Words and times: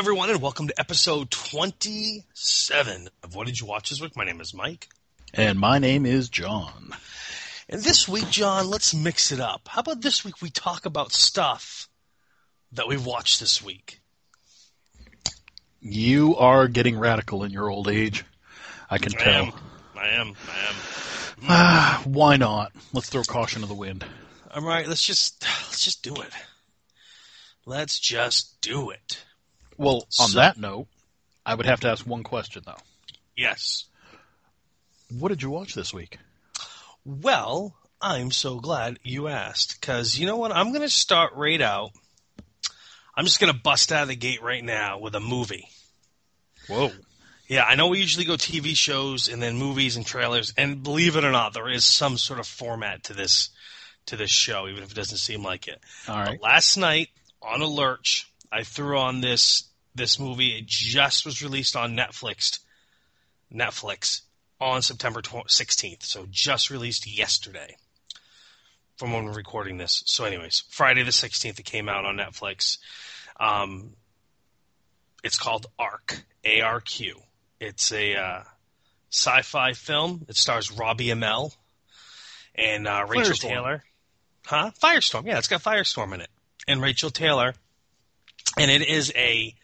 Everyone, 0.00 0.30
and 0.30 0.40
welcome 0.40 0.66
to 0.66 0.80
episode 0.80 1.30
27 1.30 3.08
of 3.22 3.34
What 3.34 3.46
Did 3.46 3.60
You 3.60 3.66
Watch 3.66 3.90
This 3.90 4.00
Week? 4.00 4.16
My 4.16 4.24
name 4.24 4.40
is 4.40 4.54
Mike. 4.54 4.88
And 5.34 5.58
my 5.58 5.78
name 5.78 6.06
is 6.06 6.30
John. 6.30 6.94
And 7.68 7.82
this 7.82 8.08
week, 8.08 8.30
John, 8.30 8.70
let's 8.70 8.94
mix 8.94 9.30
it 9.30 9.40
up. 9.40 9.68
How 9.68 9.80
about 9.80 10.00
this 10.00 10.24
week 10.24 10.40
we 10.40 10.48
talk 10.48 10.86
about 10.86 11.12
stuff 11.12 11.86
that 12.72 12.88
we've 12.88 13.04
watched 13.04 13.40
this 13.40 13.62
week? 13.62 14.00
You 15.82 16.34
are 16.36 16.66
getting 16.66 16.98
radical 16.98 17.44
in 17.44 17.50
your 17.52 17.68
old 17.68 17.86
age. 17.86 18.24
I 18.88 18.96
can 18.96 19.12
I 19.18 19.22
tell. 19.22 19.44
am. 19.44 19.52
I 19.98 20.08
am. 20.08 20.28
I 20.48 20.68
am. 20.68 20.74
Ah, 21.46 22.02
why 22.06 22.38
not? 22.38 22.72
Let's 22.94 23.10
throw 23.10 23.22
caution 23.22 23.60
to 23.60 23.68
the 23.68 23.74
wind. 23.74 24.02
All 24.54 24.62
right, 24.62 24.88
let's 24.88 25.02
just 25.02 25.42
let's 25.68 25.84
just 25.84 26.02
do 26.02 26.14
it. 26.14 26.32
Let's 27.66 27.98
just 27.98 28.62
do 28.62 28.88
it. 28.88 29.24
Well, 29.80 30.06
on 30.18 30.28
So- 30.28 30.38
that 30.38 30.58
note, 30.58 30.88
I 31.46 31.54
would 31.54 31.64
have 31.64 31.80
to 31.80 31.88
ask 31.88 32.06
one 32.06 32.22
question, 32.22 32.62
though. 32.66 32.76
Yes. 33.34 33.86
What 35.08 35.28
did 35.28 35.40
you 35.40 35.48
watch 35.48 35.72
this 35.72 35.94
week? 35.94 36.18
Well, 37.06 37.74
I'm 37.98 38.30
so 38.30 38.60
glad 38.60 38.98
you 39.02 39.28
asked 39.28 39.80
because 39.80 40.18
you 40.18 40.26
know 40.26 40.36
what? 40.36 40.52
I'm 40.52 40.68
going 40.68 40.82
to 40.82 40.90
start 40.90 41.32
right 41.34 41.62
out. 41.62 41.92
I'm 43.16 43.24
just 43.24 43.40
going 43.40 43.52
to 43.52 43.58
bust 43.58 43.90
out 43.90 44.02
of 44.02 44.08
the 44.08 44.16
gate 44.16 44.42
right 44.42 44.62
now 44.62 44.98
with 44.98 45.14
a 45.14 45.20
movie. 45.20 45.70
Whoa. 46.68 46.92
Yeah, 47.48 47.64
I 47.64 47.74
know 47.74 47.88
we 47.88 48.00
usually 48.00 48.26
go 48.26 48.34
TV 48.34 48.76
shows 48.76 49.28
and 49.28 49.42
then 49.42 49.56
movies 49.56 49.96
and 49.96 50.04
trailers, 50.04 50.52
and 50.58 50.82
believe 50.82 51.16
it 51.16 51.24
or 51.24 51.32
not, 51.32 51.54
there 51.54 51.70
is 51.70 51.86
some 51.86 52.18
sort 52.18 52.38
of 52.38 52.46
format 52.46 53.04
to 53.04 53.14
this 53.14 53.48
to 54.06 54.16
this 54.16 54.30
show, 54.30 54.68
even 54.68 54.82
if 54.82 54.90
it 54.90 54.94
doesn't 54.94 55.18
seem 55.18 55.42
like 55.42 55.68
it. 55.68 55.80
All 56.06 56.16
right. 56.16 56.38
But 56.38 56.42
last 56.42 56.76
night 56.76 57.08
on 57.42 57.62
a 57.62 57.66
lurch, 57.66 58.30
I 58.52 58.62
threw 58.62 58.98
on 58.98 59.20
this 59.20 59.64
this 59.94 60.18
movie. 60.18 60.58
It 60.58 60.66
just 60.66 61.24
was 61.24 61.42
released 61.42 61.76
on 61.76 61.96
Netflix. 61.96 62.60
Netflix 63.52 64.22
on 64.60 64.82
September 64.82 65.22
sixteenth, 65.46 66.04
so 66.04 66.26
just 66.30 66.70
released 66.70 67.06
yesterday. 67.06 67.76
From 68.96 69.12
when 69.12 69.24
we're 69.24 69.32
recording 69.32 69.78
this. 69.78 70.02
So, 70.06 70.24
anyways, 70.24 70.64
Friday 70.68 71.02
the 71.02 71.12
sixteenth, 71.12 71.58
it 71.58 71.64
came 71.64 71.88
out 71.88 72.04
on 72.04 72.16
Netflix. 72.16 72.78
Um, 73.38 73.94
it's 75.24 75.38
called 75.38 75.66
Arc. 75.78 76.22
A 76.42 76.62
R 76.62 76.80
Q. 76.80 77.20
It's 77.60 77.92
a 77.92 78.16
uh, 78.16 78.42
sci-fi 79.12 79.74
film. 79.74 80.24
It 80.26 80.36
stars 80.36 80.72
Robbie 80.72 81.08
Amell 81.08 81.54
and 82.54 82.88
uh, 82.88 83.04
Rachel 83.06 83.34
Firestorm. 83.34 83.48
Taylor. 83.48 83.84
Huh? 84.46 84.70
Firestorm. 84.82 85.26
Yeah, 85.26 85.36
it's 85.36 85.48
got 85.48 85.62
Firestorm 85.62 86.14
in 86.14 86.22
it. 86.22 86.30
And 86.66 86.80
Rachel 86.80 87.10
Taylor. 87.10 87.52
And 88.58 88.70
it 88.70 88.88
is 88.88 89.12
a 89.14 89.54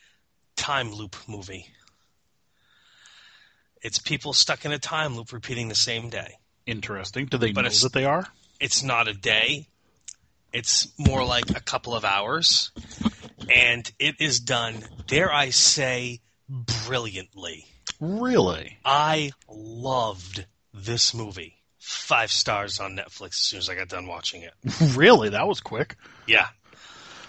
time 0.57 0.93
loop 0.93 1.17
movie. 1.29 1.67
It's 3.83 3.99
people 3.99 4.33
stuck 4.33 4.65
in 4.65 4.73
a 4.73 4.79
time 4.79 5.17
loop 5.17 5.33
repeating 5.33 5.69
the 5.69 5.75
same 5.75 6.11
day. 6.11 6.39
Interesting. 6.67 7.27
Do 7.27 7.39
they 7.39 7.53
But 7.53 7.63
know 7.63 7.71
that 7.71 7.93
they 7.93 8.05
are? 8.05 8.27
It's 8.59 8.83
not 8.83 9.07
a 9.07 9.15
day. 9.15 9.69
It's 10.53 10.89
more 10.99 11.25
like 11.25 11.51
a 11.51 11.61
couple 11.61 11.95
of 11.95 12.05
hours. 12.05 12.73
And 13.49 13.91
it 13.99 14.17
is 14.21 14.41
done, 14.41 14.85
dare 15.07 15.33
I 15.33 15.51
say, 15.51 16.21
brilliantly. 16.49 17.67
Really? 18.01 18.79
I 18.85 19.33
loved 19.49 20.47
this 20.75 21.15
movie. 21.15 21.63
Five 21.79 22.33
stars 22.33 22.81
on 22.81 22.97
Netflix 22.97 23.29
as 23.29 23.37
soon 23.37 23.59
as 23.59 23.71
I 23.71 23.77
got 23.77 23.89
done 23.89 24.07
watching 24.07 24.43
it. 24.43 24.55
really? 24.97 25.29
That 25.29 25.47
was 25.47 25.61
quick. 25.61 25.97
Yeah. 26.27 26.49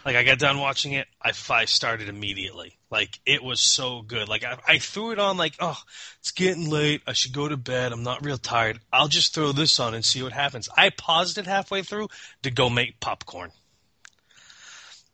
Like 0.05 0.15
I 0.15 0.23
got 0.23 0.39
done 0.39 0.59
watching 0.59 0.94
it, 0.94 1.07
I 1.21 1.33
five 1.33 1.69
started 1.69 2.09
immediately. 2.09 2.76
Like 2.89 3.19
it 3.25 3.43
was 3.43 3.59
so 3.59 4.01
good. 4.01 4.29
Like 4.29 4.43
I, 4.43 4.57
I 4.67 4.77
threw 4.77 5.11
it 5.11 5.19
on 5.19 5.37
like, 5.37 5.55
oh, 5.59 5.77
it's 6.19 6.31
getting 6.31 6.69
late. 6.69 7.01
I 7.05 7.13
should 7.13 7.33
go 7.33 7.47
to 7.47 7.57
bed. 7.57 7.91
I'm 7.91 8.03
not 8.03 8.23
real 8.23 8.37
tired. 8.37 8.79
I'll 8.93 9.09
just 9.09 9.33
throw 9.33 9.51
this 9.51 9.79
on 9.79 9.93
and 9.93 10.05
see 10.05 10.23
what 10.23 10.31
happens. 10.31 10.69
I 10.75 10.89
paused 10.89 11.37
it 11.37 11.47
halfway 11.47 11.83
through 11.83 12.07
to 12.43 12.51
go 12.51 12.69
make 12.69 12.99
popcorn. 12.99 13.51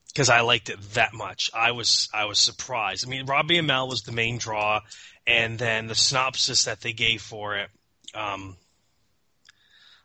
Because 0.08 0.30
I 0.30 0.42
liked 0.42 0.70
it 0.70 0.80
that 0.94 1.14
much. 1.14 1.50
I 1.56 1.72
was 1.72 2.10
I 2.14 2.26
was 2.26 2.38
surprised. 2.38 3.08
I 3.08 3.10
mean, 3.10 3.26
Robbie 3.26 3.60
Amell 3.60 3.90
was 3.90 4.04
the 4.04 4.12
main 4.12 4.38
draw, 4.38 4.82
and 5.26 5.58
then 5.58 5.88
the 5.88 5.96
synopsis 5.96 6.66
that 6.66 6.82
they 6.82 6.94
gave 6.94 7.24
for 7.24 7.58
it. 7.58 7.70
Um, 8.14 8.58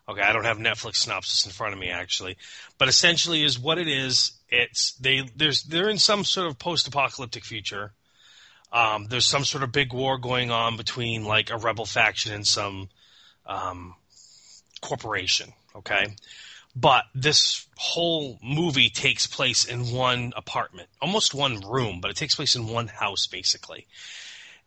Okay, 0.08 0.22
I 0.22 0.32
don't 0.32 0.44
have 0.44 0.56
Netflix 0.56 0.96
synopsis 0.96 1.44
in 1.44 1.52
front 1.52 1.74
of 1.74 1.78
me 1.78 1.90
actually, 1.90 2.38
but 2.78 2.88
essentially 2.88 3.44
is 3.44 3.58
what 3.58 3.78
it 3.78 3.88
is. 3.88 4.32
It's 4.50 4.92
they 4.92 5.28
there's 5.36 5.62
they're 5.64 5.88
in 5.88 5.98
some 5.98 6.24
sort 6.24 6.46
of 6.46 6.58
post-apocalyptic 6.58 7.44
future. 7.44 7.92
Um, 8.72 9.06
there's 9.08 9.26
some 9.26 9.44
sort 9.44 9.64
of 9.64 9.72
big 9.72 9.92
war 9.92 10.18
going 10.18 10.50
on 10.50 10.76
between 10.76 11.24
like 11.24 11.50
a 11.50 11.56
rebel 11.56 11.86
faction 11.86 12.32
and 12.32 12.46
some 12.46 12.88
um, 13.46 13.94
corporation. 14.80 15.52
Okay, 15.76 16.06
but 16.74 17.04
this 17.14 17.66
whole 17.76 18.38
movie 18.42 18.90
takes 18.90 19.26
place 19.26 19.64
in 19.64 19.90
one 19.92 20.32
apartment, 20.36 20.88
almost 21.00 21.34
one 21.34 21.60
room, 21.60 22.00
but 22.00 22.10
it 22.10 22.16
takes 22.16 22.34
place 22.34 22.56
in 22.56 22.66
one 22.66 22.88
house 22.88 23.26
basically. 23.26 23.86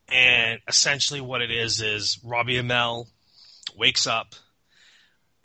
And 0.07 0.59
essentially, 0.67 1.21
what 1.21 1.41
it 1.41 1.51
is 1.51 1.81
is 1.81 2.19
Robbie 2.23 2.61
Amell 2.61 3.07
wakes 3.75 4.05
up 4.07 4.35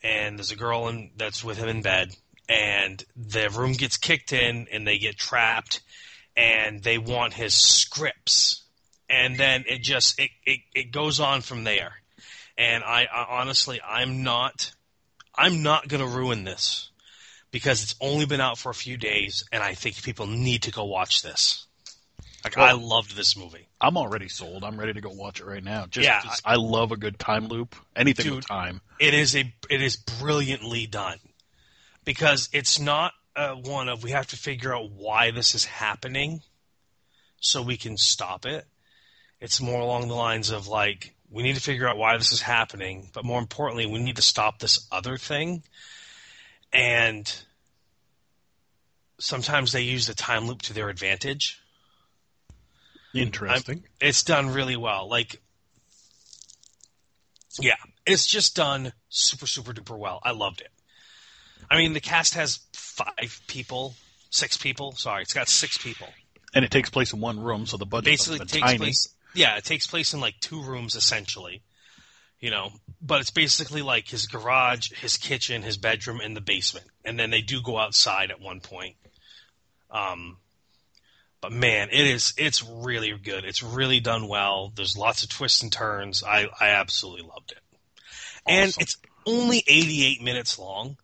and 0.03 0.39
there's 0.39 0.51
a 0.51 0.57
girl 0.57 0.89
in, 0.89 1.11
that's 1.17 1.43
with 1.43 1.59
him 1.59 1.69
in 1.69 1.83
bed, 1.83 2.15
and 2.49 3.05
the 3.17 3.51
room 3.51 3.73
gets 3.73 3.97
kicked 3.97 4.33
in, 4.33 4.69
and 4.73 4.87
they 4.87 4.99
get 4.99 5.17
trapped, 5.17 5.81
and 6.37 6.83
they 6.83 6.99
want 6.99 7.33
his 7.35 7.55
scripts, 7.55 8.63
and 9.09 9.37
then 9.37 9.65
it 9.69 9.83
just 9.83 10.19
it 10.21 10.31
it, 10.45 10.61
it 10.75 10.93
goes 10.93 11.21
on 11.21 11.41
from 11.41 11.65
there, 11.65 11.93
and 12.57 12.85
I, 12.85 13.07
I 13.13 13.41
honestly 13.41 13.81
I'm 13.87 14.23
not 14.23 14.73
I'm 15.35 15.63
not 15.63 15.89
gonna 15.89 16.07
ruin 16.07 16.45
this 16.45 16.91
because 17.51 17.83
it's 17.83 17.95
only 18.01 18.27
been 18.27 18.41
out 18.41 18.59
for 18.59 18.71
a 18.71 18.75
few 18.75 18.97
days, 18.97 19.45
and 19.53 19.63
I 19.63 19.75
think 19.75 20.03
people 20.03 20.27
need 20.27 20.63
to 20.65 20.71
go 20.71 20.85
watch 20.85 21.23
this. 21.23 21.67
Like 22.45 22.59
I 22.59 22.73
loved 22.73 23.17
this 23.17 23.37
movie. 23.37 23.67
I'm 23.81 23.97
already 23.97 24.29
sold. 24.29 24.63
I'm 24.63 24.79
ready 24.79 24.93
to 24.93 25.01
go 25.01 25.11
watch 25.11 25.41
it 25.41 25.47
right 25.47 25.65
now. 25.65 25.87
Just, 25.87 26.07
Yeah, 26.07 26.23
just- 26.23 26.43
I 26.45 26.55
love 26.55 26.93
a 26.93 26.97
good 26.97 27.19
time 27.19 27.49
loop. 27.49 27.75
Anything 27.97 28.37
with 28.37 28.47
time. 28.47 28.81
it 29.01 29.15
is 29.15 29.35
a 29.35 29.53
it 29.69 29.83
is 29.83 29.97
brilliantly 29.97 30.87
done 30.87 31.19
because 32.07 32.49
it's 32.55 32.81
not 32.81 33.13
uh, 33.37 33.53
one 33.53 33.91
of 33.91 34.03
we 34.03 34.13
have 34.13 34.27
to 34.29 34.37
figure 34.37 34.75
out 34.75 34.91
why 34.91 35.31
this 35.31 35.55
is 35.55 35.67
happening 35.67 36.41
so 37.41 37.61
we 37.61 37.77
can 37.77 37.99
stop 37.99 38.47
it 38.47 38.67
it's 39.39 39.61
more 39.61 39.81
along 39.81 40.09
the 40.09 40.15
lines 40.15 40.49
of 40.49 40.67
like 40.67 41.15
we 41.31 41.43
need 41.43 41.55
to 41.55 41.61
figure 41.61 41.87
out 41.87 41.99
why 41.99 42.17
this 42.17 42.33
is 42.33 42.41
happening 42.41 43.11
but 43.13 43.27
more 43.27 43.39
importantly 43.39 43.85
we 43.85 43.99
need 43.99 44.17
to 44.17 44.23
stop 44.23 44.59
this 44.59 44.89
other 44.91 45.19
thing 45.19 45.63
and 46.73 47.43
sometimes 49.19 49.73
they 49.73 49.83
use 49.83 50.07
the 50.07 50.15
time 50.15 50.47
loop 50.47 50.63
to 50.63 50.73
their 50.73 50.89
advantage 50.89 51.61
Interesting. 53.17 53.85
it's 54.01 54.23
done 54.23 54.51
really 54.53 54.77
well. 54.77 55.09
Like, 55.09 55.41
yeah, 57.61 57.77
it's 58.07 58.27
just 58.27 58.57
done 58.57 58.93
super, 59.09 59.47
super 59.47 59.73
duper 59.73 59.99
well. 59.99 60.21
I 60.23 60.33
loved 60.33 60.61
it. 60.61 60.71
I 61.71 61.77
mean, 61.79 61.93
the 61.93 62.01
cast 62.01 62.35
has 62.35 62.61
five 62.73 63.41
people, 63.47 63.95
six 64.31 64.57
people. 64.57 64.93
Sorry, 64.93 65.23
it's 65.23 65.33
got 65.35 65.49
six 65.49 65.79
people. 65.79 66.09
and 66.55 66.65
it 66.65 66.71
takes 66.71 66.91
place 66.91 67.13
in 67.13 67.21
one 67.21 67.41
room, 67.41 67.67
so 67.67 67.77
the 67.77 67.87
budget 67.87 68.05
Basically, 68.05 68.39
takes 68.41 68.61
tiny. 68.67 68.79
place. 68.79 69.09
Yeah, 69.35 69.57
it 69.57 69.65
takes 69.65 69.87
place 69.87 70.15
in 70.15 70.21
like 70.21 70.39
two 70.41 70.63
rooms 70.63 70.95
essentially. 70.95 71.63
You 72.39 72.51
know, 72.51 72.71
but 73.01 73.21
it's 73.23 73.31
basically 73.31 73.81
like 73.83 74.09
his 74.09 74.27
garage, 74.27 74.91
his 75.01 75.17
kitchen, 75.17 75.63
his 75.63 75.79
bedroom, 75.79 76.21
and 76.21 76.37
the 76.37 76.41
basement, 76.43 76.87
and 77.05 77.19
then 77.19 77.31
they 77.31 77.41
do 77.41 77.63
go 77.63 77.79
outside 77.79 78.31
at 78.31 78.41
one 78.41 78.61
point. 78.61 78.97
Um, 79.91 80.37
but 81.41 81.51
man, 81.51 81.89
it 81.91 82.07
is 82.07 82.35
it's 82.37 82.63
really 82.63 83.13
good. 83.17 83.45
It's 83.45 83.63
really 83.63 84.01
done 84.01 84.29
well. 84.29 84.71
There's 84.75 84.97
lots 84.99 85.23
of 85.23 85.31
twists 85.31 85.63
and 85.63 85.73
turns. 85.73 86.23
I 86.23 86.47
I 86.61 86.69
absolutely 86.69 87.27
loved 87.27 87.53
it. 87.53 87.59
And 88.47 88.75
it's 88.79 88.97
only 89.27 89.65
88 89.67 90.23
minutes 90.23 90.59
long, 90.59 90.99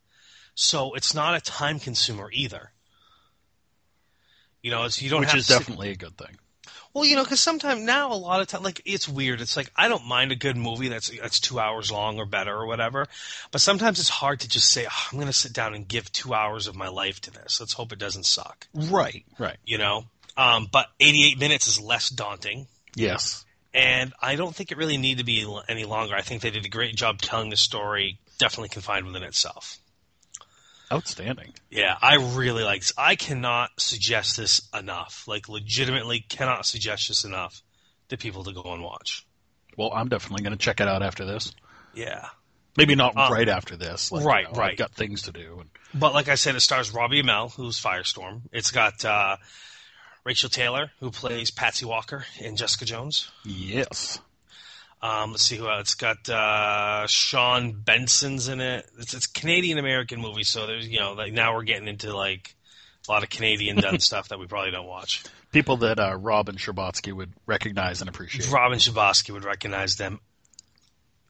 so 0.54 0.94
it's 0.94 1.14
not 1.14 1.34
a 1.36 1.40
time 1.40 1.78
consumer 1.78 2.30
either. 2.32 2.70
You 4.62 4.70
know, 4.70 4.84
it's 4.84 5.02
you 5.02 5.10
don't 5.10 5.20
which 5.20 5.30
have 5.30 5.38
is 5.38 5.46
to 5.48 5.54
definitely 5.54 5.90
a 5.90 5.96
good 5.96 6.16
thing. 6.16 6.38
Well, 6.94 7.04
you 7.06 7.16
know, 7.16 7.24
because 7.24 7.40
sometimes 7.40 7.80
now 7.82 8.12
a 8.12 8.14
lot 8.14 8.42
of 8.42 8.48
time, 8.48 8.62
like 8.62 8.82
it's 8.84 9.08
weird. 9.08 9.40
It's 9.40 9.56
like 9.56 9.70
I 9.74 9.88
don't 9.88 10.06
mind 10.06 10.30
a 10.30 10.36
good 10.36 10.56
movie 10.56 10.88
that's 10.88 11.10
that's 11.20 11.40
two 11.40 11.58
hours 11.58 11.90
long 11.90 12.18
or 12.18 12.26
better 12.26 12.54
or 12.54 12.66
whatever, 12.66 13.06
but 13.50 13.60
sometimes 13.60 13.98
it's 13.98 14.10
hard 14.10 14.40
to 14.40 14.48
just 14.48 14.70
say 14.70 14.86
oh, 14.86 15.08
I'm 15.10 15.16
going 15.18 15.26
to 15.26 15.32
sit 15.32 15.52
down 15.54 15.74
and 15.74 15.88
give 15.88 16.12
two 16.12 16.34
hours 16.34 16.66
of 16.66 16.76
my 16.76 16.88
life 16.88 17.20
to 17.22 17.30
this. 17.30 17.58
Let's 17.60 17.72
hope 17.72 17.92
it 17.92 17.98
doesn't 17.98 18.26
suck. 18.26 18.68
Right, 18.74 19.24
right. 19.38 19.56
You 19.64 19.78
know, 19.78 20.04
um, 20.36 20.68
but 20.70 20.86
88 21.00 21.38
minutes 21.40 21.66
is 21.66 21.80
less 21.80 22.10
daunting, 22.10 22.66
Yes. 22.94 23.44
and 23.72 24.12
I 24.20 24.36
don't 24.36 24.54
think 24.54 24.70
it 24.70 24.76
really 24.76 24.98
need 24.98 25.16
to 25.18 25.24
be 25.24 25.46
any 25.68 25.84
longer. 25.84 26.14
I 26.14 26.20
think 26.20 26.42
they 26.42 26.50
did 26.50 26.66
a 26.66 26.70
great 26.70 26.94
job 26.94 27.20
telling 27.22 27.48
the 27.48 27.56
story, 27.56 28.18
definitely 28.38 28.68
confined 28.68 29.06
within 29.06 29.22
itself. 29.22 29.78
Outstanding. 30.92 31.54
Yeah, 31.70 31.96
I 32.02 32.16
really 32.16 32.62
like. 32.64 32.84
I 32.98 33.16
cannot 33.16 33.70
suggest 33.78 34.36
this 34.36 34.68
enough. 34.78 35.24
Like, 35.26 35.48
legitimately 35.48 36.20
cannot 36.28 36.66
suggest 36.66 37.08
this 37.08 37.24
enough 37.24 37.62
to 38.08 38.18
people 38.18 38.44
to 38.44 38.52
go 38.52 38.62
and 38.72 38.82
watch. 38.82 39.24
Well, 39.76 39.90
I'm 39.94 40.08
definitely 40.08 40.42
going 40.42 40.56
to 40.56 40.62
check 40.62 40.80
it 40.80 40.88
out 40.88 41.02
after 41.02 41.24
this. 41.24 41.54
Yeah. 41.94 42.26
Maybe 42.76 42.94
not 42.94 43.16
Um, 43.16 43.32
right 43.32 43.48
after 43.48 43.76
this. 43.76 44.12
Like, 44.12 44.24
right, 44.24 44.46
you 44.46 44.52
know, 44.52 44.58
right. 44.58 44.72
I've 44.72 44.78
got 44.78 44.92
things 44.92 45.22
to 45.22 45.32
do. 45.32 45.58
And, 45.60 45.70
But 45.94 46.12
like 46.14 46.28
I 46.28 46.34
said, 46.34 46.54
it 46.56 46.60
stars 46.60 46.92
Robbie 46.92 47.22
Amell, 47.22 47.54
who's 47.54 47.80
Firestorm. 47.80 48.42
It's 48.52 48.70
got 48.70 49.04
uh, 49.04 49.36
Rachel 50.24 50.48
Taylor, 50.50 50.90
who 51.00 51.10
plays 51.10 51.50
Patsy 51.50 51.84
Walker 51.86 52.24
in 52.38 52.56
Jessica 52.56 52.84
Jones. 52.84 53.30
yes. 53.44 54.18
Um, 55.02 55.32
let's 55.32 55.42
see 55.42 55.56
who 55.56 55.68
else. 55.68 55.80
It's 55.80 55.94
got 55.94 56.28
uh, 56.28 57.06
Shaun 57.08 57.72
Benson's 57.72 58.48
in 58.48 58.60
it. 58.60 58.86
It's 58.98 59.14
it's 59.14 59.26
Canadian 59.26 59.78
American 59.78 60.20
movie, 60.20 60.44
so 60.44 60.66
there's 60.66 60.86
you 60.86 61.00
know 61.00 61.14
like 61.14 61.32
now 61.32 61.54
we're 61.54 61.64
getting 61.64 61.88
into 61.88 62.16
like 62.16 62.54
a 63.08 63.10
lot 63.10 63.24
of 63.24 63.30
Canadian 63.30 63.76
done 63.76 63.98
stuff 63.98 64.28
that 64.28 64.38
we 64.38 64.46
probably 64.46 64.70
don't 64.70 64.86
watch. 64.86 65.24
People 65.50 65.78
that 65.78 65.98
uh, 65.98 66.16
Robin 66.16 66.54
Scherbatsky 66.54 67.12
would 67.12 67.32
recognize 67.46 68.00
and 68.00 68.08
appreciate. 68.08 68.50
Robin 68.50 68.78
Scherbatsky 68.78 69.30
would 69.32 69.44
recognize 69.44 69.96
them 69.96 70.20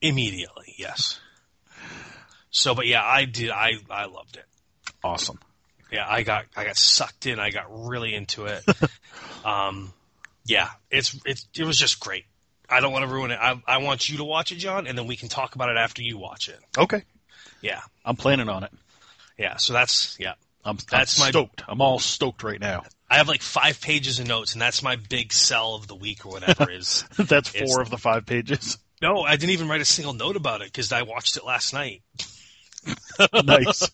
immediately. 0.01 0.75
Yes. 0.77 1.19
So, 2.51 2.75
but 2.75 2.85
yeah, 2.85 3.03
I 3.03 3.25
did. 3.25 3.49
I 3.49 3.71
I 3.89 4.05
loved 4.05 4.37
it. 4.37 4.45
Awesome. 5.03 5.39
yeah, 5.91 6.05
I 6.07 6.21
got 6.21 6.45
I 6.55 6.65
got 6.65 6.77
sucked 6.77 7.25
in. 7.25 7.39
I 7.39 7.49
got 7.49 7.65
really 7.69 8.13
into 8.13 8.45
it. 8.45 8.63
um, 9.45 9.91
yeah, 10.45 10.69
it's 10.91 11.19
it's 11.25 11.47
it 11.57 11.65
was 11.65 11.77
just 11.79 11.99
great. 11.99 12.25
I 12.73 12.79
don't 12.81 12.91
want 12.91 13.05
to 13.07 13.11
ruin 13.11 13.31
it. 13.31 13.39
I 13.41 13.61
I 13.67 13.77
want 13.77 14.09
you 14.09 14.17
to 14.17 14.23
watch 14.23 14.51
it, 14.51 14.55
John, 14.55 14.87
and 14.87 14.97
then 14.97 15.07
we 15.07 15.15
can 15.15 15.29
talk 15.29 15.55
about 15.55 15.69
it 15.69 15.77
after 15.77 16.01
you 16.01 16.17
watch 16.17 16.49
it. 16.49 16.59
Okay. 16.77 17.03
Yeah, 17.61 17.81
I'm 18.03 18.15
planning 18.15 18.49
on 18.49 18.63
it. 18.63 18.71
yeah. 19.37 19.57
So 19.57 19.73
that's 19.73 20.17
yeah. 20.19 20.33
I'm, 20.65 20.77
That's 20.89 21.19
I'm 21.19 21.25
my- 21.25 21.29
stoked. 21.31 21.63
I'm 21.67 21.81
all 21.81 21.99
stoked 21.99 22.41
right 22.43 22.59
now. 22.59 22.83
I 23.09 23.17
have 23.17 23.27
like 23.27 23.41
five 23.41 23.81
pages 23.81 24.19
of 24.19 24.27
notes, 24.27 24.53
and 24.53 24.61
that's 24.61 24.81
my 24.81 24.95
big 24.95 25.33
sell 25.33 25.75
of 25.75 25.87
the 25.87 25.95
week 25.95 26.25
or 26.25 26.31
whatever 26.31 26.71
is. 26.71 27.03
That's 27.17 27.49
four 27.49 27.61
It's- 27.63 27.77
of 27.77 27.89
the 27.91 27.97
five 27.97 28.25
pages. 28.25 28.77
No, 29.01 29.21
I 29.21 29.35
didn't 29.35 29.51
even 29.51 29.67
write 29.67 29.81
a 29.81 29.85
single 29.85 30.13
note 30.13 30.37
about 30.37 30.61
it 30.61 30.67
because 30.67 30.91
I 30.93 31.01
watched 31.01 31.35
it 31.37 31.43
last 31.45 31.73
night. 31.73 32.01
nice. 33.43 33.91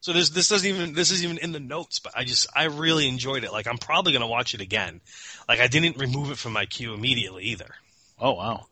So 0.00 0.12
this 0.12 0.30
this 0.30 0.48
doesn't 0.48 0.68
even 0.68 0.94
this 0.94 1.10
is 1.10 1.24
even 1.24 1.38
in 1.38 1.52
the 1.52 1.60
notes, 1.60 1.98
but 1.98 2.12
I 2.16 2.24
just 2.24 2.46
I 2.54 2.64
really 2.64 3.08
enjoyed 3.08 3.44
it. 3.44 3.52
Like 3.52 3.66
I'm 3.66 3.78
probably 3.78 4.12
gonna 4.12 4.26
watch 4.26 4.54
it 4.54 4.60
again. 4.60 5.00
Like 5.48 5.60
I 5.60 5.66
didn't 5.66 5.96
remove 5.98 6.30
it 6.30 6.38
from 6.38 6.52
my 6.52 6.66
queue 6.66 6.94
immediately 6.94 7.44
either. 7.44 7.74
Oh 8.18 8.32
wow. 8.34 8.66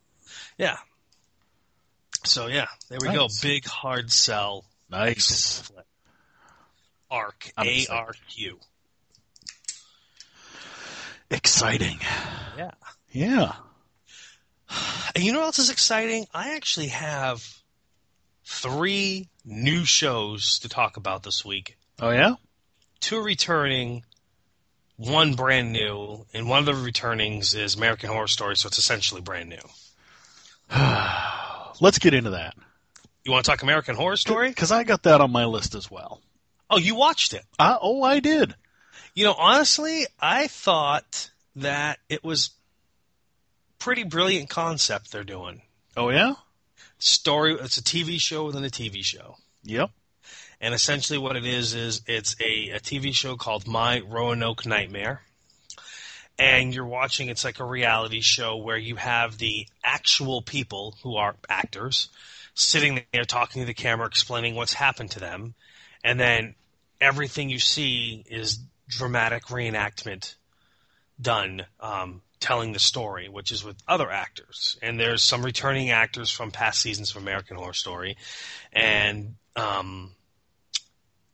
Yeah. 0.58 0.76
So 2.24 2.46
yeah, 2.46 2.66
there 2.88 2.98
we 3.00 3.08
Nice. 3.08 3.16
go. 3.16 3.28
Big 3.42 3.66
hard 3.66 4.12
sell. 4.12 4.64
Nice. 4.90 5.70
Arc. 7.10 7.50
A. 7.58 7.86
R 7.90 8.12
Q. 8.28 8.58
Exciting. 11.30 11.98
Yeah. 12.56 12.70
Yeah. 13.10 13.52
And 15.14 15.24
you 15.24 15.32
know 15.32 15.40
what 15.40 15.46
else 15.46 15.58
is 15.58 15.70
exciting? 15.70 16.26
I 16.34 16.54
actually 16.56 16.88
have 16.88 17.46
three 18.44 19.28
new 19.44 19.84
shows 19.84 20.58
to 20.60 20.68
talk 20.68 20.96
about 20.96 21.22
this 21.22 21.44
week. 21.44 21.76
Oh 22.00 22.10
yeah. 22.10 22.34
Two 23.00 23.20
returning, 23.22 24.02
one 24.96 25.34
brand 25.34 25.72
new, 25.72 26.24
and 26.32 26.48
one 26.48 26.58
of 26.60 26.64
the 26.66 26.74
returnings 26.74 27.54
is 27.54 27.74
American 27.74 28.08
Horror 28.10 28.28
Story, 28.28 28.56
so 28.56 28.66
it's 28.68 28.78
essentially 28.78 29.20
brand 29.20 29.50
new. 29.50 29.58
Let's 31.80 31.98
get 31.98 32.14
into 32.14 32.30
that 32.30 32.54
You 33.24 33.32
want 33.32 33.44
to 33.44 33.50
talk 33.50 33.62
American 33.62 33.96
Horror 33.96 34.16
Story? 34.16 34.48
because 34.48 34.72
I 34.72 34.84
got 34.84 35.02
that 35.04 35.20
on 35.20 35.30
my 35.30 35.44
list 35.44 35.74
as 35.74 35.90
well. 35.90 36.20
Oh, 36.70 36.78
you 36.78 36.94
watched 36.94 37.34
it. 37.34 37.42
Uh, 37.58 37.76
oh, 37.80 38.02
I 38.02 38.20
did. 38.20 38.54
You 39.14 39.24
know, 39.24 39.34
honestly, 39.36 40.06
I 40.18 40.46
thought 40.46 41.30
that 41.56 41.98
it 42.08 42.24
was 42.24 42.50
pretty 43.78 44.04
brilliant 44.04 44.48
concept 44.48 45.12
they're 45.12 45.24
doing. 45.24 45.62
Oh 45.96 46.08
yeah. 46.08 46.34
Story 47.06 47.52
it's 47.60 47.76
a 47.76 47.82
TV 47.82 48.18
show 48.18 48.46
within 48.46 48.64
a 48.64 48.70
TV 48.70 49.04
show. 49.04 49.36
Yep. 49.64 49.90
And 50.58 50.72
essentially 50.72 51.18
what 51.18 51.36
it 51.36 51.44
is 51.44 51.74
is 51.74 52.00
it's 52.06 52.34
a, 52.40 52.70
a 52.70 52.80
TV 52.80 53.12
show 53.14 53.36
called 53.36 53.68
My 53.68 54.00
Roanoke 54.00 54.64
Nightmare. 54.64 55.20
And 56.38 56.74
you're 56.74 56.86
watching 56.86 57.28
it's 57.28 57.44
like 57.44 57.60
a 57.60 57.64
reality 57.64 58.22
show 58.22 58.56
where 58.56 58.78
you 58.78 58.96
have 58.96 59.36
the 59.36 59.66
actual 59.84 60.40
people 60.40 60.96
who 61.02 61.16
are 61.16 61.36
actors 61.46 62.08
sitting 62.54 63.02
there 63.12 63.24
talking 63.24 63.60
to 63.60 63.66
the 63.66 63.74
camera 63.74 64.06
explaining 64.06 64.54
what's 64.54 64.72
happened 64.72 65.10
to 65.10 65.20
them 65.20 65.52
and 66.02 66.18
then 66.18 66.54
everything 67.02 67.50
you 67.50 67.58
see 67.58 68.24
is 68.30 68.60
dramatic 68.88 69.44
reenactment 69.48 70.36
done 71.20 71.66
um, 71.80 72.22
telling 72.44 72.72
the 72.72 72.78
story, 72.78 73.30
which 73.30 73.50
is 73.50 73.64
with 73.64 73.76
other 73.88 74.10
actors. 74.10 74.76
And 74.82 75.00
there's 75.00 75.24
some 75.24 75.42
returning 75.42 75.90
actors 75.90 76.30
from 76.30 76.50
past 76.50 76.82
seasons 76.82 77.10
of 77.10 77.16
American 77.16 77.56
Horror 77.56 77.72
Story, 77.72 78.18
and 78.70 79.36
um, 79.56 80.12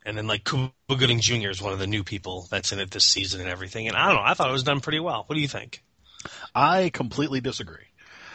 and 0.06 0.16
then 0.16 0.28
like 0.28 0.44
Cuba 0.44 0.70
Gooding 0.88 1.18
Jr. 1.20 1.50
is 1.50 1.60
one 1.60 1.72
of 1.72 1.80
the 1.80 1.88
new 1.88 2.04
people 2.04 2.46
that's 2.48 2.70
in 2.72 2.78
it 2.78 2.92
this 2.92 3.04
season 3.04 3.40
and 3.40 3.50
everything. 3.50 3.88
And 3.88 3.96
I 3.96 4.06
don't 4.06 4.16
know, 4.16 4.22
I 4.24 4.34
thought 4.34 4.48
it 4.48 4.52
was 4.52 4.62
done 4.62 4.78
pretty 4.80 5.00
well. 5.00 5.24
What 5.26 5.34
do 5.34 5.40
you 5.42 5.48
think? 5.48 5.82
I 6.54 6.90
completely 6.90 7.40
disagree. 7.40 7.86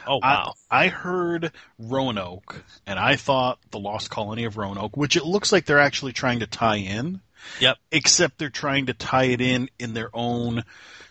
Oh 0.06 0.20
wow, 0.22 0.54
I, 0.70 0.86
I 0.86 0.88
heard 0.90 1.54
Roanoke, 1.80 2.62
and 2.86 3.00
I 3.00 3.16
thought 3.16 3.58
the 3.72 3.80
Lost 3.80 4.12
Colony 4.12 4.44
of 4.44 4.58
Roanoke, 4.58 4.98
which 4.98 5.16
it 5.16 5.26
looks 5.26 5.52
like 5.52 5.66
they're 5.66 5.80
actually 5.80 6.12
trying 6.12 6.42
to 6.42 6.48
tie 6.48 6.76
in, 6.76 7.22
yep, 7.60 7.78
except 7.92 8.38
they're 8.38 8.50
trying 8.50 8.88
to 8.88 8.94
tie 8.94 9.26
it 9.26 9.42
in 9.42 9.70
in 9.80 9.94
their 9.94 10.10
own 10.14 10.64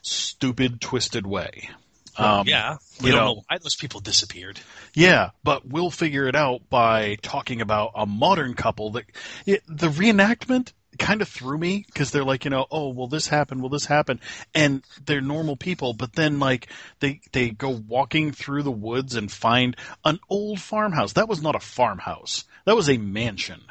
stupid, 0.06 0.80
twisted 0.80 1.26
way. 1.26 1.70
Um, 2.16 2.46
yeah. 2.46 2.76
We 3.00 3.06
you 3.06 3.12
don't 3.12 3.20
know- 3.25 3.34
know 3.34 3.42
why 3.49 3.58
those 3.58 3.75
people 3.75 4.00
disappeared. 4.00 4.61
Yeah, 4.94 5.30
but 5.42 5.66
we'll 5.66 5.90
figure 5.90 6.28
it 6.28 6.37
out 6.37 6.68
by 6.70 7.16
talking 7.23 7.61
about 7.61 7.92
a 7.96 8.06
modern 8.06 8.54
couple 8.54 8.92
that 8.92 9.04
it, 9.46 9.62
the 9.66 9.88
reenactment 9.88 10.73
kind 10.96 11.23
of 11.23 11.28
threw 11.28 11.58
me 11.58 11.84
because 11.87 12.12
they're 12.12 12.23
like, 12.23 12.44
you 12.44 12.50
know, 12.50 12.66
oh, 12.70 12.90
will 12.90 13.08
this 13.08 13.26
happen? 13.26 13.61
will 13.61 13.68
this 13.68 13.87
happen, 13.87 14.20
and 14.54 14.84
they're 15.04 15.20
normal 15.20 15.56
people, 15.56 15.92
but 15.92 16.12
then 16.12 16.38
like 16.38 16.68
they 17.00 17.20
they 17.32 17.50
go 17.50 17.70
walking 17.70 18.30
through 18.30 18.62
the 18.62 18.70
woods 18.70 19.16
and 19.16 19.32
find 19.32 19.76
an 20.04 20.20
old 20.30 20.61
farmhouse. 20.61 21.14
That 21.14 21.28
was 21.28 21.42
not 21.42 21.56
a 21.56 21.61
farmhouse. 21.61 22.44
That 22.64 22.76
was 22.76 22.88
a 22.88 22.96
mansion. 22.96 23.62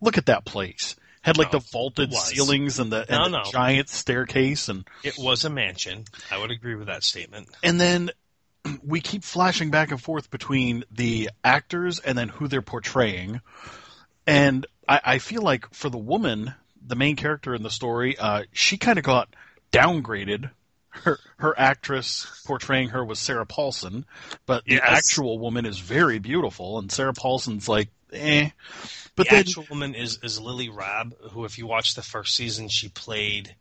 Look 0.00 0.16
at 0.16 0.26
that 0.26 0.46
place. 0.46 0.96
Had 1.22 1.36
like 1.38 1.52
No, 1.52 1.60
the 1.60 1.64
vaulted 1.72 2.12
ceilings 2.12 2.78
and 2.78 2.92
the, 2.92 3.00
and 3.00 3.10
No, 3.10 3.24
the 3.24 3.44
no. 3.44 3.50
giant 3.50 3.88
staircase 3.88 4.68
and 4.68 4.84
It 5.04 5.14
was 5.18 5.44
a 5.44 5.50
mansion. 5.50 6.04
I 6.30 6.38
would 6.38 6.50
agree 6.50 6.74
with 6.74 6.88
that 6.88 7.04
statement. 7.04 7.48
and 7.62 7.80
then 7.80 8.10
we 8.84 9.00
keep 9.00 9.22
flashing 9.24 9.70
back 9.70 9.90
and 9.90 10.00
forth 10.02 10.30
between 10.30 10.84
the 10.90 11.30
actors 11.44 11.98
and 12.00 12.16
then 12.18 12.28
who 12.28 12.48
they're 12.48 12.62
portraying. 12.62 13.40
And 14.26 14.66
I, 14.88 15.00
I 15.04 15.18
feel 15.18 15.42
like 15.42 15.72
for 15.74 15.88
the 15.88 15.98
woman, 15.98 16.54
the 16.84 16.96
main 16.96 17.16
character 17.16 17.54
in 17.54 17.62
the 17.62 17.70
story, 17.70 18.16
uh, 18.18 18.44
she 18.52 18.76
kind 18.76 18.98
of 18.98 19.04
got 19.04 19.28
downgraded. 19.72 20.50
Her 20.90 21.18
her 21.38 21.58
actress 21.58 22.42
portraying 22.44 22.90
her 22.90 23.02
was 23.04 23.18
Sarah 23.18 23.46
Paulson, 23.46 24.04
but 24.44 24.64
the 24.66 24.74
Yes. 24.74 24.82
actual 24.86 25.38
woman 25.38 25.64
is 25.64 25.78
very 25.78 26.18
beautiful, 26.18 26.78
and 26.78 26.92
Sarah 26.92 27.14
Paulson's 27.14 27.66
like, 27.66 27.88
eh. 28.12 28.50
But 29.14 29.28
the 29.28 29.30
then, 29.30 29.40
actual 29.40 29.66
woman 29.68 29.94
is, 29.94 30.18
is 30.22 30.40
Lily 30.40 30.68
Rabe, 30.68 31.12
who, 31.30 31.44
if 31.44 31.58
you 31.58 31.66
watch 31.66 31.94
the 31.94 32.02
first 32.02 32.34
season, 32.34 32.68
she 32.68 32.88
played. 32.88 33.54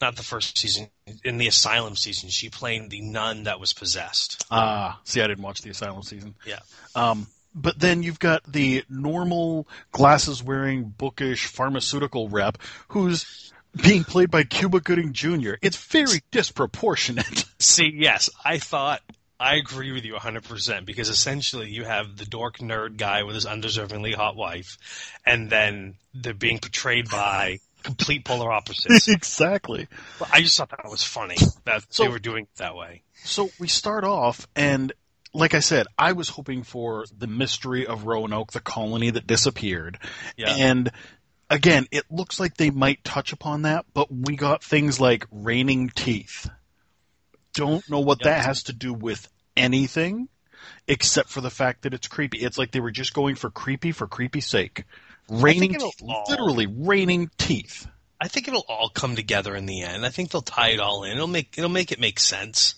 Not 0.00 0.14
the 0.14 0.22
first 0.22 0.56
season, 0.56 0.90
in 1.24 1.38
the 1.38 1.48
Asylum 1.48 1.96
season, 1.96 2.28
she 2.28 2.50
played 2.50 2.88
the 2.88 3.00
nun 3.00 3.44
that 3.44 3.58
was 3.58 3.72
possessed. 3.72 4.46
Ah, 4.48 5.00
see, 5.02 5.20
I 5.20 5.26
didn't 5.26 5.42
watch 5.42 5.60
the 5.60 5.70
Asylum 5.70 6.04
season. 6.04 6.36
Yeah. 6.46 6.60
Um, 6.94 7.26
but 7.52 7.80
then 7.80 8.04
you've 8.04 8.20
got 8.20 8.44
the 8.44 8.84
normal 8.88 9.66
glasses 9.90 10.40
wearing 10.40 10.84
bookish 10.84 11.46
pharmaceutical 11.46 12.28
rep 12.28 12.58
who's 12.88 13.52
being 13.82 14.04
played 14.04 14.30
by 14.30 14.44
Cuba 14.44 14.80
Gooding 14.80 15.12
Jr. 15.12 15.54
It's 15.62 15.76
very 15.76 16.22
disproportionate. 16.30 17.44
See, 17.58 17.92
yes, 17.92 18.30
I 18.44 18.58
thought 18.58 19.02
I 19.40 19.54
agree 19.54 19.92
with 19.92 20.04
you 20.04 20.14
100% 20.14 20.84
because 20.84 21.08
essentially 21.08 21.70
you 21.70 21.84
have 21.84 22.16
the 22.16 22.24
dork 22.24 22.58
nerd 22.58 22.96
guy 22.96 23.22
with 23.22 23.34
his 23.36 23.46
undeservingly 23.46 24.14
hot 24.14 24.34
wife, 24.36 24.78
and 25.24 25.48
then 25.48 25.94
they're 26.12 26.34
being 26.34 26.58
portrayed 26.58 27.08
by 27.08 27.60
complete 27.84 28.24
polar 28.24 28.50
opposites. 28.50 29.06
exactly. 29.08 29.86
But 30.18 30.30
I 30.32 30.40
just 30.40 30.56
thought 30.56 30.70
that 30.70 30.90
was 30.90 31.04
funny 31.04 31.36
that 31.64 31.84
So- 31.90 32.02
they 32.04 32.08
were 32.08 32.18
doing 32.18 32.44
it 32.44 32.56
that 32.56 32.74
way. 32.74 33.02
So 33.24 33.50
we 33.58 33.68
start 33.68 34.04
off, 34.04 34.46
and 34.56 34.92
like 35.34 35.54
I 35.54 35.60
said, 35.60 35.86
I 35.96 36.12
was 36.12 36.28
hoping 36.28 36.62
for 36.62 37.04
the 37.16 37.26
mystery 37.26 37.86
of 37.86 38.04
Roanoke, 38.04 38.52
the 38.52 38.60
colony 38.60 39.10
that 39.10 39.26
disappeared. 39.26 39.98
Yeah. 40.36 40.50
And 40.50 40.90
again, 41.50 41.86
it 41.90 42.04
looks 42.10 42.40
like 42.40 42.56
they 42.56 42.70
might 42.70 43.04
touch 43.04 43.32
upon 43.32 43.62
that, 43.62 43.86
but 43.94 44.08
we 44.12 44.36
got 44.36 44.62
things 44.64 45.00
like 45.00 45.26
raining 45.30 45.90
teeth. 45.90 46.48
Don't 47.58 47.88
know 47.90 48.00
what 48.00 48.18
Yep. 48.20 48.24
that 48.24 48.44
has 48.44 48.62
to 48.64 48.72
do 48.72 48.92
with 48.94 49.28
anything, 49.56 50.28
except 50.86 51.28
for 51.28 51.40
the 51.40 51.50
fact 51.50 51.82
that 51.82 51.94
it's 51.94 52.08
creepy. 52.08 52.38
It's 52.38 52.56
like 52.58 52.70
they 52.72 52.80
were 52.80 52.90
just 52.90 53.12
going 53.14 53.34
for 53.34 53.50
creepy 53.50 53.92
for 53.92 54.06
creepy 54.06 54.40
sake. 54.40 54.84
Raining, 55.28 55.74
teeth, 55.74 56.02
all- 56.08 56.24
literally 56.28 56.66
raining 56.66 57.30
teeth. 57.36 57.86
I 58.20 58.28
think 58.28 58.48
it'll 58.48 58.64
all 58.68 58.88
come 58.88 59.14
together 59.14 59.54
in 59.54 59.66
the 59.66 59.82
end. 59.82 60.04
I 60.06 60.08
think 60.08 60.30
they'll 60.30 60.40
tie 60.42 60.70
it 60.70 60.80
all 60.80 61.04
in. 61.04 61.12
It'll 61.12 61.26
make 61.26 61.54
it'll 61.58 61.68
make 61.70 61.92
it 61.92 62.00
make 62.00 62.18
sense. 62.18 62.74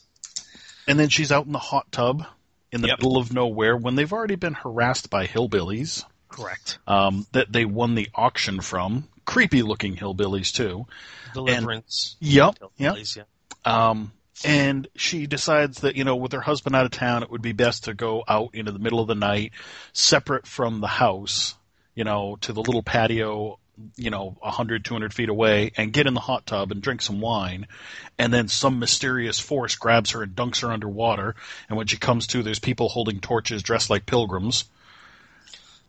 And 0.89 0.99
then 0.99 1.09
she's 1.09 1.31
out 1.31 1.47
in 1.47 1.53
the 1.53 1.59
hot 1.59 1.91
tub 1.93 2.25
in 2.73 2.81
the 2.83 2.89
Yep. 2.89 2.99
middle 2.99 3.17
of 3.19 3.33
nowhere 3.33 3.77
when 3.77 3.95
they've 3.95 4.13
already 4.13 4.35
been 4.37 4.55
harassed 4.55 5.09
by 5.11 5.27
hillbillies. 5.27 6.05
Correct. 6.29 6.79
um, 6.87 7.27
that 7.33 7.51
they 7.53 7.65
won 7.65 7.95
the 7.97 8.09
auction 8.15 8.61
from. 8.61 9.09
Creepy 9.25 9.63
looking 9.63 9.97
hillbillies 9.97 10.53
too. 10.55 10.87
Deliverance. 11.35 12.17
Yep. 12.21 12.59
Yep. 12.79 12.95
Hillbillies, 12.95 13.17
yeah. 13.17 13.23
Um, 13.65 14.13
and 14.45 14.89
she 14.97 15.27
decides 15.27 15.81
that 15.81 15.97
you 15.97 16.05
know, 16.05 16.17
with 16.17 16.33
her 16.33 16.41
husband 16.41 16.75
out 16.77 16.85
of 16.85 16.91
town, 16.91 17.23
it 17.23 17.31
would 17.31 17.43
be 17.43 17.53
best 17.53 17.85
to 17.85 17.95
go 17.95 18.25
out 18.29 18.55
into 18.55 18.73
the 18.73 18.79
middle 18.79 19.01
of 19.01 19.09
the 19.09 19.15
night, 19.15 19.53
separate 19.93 20.47
from 20.47 20.81
the 20.81 20.87
house, 20.87 21.55
you 21.95 22.05
know, 22.05 22.37
to 22.43 22.53
the 22.53 22.63
little 22.63 22.83
patio, 22.83 23.59
you 23.97 24.11
know, 24.11 24.37
100, 24.41 24.85
200 24.85 25.15
feet 25.15 25.29
away, 25.29 25.73
and 25.77 25.93
get 25.93 26.07
in 26.07 26.15
the 26.15 26.21
hot 26.21 26.47
tub 26.47 26.71
and 26.71 26.83
drink 26.83 27.03
some 27.03 27.21
wine. 27.21 27.67
And 28.19 28.33
then 28.33 28.49
some 28.49 28.79
mysterious 28.79 29.41
force 29.41 29.77
grabs 29.77 30.11
her 30.11 30.23
and 30.23 30.35
dunks 30.35 30.63
her 30.63 30.73
underwater. 30.73 31.35
And 31.69 31.77
when 31.77 31.87
she 31.87 31.97
comes 31.97 32.27
to, 32.29 32.43
there's 32.43 32.59
people 32.59 32.89
holding 32.89 33.21
torches 33.21 33.63
dressed 33.63 33.91
like 33.91 34.07
pilgrims. 34.07 34.65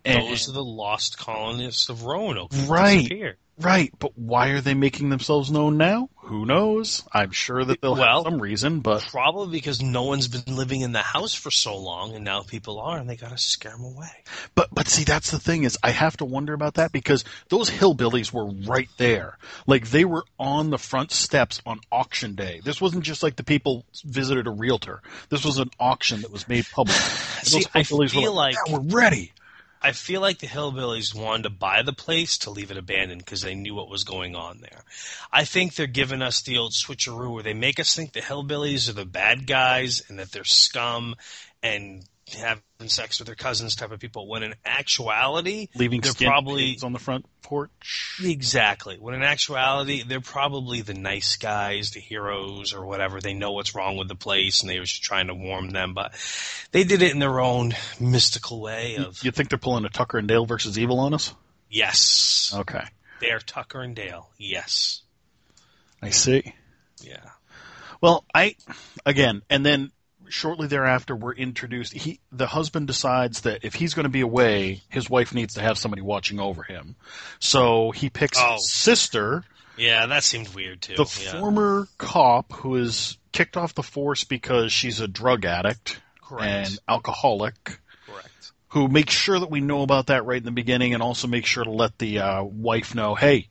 And- 0.05 0.27
Those 0.27 0.49
are 0.49 0.53
the 0.53 0.63
lost 0.63 1.17
colonists 1.17 1.89
of 1.89 2.03
Roanoke. 2.03 2.51
Right. 2.67 3.35
Right, 3.59 3.93
but 3.99 4.17
why 4.17 4.47
are 4.49 4.61
they 4.61 4.73
making 4.73 5.09
themselves 5.09 5.51
known 5.51 5.77
now? 5.77 6.09
Who 6.23 6.47
knows? 6.47 7.03
I'm 7.13 7.29
sure 7.29 7.63
that 7.63 7.79
they'll 7.79 7.93
Well- 7.95 8.23
have 8.23 8.31
some 8.31 8.41
reason, 8.41 8.79
but 8.79 9.03
Probably 9.03 9.51
because 9.51 9.83
no 9.83 10.01
one's 10.03 10.27
been 10.27 10.55
living 10.55 10.81
in 10.81 10.93
the 10.93 11.01
house 11.03 11.35
for 11.35 11.51
so 11.51 11.77
long, 11.77 12.15
and 12.15 12.25
now 12.25 12.41
people 12.41 12.79
are, 12.79 12.97
and 12.97 13.07
they 13.07 13.15
gotta 13.17 13.37
scare 13.37 13.73
them 13.73 13.83
away. 13.83 14.09
but 14.55 14.69
but 14.73 14.87
see 14.87 15.03
that's 15.03 15.29
the 15.29 15.37
thing 15.37 15.63
is 15.63 15.77
I 15.83 15.91
have 15.91 16.17
to 16.17 16.25
wonder 16.25 16.53
about 16.53 16.75
that 16.75 16.91
because 16.91 17.23
those 17.49 17.69
hillbillies 17.69 18.31
were 18.33 18.45
right 18.67 18.89
there. 18.97 19.37
Like 19.67 19.91
they 19.91 20.05
were 20.05 20.23
on 20.39 20.71
the 20.71 20.79
front 20.79 21.11
steps 21.11 21.61
on 21.63 21.81
auction 21.91 22.33
day. 22.33 22.61
This 22.63 22.81
wasn't 22.81 23.03
just 23.03 23.21
like 23.21 23.35
the 23.35 23.43
people 23.43 23.85
visited 24.03 24.47
a 24.47 24.51
realtor. 24.51 25.03
This 25.29 25.45
was 25.45 25.59
an 25.59 25.69
auction 25.79 26.21
that 26.21 26.31
was 26.31 26.47
made 26.47 26.65
public. 26.71 26.95
See, 27.43 27.59
those 27.59 27.67
I 27.75 27.83
feel 27.83 28.33
like- 28.33 28.55
yeah, 28.65 28.73
we're 28.75 28.95
ready. 28.97 29.33
I 29.81 29.93
feel 29.93 30.21
like 30.21 30.39
the 30.39 30.47
hillbillies 30.47 31.15
wanted 31.15 31.43
to 31.43 31.49
buy 31.49 31.81
the 31.81 31.93
place 31.93 32.37
to 32.39 32.51
leave 32.51 32.69
it 32.69 32.77
abandoned 32.77 33.25
because 33.25 33.41
they 33.41 33.55
knew 33.55 33.73
what 33.73 33.89
was 33.89 34.03
going 34.03 34.35
on 34.35 34.59
there. 34.61 34.83
I 35.31 35.43
think 35.43 35.73
they're 35.73 35.87
giving 35.87 36.21
us 36.21 36.41
the 36.41 36.57
old 36.57 36.73
switcheroo 36.73 37.33
where 37.33 37.43
they 37.43 37.55
make 37.55 37.79
us 37.79 37.95
think 37.95 38.13
the 38.13 38.21
hillbillies 38.21 38.89
are 38.89 38.93
the 38.93 39.05
bad 39.05 39.47
guys 39.47 40.03
and 40.07 40.19
that 40.19 40.31
they're 40.31 40.43
scum 40.43 41.15
and 41.63 42.03
having 42.33 42.61
sex 42.87 43.19
with 43.19 43.27
their 43.27 43.35
cousins 43.35 43.75
type 43.75 43.91
of 43.91 43.99
people. 43.99 44.27
When 44.27 44.43
in 44.43 44.55
actuality, 44.65 45.67
Leaving 45.75 46.01
they're 46.01 46.13
probably 46.13 46.77
on 46.83 46.93
the 46.93 46.99
front 46.99 47.25
porch. 47.41 48.19
Exactly. 48.23 48.97
When 48.99 49.13
in 49.13 49.23
actuality, 49.23 50.03
they're 50.03 50.21
probably 50.21 50.81
the 50.81 50.93
nice 50.93 51.35
guys, 51.37 51.91
the 51.91 51.99
heroes, 51.99 52.73
or 52.73 52.85
whatever. 52.85 53.19
They 53.19 53.33
know 53.33 53.51
what's 53.51 53.75
wrong 53.75 53.97
with 53.97 54.07
the 54.07 54.15
place, 54.15 54.61
and 54.61 54.69
they 54.69 54.79
were 54.79 54.85
just 54.85 55.03
trying 55.03 55.27
to 55.27 55.35
warm 55.35 55.69
them. 55.71 55.93
But 55.93 56.13
they 56.71 56.83
did 56.83 57.01
it 57.01 57.11
in 57.11 57.19
their 57.19 57.39
own 57.39 57.73
mystical 57.99 58.61
way. 58.61 58.95
Of 58.95 59.23
You 59.23 59.31
think 59.31 59.49
they're 59.49 59.57
pulling 59.59 59.85
a 59.85 59.89
Tucker 59.89 60.17
and 60.17 60.27
Dale 60.27 60.45
versus 60.45 60.77
Evil 60.79 60.99
on 60.99 61.13
us? 61.13 61.33
yes, 61.69 62.53
Okay, 62.55 62.83
they're 63.21 63.39
Tucker 63.39 63.81
and 63.81 63.95
Dale. 63.95 64.29
Yes, 64.37 65.01
I 66.01 66.09
see. 66.09 66.53
yeah, 67.01 67.29
Well, 68.01 68.25
I 68.33 68.55
again, 69.05 69.41
and 69.49 69.65
then 69.65 69.91
shortly 70.31 70.67
thereafter, 70.67 71.15
we're 71.15 71.33
introduced. 71.33 71.93
He, 71.93 72.19
the 72.31 72.47
husband, 72.47 72.87
decides 72.87 73.41
that 73.41 73.63
if 73.63 73.73
he's 73.75 73.93
going 73.93 74.05
to 74.05 74.09
be 74.09 74.21
away, 74.21 74.81
his 74.89 75.09
wife 75.09 75.33
needs 75.33 75.55
to 75.55 75.61
have 75.61 75.77
somebody 75.77 76.01
watching 76.01 76.39
over 76.39 76.63
him. 76.63 76.95
So 77.39 77.91
he 77.91 78.09
picks 78.09 78.37
Oh. 78.39 78.53
his 78.53 78.71
sister, 78.71 79.43
yeah. 79.77 80.05
That 80.05 80.23
seemed 80.23 80.49
weird 80.53 80.81
too. 80.81 80.95
the 80.95 81.21
yeah. 81.23 81.39
former 81.39 81.87
cop 81.97 82.53
who 82.53 82.75
is 82.75 83.17
kicked 83.31 83.57
off 83.57 83.73
the 83.73 83.83
force 83.83 84.23
because 84.23 84.71
she's 84.71 84.99
a 84.99 85.07
drug 85.07 85.45
addict 85.45 85.99
Correct. 86.21 86.69
and 86.69 86.79
alcoholic. 86.87 87.79
Correct. 88.05 88.51
Who 88.69 88.87
makes 88.87 89.13
sure 89.13 89.39
that 89.39 89.49
we 89.49 89.59
know 89.61 89.81
about 89.81 90.07
that 90.07 90.25
right 90.25 90.37
in 90.37 90.45
the 90.45 90.51
beginning, 90.51 90.93
and 90.93 91.01
also 91.01 91.27
makes 91.27 91.49
sure 91.49 91.63
to 91.63 91.71
let 91.71 91.97
the 91.97 92.19
uh, 92.19 92.43
wife 92.43 92.93
know, 92.95 93.15
hey, 93.15 93.47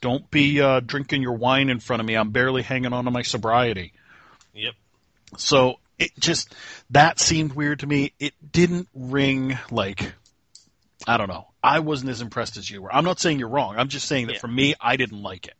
don't 0.00 0.30
be 0.30 0.60
uh, 0.60 0.80
drinking 0.80 1.22
your 1.22 1.34
wine 1.34 1.68
in 1.68 1.80
front 1.80 2.00
of 2.00 2.06
me. 2.06 2.14
I'm 2.14 2.30
barely 2.30 2.62
hanging 2.62 2.92
on 2.92 3.04
to 3.04 3.10
my 3.10 3.22
sobriety. 3.22 3.92
Yep. 4.54 4.74
So 5.36 5.78
it 5.98 6.10
just 6.18 6.54
that 6.90 7.18
seemed 7.18 7.52
weird 7.52 7.80
to 7.80 7.86
me. 7.86 8.12
It 8.18 8.34
didn't 8.52 8.88
ring 8.94 9.58
like 9.70 10.12
I 11.06 11.16
don't 11.16 11.28
know. 11.28 11.48
I 11.62 11.80
wasn't 11.80 12.10
as 12.10 12.20
impressed 12.20 12.56
as 12.56 12.70
you 12.70 12.82
were. 12.82 12.94
I'm 12.94 13.04
not 13.04 13.20
saying 13.20 13.38
you're 13.38 13.48
wrong. 13.48 13.76
I'm 13.78 13.88
just 13.88 14.06
saying 14.08 14.26
that 14.28 14.34
Yeah. 14.34 14.38
for 14.40 14.48
me, 14.48 14.74
I 14.80 14.96
didn't 14.96 15.22
like 15.22 15.46
it. 15.46 15.54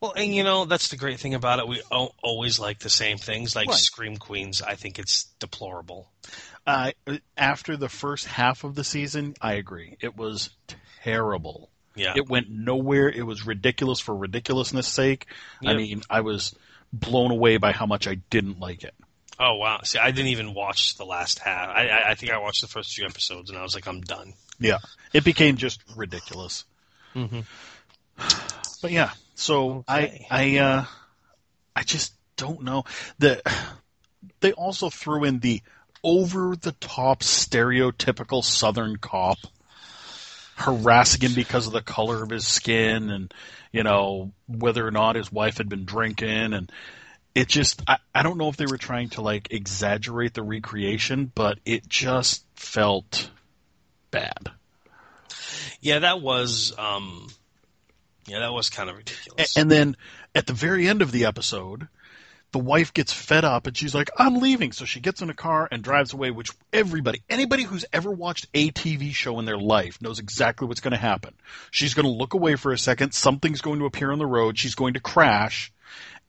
Well, 0.00 0.12
and 0.16 0.34
you 0.34 0.42
know 0.42 0.64
that's 0.64 0.88
the 0.88 0.96
great 0.96 1.20
thing 1.20 1.34
about 1.34 1.58
it. 1.58 1.68
We 1.68 1.82
o- 1.92 2.14
always 2.22 2.58
like 2.58 2.78
the 2.78 2.88
same 2.88 3.18
things, 3.18 3.54
like 3.54 3.68
Right. 3.68 3.76
Scream 3.76 4.16
Queens. 4.16 4.62
I 4.62 4.74
think 4.74 4.98
it's 4.98 5.24
deplorable. 5.38 6.10
Uh, 6.66 6.92
after 7.36 7.76
the 7.76 7.88
first 7.88 8.26
half 8.26 8.64
of 8.64 8.74
the 8.74 8.84
season, 8.84 9.34
I 9.40 9.54
agree. 9.54 9.96
It 10.00 10.16
was 10.16 10.50
terrible. 11.02 11.70
Yeah. 11.94 12.14
It 12.16 12.28
went 12.28 12.48
nowhere. 12.48 13.08
It 13.10 13.26
was 13.26 13.44
ridiculous 13.44 14.00
for 14.00 14.14
ridiculousness' 14.16 14.88
sake. 14.88 15.26
I 15.66 15.74
mean, 15.74 16.02
I 16.08 16.20
was 16.22 16.54
blown 16.92 17.30
away 17.30 17.58
by 17.58 17.72
how 17.72 17.86
much 17.86 18.06
I 18.08 18.14
didn't 18.14 18.58
like 18.60 18.84
it. 18.84 18.94
Oh 19.42 19.54
wow! 19.54 19.80
See, 19.84 19.98
I 19.98 20.10
didn't 20.10 20.28
even 20.28 20.52
watch 20.52 20.96
the 20.96 21.06
last 21.06 21.38
half. 21.38 21.70
I, 21.70 21.88
I, 21.88 22.10
I 22.10 22.14
think 22.14 22.30
I 22.30 22.38
watched 22.38 22.60
the 22.60 22.66
first 22.68 22.94
few 22.94 23.06
episodes, 23.06 23.48
and 23.48 23.58
I 23.58 23.62
was 23.62 23.74
like, 23.74 23.88
I'm 23.88 24.02
done. 24.02 24.34
Yeah, 24.58 24.78
it 25.14 25.24
became 25.24 25.56
just 25.56 25.80
ridiculous. 25.96 26.64
Mm-hmm. 27.14 27.40
But 28.82 28.90
yeah, 28.92 29.12
so 29.34 29.84
Okay. 29.88 30.26
I 30.30 30.58
I 30.58 30.58
uh 30.58 30.84
I 31.74 31.82
just 31.84 32.12
don't 32.36 32.62
know. 32.62 32.84
The 33.18 33.40
they 34.40 34.52
also 34.52 34.90
threw 34.90 35.24
in 35.24 35.38
the 35.38 35.62
over 36.04 36.54
the 36.54 36.72
top 36.72 37.20
stereotypical 37.20 38.44
southern 38.44 38.96
cop 38.96 39.38
harassing 40.56 41.22
him 41.22 41.34
because 41.34 41.66
of 41.66 41.72
the 41.72 41.80
color 41.80 42.22
of 42.22 42.28
his 42.28 42.46
skin 42.46 43.08
and 43.08 43.32
you 43.72 43.82
know 43.82 44.30
whether 44.46 44.86
or 44.86 44.90
not 44.90 45.16
his 45.16 45.32
wife 45.32 45.56
had 45.56 45.70
been 45.70 45.86
drinking 45.86 46.52
and 46.52 46.70
it 47.34 47.48
just 47.48 47.82
I, 47.86 47.98
I 48.14 48.22
don't 48.22 48.38
know 48.38 48.48
if 48.48 48.56
they 48.56 48.66
were 48.66 48.78
trying 48.78 49.10
to 49.10 49.20
like 49.22 49.48
exaggerate 49.52 50.34
the 50.34 50.42
recreation 50.42 51.30
but 51.34 51.58
it 51.64 51.88
just 51.88 52.44
felt 52.54 53.30
bad 54.10 54.50
Yeah, 55.80 56.00
that 56.00 56.20
was 56.20 56.74
um, 56.78 57.28
yeah, 58.26 58.40
that 58.40 58.52
was 58.52 58.68
kind 58.70 58.90
of 58.90 58.96
ridiculous. 58.96 59.56
A- 59.56 59.60
And 59.60 59.70
then 59.70 59.96
at 60.34 60.46
the 60.46 60.52
very 60.52 60.86
end 60.88 61.02
of 61.02 61.10
the 61.12 61.24
episode, 61.24 61.88
the 62.52 62.58
wife 62.58 62.92
gets 62.92 63.12
fed 63.12 63.44
up 63.44 63.66
and 63.66 63.76
she's 63.76 63.94
like, 63.94 64.10
I'm 64.18 64.36
leaving. 64.38 64.72
So 64.72 64.84
she 64.84 65.00
gets 65.00 65.22
in 65.22 65.30
a 65.30 65.34
car 65.34 65.68
and 65.70 65.82
drives 65.82 66.12
away, 66.12 66.30
which 66.30 66.50
everybody, 66.72 67.22
anybody 67.30 67.62
who's 67.62 67.84
ever 67.92 68.10
watched 68.10 68.46
a 68.54 68.70
TV 68.72 69.12
show 69.12 69.38
in 69.38 69.44
their 69.46 69.58
life 69.58 70.00
knows 70.02 70.18
exactly 70.18 70.66
what's 70.68 70.80
going 70.80 70.92
to 70.92 70.96
happen. 70.98 71.34
She's 71.70 71.94
going 71.94 72.06
to 72.06 72.12
look 72.12 72.34
away 72.34 72.56
for 72.56 72.72
a 72.72 72.78
second. 72.78 73.12
Something's 73.14 73.60
going 73.60 73.78
to 73.78 73.86
appear 73.86 74.10
on 74.12 74.18
the 74.18 74.26
road. 74.26 74.58
She's 74.58 74.74
going 74.74 74.94
to 74.94 75.00
crash 75.00 75.72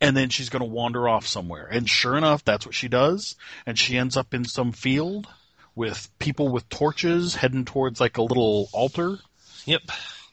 and 0.01 0.17
then 0.17 0.29
she's 0.29 0.49
going 0.49 0.61
to 0.61 0.69
wander 0.69 1.07
off 1.07 1.27
somewhere. 1.27 1.67
And 1.71 1.87
sure 1.87 2.17
enough, 2.17 2.43
that's 2.43 2.65
what 2.65 2.75
she 2.75 2.87
does. 2.87 3.35
And 3.65 3.77
she 3.77 3.97
ends 3.97 4.17
up 4.17 4.33
in 4.33 4.43
some 4.43 4.71
field 4.71 5.27
with 5.75 6.09
people 6.19 6.49
with 6.49 6.67
torches 6.67 7.35
heading 7.35 7.63
towards 7.63 8.01
like 8.01 8.17
a 8.17 8.23
little 8.23 8.67
altar 8.73 9.19
yep. 9.65 9.81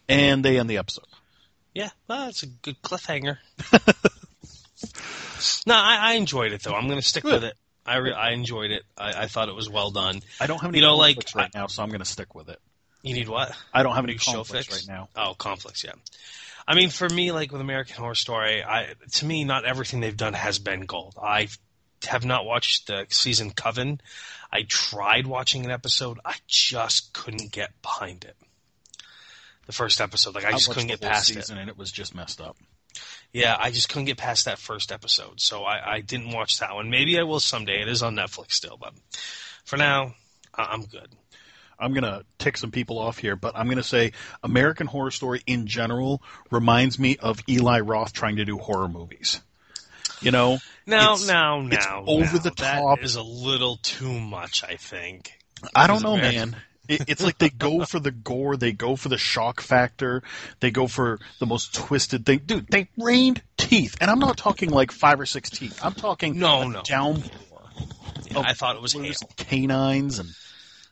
and 0.08 0.44
they 0.44 0.58
end 0.58 0.68
the 0.68 0.78
episode. 0.78 1.04
Yeah, 1.74 1.90
well, 2.08 2.24
that's 2.24 2.42
a 2.42 2.46
good 2.46 2.82
cliffhanger. 2.82 3.36
no, 5.66 5.74
I, 5.74 5.98
I 6.00 6.12
enjoyed 6.14 6.52
it 6.52 6.62
though. 6.62 6.72
I'm 6.72 6.88
going 6.88 6.98
to 6.98 7.06
stick 7.06 7.22
Good. 7.22 7.34
with 7.34 7.44
it. 7.44 7.56
I 7.86 7.96
re- 7.98 8.12
I 8.12 8.32
enjoyed 8.32 8.70
it. 8.70 8.82
I, 8.96 9.22
I 9.22 9.26
thought 9.28 9.48
it 9.48 9.54
was 9.54 9.70
well 9.70 9.90
done. 9.90 10.20
I 10.40 10.46
don't 10.46 10.60
have 10.60 10.70
any 10.70 10.78
You 10.78 10.84
know, 10.84 10.96
like, 10.96 11.16
conflicts 11.16 11.34
right 11.34 11.54
now, 11.54 11.68
so 11.68 11.82
I'm 11.82 11.88
going 11.88 12.00
to 12.00 12.04
stick 12.04 12.34
with 12.34 12.48
it. 12.48 12.58
You 13.02 13.14
need 13.14 13.28
what? 13.28 13.52
I 13.72 13.82
don't 13.82 13.94
have 13.94 14.04
any 14.04 14.16
conflicts 14.16 14.66
fix? 14.66 14.88
right 14.88 14.94
now. 14.94 15.08
Oh, 15.14 15.34
conflicts. 15.38 15.84
Yeah. 15.84 15.92
I 16.68 16.74
mean, 16.74 16.90
for 16.90 17.08
me, 17.08 17.32
like 17.32 17.50
with 17.50 17.62
American 17.62 17.96
Horror 17.96 18.14
Story, 18.14 18.62
I 18.62 18.92
to 19.12 19.24
me, 19.24 19.42
not 19.44 19.64
everything 19.64 20.00
they've 20.00 20.14
done 20.14 20.34
has 20.34 20.58
been 20.58 20.82
gold. 20.82 21.14
I 21.20 21.48
have 22.06 22.26
not 22.26 22.44
watched 22.44 22.88
the 22.88 23.06
season 23.08 23.52
Coven. 23.52 24.02
I 24.52 24.66
tried 24.68 25.26
watching 25.26 25.64
an 25.64 25.70
episode. 25.70 26.18
I 26.26 26.34
just 26.46 27.14
couldn't 27.14 27.52
get 27.52 27.70
behind 27.80 28.24
it. 28.24 28.36
The 29.64 29.72
first 29.72 30.02
episode, 30.02 30.34
like 30.34 30.44
I 30.44 30.52
just 30.52 30.68
couldn't 30.68 30.88
get 30.88 31.00
past 31.00 31.30
it. 31.34 31.48
and 31.48 31.70
it 31.70 31.78
was 31.78 31.90
just 31.90 32.14
messed 32.14 32.40
up. 32.40 32.58
Yeah, 33.32 33.56
I 33.58 33.70
just 33.70 33.88
couldn't 33.88 34.04
get 34.04 34.18
past 34.18 34.44
that 34.44 34.58
first 34.58 34.92
episode, 34.92 35.40
so 35.40 35.62
I, 35.64 35.94
I 35.94 36.00
didn't 36.02 36.32
watch 36.32 36.58
that 36.58 36.74
one. 36.74 36.90
Maybe 36.90 37.18
I 37.18 37.22
will 37.22 37.40
someday. 37.40 37.80
It 37.80 37.88
is 37.88 38.02
on 38.02 38.14
Netflix 38.14 38.52
still, 38.52 38.76
but 38.78 38.92
for 39.64 39.78
now, 39.78 40.14
I'm 40.54 40.84
good. 40.84 41.08
I'm 41.78 41.92
gonna 41.94 42.22
tick 42.38 42.56
some 42.56 42.70
people 42.70 42.98
off 42.98 43.18
here, 43.18 43.36
but 43.36 43.56
I'm 43.56 43.68
gonna 43.68 43.82
say 43.82 44.12
American 44.42 44.86
Horror 44.86 45.10
Story 45.10 45.42
in 45.46 45.66
general 45.66 46.22
reminds 46.50 46.98
me 46.98 47.16
of 47.18 47.40
Eli 47.48 47.80
Roth 47.80 48.12
trying 48.12 48.36
to 48.36 48.44
do 48.44 48.58
horror 48.58 48.88
movies. 48.88 49.40
You 50.20 50.32
know, 50.32 50.58
Now, 50.86 51.12
It's- 51.14 51.26
now, 51.28 51.60
it's 51.66 51.86
now, 51.86 52.04
over 52.06 52.24
now. 52.24 52.32
the 52.38 52.50
That 52.56 52.80
top. 52.80 52.98
is 53.02 53.14
a 53.14 53.22
little 53.22 53.76
too 53.82 54.18
much, 54.18 54.64
I 54.64 54.74
think. 54.76 55.32
I 55.74 55.86
don't 55.86 56.02
know, 56.02 56.14
American- 56.14 56.50
man. 56.52 56.62
It, 56.88 57.02
it's 57.06 57.22
like 57.22 57.36
they 57.36 57.50
go 57.50 57.84
for 57.84 58.00
the 58.00 58.10
gore, 58.10 58.56
they 58.56 58.72
go 58.72 58.96
for 58.96 59.10
the 59.10 59.18
shock 59.18 59.60
factor, 59.60 60.22
they 60.60 60.70
go 60.70 60.86
for 60.88 61.18
the 61.38 61.44
most 61.44 61.74
twisted 61.74 62.24
thing. 62.24 62.40
Dude, 62.46 62.66
they 62.70 62.88
rained 62.96 63.42
teeth, 63.58 63.94
and 64.00 64.10
I'm 64.10 64.18
not 64.18 64.38
talking 64.38 64.70
like 64.70 64.90
five 64.90 65.20
or 65.20 65.26
six 65.26 65.50
teeth. 65.50 65.78
I'm 65.84 65.92
talking 65.92 66.38
No, 66.38 66.66
no. 66.66 66.80
downpour. 66.82 67.30
Yeah, 68.30 68.38
I 68.40 68.54
thought 68.54 68.76
it 68.76 68.80
was 68.82 68.94
hail. 68.94 69.12
canines 69.36 70.18
and 70.18 70.30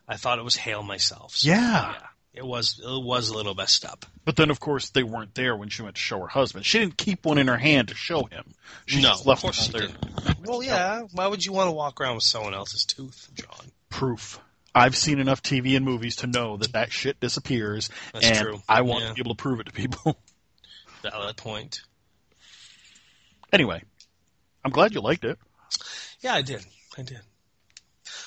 I 0.09 0.17
thought 0.17 0.39
it 0.39 0.45
was 0.45 0.57
hail 0.57 0.83
myself. 0.83 1.37
So, 1.37 1.49
Yeah. 1.49 1.95
It 2.33 2.45
was. 2.45 2.79
It 2.85 3.03
was 3.03 3.31
a 3.31 3.35
little 3.35 3.55
messed 3.55 3.87
up. 3.87 4.05
But 4.27 4.37
then, 4.37 4.51
of 4.51 4.61
course, 4.61 4.91
they 4.91 5.03
weren't 5.03 5.35
there 5.35 5.57
when 5.57 5.71
she 5.71 5.81
went 5.81 5.95
to 5.95 6.01
show 6.03 6.21
her 6.21 6.27
husband. 6.27 6.67
She 6.67 6.79
didn't 6.79 6.99
keep 6.99 7.25
one 7.25 7.39
in 7.39 7.49
her 7.49 7.57
hand 7.57 7.89
to 7.89 7.95
show 7.95 8.25
him. 8.25 8.53
She 8.85 9.01
no, 9.01 9.09
just 9.09 9.25
left 9.25 9.39
of 9.39 9.43
course 9.55 9.69
there. 9.69 9.89
Well, 10.45 10.63
yeah. 10.63 11.05
Why 11.13 11.27
would 11.29 11.47
you 11.47 11.53
want 11.55 11.69
to 11.69 11.73
walk 11.73 11.99
around 11.99 12.17
with 12.17 12.25
someone 12.25 12.53
else's 12.53 12.85
tooth, 12.85 13.31
John? 13.33 13.73
Proof. 13.89 14.39
I've 14.75 14.95
seen 14.95 15.19
enough 15.19 15.43
TV 15.43 15.77
and 15.77 15.85
movies 15.87 16.17
to 16.17 16.27
know 16.27 16.59
that 16.59 16.73
that 16.75 16.93
shit 16.93 17.19
disappears, 17.21 17.89
That's 18.13 18.27
and 18.27 18.37
true. 18.39 18.63
I 18.69 18.83
want 18.83 19.05
Yeah. 19.05 19.09
to 19.09 19.15
be 19.15 19.21
able 19.23 19.35
to 19.35 19.43
prove 19.43 19.61
it 19.61 19.65
to 19.65 19.73
people. 19.73 20.19
Valid 21.03 21.39
point. 21.39 21.81
anyway, 23.51 23.83
I'm 24.63 24.71
glad 24.73 24.93
you 24.93 25.01
liked 25.01 25.25
it. 25.25 25.39
Yeah, 26.21 26.35
I 26.35 26.43
did. 26.43 26.63
I 26.99 27.03
did. 27.03 27.21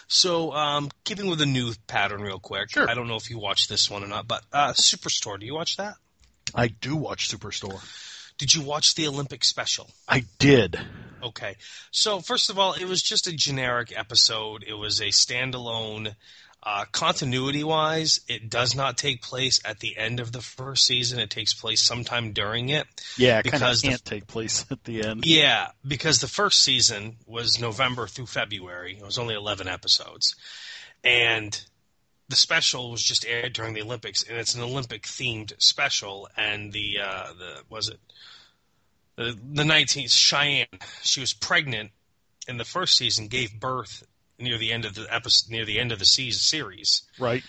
So, 0.09 0.51
um, 0.53 0.89
keeping 1.03 1.29
with 1.29 1.37
the 1.37 1.45
new 1.45 1.73
pattern, 1.85 2.21
real 2.21 2.39
quick. 2.39 2.71
Sure. 2.71 2.89
I 2.89 2.95
don't 2.95 3.07
know 3.07 3.15
if 3.15 3.29
you 3.29 3.37
watched 3.37 3.69
this 3.69 3.89
one 3.89 4.03
or 4.03 4.07
not, 4.07 4.27
but 4.27 4.43
uh, 4.51 4.73
Superstore. 4.73 5.39
Do 5.39 5.45
you 5.45 5.53
watch 5.53 5.77
that? 5.77 5.95
I 6.53 6.67
do 6.67 6.95
watch 6.95 7.29
Superstore. 7.29 7.79
Did 8.39 8.55
you 8.55 8.63
watch 8.63 8.95
the 8.95 9.07
Olympic 9.07 9.43
special? 9.43 9.87
I 10.07 10.23
did. 10.39 10.79
Okay. 11.21 11.57
So 11.91 12.21
first 12.21 12.49
of 12.49 12.57
all, 12.57 12.73
it 12.73 12.85
was 12.85 13.03
just 13.03 13.27
a 13.27 13.35
generic 13.35 13.93
episode. 13.95 14.63
It 14.67 14.73
was 14.73 14.99
a 14.99 15.09
standalone. 15.09 16.15
Uh, 16.61 16.83
continuity 16.91 17.63
wise, 17.63 18.19
it 18.27 18.49
does 18.49 18.75
not 18.75 18.97
take 18.97 19.21
place 19.21 19.61
at 19.63 19.79
the 19.79 19.97
end 19.97 20.19
of 20.19 20.33
the 20.33 20.41
first 20.41 20.85
season. 20.85 21.17
It 21.17 21.29
takes 21.29 21.53
place 21.53 21.81
sometime 21.81 22.33
during 22.33 22.67
it. 22.67 22.85
Yeah, 23.17 23.39
it 23.39 23.43
Because 23.43 23.81
the- 23.81 23.89
can't 23.89 24.03
take 24.03 24.27
place 24.27 24.65
at 24.71 24.83
the 24.83 25.03
end. 25.03 25.25
Yeah, 25.25 25.69
because 25.87 26.19
the 26.19 26.27
first 26.27 26.61
season 26.61 27.15
was 27.25 27.61
November 27.61 28.07
through 28.07 28.25
February. 28.25 28.97
It 28.97 29.05
was 29.05 29.17
only 29.17 29.35
11 29.35 29.69
episodes. 29.69 30.35
And 31.01 31.59
the 32.27 32.35
special 32.35 32.91
was 32.91 33.01
just 33.03 33.25
aired 33.25 33.53
during 33.53 33.73
the 33.73 33.81
Olympics, 33.81 34.21
and 34.23 34.37
it's 34.37 34.53
an 34.53 34.61
Olympic 34.61 35.03
themed 35.03 35.53
special. 35.59 36.27
And 36.35 36.73
the, 36.73 36.97
uh, 37.01 37.27
the 37.37 37.61
was 37.69 37.87
it? 37.87 37.99
The, 39.15 39.37
the 39.53 39.63
19th, 39.63 40.11
Cheyenne, 40.11 40.67
she 41.03 41.21
was 41.21 41.33
pregnant 41.33 41.91
in 42.49 42.57
the 42.57 42.65
first 42.65 42.97
season, 42.97 43.27
gave 43.29 43.59
birth 43.59 44.03
near 44.39 44.58
the 44.58 44.72
end 44.72 44.86
of 44.86 44.96
the 44.96 45.05
episode, 45.10 45.51
near 45.51 45.65
the 45.65 45.79
end 45.79 45.91
of 45.91 46.00
the 46.00 46.05
season 46.05 46.39
series. 46.39 47.03
Right. 47.19 47.43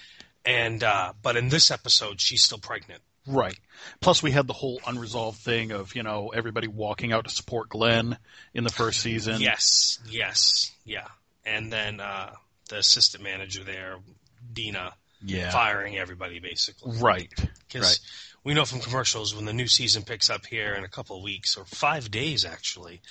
And, 0.44 0.82
uh, 0.82 1.12
but 1.22 1.36
in 1.36 1.48
this 1.48 1.70
episode, 1.70 2.20
she's 2.20 2.42
still 2.42 2.58
pregnant. 2.58 3.00
Right. 3.26 3.58
Plus, 4.00 4.22
we 4.22 4.30
had 4.30 4.46
the 4.46 4.52
whole 4.54 4.80
unresolved 4.86 5.38
thing 5.38 5.72
of 5.72 5.94
you 5.94 6.02
know 6.02 6.28
everybody 6.34 6.68
walking 6.68 7.12
out 7.12 7.24
to 7.24 7.30
support 7.30 7.68
Glenn 7.68 8.16
in 8.54 8.64
the 8.64 8.70
first 8.70 9.00
season. 9.00 9.40
Yes, 9.40 9.98
yes, 10.08 10.72
yeah. 10.84 11.06
And 11.44 11.70
then 11.72 12.00
uh, 12.00 12.32
the 12.70 12.78
assistant 12.78 13.22
manager 13.22 13.62
there, 13.62 13.96
Dina, 14.52 14.94
Yeah. 15.22 15.50
firing 15.50 15.98
everybody 15.98 16.38
basically. 16.40 16.96
Right. 16.98 17.30
Because 17.68 17.86
Right. 17.86 17.98
we 18.42 18.54
know 18.54 18.64
from 18.64 18.80
commercials 18.80 19.34
when 19.34 19.44
the 19.44 19.52
new 19.52 19.68
season 19.68 20.02
picks 20.02 20.30
up 20.30 20.46
here 20.46 20.72
in 20.74 20.84
a 20.84 20.88
couple 20.88 21.16
of 21.18 21.22
weeks 21.22 21.56
or 21.58 21.64
five 21.66 22.10
days 22.10 22.44
actually 22.46 23.02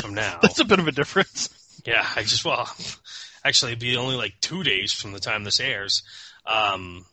from 0.00 0.14
now. 0.24 0.40
That's 0.42 0.58
a 0.58 0.64
bit 0.64 0.80
of 0.80 0.88
a 0.88 0.92
difference. 0.92 1.48
Yeah, 1.86 2.06
I 2.16 2.22
just 2.22 2.44
well, 2.44 2.68
actually, 3.44 3.72
it'd 3.72 3.80
be 3.80 3.96
only 3.96 4.16
like 4.16 4.34
two 4.40 4.62
days 4.62 4.92
from 4.92 5.12
the 5.12 5.20
time 5.20 5.44
this 5.44 5.60
airs. 5.60 6.02
Um, 6.44 7.06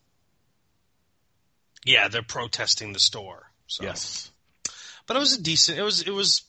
yeah, 1.85 2.07
they're 2.07 2.21
protesting 2.23 2.93
the 2.93 2.99
store. 2.99 3.51
So. 3.67 3.83
Yes. 3.83 4.31
but 5.07 5.15
it 5.15 5.19
was 5.19 5.37
a 5.37 5.41
decent. 5.41 5.77
It 5.79 5.83
was 5.83 6.01
it 6.01 6.11
was. 6.11 6.43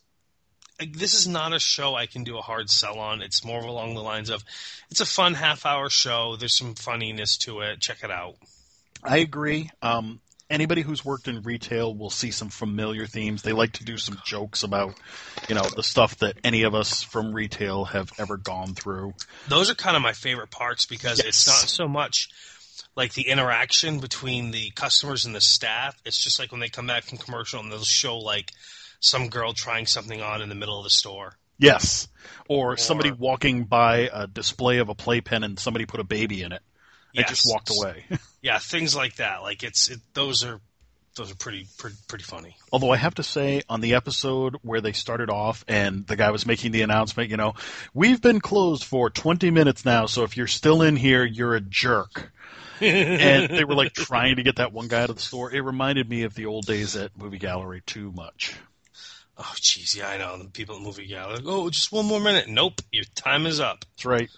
like, 0.81 0.95
This 0.95 1.15
is 1.15 1.29
not 1.29 1.53
a 1.55 1.59
show 1.61 1.95
I 1.95 2.07
can 2.07 2.25
do 2.25 2.39
a 2.39 2.43
hard 2.43 2.71
sell 2.71 2.99
on. 2.99 3.23
It's 3.23 3.45
more 3.45 3.61
along 3.61 3.95
the 3.95 4.03
lines 4.03 4.31
of, 4.31 4.43
it's 4.91 5.01
a 5.01 5.07
fun 5.07 5.35
half 5.35 5.65
hour 5.67 5.89
show. 5.91 6.37
There's 6.37 6.57
some 6.57 6.75
funniness 6.75 7.37
to 7.39 7.61
it. 7.61 7.81
Check 7.81 8.03
it 8.03 8.11
out. 8.11 8.37
I 9.03 9.19
agree. 9.19 9.71
Um, 9.83 10.21
anybody 10.51 10.83
who's 10.83 11.05
worked 11.05 11.29
in 11.29 11.43
retail 11.43 11.95
will 11.95 12.11
see 12.11 12.31
some 12.31 12.49
familiar 12.49 13.07
themes. 13.07 13.43
They 13.43 13.53
like 13.53 13.73
to 13.75 13.85
do 13.85 13.97
some 13.97 14.19
jokes 14.25 14.63
about, 14.63 14.95
you 15.49 15.55
know, 15.55 15.63
the 15.63 15.83
stuff 15.83 16.19
that 16.19 16.39
any 16.45 16.63
of 16.63 16.75
us 16.75 17.03
from 17.03 17.33
retail 17.33 17.87
have 17.87 18.13
ever 18.19 18.37
gone 18.37 18.75
through. 18.75 19.15
Those 19.49 19.71
are 19.71 19.75
kind 19.75 19.97
of 19.97 20.03
my 20.03 20.13
favorite 20.13 20.51
parts 20.51 20.87
because 20.87 21.21
it's 21.21 21.47
not 21.47 21.69
so 21.69 21.89
much 21.89 22.29
like 22.97 23.15
the 23.15 23.29
interaction 23.29 24.01
between 24.01 24.51
the 24.51 24.71
customers 24.71 25.25
and 25.25 25.35
the 25.35 25.41
staff. 25.41 25.97
It's 26.05 26.23
just 26.23 26.39
like 26.39 26.53
when 26.53 26.61
they 26.61 26.69
come 26.69 26.87
back 26.87 27.05
from 27.05 27.19
commercial 27.19 27.61
and 27.61 27.71
they'll 27.71 27.83
show 27.83 28.19
like 28.19 28.53
some 29.01 29.29
girl 29.29 29.53
trying 29.53 29.87
something 29.87 30.21
on 30.21 30.43
in 30.43 30.49
the 30.49 30.55
middle 30.55 30.79
of 30.79 30.85
the 30.85 30.91
store. 30.91 31.37
Yes. 31.59 32.09
Or, 32.49 32.77
somebody 32.77 33.13
walking 33.13 33.65
by 33.65 34.11
a 34.13 34.27
display 34.27 34.79
of 34.79 34.89
a 34.89 34.95
playpen 34.95 35.45
and 35.45 35.59
somebody 35.59 35.87
put 35.87 36.01
a 36.01 36.05
baby 36.05 36.43
in 36.43 36.53
it 36.53 36.63
and 37.15 37.21
Yes. 37.23 37.29
just 37.29 37.43
walked 37.47 37.71
away. 37.71 38.05
Yeah, 38.45 38.59
things 38.59 38.95
like 38.95 39.17
that. 39.17 39.41
Like 39.41 39.63
it's 39.63 39.91
it, 39.91 40.01
those 40.13 40.45
are 40.45 40.61
those 41.17 41.33
are 41.33 41.35
pretty 41.35 41.67
pretty, 41.79 41.97
pretty 42.09 42.25
funny. 42.25 42.59
Although 42.71 42.91
I 42.91 42.99
have 42.99 43.15
to 43.15 43.23
say, 43.23 43.63
on 43.71 43.81
the 43.81 43.95
episode 43.95 44.57
where 44.61 44.83
they 44.83 44.93
started 44.93 45.31
off 45.31 45.65
and 45.67 46.07
the 46.07 46.15
guy 46.15 46.31
was 46.31 46.45
making 46.45 46.73
the 46.73 46.83
announcement, 46.83 47.31
you 47.31 47.39
know, 47.39 47.55
we've 47.95 48.21
been 48.21 48.41
closed 48.41 48.85
for 48.85 49.09
20 49.09 49.51
minutes 49.51 49.87
now, 49.87 50.05
so 50.05 50.25
if 50.25 50.37
you're 50.37 50.47
still 50.47 50.83
in 50.83 50.95
here, 50.95 51.25
you're 51.25 51.55
a 51.55 51.61
jerk. 51.63 52.33
and 52.83 53.49
they 53.49 53.65
were 53.65 53.75
like 53.75 53.95
trying 53.95 54.37
to 54.37 54.43
get 54.43 54.57
that 54.57 54.75
one 54.75 54.89
guy 54.89 55.05
out 55.05 55.09
of 55.09 55.17
the 55.17 55.23
store. 55.23 55.51
It 55.51 55.61
reminded 55.61 56.07
me 56.11 56.25
of 56.25 56.35
the 56.35 56.45
old 56.45 56.67
days 56.67 56.97
at 56.97 57.17
Movie 57.17 57.39
Gallery 57.39 57.83
too 57.87 58.13
much. 58.13 58.57
Oh, 59.39 59.55
jeez, 59.57 59.97
yeah, 59.97 60.09
I 60.09 60.19
know. 60.19 60.37
The 60.37 60.51
people 60.51 60.77
at 60.77 60.83
movie 60.83 61.07
gallery, 61.07 61.37
like, 61.37 61.45
oh, 61.47 61.71
just 61.71 61.91
one 61.91 62.05
more 62.05 62.21
minute. 62.21 62.47
Nope, 62.47 62.83
your 62.93 63.05
time 63.15 63.47
is 63.47 63.59
up. 63.59 63.87
That's 63.97 64.05
right. 64.05 64.31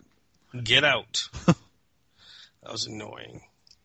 Get 0.63 0.85
out. 0.85 1.29
that 1.47 2.71
was 2.71 2.87
annoying. 2.87 3.43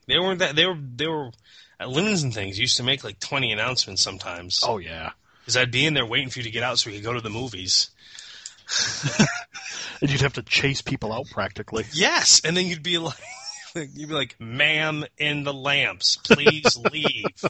They 0.08 0.18
weren't 0.20 0.40
that. 0.40 0.56
They 0.56 0.66
were. 0.66 0.78
They 0.96 1.08
were 1.08 1.32
at 1.80 1.90
Linens 1.90 2.24
and 2.24 2.34
things. 2.34 2.60
Used 2.60 2.78
to 2.78 2.84
make 2.84 3.04
like 3.04 3.20
twenty 3.20 3.52
announcements 3.52 4.02
sometimes. 4.02 4.60
Oh 4.66 4.78
yeah. 4.78 5.12
because 5.42 5.58
I'd 5.58 5.72
be 5.72 5.86
in 5.86 5.94
there 5.94 6.06
waiting 6.06 6.30
for 6.30 6.40
you 6.40 6.44
to 6.44 6.52
get 6.52 6.64
out 6.64 6.80
so 6.80 6.90
we 6.90 6.96
could 6.98 7.06
go 7.06 7.14
to 7.14 7.22
the 7.22 7.30
movies. 7.30 7.90
And 10.02 10.10
you'd 10.10 10.22
have 10.22 10.34
to 10.34 10.42
chase 10.42 10.82
people 10.82 11.14
out 11.14 11.28
practically. 11.30 11.86
Yes, 11.94 12.42
and 12.44 12.58
then 12.58 12.66
you'd 12.66 12.82
be 12.82 12.98
like, 12.98 13.20
you'd 13.76 14.10
be 14.10 14.16
like, 14.16 14.36
"Ma'am, 14.40 15.06
in 15.20 15.44
the 15.44 15.54
lamps, 15.54 16.18
please 16.18 16.76
leave." 16.92 17.46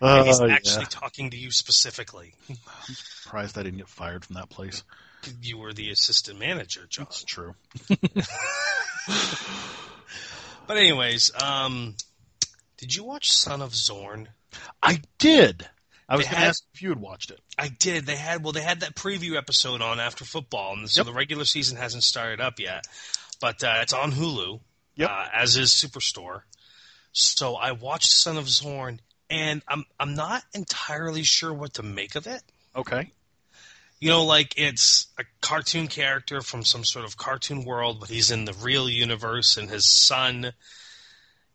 Uh, 0.00 0.22
He's 0.22 0.38
yeah. 0.40 0.46
actually 0.46 0.86
talking 0.86 1.30
to 1.30 1.36
you 1.36 1.50
specifically. 1.50 2.34
I'm 2.48 2.56
Surprised 2.94 3.58
I 3.58 3.64
didn't 3.64 3.78
get 3.78 3.88
fired 3.88 4.24
from 4.24 4.34
that 4.34 4.50
place. 4.50 4.84
You 5.42 5.58
were 5.58 5.72
the 5.72 5.90
assistant 5.90 6.38
manager, 6.38 6.86
John. 6.88 7.06
That's 7.06 7.24
true. 7.24 7.56
But 10.66 10.76
anyways, 10.78 11.30
um, 11.42 11.94
did 12.78 12.94
you 12.94 13.04
watch 13.04 13.30
Son 13.32 13.60
of 13.62 13.74
Zorn? 13.74 14.28
I 14.82 15.00
did. 15.18 15.68
I 16.08 16.16
was 16.16 16.26
going 16.26 16.36
to 16.36 16.40
ask 16.42 16.62
if 16.74 16.82
you 16.82 16.90
had 16.90 17.00
watched 17.00 17.30
it. 17.30 17.40
I 17.58 17.68
did. 17.68 18.06
They 18.06 18.16
had 18.16 18.42
well, 18.44 18.52
they 18.52 18.60
had 18.62 18.80
that 18.80 18.94
preview 18.94 19.36
episode 19.36 19.80
on 19.80 20.00
after 20.00 20.24
football, 20.24 20.74
and 20.74 20.88
so 20.90 21.00
Yep. 21.00 21.06
the 21.06 21.12
regular 21.12 21.44
season 21.44 21.76
hasn't 21.78 22.02
started 22.02 22.40
up 22.40 22.58
yet. 22.60 22.86
But 23.40 23.62
uh, 23.64 23.78
it's 23.80 23.92
on 23.92 24.12
Hulu, 24.12 24.60
Yep. 24.96 25.10
uh, 25.10 25.26
as 25.32 25.56
is 25.56 25.70
Superstore. 25.70 26.42
So 27.12 27.54
I 27.56 27.72
watched 27.72 28.12
Son 28.12 28.36
of 28.36 28.48
Zorn, 28.48 29.00
and 29.30 29.62
I'm 29.66 29.84
I'm 29.98 30.14
not 30.14 30.42
entirely 30.54 31.22
sure 31.22 31.52
what 31.54 31.74
to 31.74 31.82
make 31.82 32.14
of 32.16 32.26
it. 32.26 32.42
Okay. 32.76 33.10
You 34.04 34.10
know, 34.10 34.24
like 34.26 34.52
it's 34.58 35.06
a 35.16 35.24
cartoon 35.40 35.88
character 35.88 36.42
from 36.42 36.62
some 36.62 36.84
sort 36.84 37.06
of 37.06 37.16
cartoon 37.16 37.64
world, 37.64 38.00
but 38.00 38.10
he's 38.10 38.30
in 38.30 38.44
the 38.44 38.52
real 38.52 38.86
universe, 38.86 39.56
and 39.56 39.70
his 39.70 39.86
son. 39.90 40.52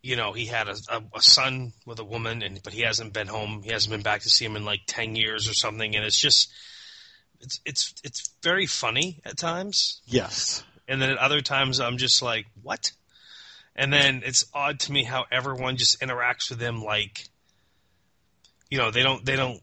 You 0.02 0.16
know, 0.16 0.32
he 0.32 0.46
had 0.46 0.66
a, 0.66 0.74
a, 0.88 1.02
a 1.14 1.22
son 1.22 1.74
with 1.86 2.00
a 2.00 2.04
woman, 2.04 2.42
and 2.42 2.60
but 2.60 2.72
he 2.72 2.80
hasn't 2.82 3.12
been 3.12 3.28
home. 3.28 3.62
He 3.62 3.70
hasn't 3.70 3.92
been 3.92 4.02
back 4.02 4.22
to 4.22 4.28
see 4.28 4.44
him 4.44 4.56
in 4.56 4.64
like 4.64 4.80
ten 4.88 5.14
years 5.14 5.48
or 5.48 5.54
something, 5.54 5.94
and 5.94 6.04
it's 6.04 6.20
just, 6.20 6.50
it's 7.40 7.60
it's 7.64 7.94
it's 8.02 8.30
very 8.42 8.66
funny 8.66 9.20
at 9.24 9.36
times, 9.36 10.00
Yes. 10.06 10.64
and 10.88 11.00
then 11.00 11.10
at 11.10 11.18
other 11.18 11.42
times 11.42 11.78
I'm 11.78 11.98
just 11.98 12.20
like, 12.20 12.46
what? 12.64 12.90
And 13.76 13.92
then 13.92 14.22
it's 14.24 14.44
odd 14.52 14.80
to 14.80 14.92
me 14.92 15.04
how 15.04 15.24
everyone 15.30 15.76
just 15.76 16.00
interacts 16.00 16.50
with 16.50 16.60
him 16.60 16.82
like, 16.82 17.28
you 18.68 18.78
know, 18.78 18.90
they 18.90 19.04
don't 19.04 19.24
they 19.24 19.36
don't 19.36 19.62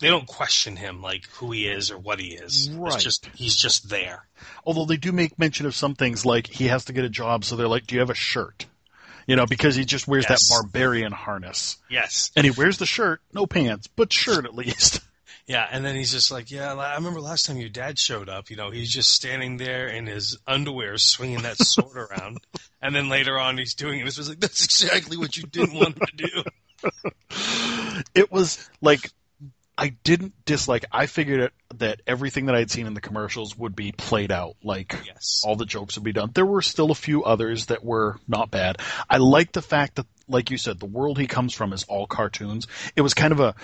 they 0.00 0.08
don't 0.08 0.26
question 0.26 0.76
him 0.76 1.00
like 1.02 1.26
who 1.34 1.52
he 1.52 1.66
is 1.66 1.90
or 1.90 1.98
what 1.98 2.20
he 2.20 2.34
is. 2.34 2.70
Right. 2.70 2.94
It's 2.94 3.02
just 3.04 3.26
he's 3.34 3.56
just 3.56 3.88
there. 3.88 4.26
Although 4.64 4.84
they 4.84 4.96
do 4.96 5.12
make 5.12 5.38
mention 5.38 5.66
of 5.66 5.74
some 5.74 5.94
things 5.94 6.26
like 6.26 6.46
he 6.46 6.68
has 6.68 6.84
to 6.86 6.92
get 6.92 7.04
a 7.04 7.08
job, 7.08 7.44
so 7.44 7.56
they're 7.56 7.68
like, 7.68 7.86
"Do 7.86 7.94
you 7.94 8.00
have 8.00 8.10
a 8.10 8.14
shirt?" 8.14 8.66
You 9.26 9.34
know, 9.36 9.46
because 9.46 9.74
he 9.74 9.84
just 9.84 10.06
wears 10.06 10.24
Yes. 10.28 10.48
that 10.48 10.54
barbarian 10.54 11.10
harness, 11.12 11.78
Yes. 11.90 12.30
and 12.36 12.44
he 12.44 12.50
wears 12.52 12.78
the 12.78 12.86
shirt, 12.86 13.20
no 13.32 13.44
pants, 13.46 13.86
but 13.88 14.12
shirt 14.12 14.44
at 14.44 14.54
least. 14.54 15.00
Yeah, 15.48 15.64
and 15.70 15.84
then 15.84 15.94
he's 15.94 16.10
just 16.10 16.32
like, 16.32 16.50
yeah, 16.50 16.74
I 16.74 16.96
remember 16.96 17.20
last 17.20 17.46
time 17.46 17.56
your 17.56 17.68
dad 17.68 18.00
showed 18.00 18.28
up. 18.28 18.50
You 18.50 18.56
know, 18.56 18.72
he's 18.72 18.90
just 18.90 19.10
standing 19.14 19.58
there 19.58 19.86
in 19.86 20.08
his 20.08 20.36
underwear, 20.44 20.98
swinging 20.98 21.42
that 21.42 21.58
sword 21.58 21.96
around, 21.96 22.38
and 22.82 22.92
then 22.96 23.08
later 23.08 23.38
on 23.38 23.56
he's 23.56 23.74
doing 23.74 24.00
it. 24.00 24.08
It 24.08 24.16
was 24.16 24.28
like, 24.28 24.40
that's 24.40 24.64
exactly 24.64 25.16
what 25.16 25.36
you 25.36 25.44
didn't 25.44 25.74
want 25.78 25.98
him 25.98 26.06
to 26.16 26.16
do. 26.16 26.90
it 28.14 28.32
was 28.32 28.68
like 28.80 29.10
I 29.78 29.90
didn't 30.04 30.32
dislike. 30.46 30.86
I 30.90 31.06
figured 31.06 31.52
that 31.74 32.00
everything 32.06 32.46
that 32.46 32.54
I'd 32.54 32.70
seen 32.70 32.86
in 32.86 32.94
the 32.94 33.00
commercials 33.00 33.56
would 33.58 33.76
be 33.76 33.92
played 33.92 34.32
out. 34.32 34.56
Like 34.62 34.96
Yes. 35.06 35.42
all 35.44 35.56
the 35.56 35.66
jokes 35.66 35.96
would 35.96 36.04
be 36.04 36.12
done. 36.12 36.30
There 36.32 36.46
were 36.46 36.62
still 36.62 36.90
a 36.90 36.94
few 36.94 37.24
others 37.24 37.66
that 37.66 37.84
were 37.84 38.18
not 38.26 38.50
bad. 38.50 38.78
I 39.10 39.18
liked 39.18 39.52
the 39.52 39.62
fact 39.62 39.96
that, 39.96 40.06
like 40.28 40.50
you 40.50 40.56
said, 40.58 40.80
the 40.80 40.86
world 40.86 41.18
he 41.18 41.26
comes 41.26 41.52
from 41.54 41.72
is 41.72 41.84
all 41.84 42.06
cartoons. 42.06 42.66
It 42.96 43.02
was 43.02 43.12
kind 43.14 43.32
of 43.32 43.40
a 43.40 43.54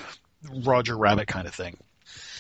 Roger 0.64 0.96
Rabbit 0.96 1.28
kind 1.28 1.46
of 1.46 1.54
thing. 1.54 1.78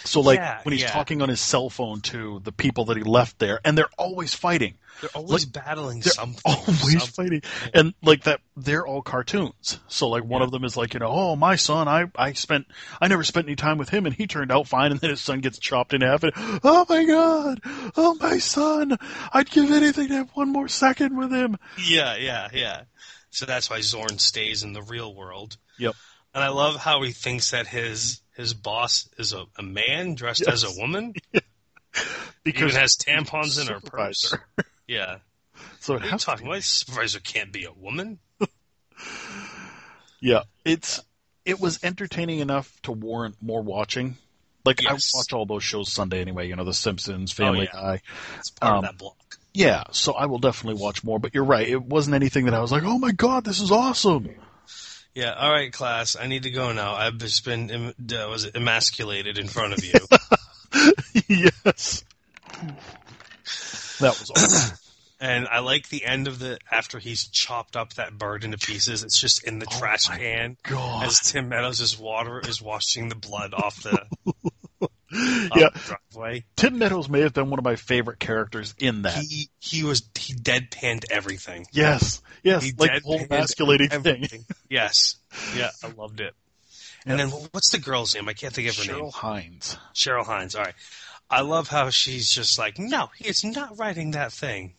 So 0.04 0.20
like 0.20 0.38
Yeah, 0.38 0.60
when 0.62 0.72
he's 0.72 0.82
yeah. 0.82 0.90
talking 0.90 1.22
on 1.22 1.28
his 1.28 1.40
cell 1.40 1.70
phone 1.70 2.00
to 2.02 2.40
the 2.44 2.52
people 2.52 2.86
that 2.86 2.96
he 2.96 3.02
left 3.02 3.38
there, 3.38 3.60
and 3.64 3.76
they're 3.76 3.90
always 3.98 4.34
fighting. 4.34 4.74
They're 5.00 5.10
always 5.14 5.46
battling 5.46 6.00
They're 6.00 6.12
something. 6.12 6.42
always 6.44 6.68
something. 7.00 7.06
fighting, 7.08 7.42
and 7.74 7.94
like 8.02 8.24
that, 8.24 8.40
they're 8.56 8.86
all 8.86 9.02
cartoons. 9.02 9.80
So 9.88 10.08
like 10.08 10.22
one 10.24 10.40
Yeah. 10.40 10.44
of 10.46 10.50
them 10.52 10.64
is 10.64 10.76
like, 10.76 10.94
you 10.94 11.00
know, 11.00 11.08
oh 11.10 11.36
my 11.36 11.56
son, 11.56 11.88
I 11.88 12.06
I 12.16 12.32
spent 12.34 12.66
I 13.00 13.08
never 13.08 13.24
spent 13.24 13.46
any 13.46 13.56
time 13.56 13.78
with 13.78 13.88
him, 13.88 14.06
and 14.06 14.14
he 14.14 14.26
turned 14.26 14.52
out 14.52 14.68
fine, 14.68 14.90
and 14.92 15.00
then 15.00 15.10
his 15.10 15.20
son 15.20 15.40
gets 15.40 15.58
chopped 15.58 15.92
in 15.94 16.00
half, 16.02 16.22
and 16.22 16.32
oh 16.36 16.86
my 16.88 17.04
god, 17.04 17.60
oh 17.96 18.16
my 18.20 18.38
son, 18.38 18.96
I'd 19.32 19.50
give 19.50 19.70
anything 19.70 20.08
to 20.08 20.14
have 20.14 20.30
one 20.34 20.50
more 20.50 20.68
second 20.68 21.16
with 21.16 21.32
him. 21.32 21.56
Yeah, 21.78 22.16
yeah, 22.16 22.48
yeah. 22.52 22.82
So 23.30 23.46
that's 23.46 23.70
why 23.70 23.80
Zorn 23.80 24.18
stays 24.18 24.62
in 24.62 24.72
the 24.72 24.82
real 24.82 25.14
world. 25.14 25.56
Yep. 25.78 25.94
And 26.34 26.42
I 26.44 26.48
love 26.48 26.76
how 26.76 27.02
he 27.02 27.12
thinks 27.12 27.50
that 27.50 27.66
his 27.66 28.21
his 28.36 28.54
boss 28.54 29.08
is 29.18 29.32
a, 29.32 29.44
a 29.58 29.62
man 29.62 30.14
dressed 30.14 30.46
as 30.46 30.64
a 30.64 30.80
woman. 30.80 31.14
Because 32.44 32.72
Even 32.72 32.80
has 32.80 32.96
tampons 32.96 33.60
in 33.60 33.68
her 33.72 33.78
purse. 33.80 34.34
Yeah. 34.88 35.18
So 35.80 35.94
What 35.94 36.02
are 36.02 36.08
you 36.08 36.18
talking 36.18 36.46
about? 36.48 36.62
Supervisor 36.64 37.20
can't 37.20 37.52
be 37.52 37.64
a 37.66 37.72
woman. 37.72 38.18
Yeah, 40.20 40.42
it's 40.64 41.00
it 41.44 41.60
was 41.60 41.82
entertaining 41.82 42.38
enough 42.38 42.80
to 42.82 42.92
warrant 42.92 43.36
more 43.40 43.60
watching. 43.62 44.16
Like 44.64 44.80
Yes. 44.82 45.10
I 45.14 45.18
watch 45.18 45.32
all 45.32 45.46
those 45.46 45.64
shows 45.64 45.92
Sunday 45.92 46.20
anyway. 46.20 46.46
You 46.48 46.54
know, 46.56 46.64
The 46.64 46.72
Simpsons, 46.74 47.32
Family 47.32 47.68
yeah. 47.72 47.80
Guy. 47.80 48.00
It's 48.38 48.50
part 48.50 48.72
Um, 48.72 48.78
of 48.78 48.84
that 48.84 48.98
block. 48.98 49.16
Yeah, 49.52 49.82
so 49.90 50.12
I 50.14 50.26
will 50.26 50.38
definitely 50.38 50.80
watch 50.80 51.02
more. 51.04 51.18
But 51.18 51.34
you're 51.34 51.44
right; 51.44 51.68
it 51.68 51.82
wasn't 51.82 52.14
anything 52.14 52.44
that 52.46 52.54
I 52.54 52.60
was 52.60 52.70
like, 52.72 52.84
"Oh 52.84 52.98
my 52.98 53.12
god, 53.12 53.44
this 53.44 53.60
is 53.60 53.70
awesome." 53.70 54.30
Yeah. 55.14 55.34
All 55.34 55.50
right, 55.50 55.72
class. 55.72 56.16
I 56.16 56.26
need 56.26 56.44
to 56.44 56.50
go 56.50 56.72
now. 56.72 56.94
I've 56.94 57.18
just 57.18 57.44
been 57.44 57.70
uh, 57.70 58.28
was 58.28 58.44
it 58.44 58.56
emasculated 58.56 59.38
in 59.38 59.48
front 59.48 59.74
of 59.74 59.84
you. 59.84 59.92
yes, 61.28 62.04
that 64.00 64.18
was 64.18 64.30
awesome. 64.30 64.78
and 65.20 65.46
I 65.48 65.60
like 65.60 65.88
the 65.88 66.04
end 66.04 66.26
of 66.28 66.38
the 66.38 66.58
after 66.70 66.98
he's 66.98 67.28
chopped 67.28 67.76
up 67.76 67.94
that 67.94 68.16
bird 68.16 68.44
into 68.44 68.58
pieces. 68.58 69.02
It's 69.02 69.20
just 69.20 69.44
in 69.44 69.58
the 69.58 69.66
Oh 69.70 69.78
trash 69.78 70.06
can 70.08 70.56
God. 70.62 71.04
as 71.04 71.20
Tim 71.20 71.48
Meadows' 71.48 71.80
is 71.80 71.98
water 71.98 72.40
is 72.40 72.62
washing 72.62 73.08
the 73.08 73.14
blood 73.14 73.52
off 73.54 73.82
the, 73.82 74.06
yeah, 75.56 75.68
oh, 75.74 75.96
driveway. 76.14 76.44
Tim 76.56 76.78
Meadows 76.78 77.08
may 77.08 77.20
have 77.20 77.34
been 77.34 77.50
one 77.50 77.58
of 77.58 77.64
my 77.64 77.76
favorite 77.76 78.18
characters 78.18 78.74
in 78.78 79.02
that. 79.02 79.14
He 79.14 79.50
he 79.60 79.84
was 79.84 80.02
he 80.18 80.34
deadpanned 80.34 81.04
everything. 81.10 81.66
yes, 81.72 82.22
yes, 82.42 82.64
He 82.64 82.72
like 82.72 82.94
the 82.94 83.00
whole 83.04 83.18
deadpanned 83.18 83.32
emasculating 83.32 83.88
thing. 83.88 84.44
Yes. 84.70 85.16
Yeah, 85.56 85.70
I 85.84 85.88
loved 85.88 86.20
it. 86.20 86.34
And 87.04 87.18
then 87.18 87.28
what's 87.28 87.70
the 87.70 87.78
girl's 87.78 88.14
name? 88.14 88.28
I 88.28 88.32
can't 88.32 88.54
think 88.54 88.68
of 88.68 88.76
her 88.76 88.84
name. 88.84 89.02
Cheryl 89.02 89.12
Hines. 89.12 89.76
Cheryl 89.94 90.24
Hines. 90.24 90.54
All 90.54 90.62
right. 90.62 90.74
I 91.28 91.40
love 91.40 91.68
how 91.68 91.90
she's 91.90 92.30
just 92.30 92.58
like, 92.58 92.78
no, 92.78 93.10
he's 93.16 93.42
not 93.42 93.78
writing 93.78 94.12
that 94.12 94.32
thing. 94.32 94.74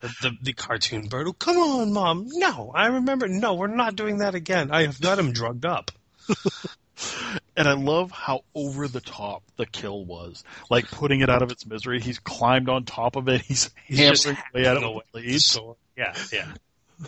The, 0.00 0.08
the, 0.22 0.36
the 0.42 0.52
cartoon 0.52 1.06
bird. 1.06 1.28
Oh, 1.28 1.32
come 1.32 1.56
on, 1.58 1.92
mom. 1.92 2.26
No, 2.32 2.72
I 2.74 2.86
remember. 2.86 3.28
No, 3.28 3.54
we're 3.54 3.68
not 3.68 3.94
doing 3.94 4.18
that 4.18 4.34
again. 4.34 4.70
I 4.72 4.82
have 4.82 5.00
got 5.00 5.18
him 5.18 5.32
drugged 5.32 5.64
up. 5.64 5.92
And 7.58 7.66
I 7.66 7.72
love 7.72 8.10
how 8.10 8.44
over 8.54 8.86
the 8.86 9.00
top 9.00 9.42
the 9.56 9.64
kill 9.64 10.04
was. 10.04 10.44
Like 10.68 10.90
putting 10.90 11.22
it 11.22 11.30
out 11.30 11.40
of 11.42 11.50
its 11.50 11.64
misery. 11.64 12.00
He's 12.02 12.18
climbed 12.18 12.68
on 12.68 12.84
top 12.84 13.16
of 13.16 13.28
it. 13.30 13.40
He's, 13.46 13.70
He's 13.86 13.98
hammering 13.98 14.36
away 14.54 14.66
at 14.66 14.76
it 14.76 14.82
hacking 14.82 14.94
with 14.94 15.06
away 15.14 15.22
with 15.24 15.52
the. 15.52 15.74
Yeah, 15.96 16.14
yeah. 16.30 16.52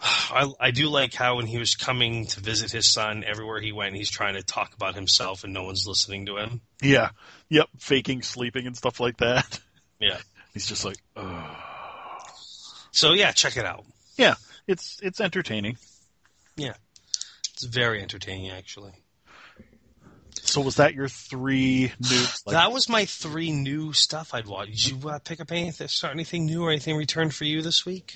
I, 0.00 0.52
I 0.60 0.70
do 0.72 0.88
like 0.90 1.14
how 1.14 1.36
when 1.36 1.46
he 1.46 1.56
was 1.56 1.74
coming 1.74 2.26
to 2.26 2.40
visit 2.40 2.70
his 2.70 2.86
son, 2.86 3.24
everywhere 3.24 3.60
he 3.60 3.72
went, 3.72 3.96
he's 3.96 4.10
trying 4.10 4.34
to 4.34 4.42
talk 4.42 4.74
about 4.74 4.94
himself 4.94 5.42
and 5.42 5.54
no 5.54 5.64
one's 5.64 5.86
listening 5.86 6.26
to 6.26 6.36
him. 6.36 6.60
Yeah. 6.82 7.08
Yep. 7.48 7.68
Faking 7.78 8.20
sleeping 8.22 8.66
and 8.66 8.76
stuff 8.76 9.00
like 9.00 9.16
that. 9.18 9.58
Yeah. 9.98 10.18
He's 10.52 10.66
just 10.66 10.84
like, 10.84 10.98
Ugh. 11.16 11.56
So 12.90 13.12
yeah, 13.12 13.32
check 13.32 13.56
it 13.56 13.64
out. 13.64 13.84
yeah, 14.16 14.34
it's 14.66 14.98
it's 15.02 15.20
entertaining. 15.20 15.76
It's 17.58 17.66
very 17.66 18.00
entertaining, 18.00 18.50
actually. 18.52 18.92
So 20.42 20.60
was 20.60 20.76
that 20.76 20.94
your 20.94 21.08
three 21.08 21.92
news? 21.98 22.42
Like, 22.46 22.54
that 22.54 22.70
was 22.70 22.88
my 22.88 23.04
three 23.04 23.50
new 23.50 23.92
stuff 23.92 24.32
I'd 24.32 24.46
watch. 24.46 24.68
Did 24.68 24.86
you 24.86 25.08
uh, 25.08 25.18
pick 25.18 25.40
up 25.40 25.50
anything, 25.50 25.88
start 25.88 26.14
anything 26.14 26.46
new 26.46 26.62
or 26.62 26.70
anything 26.70 26.96
returned 26.96 27.34
for 27.34 27.44
you 27.44 27.60
this 27.60 27.84
week? 27.84 28.14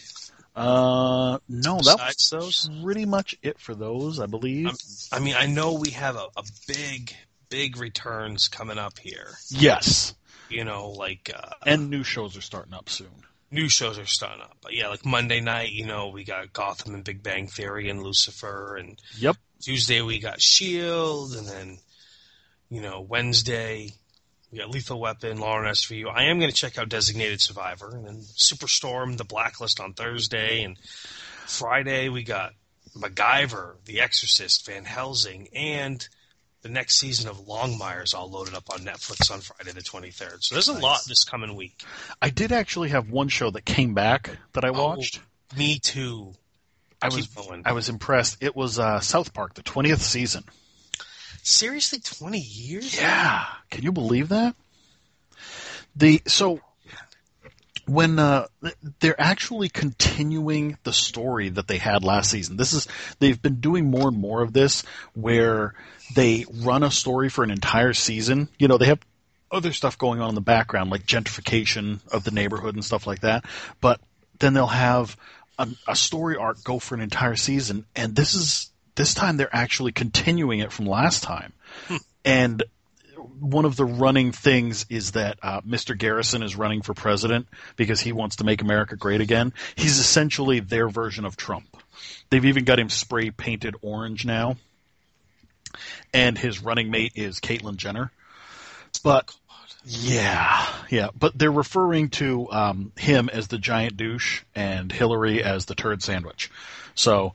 uh, 0.54 1.38
no, 1.48 1.76
that 1.78 1.82
Besides 1.82 2.30
was 2.32 2.68
those? 2.68 2.70
pretty 2.84 3.04
much 3.04 3.34
it 3.42 3.58
for 3.58 3.74
those, 3.74 4.20
I 4.20 4.26
believe. 4.26 4.68
Um, 4.68 4.76
I 5.10 5.18
mean, 5.18 5.34
I 5.36 5.46
know 5.46 5.74
we 5.74 5.90
have 5.90 6.14
a, 6.14 6.26
a 6.36 6.44
big, 6.68 7.12
big 7.48 7.78
returns 7.78 8.46
coming 8.46 8.78
up 8.78 9.00
here. 9.00 9.30
yes, 9.50 10.14
You 10.50 10.64
know, 10.64 10.90
like 10.90 11.32
uh, 11.34 11.50
and 11.66 11.90
new 11.90 12.04
shows 12.04 12.36
are 12.36 12.42
starting 12.42 12.74
up 12.74 12.88
soon. 12.88 13.24
New 13.52 13.68
shows 13.68 13.98
are 13.98 14.06
starting 14.06 14.42
up. 14.42 14.56
But 14.62 14.74
yeah, 14.74 14.88
like 14.88 15.04
Monday 15.04 15.40
night, 15.40 15.70
you 15.70 15.86
know, 15.86 16.08
we 16.08 16.24
got 16.24 16.52
Gotham 16.52 16.94
and 16.94 17.04
Big 17.04 17.22
Bang 17.22 17.46
Theory 17.46 17.88
and 17.90 18.02
Lucifer, 18.02 18.76
and 18.76 18.98
Yep. 19.18 19.36
Tuesday 19.60 20.00
we 20.00 20.18
got 20.18 20.40
Shield, 20.40 21.34
and 21.34 21.46
then 21.46 21.78
you 22.70 22.80
know 22.80 23.00
Wednesday 23.00 23.90
we 24.50 24.58
got 24.58 24.70
Lethal 24.70 25.00
Weapon, 25.00 25.38
Law 25.38 25.58
and 25.58 25.68
SVU. 25.68 26.10
I 26.12 26.24
am 26.24 26.38
going 26.38 26.50
to 26.50 26.56
check 26.56 26.78
out 26.78 26.88
Designated 26.88 27.40
Survivor, 27.40 27.90
and 27.94 28.06
then 28.06 28.16
Superstore, 28.20 29.16
The 29.16 29.24
Blacklist 29.24 29.80
on 29.80 29.92
Thursday, 29.92 30.62
and 30.64 30.78
Friday 31.46 32.08
we 32.08 32.22
got 32.22 32.52
MacGyver, 32.96 33.76
The 33.84 34.00
Exorcist, 34.00 34.66
Van 34.66 34.84
Helsing, 34.84 35.48
and 35.54 36.06
the 36.62 36.68
next 36.68 36.98
season 36.98 37.28
of 37.28 37.46
Longmire's 37.46 38.14
all 38.14 38.30
loaded 38.30 38.54
up 38.54 38.70
on 38.72 38.80
Netflix 38.80 39.30
on 39.30 39.40
Friday 39.40 39.72
the 39.72 39.80
23rd. 39.82 40.38
So 40.42 40.54
there's 40.54 40.68
a 40.68 40.74
Nice. 40.74 40.82
lot 40.82 41.00
this 41.08 41.24
coming 41.24 41.54
week. 41.56 41.82
I 42.20 42.30
did 42.30 42.52
actually 42.52 42.90
have 42.90 43.10
one 43.10 43.28
show 43.28 43.50
that 43.50 43.64
came 43.64 43.94
back 43.94 44.30
that 44.52 44.64
I 44.64 44.68
Oh. 44.68 44.72
watched. 44.88 45.20
Me 45.56 45.78
too. 45.78 46.34
I 47.02 47.08
Keep 47.08 47.16
was 47.16 47.26
going. 47.46 47.62
I 47.66 47.72
was 47.72 47.88
impressed. 47.88 48.36
It 48.40 48.54
was 48.54 48.78
uh, 48.78 49.00
South 49.00 49.34
Park, 49.34 49.54
the 49.54 49.62
twentieth 49.62 50.00
season. 50.02 50.44
Seriously, 51.42 51.98
20 51.98 52.38
years? 52.38 52.96
Yeah, 52.96 53.44
can 53.70 53.82
you 53.82 53.90
believe 53.90 54.28
that? 54.28 54.54
The 55.96 56.22
so 56.28 56.60
when 57.86 58.18
uh, 58.18 58.46
they're 59.00 59.20
actually 59.20 59.68
continuing 59.68 60.78
the 60.84 60.92
story 60.92 61.48
that 61.48 61.66
they 61.68 61.78
had 61.78 62.04
last 62.04 62.30
season. 62.30 62.56
This 62.56 62.72
is 62.72 62.86
they've 63.18 63.40
been 63.40 63.60
doing 63.60 63.90
more 63.90 64.08
and 64.08 64.16
more 64.16 64.42
of 64.42 64.52
this 64.52 64.84
where 65.14 65.74
they 66.14 66.44
run 66.62 66.82
a 66.82 66.90
story 66.90 67.28
for 67.28 67.42
an 67.44 67.50
entire 67.50 67.92
season. 67.92 68.48
You 68.58 68.68
know, 68.68 68.78
they 68.78 68.86
have 68.86 69.00
other 69.50 69.72
stuff 69.72 69.98
going 69.98 70.20
on 70.20 70.30
in 70.30 70.34
the 70.34 70.40
background 70.40 70.90
like 70.90 71.06
gentrification 71.06 72.00
of 72.10 72.24
the 72.24 72.30
neighborhood 72.30 72.74
and 72.74 72.84
stuff 72.84 73.06
like 73.06 73.20
that, 73.20 73.44
but 73.80 74.00
then 74.38 74.54
they'll 74.54 74.66
have 74.66 75.16
a, 75.58 75.68
a 75.86 75.96
story 75.96 76.36
arc 76.36 76.64
go 76.64 76.78
for 76.78 76.94
an 76.94 77.02
entire 77.02 77.36
season 77.36 77.84
and 77.94 78.16
this 78.16 78.34
is 78.34 78.70
this 78.94 79.14
time 79.14 79.36
they're 79.36 79.54
actually 79.54 79.92
continuing 79.92 80.60
it 80.60 80.72
from 80.72 80.86
last 80.86 81.22
time. 81.22 81.52
And 82.24 82.62
one 83.40 83.64
of 83.64 83.76
the 83.76 83.84
running 83.84 84.32
things 84.32 84.86
is 84.88 85.12
that 85.12 85.38
uh, 85.42 85.60
Mr. 85.62 85.96
Garrison 85.96 86.42
is 86.42 86.56
running 86.56 86.82
for 86.82 86.94
president 86.94 87.46
because 87.76 88.00
he 88.00 88.12
wants 88.12 88.36
to 88.36 88.44
make 88.44 88.62
America 88.62 88.96
great 88.96 89.20
again. 89.20 89.52
He's 89.74 89.98
essentially 89.98 90.60
their 90.60 90.88
version 90.88 91.24
of 91.24 91.36
Trump. 91.36 91.76
They've 92.30 92.44
even 92.44 92.64
got 92.64 92.78
him 92.78 92.88
spray 92.88 93.30
painted 93.30 93.76
orange 93.82 94.24
now. 94.24 94.56
And 96.12 96.36
his 96.36 96.62
running 96.62 96.90
mate 96.90 97.12
is 97.14 97.40
Caitlyn 97.40 97.76
Jenner. 97.76 98.10
But 99.02 99.34
Yeah, 99.84 100.66
yeah, 100.90 101.08
but 101.18 101.36
they're 101.36 101.50
referring 101.50 102.10
to 102.10 102.50
um, 102.50 102.92
him 102.96 103.28
as 103.28 103.48
the 103.48 103.58
giant 103.58 103.96
douche 103.96 104.42
and 104.54 104.92
Hillary 104.92 105.42
as 105.42 105.66
the 105.66 105.74
turd 105.74 106.02
sandwich. 106.02 106.50
So 106.94 107.34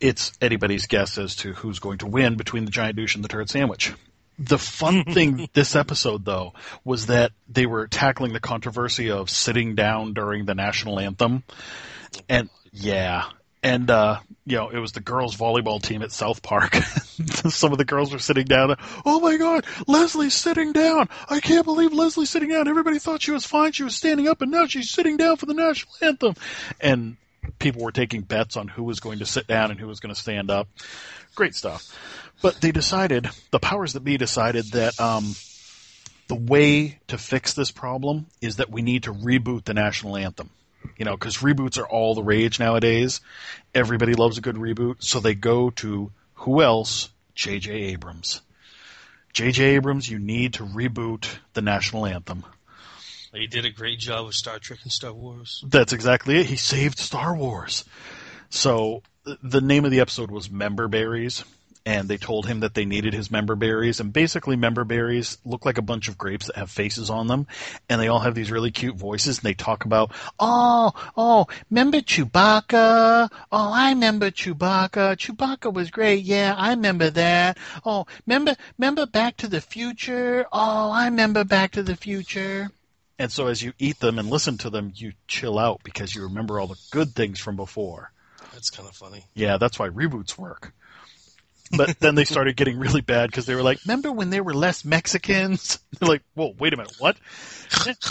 it's 0.00 0.32
anybody's 0.40 0.86
guess 0.86 1.18
as 1.18 1.36
to 1.36 1.52
who's 1.52 1.78
going 1.78 1.98
to 1.98 2.06
win 2.06 2.36
between 2.36 2.64
the 2.64 2.70
giant 2.70 2.96
douche 2.96 3.14
and 3.14 3.22
the 3.22 3.28
turd 3.28 3.50
sandwich. 3.50 3.92
The 4.38 4.58
fun 4.58 5.04
thing 5.12 5.48
this 5.52 5.76
episode, 5.76 6.24
though, 6.24 6.52
was 6.84 7.06
that 7.06 7.32
they 7.48 7.66
were 7.66 7.86
tackling 7.86 8.32
the 8.32 8.40
controversy 8.40 9.10
of 9.10 9.30
sitting 9.30 9.74
down 9.74 10.14
during 10.14 10.44
the 10.44 10.54
national 10.54 10.98
anthem, 10.98 11.44
and 12.28 12.48
yeah, 12.72 13.24
and 13.62 13.90
uh, 13.90 14.20
you 14.44 14.56
know, 14.56 14.70
it 14.70 14.78
was 14.78 14.92
the 14.92 15.00
girls' 15.00 15.36
volleyball 15.36 15.80
team 15.80 16.02
at 16.02 16.12
South 16.12 16.42
Park. 16.42 16.74
Some 16.74 17.72
of 17.72 17.78
the 17.78 17.84
girls 17.84 18.12
were 18.12 18.18
sitting 18.18 18.46
down. 18.46 18.76
Oh 19.04 19.20
my 19.20 19.36
God, 19.36 19.64
Leslie's 19.86 20.34
sitting 20.34 20.72
down! 20.72 21.08
I 21.28 21.40
can't 21.40 21.64
believe 21.64 21.92
Leslie's 21.92 22.30
sitting 22.30 22.48
down. 22.48 22.68
Everybody 22.68 22.98
thought 22.98 23.22
she 23.22 23.30
was 23.30 23.44
fine. 23.44 23.72
She 23.72 23.84
was 23.84 23.94
standing 23.94 24.28
up, 24.28 24.42
and 24.42 24.50
now 24.50 24.66
she's 24.66 24.90
sitting 24.90 25.16
down 25.16 25.36
for 25.36 25.46
the 25.46 25.54
national 25.54 25.94
anthem. 26.00 26.34
And 26.80 27.16
people 27.58 27.82
were 27.82 27.92
taking 27.92 28.22
bets 28.22 28.56
on 28.56 28.68
who 28.68 28.82
was 28.82 29.00
going 29.00 29.20
to 29.20 29.26
sit 29.26 29.46
down 29.46 29.70
and 29.70 29.78
who 29.78 29.86
was 29.86 30.00
going 30.00 30.14
to 30.14 30.20
stand 30.20 30.50
up. 30.50 30.68
Great 31.34 31.54
stuff. 31.54 31.96
But 32.42 32.60
they 32.60 32.72
decided, 32.72 33.30
the 33.50 33.60
powers 33.60 33.92
that 33.92 34.04
be 34.04 34.16
decided 34.16 34.66
that 34.72 35.00
um, 35.00 35.34
the 36.28 36.34
way 36.34 36.98
to 37.08 37.18
fix 37.18 37.54
this 37.54 37.70
problem 37.70 38.26
is 38.40 38.56
that 38.56 38.70
we 38.70 38.82
need 38.82 39.04
to 39.04 39.12
reboot 39.12 39.64
the 39.64 39.74
national 39.74 40.16
anthem. 40.16 40.50
You 40.96 41.04
know, 41.04 41.12
because 41.12 41.38
reboots 41.38 41.78
are 41.78 41.86
all 41.86 42.14
the 42.14 42.22
rage 42.22 42.58
nowadays. 42.58 43.20
Everybody 43.74 44.14
loves 44.14 44.38
a 44.38 44.40
good 44.40 44.56
reboot, 44.56 44.96
so 44.98 45.20
they 45.20 45.34
go 45.34 45.70
to 45.70 46.10
who 46.34 46.60
else? 46.60 47.08
J.J. 47.34 47.70
Abrams. 47.70 48.42
J.J. 49.32 49.76
Abrams, 49.76 50.10
you 50.10 50.18
need 50.18 50.54
to 50.54 50.64
reboot 50.64 51.26
the 51.54 51.62
national 51.62 52.04
anthem. 52.04 52.44
He 53.32 53.46
did 53.46 53.64
a 53.64 53.70
great 53.70 53.98
job 53.98 54.26
with 54.26 54.34
Star 54.34 54.58
Trek 54.58 54.80
and 54.82 54.92
Star 54.92 55.12
Wars. 55.12 55.64
That's 55.66 55.94
exactly 55.94 56.38
it. 56.38 56.46
He 56.46 56.56
saved 56.56 56.98
Star 56.98 57.34
Wars. 57.34 57.84
So 58.50 59.02
the 59.42 59.62
name 59.62 59.86
of 59.86 59.90
the 59.90 60.00
episode 60.00 60.30
was 60.30 60.50
Member 60.50 60.88
Berries, 60.88 61.44
and 61.84 62.08
they 62.08 62.16
told 62.16 62.46
him 62.46 62.60
that 62.60 62.74
they 62.74 62.84
needed 62.84 63.12
his 63.12 63.30
member 63.30 63.56
berries. 63.56 64.00
And 64.00 64.12
basically, 64.12 64.56
member 64.56 64.84
berries 64.84 65.38
look 65.44 65.64
like 65.64 65.78
a 65.78 65.82
bunch 65.82 66.08
of 66.08 66.18
grapes 66.18 66.46
that 66.46 66.56
have 66.56 66.70
faces 66.70 67.10
on 67.10 67.26
them, 67.26 67.46
and 67.88 68.00
they 68.00 68.08
all 68.08 68.20
have 68.20 68.34
these 68.34 68.50
really 68.50 68.70
cute 68.70 68.96
voices. 68.96 69.38
And 69.38 69.44
they 69.44 69.54
talk 69.54 69.84
about, 69.84 70.12
oh, 70.38 70.92
oh, 71.16 71.46
remember 71.70 71.98
Chewbacca? 71.98 73.30
Oh, 73.52 73.72
I 73.72 73.90
remember 73.90 74.30
Chewbacca. 74.30 75.16
Chewbacca 75.16 75.72
was 75.72 75.90
great. 75.90 76.24
Yeah, 76.24 76.54
I 76.56 76.70
remember 76.70 77.10
that. 77.10 77.58
Oh, 77.84 78.06
remember, 78.26 78.56
remember 78.78 79.06
Back 79.06 79.38
to 79.38 79.48
the 79.48 79.60
Future? 79.60 80.46
Oh, 80.52 80.90
I 80.90 81.06
remember 81.06 81.44
Back 81.44 81.72
to 81.72 81.82
the 81.82 81.96
Future. 81.96 82.70
And 83.18 83.30
so 83.30 83.46
as 83.46 83.62
you 83.62 83.72
eat 83.78 84.00
them 84.00 84.18
and 84.18 84.30
listen 84.30 84.58
to 84.58 84.70
them, 84.70 84.92
you 84.94 85.12
chill 85.28 85.58
out 85.58 85.80
because 85.84 86.14
you 86.14 86.22
remember 86.22 86.58
all 86.58 86.66
the 86.66 86.80
good 86.90 87.10
things 87.10 87.38
from 87.38 87.56
before. 87.56 88.10
That's 88.52 88.70
kind 88.70 88.88
of 88.88 88.94
funny. 88.94 89.26
Yeah, 89.34 89.58
that's 89.58 89.78
why 89.78 89.88
reboots 89.88 90.36
work. 90.36 90.72
But 91.76 91.98
then 92.00 92.14
they 92.14 92.24
started 92.24 92.56
getting 92.56 92.78
really 92.78 93.00
bad 93.00 93.30
because 93.30 93.46
they 93.46 93.54
were 93.54 93.62
like, 93.62 93.80
"Remember 93.86 94.12
when 94.12 94.30
there 94.30 94.42
were 94.42 94.54
less 94.54 94.84
Mexicans?" 94.84 95.78
They're 95.98 96.08
like, 96.08 96.22
"Whoa, 96.34 96.54
wait 96.58 96.72
a 96.74 96.76
minute, 96.76 96.94
what? 96.98 97.16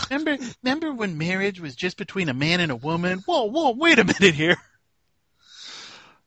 Remember, 0.10 0.38
remember 0.64 0.94
when 0.94 1.18
marriage 1.18 1.60
was 1.60 1.76
just 1.76 1.98
between 1.98 2.30
a 2.30 2.34
man 2.34 2.60
and 2.60 2.72
a 2.72 2.76
woman? 2.76 3.20
Whoa, 3.26 3.46
whoa, 3.46 3.72
wait 3.72 4.00
a 4.00 4.04
minute 4.04 4.34
here." 4.34 4.58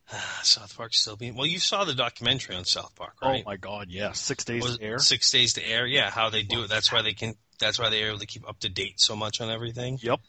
South 0.42 0.76
Park 0.76 0.94
still 0.94 1.16
being 1.16 1.34
well. 1.34 1.46
You 1.46 1.58
saw 1.58 1.84
the 1.84 1.94
documentary 1.94 2.56
on 2.56 2.64
South 2.64 2.94
Park, 2.94 3.14
right? 3.22 3.42
Oh 3.44 3.50
my 3.50 3.56
God, 3.56 3.88
yeah, 3.90 4.12
six 4.12 4.44
days 4.44 4.62
Was 4.62 4.78
to 4.78 4.84
air. 4.84 4.98
Six 4.98 5.30
days 5.30 5.54
to 5.54 5.66
air. 5.66 5.86
Yeah, 5.86 6.10
how 6.10 6.30
they 6.30 6.42
do 6.42 6.64
it. 6.64 6.68
That's 6.68 6.92
why 6.92 7.02
they 7.02 7.12
can. 7.12 7.34
That's 7.58 7.78
why 7.78 7.90
they're 7.90 8.08
able 8.08 8.18
to 8.18 8.26
keep 8.26 8.48
up 8.48 8.58
to 8.60 8.68
date 8.68 9.00
so 9.00 9.16
much 9.16 9.40
on 9.40 9.50
everything. 9.50 9.98
Yep. 10.02 10.20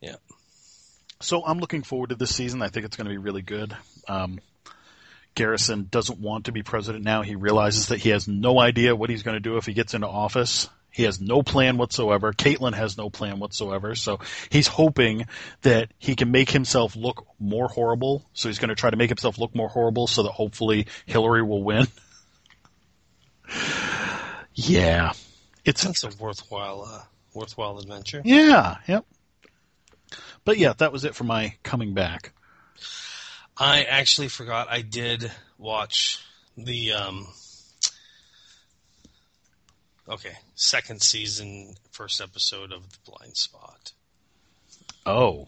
Yeah. 0.00 0.16
So 1.20 1.44
I'm 1.44 1.58
looking 1.58 1.82
forward 1.82 2.10
to 2.10 2.16
this 2.16 2.34
season. 2.34 2.60
I 2.60 2.68
think 2.68 2.84
it's 2.84 2.96
going 2.96 3.06
to 3.06 3.10
be 3.10 3.18
really 3.18 3.42
good. 3.42 3.74
Um, 4.08 4.40
Garrison 5.34 5.88
doesn't 5.90 6.18
want 6.20 6.46
to 6.46 6.52
be 6.52 6.62
president 6.62 7.04
now. 7.04 7.22
He 7.22 7.34
realizes 7.34 7.88
that 7.88 7.98
he 8.00 8.10
has 8.10 8.28
no 8.28 8.58
idea 8.58 8.94
what 8.94 9.10
he's 9.10 9.22
going 9.22 9.34
to 9.34 9.40
do 9.40 9.56
if 9.56 9.66
he 9.66 9.72
gets 9.72 9.94
into 9.94 10.06
office. 10.06 10.68
He 10.90 11.02
has 11.02 11.20
no 11.20 11.42
plan 11.42 11.76
whatsoever. 11.76 12.32
Caitlyn 12.32 12.72
has 12.72 12.96
no 12.96 13.10
plan 13.10 13.40
whatsoever. 13.40 13.96
So 13.96 14.20
he's 14.48 14.68
hoping 14.68 15.26
that 15.62 15.90
he 15.98 16.14
can 16.14 16.30
make 16.30 16.50
himself 16.50 16.94
look 16.94 17.26
more 17.40 17.66
horrible. 17.66 18.24
So 18.32 18.48
he's 18.48 18.60
going 18.60 18.68
to 18.68 18.76
try 18.76 18.90
to 18.90 18.96
make 18.96 19.10
himself 19.10 19.36
look 19.36 19.56
more 19.56 19.68
horrible 19.68 20.06
so 20.06 20.22
that 20.22 20.30
hopefully 20.30 20.86
Hillary 21.06 21.42
will 21.42 21.64
win. 21.64 21.88
yeah. 24.54 25.12
It's 25.64 25.82
That's 25.82 26.04
a 26.04 26.10
worthwhile, 26.22 26.84
uh, 26.88 27.02
worthwhile 27.34 27.78
adventure. 27.78 28.22
yeah, 28.24 28.76
yep. 28.86 29.04
But 30.44 30.58
yeah, 30.58 30.74
that 30.74 30.92
was 30.92 31.04
it 31.04 31.14
for 31.14 31.24
my 31.24 31.54
coming 31.62 31.94
back. 31.94 32.32
I 33.56 33.84
actually 33.84 34.28
forgot 34.28 34.68
I 34.70 34.82
did 34.82 35.30
watch 35.58 36.20
the 36.56 36.92
um 36.92 37.26
okay, 40.08 40.32
second 40.54 41.02
season 41.02 41.74
first 41.90 42.20
episode 42.20 42.72
of 42.72 42.82
The 42.90 43.10
Blindspot. 43.12 43.92
Oh, 45.06 45.46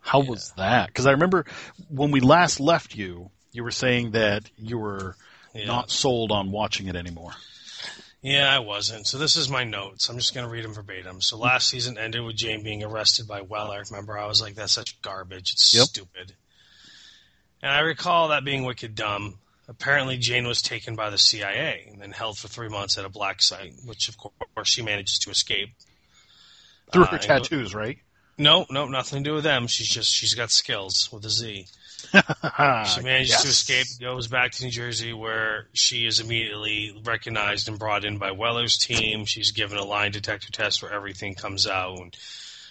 how 0.00 0.20
was 0.20 0.52
that? 0.56 0.88
Because 0.88 1.06
I 1.06 1.12
remember 1.12 1.44
when 1.88 2.10
we 2.10 2.20
last 2.20 2.60
left 2.60 2.94
you, 2.94 3.30
you 3.52 3.62
were 3.62 3.70
saying 3.70 4.12
that 4.12 4.50
you 4.56 4.78
were 4.78 5.16
Yeah. 5.54 5.66
not 5.66 5.90
sold 5.90 6.32
on 6.32 6.50
watching 6.50 6.88
it 6.88 6.96
anymore. 6.96 7.34
Yeah, 8.22 8.48
I 8.54 8.58
wasn't. 8.60 9.06
So 9.06 9.18
this 9.18 9.36
is 9.36 9.50
my 9.50 9.64
notes. 9.64 10.08
I'm 10.08 10.16
just 10.16 10.34
going 10.34 10.46
to 10.46 10.50
read 10.50 10.64
them 10.64 10.72
verbatim. 10.72 11.20
So 11.20 11.36
last 11.36 11.68
season 11.68 11.98
ended 11.98 12.22
with 12.24 12.36
Jane 12.36 12.62
being 12.64 12.82
arrested 12.82 13.28
by 13.28 13.42
Weller. 13.42 13.82
Remember, 13.90 14.18
I 14.18 14.26
was 14.26 14.40
like, 14.40 14.54
that's 14.54 14.72
such 14.72 15.00
garbage. 15.02 15.52
It's 15.52 15.74
Yep. 15.74 15.84
stupid. 15.88 16.34
And 17.64 17.72
I 17.72 17.80
recall 17.80 18.28
that 18.28 18.44
being 18.44 18.64
wicked 18.64 18.94
dumb. 18.94 19.38
Apparently, 19.68 20.18
Jane 20.18 20.46
was 20.46 20.60
taken 20.60 20.96
by 20.96 21.08
the 21.08 21.16
CIA 21.16 21.88
and 21.90 21.98
then 21.98 22.12
held 22.12 22.36
for 22.36 22.46
three 22.46 22.68
months 22.68 22.98
at 22.98 23.06
a 23.06 23.08
black 23.08 23.40
site, 23.40 23.72
which 23.86 24.10
of 24.10 24.18
course 24.18 24.68
she 24.68 24.82
manages 24.82 25.18
to 25.20 25.30
escape. 25.30 25.70
Through 26.92 27.04
Uh, 27.04 27.06
her 27.06 27.16
and- 27.16 27.22
tattoos, 27.24 27.74
right? 27.74 27.96
No, 28.36 28.66
no, 28.68 28.86
nothing 28.86 29.24
to 29.24 29.30
do 29.30 29.34
with 29.34 29.44
them. 29.44 29.66
She's 29.66 29.88
just 29.88 30.12
she's 30.14 30.34
got 30.34 30.50
skills 30.50 31.08
with 31.10 31.24
a 31.24 31.30
Z. 31.30 31.66
She 32.12 33.00
manages 33.00 33.30
Yes. 33.30 33.42
to 33.44 33.48
escape, 33.48 33.86
goes 33.98 34.26
back 34.28 34.52
to 34.52 34.64
New 34.64 34.70
Jersey, 34.70 35.14
where 35.14 35.68
she 35.72 36.04
is 36.06 36.20
immediately 36.20 37.00
recognized 37.02 37.66
and 37.68 37.78
brought 37.78 38.04
in 38.04 38.18
by 38.18 38.32
Weller's 38.32 38.76
team. 38.76 39.24
She's 39.24 39.52
given 39.52 39.78
a 39.78 39.84
lie 39.84 40.10
detector 40.10 40.50
test 40.52 40.82
where 40.82 40.92
everything 40.92 41.34
comes 41.34 41.66
out. 41.66 41.98
And 41.98 42.14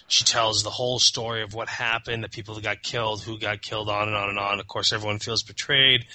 she 0.06 0.24
tells 0.24 0.62
the 0.62 0.70
whole 0.70 0.98
story 0.98 1.42
of 1.42 1.54
what 1.54 1.68
happened, 1.68 2.22
the 2.22 2.28
people 2.28 2.54
that 2.54 2.64
got 2.64 2.82
killed, 2.82 3.22
who 3.22 3.38
got 3.38 3.62
killed, 3.62 3.88
on 3.88 4.08
and 4.08 4.16
on 4.16 4.28
and 4.28 4.38
on. 4.38 4.60
Of 4.60 4.66
course, 4.66 4.92
everyone 4.92 5.18
feels 5.18 5.42
betrayed. 5.42 6.06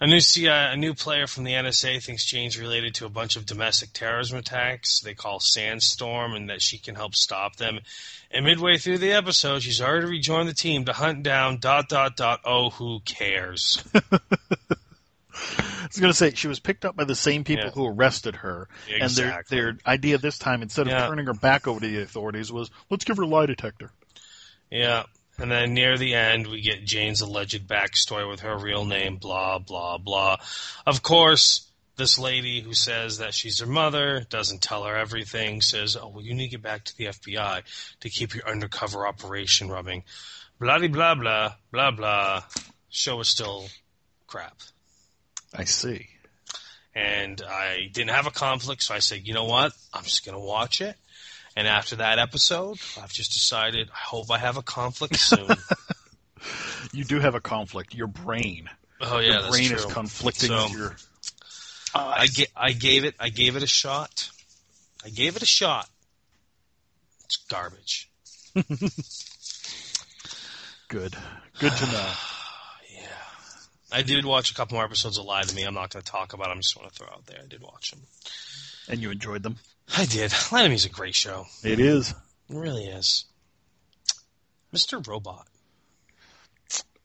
A 0.00 0.06
new 0.06 0.20
CIA, 0.20 0.50
uh, 0.50 0.72
a 0.72 0.76
new 0.76 0.94
player 0.94 1.28
from 1.28 1.44
the 1.44 1.52
NSA 1.52 2.02
thinks 2.02 2.24
Jane's 2.24 2.58
related 2.58 2.94
to 2.96 3.06
a 3.06 3.08
bunch 3.08 3.36
of 3.36 3.46
domestic 3.46 3.92
terrorism 3.92 4.38
attacks 4.38 5.00
they 5.00 5.14
call 5.14 5.38
Sandstorm, 5.38 6.34
and 6.34 6.50
that 6.50 6.60
she 6.60 6.78
can 6.78 6.96
help 6.96 7.14
stop 7.14 7.56
them. 7.56 7.78
And 8.30 8.44
midway 8.44 8.78
through 8.78 8.98
the 8.98 9.12
episode, 9.12 9.62
she's 9.62 9.80
already 9.80 10.06
rejoined 10.06 10.48
the 10.48 10.54
team 10.54 10.86
to 10.86 10.92
hunt 10.92 11.22
down 11.22 11.58
dot 11.58 11.88
dot 11.88 12.16
dot. 12.16 12.40
Oh, 12.44 12.70
who 12.70 13.00
cares? 13.04 13.82
I 15.58 15.86
was 15.86 15.98
going 16.00 16.12
to 16.12 16.16
say 16.16 16.32
she 16.34 16.48
was 16.48 16.60
picked 16.60 16.84
up 16.84 16.96
by 16.96 17.04
the 17.04 17.14
same 17.14 17.44
people 17.44 17.66
Yeah. 17.66 17.70
who 17.72 17.86
arrested 17.86 18.36
her, 18.36 18.68
Exactly. 18.88 19.00
and 19.00 19.10
their 19.16 19.44
their 19.72 19.78
idea 19.86 20.18
this 20.18 20.38
time, 20.38 20.62
instead 20.62 20.86
of 20.86 20.92
Yeah. 20.92 21.06
turning 21.06 21.26
her 21.26 21.34
back 21.34 21.66
over 21.66 21.80
to 21.80 21.86
the 21.86 22.02
authorities, 22.02 22.50
was 22.52 22.70
let's 22.90 23.04
give 23.04 23.16
her 23.18 23.24
a 23.24 23.26
lie 23.26 23.46
detector. 23.46 23.92
Yeah. 24.70 25.04
And 25.38 25.50
then 25.50 25.74
near 25.74 25.96
the 25.98 26.14
end, 26.14 26.46
we 26.46 26.60
get 26.60 26.84
Jane's 26.84 27.20
alleged 27.20 27.66
backstory 27.66 28.28
with 28.28 28.40
her 28.40 28.56
real 28.56 28.84
name, 28.84 29.16
blah, 29.16 29.58
blah, 29.58 29.98
blah. 29.98 30.36
Of 30.86 31.02
course, 31.02 31.68
this 31.96 32.18
lady 32.18 32.60
who 32.60 32.74
says 32.74 33.18
that 33.18 33.34
she's 33.34 33.60
her 33.60 33.66
mother 33.66 34.26
doesn't 34.30 34.62
tell 34.62 34.84
her 34.84 34.96
everything, 34.96 35.60
says, 35.60 35.96
oh, 35.96 36.08
well, 36.08 36.22
you 36.22 36.34
need 36.34 36.44
to 36.46 36.50
get 36.52 36.62
back 36.62 36.84
to 36.84 36.96
the 36.96 37.06
FBI 37.06 37.62
to 38.00 38.10
keep 38.10 38.34
your 38.34 38.48
undercover 38.48 39.06
operation 39.06 39.68
running. 39.68 40.04
Blah, 40.58 40.78
blah, 40.86 41.14
blah, 41.14 41.54
blah, 41.70 41.90
blah. 41.90 42.42
Show 42.90 43.20
is 43.20 43.28
still 43.28 43.68
crap. 44.26 44.58
I 45.54 45.64
see. 45.64 46.08
And 46.94 47.42
I 47.46 47.88
didn't 47.92 48.10
have 48.10 48.26
a 48.26 48.30
conflict, 48.30 48.82
so 48.82 48.94
I 48.94 48.98
said, 48.98 49.26
you 49.26 49.32
know 49.34 49.44
what? 49.44 49.72
I'm 49.94 50.04
just 50.04 50.24
going 50.26 50.34
to 50.36 50.40
watch 50.44 50.80
it. 50.80 50.94
And 51.56 51.66
after 51.66 51.96
that 51.96 52.18
episode, 52.18 52.78
I've 53.02 53.12
just 53.12 53.32
decided, 53.32 53.88
I 53.90 53.98
hope 53.98 54.30
I 54.30 54.38
have 54.38 54.56
a 54.56 54.62
conflict 54.62 55.16
soon. 55.18 55.48
You 56.92 57.04
do 57.04 57.20
have 57.20 57.34
a 57.34 57.40
conflict. 57.40 57.94
Your 57.94 58.06
brain, 58.06 58.68
Oh 59.00 59.18
yeah, 59.18 59.32
your 59.32 59.42
that's 59.42 59.56
brain 59.56 59.68
true. 59.68 59.76
is 59.78 59.84
conflicting 59.86 60.48
So, 60.48 60.62
with 60.64 60.72
your. 60.72 60.96
Uh, 61.94 62.14
I, 62.18 62.26
ga- 62.26 62.46
I 62.56 62.72
gave 62.72 63.04
it. 63.04 63.14
I 63.20 63.28
gave 63.28 63.56
it 63.56 63.62
a 63.62 63.66
shot. 63.66 64.30
I 65.04 65.08
gave 65.10 65.36
it 65.36 65.42
a 65.42 65.46
shot. 65.46 65.88
It's 67.24 67.36
garbage. 67.48 68.08
Good, 70.88 71.16
good 71.58 71.72
to 71.72 71.86
know. 71.86 72.10
Yeah. 73.92 73.98
I 73.98 74.02
did 74.02 74.24
watch 74.24 74.50
a 74.50 74.54
couple 74.54 74.76
more 74.76 74.84
episodes 74.84 75.18
of 75.18 75.24
Lie 75.24 75.42
to 75.42 75.54
Me. 75.54 75.62
I'm 75.64 75.74
not 75.74 75.90
going 75.90 76.02
to 76.02 76.10
talk 76.10 76.32
about. 76.32 76.48
them. 76.48 76.58
I 76.58 76.60
just 76.60 76.76
want 76.76 76.92
to 76.92 76.98
throw 76.98 77.08
out 77.08 77.26
there. 77.26 77.40
I 77.42 77.46
did 77.46 77.62
watch 77.62 77.90
them. 77.90 78.00
And 78.88 79.00
you 79.00 79.10
enjoyed 79.10 79.42
them? 79.42 79.56
I 79.96 80.04
did. 80.06 80.32
Lie 80.50 80.62
to 80.62 80.68
Me 80.68 80.74
is 80.74 80.84
a 80.84 80.88
great 80.90 81.14
show. 81.14 81.46
It 81.62 81.78
is. 81.80 82.10
It 82.10 82.16
really 82.48 82.86
is. 82.86 83.24
Mr. 84.74 85.06
Robot. 85.06 85.46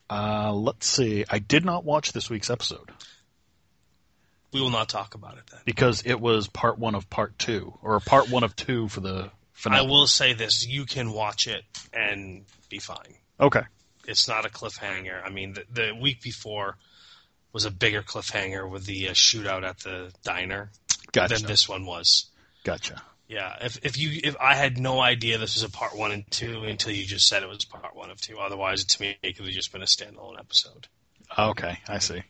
Uh, 0.09 0.53
let's 0.53 0.87
see. 0.87 1.25
I 1.29 1.39
did 1.39 1.65
not 1.65 1.83
watch 1.83 2.13
this 2.13 2.29
week's 2.29 2.49
episode 2.49 2.91
We 4.53 4.61
will 4.61 4.69
not 4.69 4.87
talk 4.87 5.15
about 5.15 5.37
it 5.37 5.43
then. 5.51 5.59
because 5.65 6.01
it 6.05 6.21
was 6.21 6.47
part 6.47 6.79
one 6.79 6.95
of 6.95 7.09
part 7.09 7.37
two, 7.37 7.73
or 7.81 7.99
part 7.99 8.29
one 8.29 8.45
of 8.45 8.55
two 8.55 8.87
for 8.87 9.01
the 9.01 9.29
finale. 9.51 9.85
I 9.85 9.89
will 9.89 10.07
say 10.07 10.31
this: 10.31 10.65
you 10.65 10.85
can 10.85 11.11
watch 11.11 11.45
it 11.47 11.63
and 11.93 12.45
be 12.69 12.79
fine. 12.79 13.15
Okay. 13.39 13.63
It's 14.07 14.27
not 14.27 14.45
a 14.45 14.49
cliffhanger. 14.49 15.21
I 15.23 15.29
mean, 15.29 15.53
the, 15.53 15.65
the 15.71 15.95
week 15.99 16.21
before 16.21 16.77
was 17.53 17.65
a 17.65 17.71
bigger 17.71 18.01
cliffhanger 18.01 18.69
with 18.69 18.85
the 18.85 19.09
uh, 19.09 19.11
shootout 19.11 19.63
at 19.63 19.79
the 19.79 20.13
diner 20.23 20.71
Gotcha. 21.11 21.35
than 21.35 21.45
this 21.45 21.67
one 21.67 21.85
was. 21.85 22.27
Gotcha. 22.63 23.01
Yeah, 23.27 23.57
if 23.61 23.79
if 23.83 23.97
you 23.97 24.21
if 24.23 24.37
I 24.39 24.55
had 24.55 24.77
no 24.77 25.01
idea 25.01 25.37
this 25.37 25.55
was 25.55 25.63
a 25.63 25.69
part 25.69 25.97
one 25.97 26.13
and 26.13 26.23
two 26.31 26.63
until 26.63 26.93
you 26.93 27.05
just 27.05 27.27
said 27.27 27.43
it 27.43 27.49
was 27.49 27.65
part 27.65 27.93
one 27.93 28.09
of 28.09 28.21
two. 28.21 28.37
Otherwise, 28.37 28.85
to 28.85 29.01
me, 29.01 29.17
it 29.21 29.35
could 29.35 29.45
have 29.45 29.53
just 29.53 29.73
been 29.73 29.81
a 29.81 29.85
standalone 29.85 30.39
episode. 30.39 30.87
Okay, 31.37 31.77
I 31.89 31.99
see. 31.99 32.23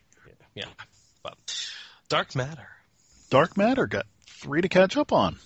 Yeah, 0.56 0.64
but 1.22 1.36
Dark 2.08 2.34
Matter. 2.34 2.68
Dark 3.30 3.56
Matter 3.56 3.86
got 3.86 4.06
three 4.26 4.60
to 4.60 4.68
catch 4.68 4.96
up 4.96 5.12
on. 5.12 5.36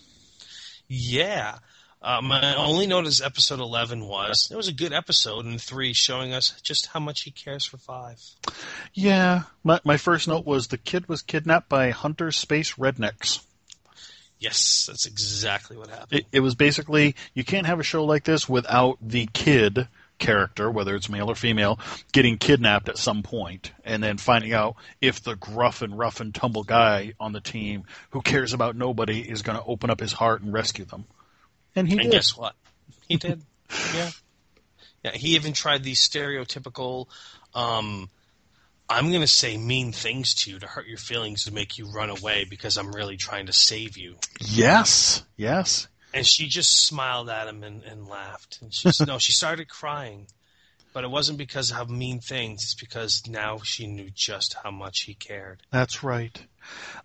Yeah. 0.88 1.58
Uh, 2.02 2.20
my 2.20 2.56
only 2.56 2.86
note 2.86 3.06
is 3.06 3.22
episode 3.22 3.60
11 3.60 4.04
was 4.04 4.48
it 4.50 4.56
was 4.56 4.66
a 4.66 4.72
good 4.72 4.92
episode, 4.92 5.44
and 5.44 5.60
three 5.60 5.92
showing 5.92 6.32
us 6.32 6.60
just 6.60 6.86
how 6.86 6.98
much 6.98 7.22
he 7.22 7.30
cares 7.30 7.64
for 7.64 7.76
five. 7.76 8.20
Yeah, 8.92 9.42
my 9.62 9.80
my 9.84 9.96
first 9.96 10.26
note 10.26 10.44
was 10.44 10.66
the 10.66 10.78
kid 10.78 11.08
was 11.08 11.22
kidnapped 11.22 11.68
by 11.68 11.90
hunter 11.90 12.32
space 12.32 12.74
rednecks. 12.74 13.44
Yes, 14.40 14.86
that's 14.88 15.06
exactly 15.06 15.76
what 15.76 15.88
happened. 15.90 16.20
It, 16.20 16.26
it 16.32 16.40
was 16.40 16.56
basically 16.56 17.14
you 17.34 17.44
can't 17.44 17.66
have 17.66 17.78
a 17.78 17.84
show 17.84 18.04
like 18.04 18.24
this 18.24 18.48
without 18.48 18.98
the 19.00 19.28
kid 19.32 19.86
character, 20.18 20.68
whether 20.68 20.96
it's 20.96 21.08
male 21.08 21.30
or 21.30 21.36
female, 21.36 21.78
getting 22.10 22.36
kidnapped 22.36 22.88
at 22.88 22.98
some 22.98 23.22
point, 23.22 23.70
and 23.84 24.02
then 24.02 24.18
finding 24.18 24.52
out 24.52 24.74
if 25.00 25.22
the 25.22 25.36
gruff 25.36 25.82
and 25.82 25.96
rough 25.96 26.20
and 26.20 26.34
tumble 26.34 26.64
guy 26.64 27.12
on 27.20 27.32
the 27.32 27.40
team 27.40 27.84
who 28.10 28.22
cares 28.22 28.52
about 28.52 28.74
nobody 28.74 29.20
is 29.20 29.42
going 29.42 29.56
to 29.56 29.64
open 29.64 29.90
up 29.90 30.00
his 30.00 30.12
heart 30.12 30.42
and 30.42 30.52
rescue 30.52 30.84
them. 30.84 31.04
And 31.74 31.88
he 31.88 31.94
and 31.94 32.02
did. 32.02 32.12
guess 32.12 32.36
what? 32.36 32.54
He 33.08 33.16
did. 33.16 33.42
yeah. 33.94 34.10
Yeah, 35.04 35.12
he 35.12 35.34
even 35.34 35.52
tried 35.52 35.82
these 35.82 36.06
stereotypical, 36.06 37.06
um, 37.54 38.08
I'm 38.88 39.08
going 39.08 39.22
to 39.22 39.26
say 39.26 39.56
mean 39.56 39.92
things 39.92 40.34
to 40.34 40.50
you 40.50 40.58
to 40.58 40.66
hurt 40.66 40.86
your 40.86 40.98
feelings 40.98 41.44
to 41.44 41.52
make 41.52 41.78
you 41.78 41.90
run 41.90 42.10
away 42.10 42.44
because 42.48 42.76
I'm 42.76 42.92
really 42.92 43.16
trying 43.16 43.46
to 43.46 43.52
save 43.52 43.96
you. 43.96 44.16
Yes, 44.40 45.24
yes. 45.36 45.88
And 46.14 46.26
she 46.26 46.46
just 46.46 46.86
smiled 46.86 47.30
at 47.30 47.48
him 47.48 47.64
and, 47.64 47.82
and 47.84 48.06
laughed. 48.06 48.58
And 48.60 48.72
she's, 48.72 49.00
no, 49.00 49.18
she 49.18 49.32
started 49.32 49.68
crying. 49.68 50.26
But 50.92 51.04
it 51.04 51.10
wasn't 51.10 51.38
because 51.38 51.72
of 51.72 51.88
mean 51.88 52.20
things. 52.20 52.64
It's 52.64 52.74
because 52.74 53.22
now 53.26 53.60
she 53.64 53.86
knew 53.86 54.10
just 54.14 54.56
how 54.62 54.70
much 54.70 55.04
he 55.04 55.14
cared. 55.14 55.62
That's 55.70 56.04
right. 56.04 56.44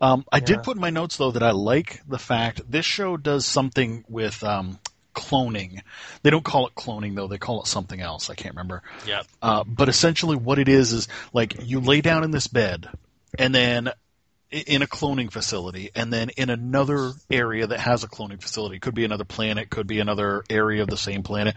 Um, 0.01 0.25
I 0.31 0.37
Yeah. 0.37 0.45
did 0.45 0.63
put 0.63 0.77
in 0.77 0.81
my 0.81 0.89
notes 0.89 1.17
though 1.17 1.31
that 1.31 1.43
I 1.43 1.51
like 1.51 2.01
the 2.07 2.19
fact 2.19 2.61
this 2.69 2.85
show 2.85 3.17
does 3.17 3.45
something 3.45 4.03
with 4.07 4.43
um, 4.43 4.79
cloning. 5.13 5.81
They 6.23 6.29
don't 6.29 6.45
call 6.45 6.67
it 6.67 6.75
cloning 6.75 7.15
though; 7.15 7.27
they 7.27 7.37
call 7.37 7.61
it 7.61 7.67
something 7.67 7.99
else. 7.99 8.29
I 8.29 8.35
can't 8.35 8.55
remember. 8.55 8.83
Yep. 9.05 9.25
Uh, 9.41 9.63
but 9.65 9.89
essentially, 9.89 10.35
what 10.35 10.59
it 10.59 10.69
is 10.69 10.93
is 10.93 11.07
like 11.33 11.55
you 11.63 11.79
lay 11.79 12.01
down 12.01 12.23
in 12.23 12.31
this 12.31 12.47
bed, 12.47 12.87
and 13.37 13.53
then 13.53 13.91
in 14.49 14.81
a 14.81 14.87
cloning 14.87 15.29
facility, 15.31 15.91
and 15.93 16.11
then 16.13 16.29
in 16.37 16.49
another 16.49 17.11
area 17.29 17.67
that 17.67 17.79
has 17.79 18.03
a 18.03 18.07
cloning 18.07 18.41
facility, 18.41 18.79
could 18.79 18.95
be 18.95 19.03
another 19.03 19.25
planet, 19.25 19.69
could 19.69 19.87
be 19.87 19.99
another 19.99 20.43
area 20.49 20.83
of 20.83 20.87
the 20.87 20.97
same 20.97 21.21
planet. 21.21 21.55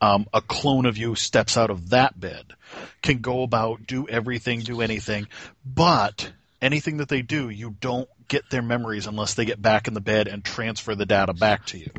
Um, 0.00 0.26
a 0.34 0.40
clone 0.40 0.86
of 0.86 0.96
you 0.96 1.14
steps 1.14 1.56
out 1.56 1.70
of 1.70 1.90
that 1.90 2.18
bed, 2.18 2.54
can 3.00 3.18
go 3.18 3.42
about, 3.42 3.86
do 3.86 4.08
everything, 4.08 4.60
do 4.60 4.80
anything, 4.80 5.28
but 5.64 6.32
anything 6.62 6.98
that 6.98 7.08
they 7.08 7.22
do, 7.22 7.50
you 7.50 7.76
don't 7.80 8.08
get 8.28 8.48
their 8.50 8.62
memories 8.62 9.06
unless 9.06 9.34
they 9.34 9.44
get 9.44 9.60
back 9.60 9.88
in 9.88 9.94
the 9.94 10.00
bed 10.00 10.28
and 10.28 10.44
transfer 10.44 10.94
the 10.94 11.04
data 11.04 11.34
back 11.34 11.66
to 11.66 11.78
you. 11.78 11.90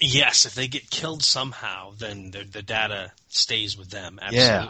Yes, 0.00 0.46
if 0.46 0.54
they 0.54 0.68
get 0.68 0.88
killed 0.90 1.22
somehow, 1.22 1.92
then 1.98 2.30
the, 2.30 2.44
the 2.44 2.62
data 2.62 3.12
stays 3.28 3.76
with 3.76 3.90
them. 3.90 4.18
Yeah. 4.30 4.68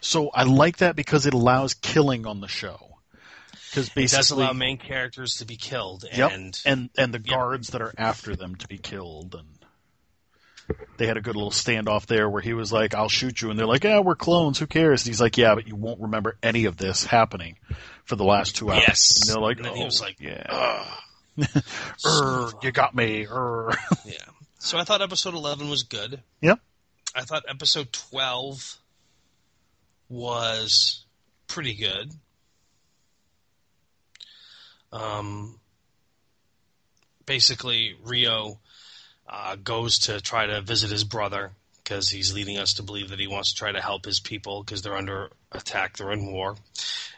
So 0.00 0.30
I 0.30 0.42
like 0.42 0.78
that 0.78 0.96
because 0.96 1.26
it 1.26 1.34
allows 1.34 1.74
killing 1.74 2.26
on 2.26 2.40
the 2.40 2.48
show. 2.48 2.88
Because 3.70 3.88
It 3.88 3.94
basically, 3.94 4.18
does 4.18 4.30
allow 4.32 4.52
main 4.52 4.78
characters 4.78 5.36
to 5.36 5.46
be 5.46 5.56
killed, 5.56 6.04
Yep. 6.12 6.32
and 6.32 6.60
and 6.66 6.90
and 6.98 7.14
the 7.14 7.18
guards 7.18 7.68
that 7.70 7.80
are 7.80 7.94
after 7.96 8.36
them 8.36 8.54
to 8.56 8.68
be 8.68 8.76
killed 8.76 9.34
and 9.34 9.46
they 10.98 11.06
had 11.06 11.16
a 11.16 11.20
good 11.20 11.36
little 11.36 11.50
standoff 11.50 12.06
there 12.06 12.28
where 12.28 12.42
he 12.42 12.52
was 12.52 12.72
like, 12.72 12.94
"I'll 12.94 13.08
shoot 13.08 13.40
you," 13.40 13.50
and 13.50 13.58
they're 13.58 13.66
like, 13.66 13.84
"Yeah, 13.84 14.00
we're 14.00 14.14
clones. 14.14 14.58
Who 14.58 14.66
cares?" 14.66 15.02
And 15.02 15.08
he's 15.08 15.20
like, 15.20 15.38
"Yeah, 15.38 15.54
but 15.54 15.66
you 15.66 15.74
won't 15.76 16.00
remember 16.00 16.36
any 16.42 16.66
of 16.66 16.76
this 16.76 17.04
happening 17.04 17.56
for 18.04 18.16
the 18.16 18.24
last 18.24 18.56
two 18.56 18.70
hours." 18.70 18.84
Yes. 18.86 19.20
And 19.22 19.34
they're 19.34 19.42
like, 19.42 19.56
And 19.58 19.66
then 19.66 19.72
"Oh, 19.72 19.76
he 19.76 19.84
was 19.84 20.00
like, 20.00 20.20
yeah, 20.20 20.86
er, 22.06 22.50
you 22.62 22.72
got 22.72 22.94
me." 22.94 23.26
Er. 23.26 23.72
yeah. 24.04 24.14
So 24.58 24.78
I 24.78 24.84
thought 24.84 25.02
episode 25.02 25.34
eleven 25.34 25.68
was 25.68 25.82
good. 25.82 26.22
Yep. 26.40 26.60
I 27.14 27.22
thought 27.22 27.44
episode 27.48 27.92
twelve 27.92 28.78
was 30.08 31.04
pretty 31.46 31.74
good. 31.74 32.12
Um, 34.92 35.58
basically, 37.24 37.94
Rio 38.02 38.60
uh, 39.26 39.56
goes 39.56 40.00
to 40.00 40.20
try 40.20 40.46
to 40.46 40.60
visit 40.60 40.90
his 40.90 41.04
brother 41.04 41.52
because 41.82 42.08
he's 42.08 42.32
leading 42.34 42.58
us 42.58 42.74
to 42.74 42.82
believe 42.82 43.10
that 43.10 43.18
he 43.18 43.26
wants 43.26 43.50
to 43.50 43.56
try 43.58 43.72
to 43.72 43.80
help 43.80 44.04
his 44.04 44.20
people 44.20 44.62
because 44.62 44.82
they're 44.82 44.96
under 44.96 45.30
attack, 45.50 45.96
they're 45.96 46.12
in 46.12 46.30
war, 46.32 46.50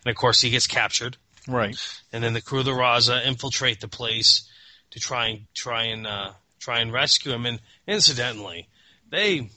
and 0.04 0.10
of 0.10 0.16
course 0.16 0.40
he 0.40 0.50
gets 0.50 0.66
captured. 0.66 1.16
Right. 1.46 1.76
and 2.10 2.24
then 2.24 2.32
the 2.32 2.40
crew 2.40 2.60
of 2.60 2.64
the 2.64 2.70
Raza 2.70 3.22
infiltrate 3.26 3.80
the 3.80 3.88
place 3.88 4.48
to 4.92 4.98
try 5.00 5.26
and 5.26 5.40
try 5.54 5.84
and 5.84 6.06
uh, 6.06 6.32
try 6.58 6.80
and 6.80 6.90
rescue 6.90 7.32
him. 7.32 7.44
And 7.44 7.60
incidentally, 7.86 8.68
they 9.10 9.50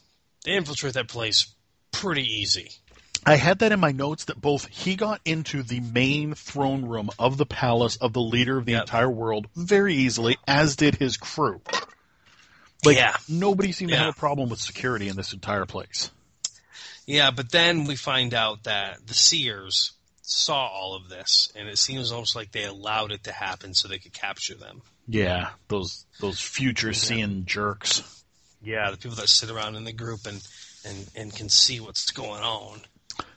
they 0.44 0.56
infiltrate 0.56 0.96
that 0.96 1.08
place 1.08 1.48
pretty 1.92 2.24
easy. 2.24 2.72
I 3.26 3.36
had 3.36 3.60
that 3.60 3.72
in 3.72 3.80
my 3.80 3.92
notes 3.94 4.26
that 4.26 4.40
both 4.42 4.68
he 4.68 4.96
got 4.96 5.22
into 5.26 5.64
the 5.64 5.80
main 5.80 6.34
throne 6.34 6.86
room 6.86 7.10
of 7.18 7.38
the 7.38 7.46
palace 7.46 7.96
of 7.98 8.12
the 8.14 8.22
leader 8.22 8.58
of 8.58 8.66
the 8.66 8.74
Yep. 8.74 8.82
entire 8.82 9.10
world 9.10 9.48
very 9.56 9.96
easily, 9.96 10.38
as 10.48 10.76
did 10.76 10.96
his 10.96 11.16
crew. 11.18 11.62
Like 12.88 12.98
Yeah. 12.98 13.16
nobody 13.28 13.72
seemed 13.72 13.92
to 13.92 13.98
have 13.98 14.16
a 14.16 14.20
problem 14.20 14.50
with 14.50 14.60
security 14.60 15.08
in 15.08 15.16
this 15.16 15.34
entire 15.34 15.66
place. 15.66 16.12
Yeah, 17.06 17.32
but 17.32 17.52
then 17.52 17.86
we 17.86 17.96
find 17.96 18.34
out 18.34 18.64
that 18.64 19.08
the 19.08 19.14
Seers 19.14 19.94
saw 20.22 20.68
all 20.68 20.96
of 20.96 21.08
this, 21.08 21.50
and 21.56 21.70
it 21.70 21.78
seems 21.78 22.12
almost 22.12 22.36
like 22.36 22.52
they 22.52 22.66
allowed 22.66 23.12
it 23.14 23.24
to 23.24 23.32
happen 23.32 23.74
so 23.74 23.88
they 23.88 23.98
could 23.98 24.12
capture 24.14 24.56
them. 24.56 24.82
Yeah, 25.08 25.52
those 25.70 26.06
those 26.20 26.42
future 26.42 26.92
seeing 26.94 27.46
jerks. 27.46 28.04
Yeah, 28.62 28.92
the 28.92 28.98
people 28.98 29.16
that 29.18 29.30
sit 29.30 29.50
around 29.50 29.76
in 29.76 29.86
the 29.86 29.94
group 29.94 30.26
and 30.26 30.46
and 30.84 31.10
and 31.16 31.34
can 31.36 31.48
see 31.48 31.80
what's 31.80 32.12
going 32.12 32.44
on. 32.44 32.82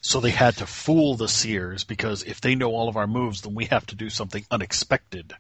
So 0.01 0.21
they 0.21 0.31
had 0.31 0.57
to 0.57 0.67
fool 0.67 1.15
the 1.15 1.29
seers 1.29 1.85
because 1.85 2.23
if 2.25 2.41
they 2.41 2.55
know 2.55 2.73
all 2.73 2.89
of 2.89 2.97
our 2.97 3.07
moves, 3.07 3.43
then 3.43 3.55
we 3.55 3.67
have 3.67 3.87
to 3.87 3.95
do 3.95 4.11
something 4.11 4.45
unexpected, 4.51 5.35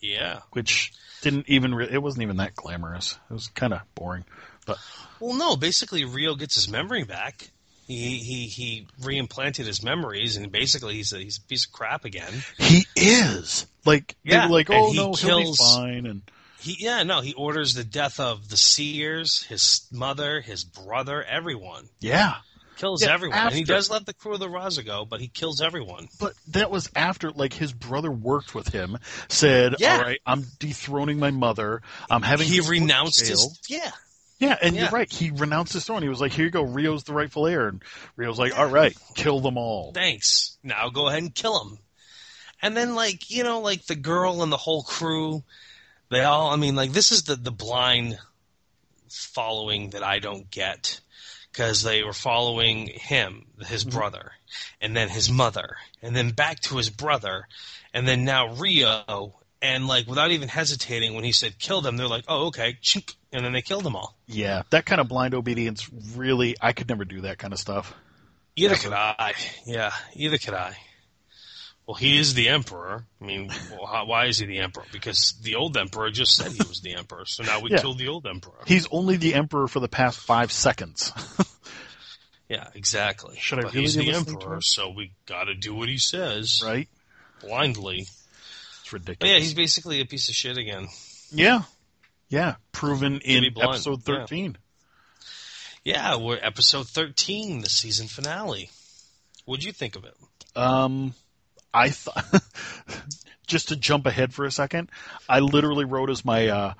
Yeah. 0.00 0.40
which 0.52 0.92
didn't 1.22 1.48
even 1.48 1.74
re- 1.74 1.88
it 1.90 2.02
wasn't 2.02 2.22
even 2.22 2.36
that 2.38 2.54
glamorous. 2.54 3.18
It 3.30 3.32
was 3.34 3.48
kind 3.48 3.72
of 3.72 3.80
boring. 3.94 4.24
But 4.66 4.78
Well, 5.20 5.34
no. 5.34 5.56
Basically, 5.56 6.04
Rio 6.04 6.34
gets 6.34 6.54
his 6.54 6.68
memory 6.68 7.04
back. 7.04 7.50
He 7.86 8.18
he 8.18 8.46
he 8.48 8.86
reimplanted 9.00 9.64
his 9.64 9.82
memories, 9.82 10.36
and 10.36 10.52
basically 10.52 10.94
he's 10.94 11.12
a 11.14 11.18
he's 11.18 11.38
a 11.38 11.42
piece 11.42 11.64
of 11.66 11.72
crap 11.72 12.04
again. 12.04 12.32
he 12.58 12.84
is 12.94 13.66
like 13.86 14.14
Yeah, 14.22 14.46
like, 14.48 14.68
oh 14.70 14.90
he 14.92 14.98
no, 14.98 15.12
he'll 15.14 15.38
be 15.38 15.54
fine, 15.56 16.04
and 16.04 16.20
He 16.60 16.76
yeah 16.80 17.02
no 17.04 17.22
he 17.22 17.32
orders 17.32 17.72
the 17.72 17.84
death 17.84 18.20
of 18.20 18.50
the 18.50 18.58
Seers, 18.58 19.42
his 19.44 19.86
mother, 19.90 20.40
his 20.42 20.64
brother, 20.64 21.22
everyone. 21.24 21.88
yeah. 22.00 22.34
Kills 22.78 23.02
Yeah, 23.02 23.12
everyone. 23.12 23.38
And 23.38 23.54
he 23.54 23.64
does 23.64 23.90
let 23.90 24.06
the 24.06 24.14
crew 24.14 24.34
of 24.34 24.40
the 24.40 24.48
Raza 24.48 24.86
go, 24.86 25.04
but 25.04 25.20
he 25.20 25.28
kills 25.28 25.60
everyone. 25.60 26.08
But 26.18 26.32
that 26.48 26.70
was 26.70 26.88
after, 26.94 27.30
like, 27.30 27.52
his 27.52 27.72
brother 27.72 28.10
worked 28.10 28.54
with 28.54 28.68
him, 28.68 28.98
said, 29.28 29.74
Yeah. 29.78 29.96
all 29.96 30.02
right, 30.02 30.20
I'm 30.24 30.44
dethroning 30.58 31.18
my 31.18 31.32
mother. 31.32 31.82
I'm 32.08 32.22
having 32.22 32.46
he 32.46 32.58
him 32.58 32.66
renounced 32.68 33.18
jail." 33.26 33.30
his 33.30 33.60
yeah. 33.68 33.90
Yeah, 34.38 34.56
and 34.62 34.76
Yeah. 34.76 34.82
you're 34.82 34.90
right. 34.90 35.10
He 35.12 35.32
renounced 35.32 35.72
his 35.72 35.84
throne. 35.84 36.02
He 36.02 36.08
was 36.08 36.20
like, 36.20 36.32
here 36.32 36.44
you 36.44 36.50
go. 36.52 36.62
Rio's 36.62 37.02
the 37.02 37.12
rightful 37.12 37.48
heir. 37.48 37.66
And 37.66 37.82
Rio's 38.16 38.38
like, 38.38 38.56
all 38.56 38.66
right, 38.66 38.96
kill 39.16 39.40
them 39.40 39.58
all. 39.58 39.92
Thanks. 39.92 40.56
Now 40.62 40.88
go 40.90 41.08
ahead 41.08 41.22
and 41.22 41.34
kill 41.34 41.58
them. 41.58 41.78
And 42.62 42.76
then 42.76 42.94
like 42.94 43.30
you 43.30 43.42
know 43.42 43.60
like 43.60 43.86
the 43.86 43.94
girl 43.96 44.42
and 44.44 44.52
the 44.52 44.56
whole 44.56 44.82
crew, 44.84 45.42
they 46.10 46.22
all. 46.22 46.50
I 46.50 46.56
mean 46.56 46.76
like 46.76 46.92
this 46.92 47.10
is 47.10 47.24
the 47.24 47.34
the 47.36 47.50
blind 47.50 48.18
following 49.08 49.90
that 49.90 50.02
I 50.02 50.18
don't 50.18 50.50
get 50.50 51.00
because 51.58 51.82
they 51.82 52.04
were 52.04 52.12
following 52.12 52.86
him, 52.86 53.44
his 53.66 53.84
mm-hmm. 53.84 53.98
brother, 53.98 54.30
and 54.80 54.96
then 54.96 55.08
his 55.08 55.28
mother, 55.28 55.76
and 56.02 56.14
then 56.14 56.30
back 56.30 56.60
to 56.60 56.76
his 56.76 56.88
brother, 56.88 57.48
and 57.92 58.06
then 58.06 58.24
now 58.24 58.54
Rio. 58.54 59.34
And 59.60 59.88
like 59.88 60.06
without 60.06 60.30
even 60.30 60.48
hesitating, 60.48 61.14
when 61.14 61.24
he 61.24 61.32
said 61.32 61.58
kill 61.58 61.80
them, 61.80 61.96
they're 61.96 62.06
like, 62.06 62.26
"Oh, 62.28 62.46
okay," 62.46 62.78
chink, 62.80 63.16
and 63.32 63.44
then 63.44 63.50
they 63.50 63.60
killed 63.60 63.82
them 63.82 63.96
all. 63.96 64.16
Yeah, 64.28 64.62
that 64.70 64.86
kind 64.86 65.00
of 65.00 65.08
blind 65.08 65.34
obedience 65.34 65.90
really, 66.14 66.54
I 66.60 66.72
could 66.72 66.88
never 66.88 67.04
do 67.04 67.22
that 67.22 67.38
kind 67.38 67.52
of 67.52 67.58
stuff. 67.58 67.92
Either 68.54 68.76
could 68.76 68.92
I. 68.92 69.34
Yeah, 69.66 69.90
either 70.14 70.38
could 70.38 70.54
I. 70.54 70.76
Well, 71.88 71.94
he 71.94 72.18
is 72.18 72.34
the 72.34 72.50
emperor. 72.50 73.06
I 73.18 73.24
mean, 73.24 73.50
well, 73.72 73.86
how, 73.86 74.04
why 74.04 74.26
is 74.26 74.38
he 74.38 74.44
the 74.46 74.58
emperor? 74.58 74.84
Because 74.92 75.32
the 75.42 75.54
old 75.54 75.74
emperor 75.78 76.10
just 76.10 76.36
said 76.36 76.52
he 76.52 76.62
was 76.68 76.82
the 76.82 76.94
emperor, 76.94 77.24
so 77.24 77.42
now 77.44 77.60
we 77.60 77.70
Yeah. 77.70 77.78
killed 77.80 77.96
the 77.96 78.08
old 78.08 78.26
emperor. 78.26 78.62
He's 78.66 78.86
only 78.90 79.16
the 79.16 79.32
emperor 79.34 79.66
for 79.68 79.80
the 79.80 79.88
past 79.88 80.20
five 80.20 80.52
seconds. 80.52 81.12
Yeah, 82.50 82.66
exactly. 82.74 83.36
Should 83.38 83.58
I 83.58 83.62
but 83.64 83.72
really 83.74 83.82
he's 83.84 83.96
be 83.98 84.06
the 84.10 84.16
emperor, 84.16 84.60
so 84.62 84.88
we 84.88 85.12
got 85.26 85.44
to 85.44 85.54
do 85.54 85.74
what 85.74 85.90
he 85.90 85.98
says 85.98 86.62
right? 86.64 86.88
blindly. 87.42 87.98
It's 88.00 88.82
But 88.84 88.92
ridiculous. 89.00 89.30
yeah, 89.34 89.38
he's 89.40 89.52
basically 89.52 90.00
a 90.00 90.06
piece 90.06 90.30
of 90.30 90.34
shit 90.34 90.56
again. 90.56 90.88
yeah, 91.30 91.64
yeah, 92.30 92.54
proven 92.72 93.20
in 93.20 93.44
episode 93.44 93.98
yeah. 93.98 94.14
thirteen. 94.20 94.56
Yeah, 95.84 96.16
we're 96.16 96.38
episode 96.40 96.88
thirteen, 96.88 97.60
the 97.60 97.68
season 97.68 98.08
finale. 98.08 98.70
What'd 99.44 99.62
you 99.64 99.72
think 99.72 99.96
of 99.96 100.04
it? 100.06 100.14
Um, 100.56 101.12
I 101.72 101.90
thought 101.90 102.24
just 103.46 103.68
to 103.68 103.76
jump 103.76 104.06
ahead 104.06 104.32
for 104.32 104.44
a 104.44 104.50
second, 104.50 104.90
I 105.28 105.40
literally 105.40 105.84
wrote 105.84 106.10
as 106.10 106.24
my 106.24 106.48
uh, 106.48 106.74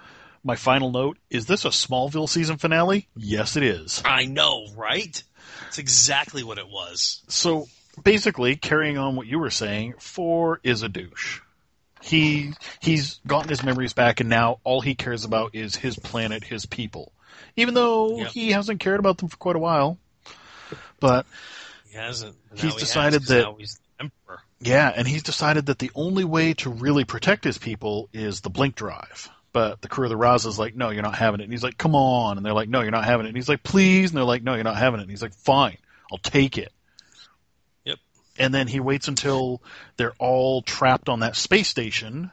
my 0.44 0.56
final 0.56 0.90
note: 0.90 1.18
Is 1.30 1.46
this 1.46 1.64
a 1.64 1.68
Smallville 1.68 2.28
season 2.28 2.56
finale? 2.56 3.08
Yes, 3.16 3.56
it 3.56 3.62
is. 3.62 4.02
I 4.04 4.24
know, 4.26 4.66
right? 4.76 5.22
It's 5.68 5.78
exactly 5.78 6.42
what 6.42 6.58
it 6.58 6.68
was. 6.68 7.22
So 7.28 7.66
basically, 8.02 8.56
carrying 8.56 8.96
on 8.98 9.16
what 9.16 9.26
you 9.26 9.38
were 9.38 9.50
saying, 9.50 9.94
four 9.98 10.60
is 10.62 10.82
a 10.82 10.88
douche. 10.88 11.40
He 12.00 12.52
he's 12.80 13.20
gotten 13.26 13.48
his 13.48 13.62
memories 13.64 13.92
back, 13.92 14.20
and 14.20 14.28
now 14.30 14.60
all 14.64 14.80
he 14.80 14.94
cares 14.94 15.24
about 15.24 15.54
is 15.54 15.74
his 15.76 15.98
planet, 15.98 16.44
his 16.44 16.64
people. 16.64 17.12
Even 17.56 17.74
though 17.74 18.18
Yep. 18.20 18.28
he 18.30 18.50
hasn't 18.52 18.80
cared 18.80 19.00
about 19.00 19.18
them 19.18 19.28
for 19.28 19.36
quite 19.36 19.56
a 19.56 19.60
while, 19.60 19.98
but 21.00 21.26
He 21.90 21.96
hasn't. 21.96 22.36
He's 22.54 22.74
he 22.74 22.78
decided 22.78 23.22
has, 23.22 23.28
that- 23.28 23.42
now 23.42 23.56
he's 23.58 23.74
the 23.98 24.04
emperor. 24.04 24.42
Yeah, 24.60 24.92
and 24.94 25.06
he's 25.06 25.22
decided 25.22 25.66
that 25.66 25.78
the 25.78 25.90
only 25.94 26.24
way 26.24 26.54
to 26.54 26.70
really 26.70 27.04
protect 27.04 27.44
his 27.44 27.58
people 27.58 28.08
is 28.12 28.40
the 28.40 28.50
blink 28.50 28.74
drive. 28.74 29.30
But 29.52 29.80
the 29.80 29.88
crew 29.88 30.04
of 30.04 30.10
the 30.10 30.16
Raza 30.16 30.46
is 30.46 30.58
like, 30.58 30.74
no, 30.74 30.90
you're 30.90 31.02
not 31.02 31.14
having 31.14 31.40
it. 31.40 31.44
And 31.44 31.52
he's 31.52 31.62
like, 31.62 31.78
come 31.78 31.94
on. 31.94 32.36
And 32.36 32.44
they're 32.44 32.52
like, 32.52 32.68
no, 32.68 32.82
you're 32.82 32.90
not 32.90 33.04
having 33.04 33.26
it. 33.26 33.30
And 33.30 33.36
he's 33.36 33.48
like, 33.48 33.62
please. 33.62 34.10
And 34.10 34.16
they're 34.16 34.24
like, 34.24 34.42
no, 34.42 34.54
you're 34.54 34.64
not 34.64 34.76
having 34.76 35.00
it. 35.00 35.04
And 35.04 35.10
he's 35.10 35.22
like, 35.22 35.34
fine, 35.34 35.78
I'll 36.12 36.18
take 36.18 36.58
it. 36.58 36.72
Yep. 37.84 37.98
And 38.38 38.52
then 38.52 38.66
he 38.66 38.80
waits 38.80 39.08
until 39.08 39.62
they're 39.96 40.14
all 40.18 40.62
trapped 40.62 41.08
on 41.08 41.20
that 41.20 41.36
space 41.36 41.68
station. 41.68 42.30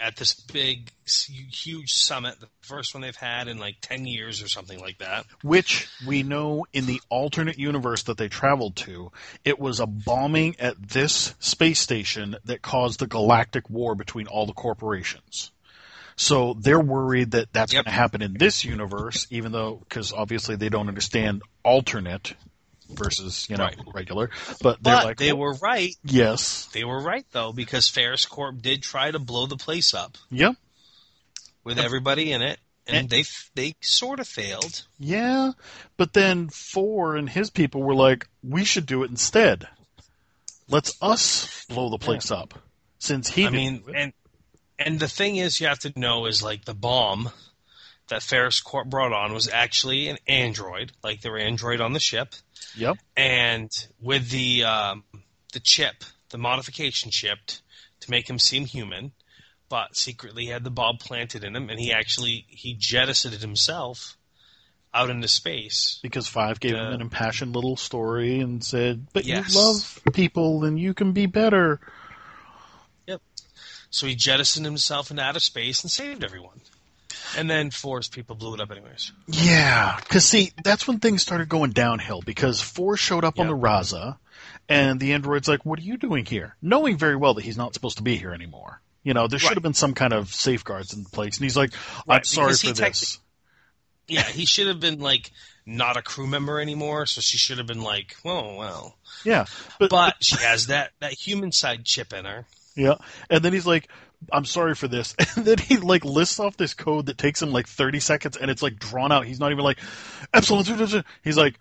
At 0.00 0.16
this 0.16 0.34
big, 0.34 0.90
huge 1.06 1.92
summit, 1.92 2.38
the 2.40 2.48
first 2.60 2.94
one 2.94 3.00
they've 3.00 3.16
had 3.16 3.48
in 3.48 3.58
like 3.58 3.76
ten 3.80 4.06
years 4.06 4.42
or 4.42 4.48
something 4.48 4.78
like 4.78 4.98
that. 4.98 5.26
Which 5.42 5.88
we 6.06 6.22
know 6.22 6.66
in 6.72 6.86
the 6.86 7.00
alternate 7.08 7.58
universe 7.58 8.04
that 8.04 8.16
they 8.16 8.28
traveled 8.28 8.76
to, 8.76 9.10
it 9.44 9.58
was 9.58 9.80
a 9.80 9.86
bombing 9.86 10.54
at 10.60 10.76
this 10.90 11.34
space 11.40 11.80
station 11.80 12.36
that 12.44 12.62
caused 12.62 13.00
the 13.00 13.06
galactic 13.06 13.68
war 13.68 13.94
between 13.94 14.28
all 14.28 14.46
the 14.46 14.52
corporations. 14.52 15.50
So 16.14 16.54
they're 16.54 16.80
worried 16.80 17.30
that 17.32 17.52
that's 17.52 17.72
Yep. 17.72 17.84
going 17.84 17.92
to 17.92 18.00
happen 18.00 18.22
in 18.22 18.34
this 18.34 18.64
universe, 18.64 19.26
even 19.30 19.52
though, 19.52 19.76
because 19.88 20.12
obviously 20.12 20.56
they 20.56 20.68
don't 20.68 20.88
understand 20.88 21.42
alternate 21.62 22.34
versus, 22.88 23.46
you 23.48 23.56
know, 23.56 23.64
Right. 23.64 23.78
regular. 23.94 24.30
But 24.62 24.82
they're 24.82 24.94
But 24.96 25.04
like, 25.04 25.16
they 25.18 25.32
"Oh, 25.32 25.36
were 25.36 25.54
right. 25.54 25.94
yes. 26.04 26.66
They 26.72 26.84
were 26.84 27.00
right 27.00 27.26
though, 27.32 27.52
because 27.52 27.88
Ferrous 27.88 28.26
Corp 28.26 28.60
did 28.62 28.82
try 28.82 29.10
to 29.10 29.18
blow 29.18 29.46
the 29.46 29.56
place 29.56 29.94
up 29.94 30.16
Yep. 30.30 30.56
with 31.64 31.78
everybody 31.78 32.32
in 32.32 32.42
it, 32.42 32.58
and 32.86 32.96
And- 32.96 33.10
they 33.10 33.24
they 33.54 33.74
sort 33.80 34.20
of 34.20 34.28
failed. 34.28 34.84
Yeah. 34.98 35.52
But 35.96 36.12
then 36.14 36.48
Four 36.48 37.16
and 37.16 37.28
his 37.28 37.50
people 37.50 37.82
were 37.82 37.94
like, 37.94 38.26
we 38.42 38.64
should 38.64 38.86
do 38.86 39.02
it 39.04 39.10
instead. 39.10 39.68
Let's 40.68 40.96
us 41.00 41.64
blow 41.68 41.88
the 41.90 41.98
place 41.98 42.30
up. 42.30 42.54
Since 42.98 43.28
he 43.30 43.46
I 43.46 43.50
mean, 43.50 43.84
and 43.94 44.12
and 44.78 45.00
the 45.00 45.08
thing 45.08 45.36
is, 45.36 45.60
you 45.60 45.66
have 45.66 45.78
to 45.80 45.92
know 45.98 46.26
is 46.26 46.42
like 46.42 46.64
the 46.64 46.74
bomb 46.74 47.30
that 48.08 48.22
Ferrous 48.22 48.60
Corp 48.60 48.88
brought 48.88 49.12
on 49.12 49.32
was 49.32 49.48
actually 49.48 50.08
an 50.08 50.18
android, 50.26 50.92
like 51.02 51.20
there 51.20 51.32
their 51.38 51.46
android 51.46 51.80
on 51.80 51.92
the 51.92 52.00
ship, 52.00 52.34
Yep. 52.76 52.96
and 53.16 53.70
with 54.00 54.30
the 54.30 54.64
um, 54.64 55.04
the 55.52 55.60
chip, 55.60 56.04
the 56.30 56.38
modification 56.38 57.10
chip, 57.10 57.38
to 58.00 58.10
make 58.10 58.28
him 58.28 58.38
seem 58.38 58.64
human, 58.64 59.12
but 59.68 59.96
secretly 59.96 60.46
had 60.46 60.64
the 60.64 60.70
bomb 60.70 60.96
planted 60.98 61.44
in 61.44 61.54
him, 61.54 61.68
and 61.70 61.78
he 61.78 61.92
actually 61.92 62.46
he 62.48 62.74
jettisoned 62.78 63.34
himself 63.34 64.16
out 64.94 65.10
into 65.10 65.28
space. 65.28 65.98
Because 66.02 66.26
Five 66.26 66.60
gave 66.60 66.74
him 66.74 66.92
an 66.92 67.00
impassioned 67.02 67.54
little 67.54 67.76
story 67.76 68.40
and 68.40 68.64
said, 68.64 69.06
"But 69.12 69.26
Yes. 69.26 69.52
you 69.54 69.60
love 69.60 70.00
people, 70.14 70.64
and 70.64 70.78
you 70.78 70.94
can 70.94 71.12
be 71.12 71.26
better." 71.26 71.80
Yep. 73.06 73.20
So 73.90 74.06
he 74.06 74.14
jettisoned 74.14 74.64
himself 74.66 75.10
into 75.10 75.22
outer 75.22 75.40
space 75.40 75.82
and 75.82 75.90
saved 75.90 76.24
everyone. 76.24 76.60
And 77.36 77.48
then 77.48 77.70
Four's 77.70 78.08
people 78.08 78.36
blew 78.36 78.54
it 78.54 78.60
up 78.60 78.70
anyways. 78.70 79.12
Yeah, 79.26 79.96
because 80.00 80.24
see, 80.24 80.52
that's 80.64 80.86
when 80.88 80.98
things 80.98 81.22
started 81.22 81.48
going 81.48 81.70
downhill. 81.72 82.22
Because 82.22 82.60
Four 82.60 82.96
showed 82.96 83.24
up 83.24 83.38
on 83.38 83.46
the 83.48 83.56
Raza, 83.56 84.18
and 84.68 84.98
the 85.00 85.12
android's 85.12 85.48
like, 85.48 85.64
"What 85.66 85.78
are 85.78 85.82
you 85.82 85.96
doing 85.96 86.24
here?" 86.24 86.56
Knowing 86.62 86.96
very 86.96 87.16
well 87.16 87.34
that 87.34 87.44
he's 87.44 87.56
not 87.58 87.74
supposed 87.74 87.98
to 87.98 88.02
be 88.02 88.16
here 88.16 88.32
anymore. 88.32 88.80
You 89.02 89.14
know, 89.14 89.26
there 89.28 89.38
should 89.38 89.48
Right. 89.48 89.56
have 89.56 89.62
been 89.62 89.74
some 89.74 89.94
kind 89.94 90.12
of 90.12 90.32
safeguards 90.34 90.92
in 90.94 91.04
place. 91.04 91.36
And 91.36 91.44
he's 91.44 91.56
like, 91.56 91.72
"I'm 92.08 92.16
Right, 92.16 92.26
sorry 92.26 92.54
for 92.54 92.72
this." 92.72 93.18
Yeah, 94.06 94.22
he 94.22 94.46
should 94.46 94.66
have 94.68 94.80
been 94.80 95.00
like 95.00 95.30
not 95.66 95.96
a 95.98 96.02
crew 96.02 96.26
member 96.26 96.60
anymore, 96.60 97.04
so 97.04 97.20
she 97.20 97.36
should 97.36 97.58
have 97.58 97.66
been 97.66 97.82
like, 97.82 98.16
"Oh 98.24 98.54
well." 98.54 98.96
Yeah, 99.24 99.44
but, 99.78 99.90
But 99.90 100.16
she 100.20 100.36
has 100.36 100.68
that 100.68 100.92
that 101.00 101.12
human 101.12 101.52
side 101.52 101.84
chip 101.84 102.12
in 102.12 102.24
her. 102.24 102.46
yeah, 102.74 102.94
and 103.28 103.44
then 103.44 103.52
he's 103.52 103.66
like, 103.66 103.88
"I'm 104.32 104.44
sorry 104.44 104.74
for 104.74 104.88
this," 104.88 105.14
and 105.36 105.44
then 105.44 105.58
he 105.58 105.76
like 105.76 106.04
lists 106.04 106.40
off 106.40 106.56
this 106.56 106.74
code 106.74 107.06
that 107.06 107.18
takes 107.18 107.42
him 107.42 107.52
like 107.52 107.66
30 107.66 108.00
seconds, 108.00 108.36
and 108.36 108.50
it's 108.50 108.62
like 108.62 108.78
drawn 108.78 109.12
out. 109.12 109.26
He's 109.26 109.40
not 109.40 109.52
even 109.52 109.64
like 109.64 109.78
Epsilon. 110.32 110.64
two, 110.64 110.76
two, 110.76 110.86
two." 110.86 111.02
He's 111.22 111.36
like, 111.36 111.58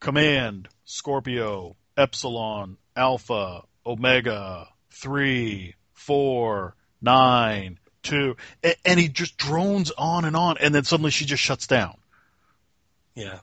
"Command 0.00 0.68
Scorpio 0.84 1.76
Epsilon 1.96 2.76
Alpha 2.96 3.62
Omega 3.86 4.68
three 4.90 5.74
four 5.92 6.74
nine 7.00 7.78
two," 8.02 8.36
A- 8.64 8.76
and 8.86 8.98
he 8.98 9.08
just 9.08 9.36
drones 9.36 9.90
on 9.96 10.24
and 10.24 10.36
on, 10.36 10.56
and 10.58 10.74
then 10.74 10.84
suddenly 10.84 11.10
she 11.10 11.24
just 11.24 11.42
shuts 11.42 11.66
down. 11.66 11.96
Yeah. 13.14 13.40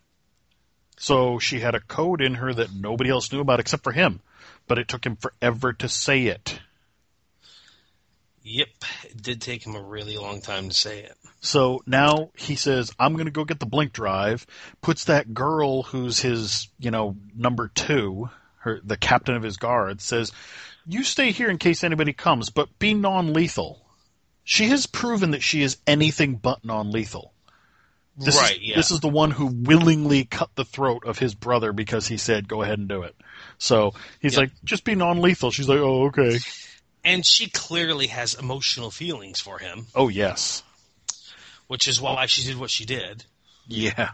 So 0.98 1.40
she 1.40 1.60
had 1.62 1.76
a 1.76 1.80
code 1.80 2.22
in 2.22 2.36
her 2.36 2.54
that 2.54 2.74
nobody 2.74 3.10
else 3.10 3.32
knew 3.32 3.40
about 3.40 3.62
except 3.62 3.84
for 3.84 3.94
him, 3.94 4.20
but 4.68 4.78
it 4.78 4.88
took 4.90 5.06
him 5.06 5.16
forever 5.16 5.72
to 5.74 5.88
say 5.88 6.26
it. 6.26 6.60
Yep. 8.44 8.68
It 9.06 9.22
did 9.22 9.42
take 9.42 9.66
him 9.66 9.76
a 9.76 9.82
really 9.82 10.18
long 10.18 10.42
time 10.42 10.70
to 10.70 10.76
say 10.76 11.00
it. 11.00 11.16
So 11.42 11.82
now 11.86 12.32
he 12.36 12.56
says, 12.56 12.92
I'm 13.00 13.14
going 13.14 13.26
to 13.26 13.32
go 13.32 13.46
get 13.46 13.60
the 13.60 13.66
blink 13.66 13.94
drive, 13.94 14.46
puts 14.82 15.06
that 15.06 15.34
girl 15.34 15.84
who's 15.84 16.20
his, 16.20 16.68
you 16.80 16.92
know, 16.92 17.16
number 17.36 17.70
two, 17.74 18.30
her, 18.60 18.80
the 18.84 18.98
captain 18.98 19.36
of 19.36 19.44
his 19.44 19.58
guard, 19.58 20.02
says, 20.02 20.32
You 20.86 21.04
stay 21.04 21.32
here 21.32 21.50
in 21.50 21.58
case 21.58 21.84
anybody 21.84 22.14
comes, 22.14 22.50
but 22.50 22.80
be 22.80 22.94
non 22.94 23.34
lethal. 23.34 23.86
She 24.44 24.66
has 24.66 24.88
proven 24.88 25.32
that 25.32 25.44
she 25.44 25.62
is 25.62 25.78
anything 25.86 26.36
but 26.36 26.66
non 26.66 26.92
lethal. 26.92 27.34
This 28.18 28.36
right, 28.36 28.58
is, 28.58 28.60
yeah. 28.62 28.76
This 28.76 28.92
is 28.92 29.00
the 29.00 29.08
one 29.08 29.32
who 29.32 29.46
willingly 29.46 30.26
cut 30.26 30.50
the 30.56 30.66
throat 30.66 31.06
of 31.06 31.20
his 31.20 31.36
brother 31.36 31.72
because 31.72 32.08
he 32.08 32.18
said, 32.18 32.50
go 32.50 32.62
ahead 32.62 32.80
and 32.80 32.90
do 32.90 33.04
it. 33.04 33.16
So 33.60 33.94
he's 34.20 34.34
Yep. 34.34 34.40
like, 34.40 34.52
just 34.66 34.84
be 34.84 34.96
non 34.96 35.22
lethal. 35.22 35.52
She's 35.52 35.70
like, 35.70 35.80
oh, 35.80 36.08
okay. 36.08 36.40
And 37.04 37.26
she 37.26 37.50
clearly 37.50 38.08
has 38.08 38.34
emotional 38.36 38.92
feelings 38.92 39.40
for 39.40 39.60
him, 39.60 39.88
Oh, 39.96 40.08
yes. 40.10 40.64
which 41.68 41.88
is 41.88 42.02
why 42.02 42.26
she 42.26 42.44
did 42.44 42.58
what 42.60 42.70
she 42.70 42.86
did. 42.86 43.26
Yeah. 43.68 44.12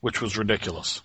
Which 0.00 0.20
was 0.20 0.36
ridiculous. 0.36 1.00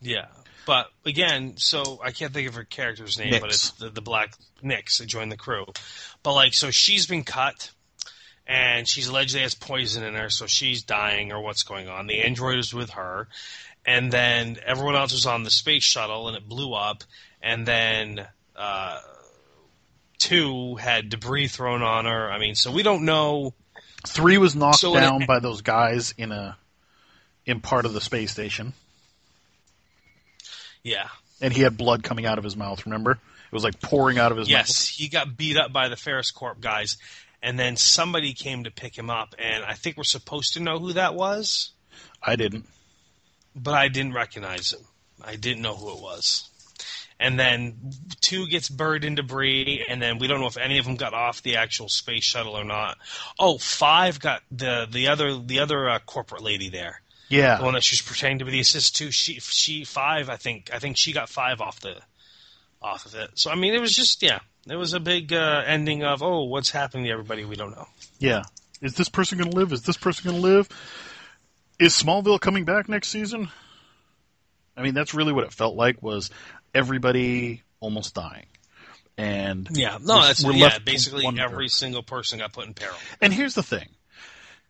Yeah. 0.00 0.26
But 0.66 0.86
again, 1.04 1.54
so 1.56 2.00
I 2.02 2.12
can't 2.12 2.32
think 2.32 2.48
of 2.48 2.54
her 2.54 2.64
character's 2.64 3.18
name, 3.18 3.34
but 3.40 3.50
it's 3.50 3.70
the, 3.72 3.90
the 3.90 4.00
black 4.00 4.34
Nyx 4.62 4.98
that 4.98 5.06
joined 5.06 5.32
the 5.32 5.36
crew. 5.36 5.66
But 6.22 6.34
like, 6.34 6.54
so 6.54 6.70
she's 6.70 7.06
been 7.06 7.24
cut, 7.24 7.70
and 8.46 8.86
she's 8.86 9.08
allegedly 9.08 9.42
has 9.42 9.54
poison 9.54 10.04
in 10.04 10.14
her, 10.14 10.30
so 10.30 10.46
she's 10.46 10.82
dying 10.82 11.32
or 11.32 11.40
what's 11.40 11.62
going 11.64 11.88
on. 11.88 12.06
The 12.06 12.22
android 12.22 12.58
is 12.58 12.72
with 12.74 12.90
her, 12.90 13.28
and 13.84 14.12
then 14.12 14.58
everyone 14.64 14.96
else 14.96 15.12
was 15.12 15.26
on 15.26 15.42
the 15.42 15.50
space 15.50 15.82
shuttle, 15.84 16.28
and 16.28 16.36
it 16.36 16.48
blew 16.48 16.72
up, 16.74 17.02
and 17.42 17.66
then 17.66 18.26
uh, 18.54 18.98
two 20.20 20.76
had 20.76 21.08
debris 21.08 21.48
thrown 21.48 21.82
on 21.82 22.04
her. 22.04 22.30
I 22.30 22.38
mean, 22.38 22.54
so 22.54 22.70
we 22.70 22.84
don't 22.84 23.04
know. 23.04 23.54
Three 24.06 24.38
was 24.38 24.54
knocked 24.54 24.78
So 24.78 24.94
down 24.94 25.22
it- 25.22 25.26
by 25.28 25.40
those 25.40 25.62
guys 25.62 26.14
in 26.16 26.30
a 26.30 26.56
in 27.44 27.60
part 27.60 27.84
of 27.86 27.92
the 27.94 28.00
space 28.00 28.30
station. 28.30 28.72
Yeah. 30.82 31.08
and 31.40 31.52
he 31.52 31.62
had 31.62 31.76
blood 31.76 32.02
coming 32.02 32.26
out 32.26 32.36
of 32.38 32.44
his 32.44 32.54
mouth. 32.56 32.84
Remember, 32.86 33.12
it 33.12 33.18
was 33.52 33.64
like 33.64 33.80
pouring 33.80 34.18
out 34.18 34.30
of 34.30 34.38
his 34.38 34.46
mouth. 34.48 34.58
Yes, 34.68 34.86
he 34.88 35.08
got 35.08 35.36
beat 35.36 35.56
up 35.56 35.72
by 35.72 35.88
the 35.88 35.96
Ferrous 35.96 36.30
Corp 36.30 36.60
guys, 36.60 36.98
and 37.42 37.58
then 37.58 37.76
somebody 37.76 38.34
came 38.34 38.64
to 38.64 38.70
pick 38.70 38.96
him 38.96 39.08
up, 39.10 39.34
and 39.38 39.64
I 39.64 39.72
think 39.74 39.96
we're 39.96 40.04
supposed 40.04 40.52
to 40.54 40.60
know 40.60 40.78
who 40.78 40.92
that 40.92 41.14
was, 41.14 41.70
I 42.22 42.36
didn't. 42.36 42.66
but 43.56 43.72
I 43.74 43.88
didn't 43.88 44.12
recognize 44.12 44.72
him. 44.74 44.80
I 45.24 45.36
didn't 45.36 45.62
know 45.62 45.74
who 45.74 45.92
it 45.96 46.00
was. 46.02 46.49
And 47.22 47.38
then 47.38 47.76
two 48.22 48.46
gets 48.46 48.70
buried 48.70 49.04
in 49.04 49.14
debris, 49.14 49.84
and 49.86 50.00
then 50.00 50.18
we 50.18 50.26
don't 50.26 50.40
know 50.40 50.46
if 50.46 50.56
any 50.56 50.78
of 50.78 50.86
them 50.86 50.96
got 50.96 51.12
off 51.12 51.42
the 51.42 51.56
actual 51.56 51.90
space 51.90 52.24
shuttle 52.24 52.58
or 52.58 52.64
not. 52.64 52.96
Oh, 53.38 53.58
five 53.58 54.18
got 54.18 54.42
the 54.50 54.88
the 54.90 55.08
other 55.08 55.38
the 55.38 55.58
other 55.60 55.90
uh, 55.90 55.98
corporate 55.98 56.42
lady 56.42 56.70
there, 56.70 57.02
Yeah, 57.28 57.58
the 57.58 57.64
one 57.64 57.74
that 57.74 57.84
she's 57.84 58.00
pretending 58.00 58.38
to 58.38 58.46
be 58.46 58.52
the 58.52 58.60
assist 58.60 58.96
to. 58.96 59.10
She 59.10 59.38
she 59.40 59.84
five, 59.84 60.30
I 60.30 60.36
think 60.36 60.70
I 60.72 60.78
think 60.78 60.96
she 60.96 61.12
got 61.12 61.28
five 61.28 61.60
off 61.60 61.80
the 61.80 61.96
off 62.80 63.04
of 63.04 63.14
it. 63.14 63.32
So 63.34 63.50
I 63.50 63.54
mean, 63.54 63.74
it 63.74 63.80
was 63.82 63.94
just 63.94 64.22
yeah, 64.22 64.38
it 64.66 64.76
was 64.76 64.94
a 64.94 65.00
big 65.00 65.32
uh, 65.34 65.62
ending 65.66 66.02
of 66.02 66.22
oh, 66.22 66.44
what's 66.44 66.70
happening 66.70 67.04
to 67.04 67.10
everybody 67.10 67.44
we 67.44 67.56
don't 67.56 67.72
know. 67.72 67.86
yeah. 68.18 68.44
Is 68.80 68.94
this 68.94 69.10
person 69.10 69.36
going 69.36 69.50
to 69.50 69.56
live? 69.58 69.74
Is 69.74 69.82
this 69.82 69.98
person 69.98 70.30
going 70.30 70.40
to 70.40 70.48
live? 70.48 70.68
Is 71.78 71.92
Smallville 71.92 72.40
coming 72.40 72.64
back 72.64 72.88
next 72.88 73.08
season? 73.08 73.50
I 74.74 74.82
mean, 74.82 74.94
that's 74.94 75.12
really 75.12 75.34
what 75.34 75.44
it 75.44 75.52
felt 75.52 75.76
like. 75.76 76.02
Was 76.02 76.30
everybody 76.74 77.62
almost 77.80 78.14
dying? 78.14 78.46
And 79.18 79.68
Yeah, 79.72 79.98
no, 80.00 80.14
we're- 80.16 80.26
that's 80.28 80.44
we're 80.44 80.52
yeah. 80.52 80.78
Basically, 80.78 81.24
wonder. 81.24 81.42
every 81.42 81.68
single 81.68 82.02
person 82.02 82.38
got 82.38 82.52
put 82.52 82.66
in 82.66 82.74
peril. 82.74 82.96
And 83.20 83.32
here's 83.32 83.54
the 83.54 83.62
thing 83.62 83.88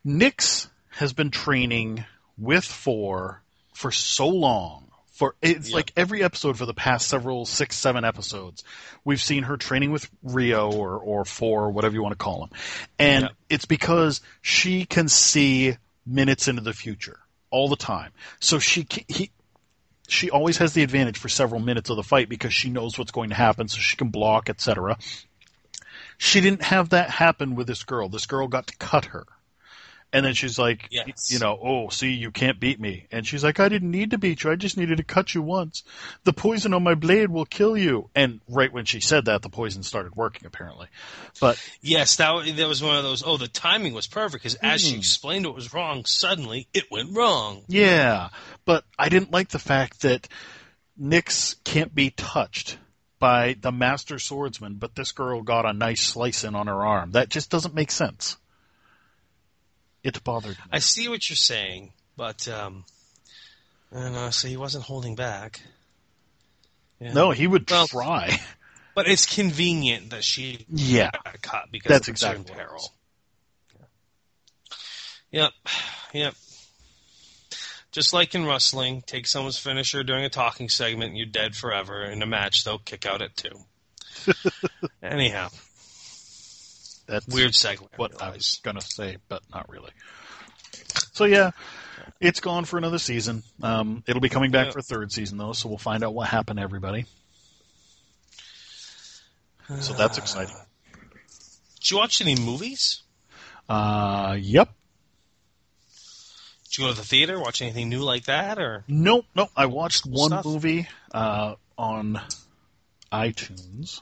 Nyx 0.05 0.67
has 0.91 1.13
been 1.13 1.31
training 1.31 2.05
with 2.37 2.65
Four 2.65 3.41
for 3.73 3.91
so 3.91 4.27
long. 4.27 4.87
For 5.13 5.35
it's 5.41 5.67
Yep. 5.69 5.75
like 5.75 5.93
every 5.95 6.23
episode 6.23 6.57
for 6.57 6.65
the 6.65 6.73
past 6.73 7.07
several 7.07 7.45
six, 7.45 7.77
seven 7.77 8.03
episodes, 8.03 8.63
we've 9.05 9.21
seen 9.21 9.43
her 9.43 9.55
training 9.55 9.91
with 9.91 10.09
Rio 10.23 10.71
or, 10.71 10.97
or 10.97 11.25
Four, 11.25 11.69
whatever 11.71 11.93
you 11.93 12.01
want 12.01 12.13
to 12.13 12.23
call 12.23 12.43
him. 12.45 12.49
And 12.97 13.23
Yep. 13.25 13.31
it's 13.49 13.65
because 13.65 14.21
she 14.41 14.85
can 14.85 15.07
see 15.07 15.77
minutes 16.05 16.47
into 16.47 16.61
the 16.63 16.73
future 16.73 17.19
all 17.51 17.69
the 17.69 17.75
time. 17.75 18.11
So 18.39 18.57
she 18.57 18.87
he 19.07 19.29
she 20.11 20.29
always 20.29 20.57
has 20.57 20.73
the 20.73 20.83
advantage 20.83 21.17
for 21.17 21.29
several 21.29 21.61
minutes 21.61 21.89
of 21.89 21.95
the 21.95 22.03
fight 22.03 22.27
because 22.27 22.53
she 22.53 22.69
knows 22.69 22.97
what's 22.97 23.11
going 23.11 23.29
to 23.29 23.35
happen, 23.35 23.67
so 23.67 23.79
she 23.79 23.95
can 23.95 24.09
block, 24.09 24.49
etc. 24.49 24.97
She 26.17 26.41
didn't 26.41 26.63
have 26.63 26.89
that 26.89 27.09
happen 27.09 27.55
with 27.55 27.67
this 27.67 27.83
girl. 27.83 28.09
This 28.09 28.25
girl 28.25 28.47
got 28.47 28.67
to 28.67 28.77
cut 28.77 29.05
her. 29.05 29.25
And 30.13 30.25
then 30.25 30.33
she's 30.33 30.59
like, 30.59 30.87
Yes. 30.91 31.31
you 31.31 31.39
know, 31.39 31.57
oh, 31.61 31.87
see, 31.89 32.11
you 32.11 32.31
can't 32.31 32.59
beat 32.59 32.79
me. 32.81 33.07
And 33.11 33.25
she's 33.25 33.43
like, 33.45 33.59
I 33.61 33.69
didn't 33.69 33.91
need 33.91 34.11
to 34.11 34.17
beat 34.17 34.43
you. 34.43 34.51
I 34.51 34.55
just 34.55 34.75
needed 34.75 34.97
to 34.97 35.03
cut 35.03 35.33
you 35.33 35.41
once. 35.41 35.83
The 36.25 36.33
poison 36.33 36.73
on 36.73 36.83
my 36.83 36.95
blade 36.95 37.29
will 37.29 37.45
kill 37.45 37.77
you. 37.77 38.09
And 38.13 38.41
right 38.49 38.71
when 38.73 38.83
she 38.85 38.99
said 38.99 39.25
that, 39.25 39.41
the 39.41 39.49
poison 39.49 39.83
started 39.83 40.15
working, 40.15 40.45
apparently. 40.45 40.87
But 41.39 41.57
Yes, 41.81 42.17
that 42.17 42.53
that 42.57 42.67
was 42.67 42.83
one 42.83 42.97
of 42.97 43.03
those. 43.03 43.23
Oh, 43.25 43.37
the 43.37 43.47
timing 43.47 43.93
was 43.93 44.07
perfect 44.07 44.43
because 44.43 44.55
as 44.55 44.81
she 44.81 44.93
Hmm. 44.93 44.99
explained 44.99 45.45
what 45.45 45.55
was 45.55 45.73
wrong, 45.73 46.03
suddenly 46.03 46.67
it 46.73 46.91
went 46.91 47.15
wrong. 47.15 47.63
Yeah, 47.67 48.29
but 48.65 48.83
I 48.99 49.07
didn't 49.07 49.31
like 49.31 49.49
the 49.49 49.59
fact 49.59 50.01
that 50.01 50.27
Nyx 51.01 51.55
can't 51.63 51.95
be 51.95 52.09
touched 52.11 52.77
by 53.19 53.55
the 53.61 53.71
master 53.71 54.19
swordsman, 54.19 54.75
but 54.75 54.95
this 54.95 55.11
girl 55.11 55.41
got 55.41 55.65
a 55.65 55.73
nice 55.73 56.01
slice 56.01 56.43
in 56.43 56.55
on 56.55 56.67
her 56.67 56.85
arm. 56.85 57.11
That 57.11 57.29
just 57.29 57.49
doesn't 57.49 57.73
make 57.75 57.91
sense. 57.91 58.35
It 60.03 60.23
bothered 60.23 60.57
me. 60.57 60.63
I 60.71 60.79
see 60.79 61.07
what 61.07 61.29
you're 61.29 61.35
saying, 61.37 61.93
but 62.17 62.47
um, 62.47 62.85
I 63.93 63.99
don't 64.01 64.13
know. 64.13 64.29
So 64.31 64.47
he 64.47 64.57
wasn't 64.57 64.83
holding 64.85 65.15
back. 65.15 65.61
Yeah. 66.99 67.13
No, 67.13 67.31
he 67.31 67.47
would 67.47 67.69
Well- 67.69 67.87
try. 67.87 68.39
but 68.95 69.07
it's 69.07 69.25
convenient 69.25 70.09
that 70.11 70.23
she 70.23 70.65
Yeah, 70.69 71.11
got 71.11 71.41
cut 71.41 71.65
because 71.71 71.89
That's 71.89 72.07
exactly 72.07 72.53
peril. 72.53 72.93
Yep, 75.31 75.51
yep. 76.13 76.33
Just 77.91 78.13
like 78.13 78.35
in 78.35 78.45
wrestling, 78.45 79.01
take 79.05 79.27
someone's 79.27 79.57
finisher 79.57 80.03
during 80.03 80.23
a 80.25 80.29
talking 80.29 80.69
segment, 80.69 81.09
and 81.09 81.17
you're 81.17 81.25
dead 81.25 81.55
forever. 81.55 82.03
In 82.03 82.21
a 82.21 82.25
match, 82.25 82.63
they'll 82.63 82.79
kick 82.79 83.05
out 83.05 83.21
at 83.21 83.35
two. 83.35 83.65
Anyhow, 85.03 85.49
that's 87.11 87.27
weird 87.27 87.51
segue. 87.51 87.87
what 87.97 88.13
I 88.21 88.25
realize. 88.25 88.37
was 88.37 88.59
gonna 88.63 88.81
say, 88.81 89.17
but 89.29 89.41
not 89.53 89.69
really. 89.69 89.91
So 91.13 91.25
yeah, 91.25 91.51
it's 92.19 92.39
gone 92.39 92.65
for 92.65 92.77
another 92.77 92.97
season. 92.99 93.43
Um, 93.61 94.03
it'll 94.07 94.21
be 94.21 94.29
coming 94.29 94.51
back 94.51 94.67
Yeah. 94.67 94.71
for 94.73 94.79
a 94.79 94.83
third 94.83 95.11
season 95.11 95.37
though, 95.37 95.53
so 95.53 95.69
we'll 95.69 95.77
find 95.77 96.03
out 96.03 96.13
what 96.13 96.27
happened 96.27 96.57
to 96.57 96.63
everybody. 96.63 97.05
So 99.79 99.93
that's 99.93 100.17
exciting. 100.17 100.55
Did 101.79 101.91
you 101.91 101.97
watch 101.97 102.21
any 102.21 102.35
movies? 102.35 103.01
Uh, 103.69 104.37
yep. 104.39 104.69
Did 106.65 106.77
you 106.77 106.85
go 106.85 106.91
to 106.91 106.97
the 106.97 107.05
theater? 107.05 107.39
Watch 107.39 107.61
anything 107.61 107.89
new 107.89 107.99
like 108.01 108.25
that, 108.25 108.57
or 108.59 108.83
Nope, 108.87 109.25
nope. 109.35 109.49
I 109.57 109.65
watched 109.65 110.05
one 110.05 110.29
Stuff. 110.31 110.45
movie 110.45 110.87
uh, 111.13 111.55
on 111.77 112.21
iTunes. 113.11 114.01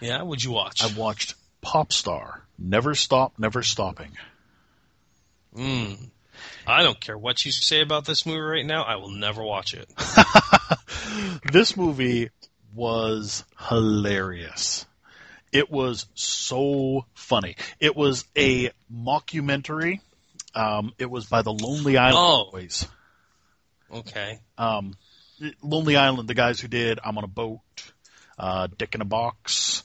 yeah? 0.00 0.22
what'd 0.22 0.42
you 0.42 0.50
watch? 0.50 0.82
I 0.82 0.92
watched 0.98 1.34
Popstar. 1.64 2.40
Never 2.58 2.94
Stop, 2.94 3.34
Never 3.38 3.62
Stopping. 3.62 4.12
Mm. 5.56 6.10
I 6.66 6.82
don't 6.82 7.00
care 7.00 7.16
what 7.18 7.44
you 7.44 7.52
say 7.52 7.80
about 7.82 8.04
this 8.04 8.24
movie 8.26 8.38
right 8.40 8.66
now. 8.66 8.82
I 8.84 8.96
will 8.96 9.10
never 9.10 9.42
watch 9.42 9.74
it. 9.74 9.88
This 11.52 11.76
movie 11.76 12.30
was 12.74 13.44
hilarious. 13.68 14.86
It 15.52 15.70
was 15.70 16.06
so 16.14 17.04
funny. 17.14 17.56
It 17.80 17.94
was 17.94 18.24
a 18.36 18.70
mockumentary. 18.90 20.00
Um, 20.54 20.94
it 20.98 21.10
was 21.10 21.26
by 21.26 21.42
the 21.42 21.52
Lonely 21.52 21.98
Island 21.98 22.16
Oh. 22.18 22.50
Boys. 22.50 22.86
Okay. 23.92 24.40
Um, 24.56 24.94
Lonely 25.62 25.96
Island, 25.96 26.28
the 26.28 26.34
guys 26.34 26.60
who 26.60 26.68
did 26.68 26.98
I'm 27.04 27.18
on 27.18 27.24
a 27.24 27.28
Boat, 27.28 27.60
uh, 28.38 28.68
Dick 28.78 28.94
in 28.94 29.02
a 29.02 29.06
Box. 29.06 29.82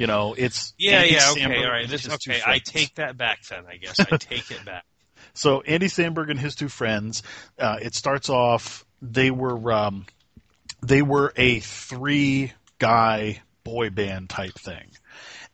You 0.00 0.06
know, 0.06 0.32
it's 0.32 0.72
Yeah, 0.78 1.00
Andy 1.00 1.12
yeah. 1.12 1.30
Okay. 1.32 1.62
All 1.62 1.70
right. 1.70 1.86
This, 1.86 2.08
okay. 2.08 2.40
I 2.46 2.58
take 2.58 2.94
that 2.94 3.18
back 3.18 3.42
then. 3.50 3.64
I 3.68 3.76
guess 3.76 4.00
I 4.00 4.16
take 4.16 4.50
it 4.50 4.64
back. 4.64 4.84
So 5.32 5.60
Andy 5.60 5.86
Samberg 5.86 6.28
and 6.28 6.40
his 6.40 6.56
two 6.56 6.68
friends. 6.68 7.22
Uh, 7.56 7.76
it 7.80 7.94
starts 7.94 8.28
off. 8.30 8.84
They 9.00 9.30
were 9.30 9.70
um, 9.70 10.06
they 10.82 11.02
were 11.02 11.32
a 11.36 11.60
three 11.60 12.52
guy 12.78 13.42
boy 13.62 13.90
band 13.90 14.28
type 14.28 14.54
thing, 14.54 14.90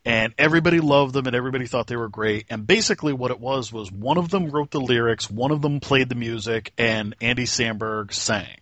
and 0.05 0.33
everybody 0.39 0.81
loved 0.81 1.13
them 1.13 1.27
and 1.27 1.37
everybody 1.37 1.67
thought 1.67 1.89
they 1.89 1.97
were 1.97 2.09
great. 2.09 2.47
And 2.49 2.67
basically, 2.67 3.13
what 3.13 3.33
it 3.33 3.41
was 3.41 3.71
was 3.71 3.93
one 3.93 4.17
of 4.17 4.31
them 4.31 4.49
wrote 4.49 4.71
the 4.71 4.81
lyrics, 4.81 5.29
one 5.29 5.51
of 5.51 5.61
them 5.61 5.81
played 5.81 6.09
the 6.09 6.15
music, 6.15 6.73
and 6.79 7.15
Andy 7.21 7.45
Samberg 7.45 8.15
sang, 8.15 8.61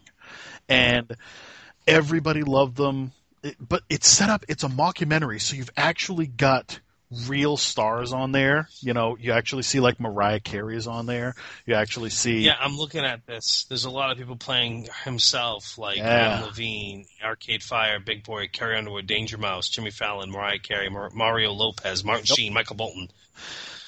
and 0.68 1.14
everybody 1.87 2.43
loved 2.43 2.76
them. 2.76 3.12
It, 3.45 3.57
but 3.61 3.82
it's 3.88 4.09
set 4.09 4.30
up. 4.30 4.45
It's 4.49 4.64
a 4.64 4.68
mockumentary, 4.68 5.40
so 5.40 5.55
you've 5.55 5.70
actually 5.76 6.26
got 6.26 6.80
real 7.28 7.57
stars 7.57 8.12
on 8.12 8.32
there. 8.32 8.68
You 8.80 8.92
know, 8.95 9.16
you 9.20 9.32
actually 9.32 9.62
see 9.62 9.78
like 9.78 10.01
Mariah 10.01 10.40
Carey 10.40 10.76
is 10.76 10.86
on 10.88 11.07
there. 11.07 11.34
You 11.66 11.74
actually 11.74 12.11
see 12.11 12.38
Yeah, 12.40 12.57
I'm 12.59 12.76
looking 12.76 13.05
at 13.05 13.24
this. 13.26 13.66
There's 13.68 13.84
a 13.84 13.90
lot 13.90 14.11
of 14.11 14.18
people 14.18 14.36
playing 14.36 14.88
himself, 15.05 15.78
like 15.78 15.99
Yeah. 15.99 16.09
Adam 16.09 16.47
Levine, 16.47 17.07
Arcade 17.22 17.62
Fire, 17.62 18.01
Big 18.01 18.24
Boi, 18.24 18.49
Carrie 18.49 18.78
Underwood, 18.78 19.07
Danger 19.07 19.38
Mouse, 19.38 19.68
Jimmy 19.68 19.90
Fallon, 19.90 20.30
Mariah 20.30 20.59
Carey, 20.59 20.88
Mar- 20.88 21.11
Mario 21.14 21.53
Lopez, 21.53 22.03
Martin 22.03 22.24
Yep. 22.28 22.36
Sheen, 22.36 22.53
Michael 22.55 22.76
Bolton, 22.76 23.09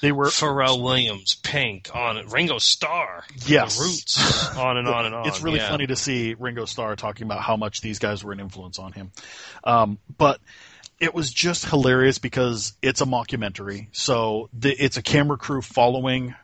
they 0.01 0.13
were 0.13 0.27
Pharrell 0.27 0.83
Williams, 0.83 1.37
Pink, 1.37 1.91
on 1.95 2.29
Ringo 2.29 2.59
Starr, 2.59 3.25
Yes. 3.47 3.77
The 3.77 3.85
Roots, 3.85 4.57
on 4.57 4.77
and 4.77 4.89
on 4.89 5.07
and 5.07 5.15
on. 5.15 5.29
it's 5.29 5.43
really 5.43 5.59
yeah. 5.59 5.71
funny 5.71 5.87
to 5.87 5.97
see 5.97 6.35
Ringo 6.35 6.65
Starr 6.65 6.97
talking 6.97 7.27
about 7.27 7.41
how 7.41 7.57
much 7.57 7.81
these 7.81 7.99
guys 7.99 8.23
were 8.23 8.33
an 8.33 8.41
influence 8.41 8.79
on 8.79 8.93
him. 8.93 9.11
Um, 9.65 9.99
but 10.17 10.41
it 11.01 11.15
was 11.15 11.31
just 11.31 11.67
hilarious 11.67 12.19
because 12.19 12.75
it's 12.83 13.01
a 13.01 13.07
mockumentary. 13.07 13.89
So 13.93 14.49
the, 14.53 14.71
it's 14.73 14.97
a 14.97 15.03
camera 15.03 15.37
crew 15.37 15.63
following 15.63 16.35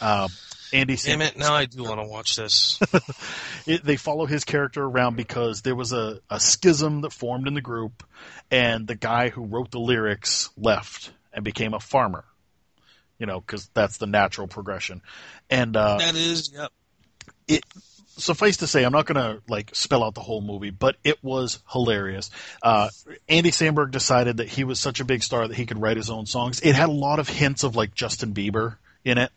uh, 0.00 0.28
Andy. 0.72 0.96
Damn 0.96 1.22
it! 1.22 1.36
Now 1.36 1.54
I 1.54 1.64
do 1.64 1.82
want 1.82 2.00
to 2.00 2.06
watch 2.06 2.36
this. 2.36 2.78
it, 3.66 3.84
they 3.84 3.96
follow 3.96 4.26
his 4.26 4.44
character 4.44 4.82
around 4.82 5.16
because 5.16 5.62
there 5.62 5.74
was 5.74 5.92
a, 5.92 6.20
a 6.30 6.40
schism 6.40 7.02
that 7.02 7.12
formed 7.12 7.48
in 7.48 7.54
the 7.54 7.60
group, 7.60 8.04
and 8.50 8.86
the 8.86 8.94
guy 8.94 9.30
who 9.30 9.44
wrote 9.44 9.70
the 9.70 9.80
lyrics 9.80 10.50
left 10.56 11.10
and 11.32 11.44
became 11.44 11.74
a 11.74 11.80
farmer. 11.80 12.24
You 13.18 13.26
know, 13.26 13.40
because 13.40 13.68
that's 13.74 13.98
the 13.98 14.06
natural 14.06 14.46
progression. 14.46 15.02
And 15.50 15.76
uh, 15.76 15.98
that 15.98 16.14
is, 16.14 16.52
yep. 16.54 16.70
it 17.48 17.64
suffice 18.18 18.58
to 18.58 18.66
say, 18.66 18.84
I'm 18.84 18.92
not 18.92 19.06
going 19.06 19.16
to 19.16 19.42
like 19.48 19.74
spell 19.74 20.04
out 20.04 20.14
the 20.14 20.20
whole 20.20 20.40
movie, 20.40 20.70
but 20.70 20.96
it 21.04 21.22
was 21.22 21.60
hilarious. 21.70 22.30
Uh, 22.62 22.90
Andy 23.28 23.50
Samberg 23.50 23.90
decided 23.90 24.38
that 24.38 24.48
he 24.48 24.64
was 24.64 24.78
such 24.78 25.00
a 25.00 25.04
big 25.04 25.22
star 25.22 25.48
that 25.48 25.56
he 25.56 25.66
could 25.66 25.80
write 25.80 25.96
his 25.96 26.10
own 26.10 26.26
songs. 26.26 26.60
It 26.60 26.74
had 26.74 26.88
a 26.88 26.92
lot 26.92 27.18
of 27.18 27.28
hints 27.28 27.64
of 27.64 27.76
like 27.76 27.94
Justin 27.94 28.34
Bieber 28.34 28.76
in 29.04 29.18
it. 29.18 29.30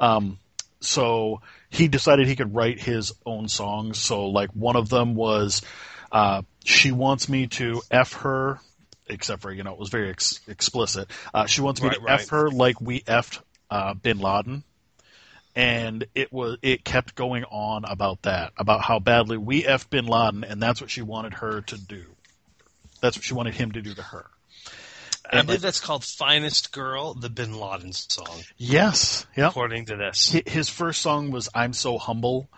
Um, 0.00 0.38
so 0.80 1.40
he 1.68 1.88
decided 1.88 2.26
he 2.26 2.36
could 2.36 2.54
write 2.54 2.80
his 2.80 3.12
own 3.26 3.48
songs. 3.48 3.98
So 3.98 4.26
like 4.26 4.50
one 4.50 4.76
of 4.76 4.88
them 4.88 5.14
was, 5.14 5.62
uh, 6.10 6.42
she 6.64 6.92
wants 6.92 7.28
me 7.28 7.46
to 7.48 7.82
f 7.90 8.14
her, 8.14 8.60
except 9.10 9.42
for 9.42 9.52
you 9.52 9.62
know 9.62 9.72
it 9.72 9.78
was 9.78 9.88
very 9.90 10.10
ex- 10.10 10.40
explicit. 10.48 11.08
Uh, 11.32 11.46
she 11.46 11.60
wants 11.60 11.82
me 11.82 11.88
Right, 11.88 11.96
to 11.98 12.02
right. 12.02 12.20
f 12.20 12.28
her 12.30 12.50
like 12.50 12.80
we 12.80 13.00
effed 13.00 13.40
uh, 13.70 13.94
Bin 13.94 14.18
Laden. 14.18 14.64
And 15.56 16.06
it 16.14 16.32
was 16.32 16.58
it 16.62 16.84
kept 16.84 17.16
going 17.16 17.42
on 17.44 17.84
about 17.84 18.22
that, 18.22 18.52
about 18.56 18.80
how 18.82 19.00
badly 19.00 19.36
we 19.36 19.64
effed 19.64 19.90
Bin 19.90 20.06
Laden, 20.06 20.44
and 20.44 20.62
that's 20.62 20.80
what 20.80 20.88
she 20.88 21.02
wanted 21.02 21.34
her 21.34 21.62
to 21.62 21.76
do. 21.76 22.04
That's 23.00 23.16
what 23.16 23.24
she 23.24 23.34
wanted 23.34 23.54
him 23.54 23.72
to 23.72 23.82
do 23.82 23.92
to 23.94 24.02
her. 24.02 24.26
I 25.30 25.42
believe 25.42 25.48
like, 25.48 25.60
that's 25.60 25.80
called 25.80 26.04
"Finest 26.04 26.72
Girl," 26.72 27.14
the 27.14 27.28
Bin 27.28 27.58
Laden 27.58 27.92
song, 27.92 28.40
yes, 28.56 29.26
yeah. 29.36 29.48
according 29.48 29.86
to 29.86 29.96
this. 29.96 30.28
His 30.46 30.68
first 30.68 31.02
song 31.02 31.32
was 31.32 31.48
"I'm 31.54 31.72
So 31.72 31.98
Humble," 31.98 32.48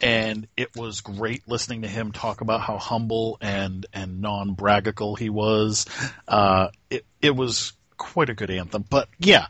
and 0.00 0.46
it 0.56 0.76
was 0.76 1.00
great 1.00 1.48
listening 1.48 1.82
to 1.82 1.88
him 1.88 2.12
talk 2.12 2.40
about 2.40 2.60
how 2.60 2.78
humble 2.78 3.38
and 3.40 3.86
and 3.92 4.20
non 4.20 4.54
braggical 4.54 5.16
he 5.16 5.30
was. 5.30 5.86
Uh, 6.28 6.68
it 6.90 7.04
it 7.22 7.34
was 7.34 7.72
quite 7.96 8.30
a 8.30 8.34
good 8.34 8.50
anthem. 8.50 8.84
But 8.88 9.08
yeah, 9.18 9.46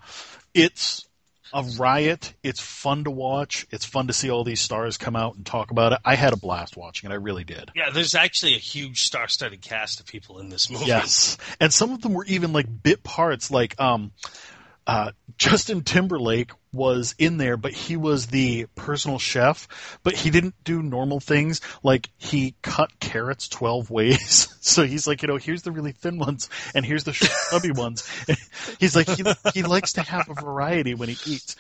it's 0.55 1.07
a 1.53 1.63
riot. 1.79 2.35
It's 2.43 2.61
fun 2.61 3.05
to 3.05 3.11
watch. 3.11 3.67
It's 3.71 3.85
fun 3.85 4.07
to 4.09 4.13
see 4.13 4.31
all 4.31 4.45
these 4.45 4.61
stars 4.61 4.99
come 4.99 5.17
out 5.17 5.37
and 5.37 5.45
talk 5.45 5.71
about 5.71 5.93
it. 5.93 5.99
I 6.05 6.15
had 6.15 6.33
a 6.33 6.37
blast 6.37 6.77
watching 6.77 7.11
it. 7.11 7.13
I 7.13 7.17
really 7.17 7.45
did. 7.45 7.71
Yeah, 7.75 7.91
there's 7.91 8.15
actually 8.15 8.55
a 8.55 8.59
huge 8.59 9.03
star-studded 9.05 9.63
cast 9.63 10.01
of 10.01 10.07
people 10.07 10.39
in 10.39 10.49
this 10.49 10.71
movie. 10.71 10.87
Yes, 10.87 11.39
and 11.61 11.73
some 11.73 11.93
of 11.93 12.03
them 12.03 12.15
were 12.15 12.25
even 12.27 12.53
like 12.53 12.67
bit 12.83 13.03
parts. 13.03 13.51
Like 13.51 13.81
um, 13.81 14.13
uh, 14.87 15.13
Justin 15.39 15.83
Timberlake 15.83 16.53
was 16.77 17.15
in 17.19 17.39
there, 17.39 17.57
but 17.57 17.73
he 17.73 17.97
was 17.97 18.27
the 18.27 18.67
personal 18.75 19.19
chef. 19.19 19.99
But 20.03 20.15
he 20.15 20.31
didn't 20.31 20.55
do 20.65 20.83
normal 20.83 21.19
things 21.21 21.61
like 21.83 22.09
he 22.19 22.55
cut 22.63 22.99
carrots 23.01 23.49
twelve 23.49 23.91
ways. 23.97 24.55
so 24.61 24.85
he's 24.85 25.07
like, 25.07 25.23
you 25.23 25.29
know, 25.29 25.37
here's 25.37 25.63
the 25.63 25.73
really 25.73 25.93
thin 25.93 26.19
ones, 26.19 26.49
and 26.75 26.85
here's 26.85 27.05
the 27.05 27.13
short, 27.13 27.31
stubby 27.33 27.71
ones. 27.75 28.09
he's 28.79 28.95
like, 28.95 29.09
he, 29.09 29.25
he 29.55 29.63
likes 29.63 29.95
to 29.95 30.03
have 30.03 30.29
a 30.29 30.35
variety 30.35 30.95
when 30.95 31.09
he 31.09 31.33
eats. 31.35 31.57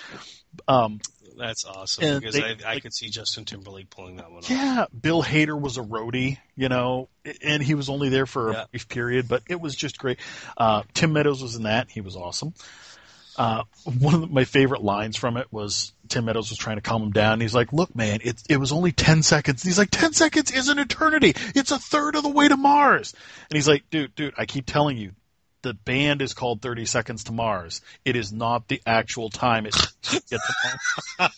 Um, 0.68 1.00
That's 1.36 1.64
awesome 1.66 2.04
And 2.04 2.20
because 2.20 2.34
they- 2.34 2.42
I, 2.42 2.56
I 2.64 2.74
like- 2.74 2.82
could 2.82 2.94
see 2.94 3.10
Justin 3.10 3.44
Timberlake 3.44 3.90
pulling 3.90 4.16
that 4.16 4.30
one 4.30 4.38
off. 4.38 4.50
Yeah, 4.50 4.86
Bill 4.98 5.22
Hader 5.22 5.60
was 5.60 5.76
a 5.76 5.82
roadie, 5.82 6.38
you 6.56 6.68
know, 6.70 7.08
and 7.42 7.62
he 7.62 7.74
was 7.74 7.88
only 7.90 8.08
there 8.08 8.24
for 8.26 8.52
Yeah. 8.52 8.62
a 8.62 8.68
brief 8.68 8.88
period, 8.88 9.28
but 9.28 9.42
it 9.48 9.60
was 9.60 9.74
just 9.76 9.98
great. 9.98 10.18
Uh, 10.56 10.82
Tim 10.94 11.12
Meadows 11.12 11.42
was 11.42 11.54
in 11.56 11.64
that; 11.64 11.90
he 11.90 12.00
was 12.00 12.16
awesome. 12.16 12.54
Uh, 13.36 13.62
one 13.98 14.14
of 14.14 14.30
my 14.30 14.44
favorite 14.44 14.82
lines 14.82 15.16
from 15.16 15.36
it 15.36 15.46
was 15.52 15.92
Tim 16.08 16.24
Meadows 16.24 16.50
was 16.50 16.58
trying 16.58 16.76
to 16.76 16.82
calm 16.82 17.02
him 17.02 17.10
down. 17.12 17.40
He's 17.40 17.54
like, 17.54 17.72
"Look, 17.72 17.94
man, 17.94 18.20
it 18.22 18.42
it 18.48 18.56
was 18.58 18.72
only 18.72 18.92
ten 18.92 19.22
seconds." 19.22 19.62
He's 19.62 19.78
like, 19.78 19.90
10 19.90 20.12
seconds 20.12 20.50
is 20.50 20.68
an 20.68 20.78
eternity. 20.78 21.34
It's 21.54 21.70
a 21.70 21.78
third 21.78 22.16
of 22.16 22.22
the 22.22 22.28
way 22.28 22.48
to 22.48 22.56
Mars." 22.56 23.14
And 23.50 23.56
he's 23.56 23.68
like, 23.68 23.84
"Dude, 23.90 24.14
dude, 24.14 24.34
I 24.36 24.46
keep 24.46 24.66
telling 24.66 24.96
you." 24.96 25.12
The 25.62 25.74
band 25.74 26.22
is 26.22 26.32
called 26.32 26.62
30 26.62 26.84
Seconds 26.84 27.24
to 27.24 27.32
Mars. 27.32 27.80
It 28.04 28.14
is 28.14 28.32
not 28.32 28.68
the 28.68 28.80
actual 28.86 29.30
time 29.30 29.66
it 29.66 29.72
to 30.02 30.22
get 30.30 30.38
to 30.40 30.76
Mars. 31.18 31.32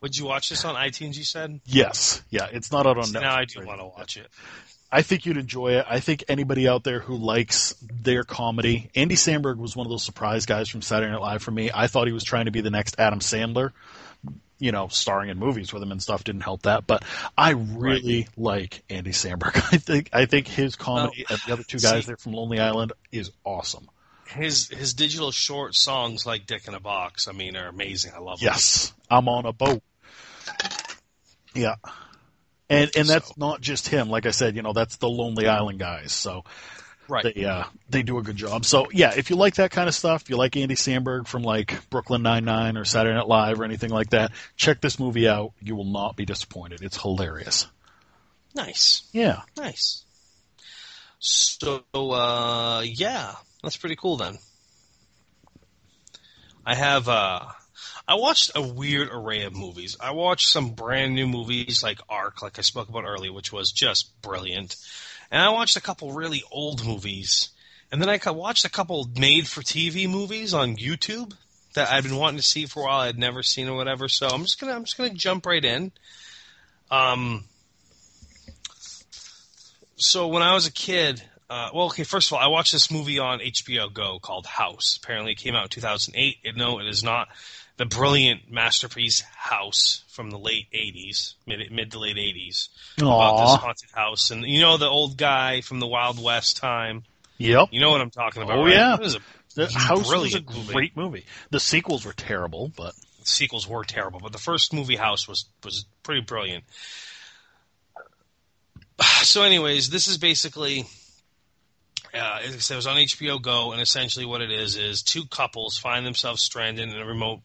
Would 0.00 0.16
you 0.16 0.24
watch 0.24 0.48
this 0.48 0.64
on 0.64 0.74
iTunes? 0.74 1.16
You 1.16 1.22
said. 1.22 1.60
Yes. 1.64 2.22
Yeah, 2.28 2.48
it's 2.50 2.72
not 2.72 2.86
out 2.88 2.98
on 2.98 3.04
See, 3.04 3.12
Netflix. 3.18 3.22
now 3.22 3.36
I 3.36 3.44
do 3.44 3.58
right 3.60 3.68
want 3.68 3.80
to 3.80 3.86
watch 3.86 4.16
it. 4.16 4.26
I 4.94 5.00
think 5.00 5.24
you'd 5.24 5.38
enjoy 5.38 5.78
it. 5.78 5.86
I 5.88 6.00
think 6.00 6.24
anybody 6.28 6.68
out 6.68 6.84
there 6.84 7.00
who 7.00 7.16
likes 7.16 7.74
their 7.90 8.24
comedy, 8.24 8.90
Andy 8.94 9.14
Samberg 9.14 9.56
was 9.56 9.74
one 9.74 9.86
of 9.86 9.90
those 9.90 10.04
surprise 10.04 10.44
guys 10.44 10.68
from 10.68 10.82
Saturday 10.82 11.10
Night 11.10 11.22
Live 11.22 11.42
for 11.42 11.50
me. 11.50 11.70
I 11.72 11.86
thought 11.86 12.06
he 12.06 12.12
was 12.12 12.24
trying 12.24 12.44
to 12.44 12.50
be 12.50 12.60
the 12.60 12.70
next 12.70 12.96
Adam 12.98 13.20
Sandler, 13.20 13.72
you 14.58 14.70
know, 14.70 14.88
starring 14.88 15.30
in 15.30 15.38
movies 15.38 15.72
with 15.72 15.82
him 15.82 15.92
and 15.92 16.02
stuff 16.02 16.24
didn't 16.24 16.42
help 16.42 16.62
that. 16.62 16.86
But 16.86 17.04
I 17.38 17.52
really 17.52 18.28
like 18.36 18.82
Andy 18.90 19.12
Samberg. 19.12 19.56
I 19.72 19.78
think 19.78 20.10
I 20.12 20.26
think 20.26 20.46
his 20.46 20.76
comedy 20.76 21.24
and 21.28 21.38
the 21.46 21.54
other 21.54 21.62
two 21.62 21.78
guys 21.78 22.04
see- 22.04 22.08
there 22.08 22.18
from 22.18 22.34
Lonely 22.34 22.60
Island 22.60 22.92
is 23.10 23.30
awesome. 23.44 23.88
His 24.26 24.68
his 24.68 24.94
digital 24.94 25.30
short 25.30 25.74
songs 25.74 26.24
like 26.26 26.46
"Dick 26.46 26.66
in 26.68 26.74
a 26.74 26.80
Box," 26.80 27.28
I 27.28 27.32
mean, 27.32 27.56
are 27.56 27.68
amazing. 27.68 28.12
I 28.14 28.18
love 28.18 28.40
them. 28.40 28.46
Yes, 28.46 28.92
I'm 29.10 29.28
on 29.28 29.44
a 29.46 29.52
boat. 29.52 29.82
Yeah. 31.54 31.74
And 32.72 32.90
and 32.96 33.08
that's 33.08 33.28
So- 33.28 33.34
not 33.36 33.60
just 33.60 33.88
him. 33.88 34.08
Like 34.08 34.26
I 34.26 34.30
said, 34.30 34.56
you 34.56 34.62
know, 34.62 34.72
that's 34.72 34.96
the 34.96 35.08
Lonely 35.08 35.46
Island 35.48 35.78
guys. 35.78 36.12
So 36.12 36.44
right. 37.08 37.24
they 37.34 37.44
uh, 37.44 37.64
they 37.88 38.02
do 38.02 38.18
a 38.18 38.22
good 38.22 38.36
job. 38.36 38.64
So 38.64 38.88
yeah, 38.92 39.12
if 39.16 39.30
you 39.30 39.36
like 39.36 39.54
that 39.56 39.70
kind 39.70 39.88
of 39.88 39.94
stuff, 39.94 40.22
if 40.22 40.30
you 40.30 40.36
like 40.36 40.56
Andy 40.56 40.74
Samberg 40.74 41.26
from 41.26 41.42
like 41.42 41.88
Brooklyn 41.90 42.22
Nine 42.22 42.44
Nine 42.44 42.76
or 42.76 42.84
Saturday 42.84 43.14
Night 43.14 43.28
Live 43.28 43.60
or 43.60 43.64
anything 43.64 43.90
like 43.90 44.10
that, 44.10 44.32
check 44.56 44.80
this 44.80 44.98
movie 44.98 45.28
out. 45.28 45.52
You 45.60 45.76
will 45.76 45.84
not 45.92 46.16
be 46.16 46.24
disappointed. 46.24 46.82
It's 46.82 47.00
hilarious. 47.00 47.66
Nice, 48.54 49.02
Yeah. 49.12 49.42
nice. 49.56 50.04
So 51.18 51.84
uh, 51.94 52.82
yeah, 52.84 53.34
that's 53.62 53.76
pretty 53.76 53.96
cool 53.96 54.16
then. 54.16 54.38
I 56.64 56.74
have 56.74 57.08
uh, 57.08 57.40
I 58.06 58.14
watched 58.14 58.52
a 58.54 58.62
weird 58.62 59.08
array 59.12 59.42
of 59.42 59.54
movies. 59.54 59.96
I 60.00 60.12
watched 60.12 60.48
some 60.48 60.70
brand 60.70 61.14
new 61.14 61.26
movies 61.26 61.82
like 61.82 61.98
ARQ, 62.08 62.42
like 62.42 62.58
I 62.58 62.62
spoke 62.62 62.88
about 62.88 63.04
earlier, 63.04 63.32
which 63.32 63.52
was 63.52 63.72
just 63.72 64.20
brilliant. 64.22 64.76
And 65.30 65.40
I 65.40 65.50
watched 65.50 65.76
a 65.76 65.80
couple 65.80 66.12
really 66.12 66.42
old 66.50 66.84
movies. 66.84 67.50
And 67.90 68.00
then 68.00 68.08
I 68.08 68.30
watched 68.30 68.64
a 68.64 68.70
couple 68.70 69.08
made 69.18 69.46
for 69.46 69.60
TV 69.60 70.08
movies 70.08 70.54
on 70.54 70.76
YouTube 70.76 71.34
that 71.74 71.90
I'd 71.90 72.04
been 72.04 72.16
wanting 72.16 72.38
to 72.38 72.42
see 72.42 72.66
for 72.66 72.80
a 72.80 72.86
while. 72.86 73.00
I'd 73.00 73.18
never 73.18 73.42
seen 73.42 73.68
or 73.68 73.76
whatever. 73.76 74.08
So 74.08 74.28
I'm 74.28 74.42
just 74.42 74.60
gonna 74.60 74.72
I'm 74.72 74.84
just 74.84 74.96
gonna 74.96 75.14
jump 75.14 75.46
right 75.46 75.64
in. 75.64 75.92
Um 76.90 77.44
so 79.96 80.28
when 80.28 80.42
I 80.42 80.54
was 80.54 80.66
a 80.66 80.72
kid, 80.72 81.22
uh, 81.48 81.70
well, 81.74 81.86
okay, 81.86 82.02
first 82.02 82.28
of 82.28 82.32
all, 82.32 82.40
I 82.40 82.48
watched 82.48 82.72
this 82.72 82.90
movie 82.90 83.18
on 83.18 83.38
HBO 83.38 83.92
Go 83.92 84.18
called 84.18 84.46
House. 84.46 84.98
Apparently, 85.00 85.32
it 85.32 85.38
came 85.38 85.54
out 85.54 85.64
in 85.64 85.68
2008. 85.68 86.38
It, 86.42 86.56
no, 86.56 86.80
it 86.80 86.86
is 86.86 87.04
not 87.04 87.28
the 87.82 87.96
brilliant 87.96 88.48
masterpiece 88.48 89.22
House 89.34 90.04
from 90.08 90.30
the 90.30 90.38
late 90.38 90.68
80s, 90.72 91.34
mid, 91.48 91.72
mid 91.72 91.90
to 91.90 91.98
late 91.98 92.16
80s, 92.16 92.68
about 92.98 93.38
this 93.38 93.60
haunted 93.60 93.90
house. 93.92 94.30
And 94.30 94.44
you 94.44 94.60
know 94.60 94.76
the 94.76 94.86
old 94.86 95.16
guy 95.16 95.62
from 95.62 95.80
the 95.80 95.88
Wild 95.88 96.22
West 96.22 96.58
time. 96.58 97.02
Yep. 97.38 97.70
You 97.72 97.80
know 97.80 97.90
what 97.90 98.00
I'm 98.00 98.10
talking 98.10 98.44
about? 98.44 98.58
Oh, 98.58 98.64
right? 98.64 98.72
yeah. 98.74 98.94
It 98.94 99.00
was 99.00 99.16
a- 99.16 99.20
The 99.56 99.66
House 99.66 99.98
was 99.98 100.06
a 100.06 100.10
brilliant 100.12 100.48
movie. 100.54 100.72
great 100.72 100.96
movie. 100.96 101.24
The 101.50 101.58
sequels 101.58 102.04
were 102.06 102.12
terrible, 102.12 102.70
but 102.76 102.94
the 103.18 103.26
sequels 103.26 103.66
were 103.66 103.82
terrible, 103.82 104.20
but 104.20 104.30
the 104.30 104.38
first 104.38 104.72
movie 104.72 104.96
House 104.96 105.26
was 105.26 105.46
was 105.64 105.84
pretty 106.04 106.20
brilliant. 106.20 106.64
So, 109.22 109.42
anyways, 109.42 109.90
this 109.90 110.06
is 110.06 110.18
basically. 110.18 110.84
Uh, 112.14 112.38
it 112.42 112.70
was 112.70 112.86
on 112.86 112.96
HBO 112.96 113.42
Go, 113.42 113.72
and 113.72 113.80
essentially 113.80 114.24
what 114.26 114.40
it 114.40 114.52
is 114.52 114.76
is 114.76 115.02
two 115.02 115.24
couples 115.26 115.78
find 115.78 116.04
themselves 116.06 116.42
stranded 116.42 116.88
in 116.88 116.96
a 116.96 117.06
remote, 117.06 117.40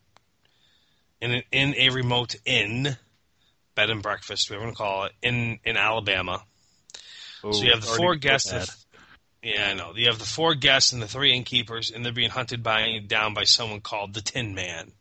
in 1.22 1.36
a, 1.36 1.44
in 1.52 1.76
a 1.76 1.90
remote 1.90 2.36
inn, 2.46 2.98
bed 3.76 3.90
and 3.90 4.02
breakfast, 4.02 4.50
whatever 4.50 4.64
you 4.64 4.68
want 4.68 4.78
to 4.78 4.84
call 4.84 5.04
it, 5.06 5.12
in 5.22 5.60
in 5.64 5.78
Alabama. 5.78 6.44
So 7.42 7.64
you 7.64 7.72
have 7.72 7.82
the 7.82 7.88
four 7.88 8.16
guests. 8.16 8.86
yeah, 9.44 9.70
I 9.70 9.74
know. 9.74 9.94
You 9.96 10.08
have 10.08 10.20
the 10.20 10.26
four 10.26 10.56
guests 10.56 10.92
and 10.92 11.02
the 11.02 11.08
three 11.08 11.34
innkeepers, 11.34 11.92
and 11.92 12.04
they're 12.04 12.12
being 12.12 12.30
hunted 12.30 12.64
by 12.64 13.00
down 13.06 13.34
by 13.34 13.44
someone 13.44 13.82
called 13.82 14.14
the 14.14 14.22
Tin 14.22 14.56
Man, 14.56 14.92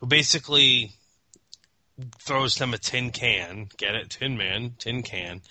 who 0.00 0.06
basically 0.06 0.92
throws 2.18 2.56
them 2.56 2.74
a 2.74 2.78
tin 2.78 3.10
can. 3.10 3.68
Get 3.76 3.94
it? 3.94 4.10
Tin 4.10 4.36
Man, 4.36 4.74
tin 4.78 5.02
can. 5.02 5.42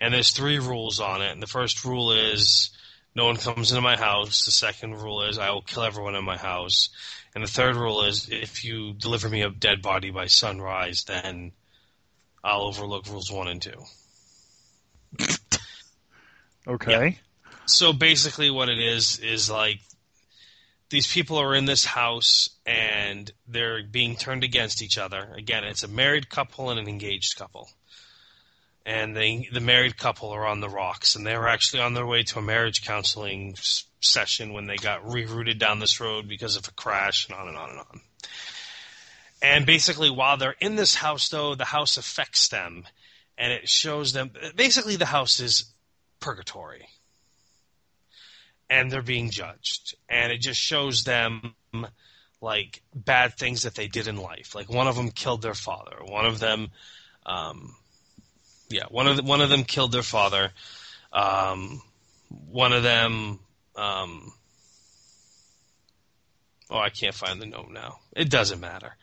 And 0.00 0.14
there's 0.14 0.30
three 0.30 0.58
rules 0.58 1.00
on 1.00 1.22
it. 1.22 1.32
And 1.32 1.42
the 1.42 1.46
first 1.46 1.84
rule 1.84 2.12
is 2.12 2.70
no 3.14 3.26
one 3.26 3.36
comes 3.36 3.72
into 3.72 3.82
my 3.82 3.96
house. 3.96 4.44
The 4.44 4.50
second 4.50 4.94
rule 4.94 5.22
is 5.22 5.38
I 5.38 5.50
will 5.50 5.62
kill 5.62 5.82
everyone 5.82 6.14
in 6.14 6.24
my 6.24 6.36
house. 6.36 6.88
And 7.34 7.44
the 7.44 7.48
third 7.48 7.76
rule 7.76 8.04
is 8.04 8.28
if 8.30 8.64
you 8.64 8.94
deliver 8.94 9.28
me 9.28 9.42
a 9.42 9.50
dead 9.50 9.82
body 9.82 10.10
by 10.10 10.26
sunrise, 10.26 11.04
then 11.04 11.52
I'll 12.42 12.62
overlook 12.62 13.06
rules 13.08 13.30
one 13.30 13.48
and 13.48 13.62
two. 13.62 13.84
Okay. 16.68 17.18
So 17.64 17.94
basically, 17.94 18.50
what 18.50 18.68
it 18.68 18.78
is 18.78 19.18
is 19.20 19.48
like 19.50 19.80
these 20.90 21.06
people 21.06 21.38
are 21.38 21.54
in 21.54 21.64
this 21.64 21.84
house 21.84 22.50
and 22.66 23.30
they're 23.46 23.82
being 23.82 24.16
turned 24.16 24.44
against 24.44 24.82
each 24.82 24.98
other. 24.98 25.34
Again, 25.36 25.64
it's 25.64 25.82
a 25.82 25.88
married 25.88 26.28
couple 26.28 26.70
and 26.70 26.78
an 26.78 26.88
engaged 26.88 27.36
couple. 27.36 27.70
And 28.84 29.16
they, 29.16 29.48
the 29.52 29.60
married 29.60 29.98
couple 29.98 30.30
are 30.30 30.46
on 30.46 30.60
the 30.60 30.68
rocks, 30.68 31.14
and 31.14 31.26
they're 31.26 31.48
actually 31.48 31.82
on 31.82 31.92
their 31.92 32.06
way 32.06 32.22
to 32.22 32.38
a 32.38 32.42
marriage 32.42 32.82
counseling 32.82 33.54
session 34.00 34.52
when 34.52 34.66
they 34.66 34.76
got 34.76 35.04
rerouted 35.04 35.58
down 35.58 35.78
this 35.78 36.00
road 36.00 36.28
because 36.28 36.56
of 36.56 36.68
a 36.68 36.72
crash, 36.72 37.28
and 37.28 37.38
on 37.38 37.48
and 37.48 37.56
on 37.56 37.70
and 37.70 37.78
on. 37.78 38.00
And 39.40 39.66
basically, 39.66 40.10
while 40.10 40.36
they're 40.36 40.56
in 40.60 40.76
this 40.76 40.94
house, 40.94 41.28
though, 41.28 41.54
the 41.54 41.64
house 41.64 41.96
affects 41.96 42.48
them, 42.48 42.84
and 43.36 43.52
it 43.52 43.68
shows 43.68 44.12
them. 44.12 44.30
Basically, 44.56 44.96
the 44.96 45.06
house 45.06 45.40
is 45.40 45.72
purgatory 46.20 46.88
and 48.70 48.90
they're 48.90 49.02
being 49.02 49.30
judged. 49.30 49.96
And 50.08 50.32
it 50.32 50.40
just 50.40 50.60
shows 50.60 51.04
them 51.04 51.54
like 52.40 52.82
bad 52.94 53.34
things 53.36 53.62
that 53.62 53.74
they 53.74 53.88
did 53.88 54.08
in 54.08 54.16
life. 54.16 54.54
Like 54.54 54.68
one 54.68 54.86
of 54.86 54.96
them 54.96 55.10
killed 55.10 55.42
their 55.42 55.54
father. 55.54 55.96
One 56.04 56.26
of 56.26 56.38
them, 56.38 56.68
um, 57.26 57.74
yeah, 58.68 58.84
one 58.90 59.06
of 59.06 59.16
the, 59.16 59.22
one 59.22 59.40
of 59.40 59.50
them 59.50 59.64
killed 59.64 59.92
their 59.92 60.02
father. 60.02 60.50
Um, 61.12 61.82
one 62.28 62.72
of 62.72 62.82
them, 62.82 63.40
um, 63.78 64.32
oh, 66.70 66.78
I 66.78 66.90
can't 66.90 67.14
find 67.14 67.40
the 67.40 67.46
note 67.46 67.70
now. 67.70 67.98
It 68.14 68.30
doesn't 68.30 68.60
matter. 68.60 68.96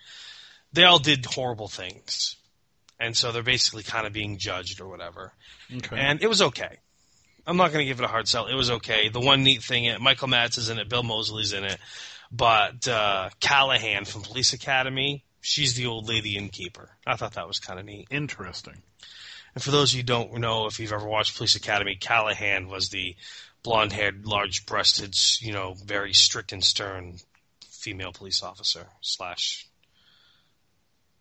They 0.73 0.83
all 0.83 0.99
did 0.99 1.25
horrible 1.25 1.69
things, 1.69 2.35
and 2.99 3.15
so 3.15 3.31
they're 3.31 3.43
basically 3.43 3.83
kind 3.83 4.05
of 4.05 4.13
being 4.13 4.37
judged 4.37 4.81
or 4.81 4.87
whatever. 4.87 5.33
Okay. 5.73 5.97
And 5.97 6.21
it 6.21 6.27
was 6.27 6.41
okay. 6.41 6.77
I'm 7.47 7.57
not 7.57 7.71
going 7.71 7.83
to 7.83 7.87
give 7.87 7.99
it 7.99 8.05
a 8.05 8.09
hard 8.09 8.27
sell. 8.27 8.47
It 8.47 8.55
was 8.55 8.71
okay. 8.71 9.09
The 9.09 9.19
one 9.19 9.43
neat 9.43 9.63
thing, 9.63 9.95
Michael 10.01 10.27
Madsen 10.27 10.59
is 10.59 10.69
in 10.69 10.79
it, 10.79 10.89
Bill 10.89 11.03
Moseley's 11.03 11.53
in 11.53 11.63
it, 11.63 11.77
but 12.31 12.87
uh, 12.87 13.29
Callahan 13.39 14.05
from 14.05 14.23
Police 14.23 14.53
Academy, 14.53 15.23
she's 15.41 15.75
the 15.75 15.85
old 15.85 16.09
lady 16.09 16.37
innkeeper. 16.37 16.89
I 17.05 17.15
thought 17.15 17.33
that 17.35 17.47
was 17.47 17.59
kind 17.59 17.79
of 17.79 17.85
neat. 17.85 18.07
Interesting. 18.09 18.81
And 19.53 19.63
for 19.63 19.71
those 19.71 19.93
of 19.93 19.97
you 19.97 20.01
who 20.01 20.07
don't 20.07 20.33
know, 20.39 20.65
if 20.65 20.79
you've 20.79 20.91
ever 20.91 21.07
watched 21.07 21.37
Police 21.37 21.55
Academy, 21.55 21.95
Callahan 21.95 22.67
was 22.67 22.89
the 22.89 23.15
blonde-haired, 23.65 24.27
large-breasted, 24.27 25.15
you 25.41 25.51
know, 25.51 25.75
very 25.83 26.13
strict 26.13 26.53
and 26.53 26.63
stern 26.63 27.15
female 27.67 28.11
police 28.11 28.43
officer 28.43 28.85
slash 29.01 29.67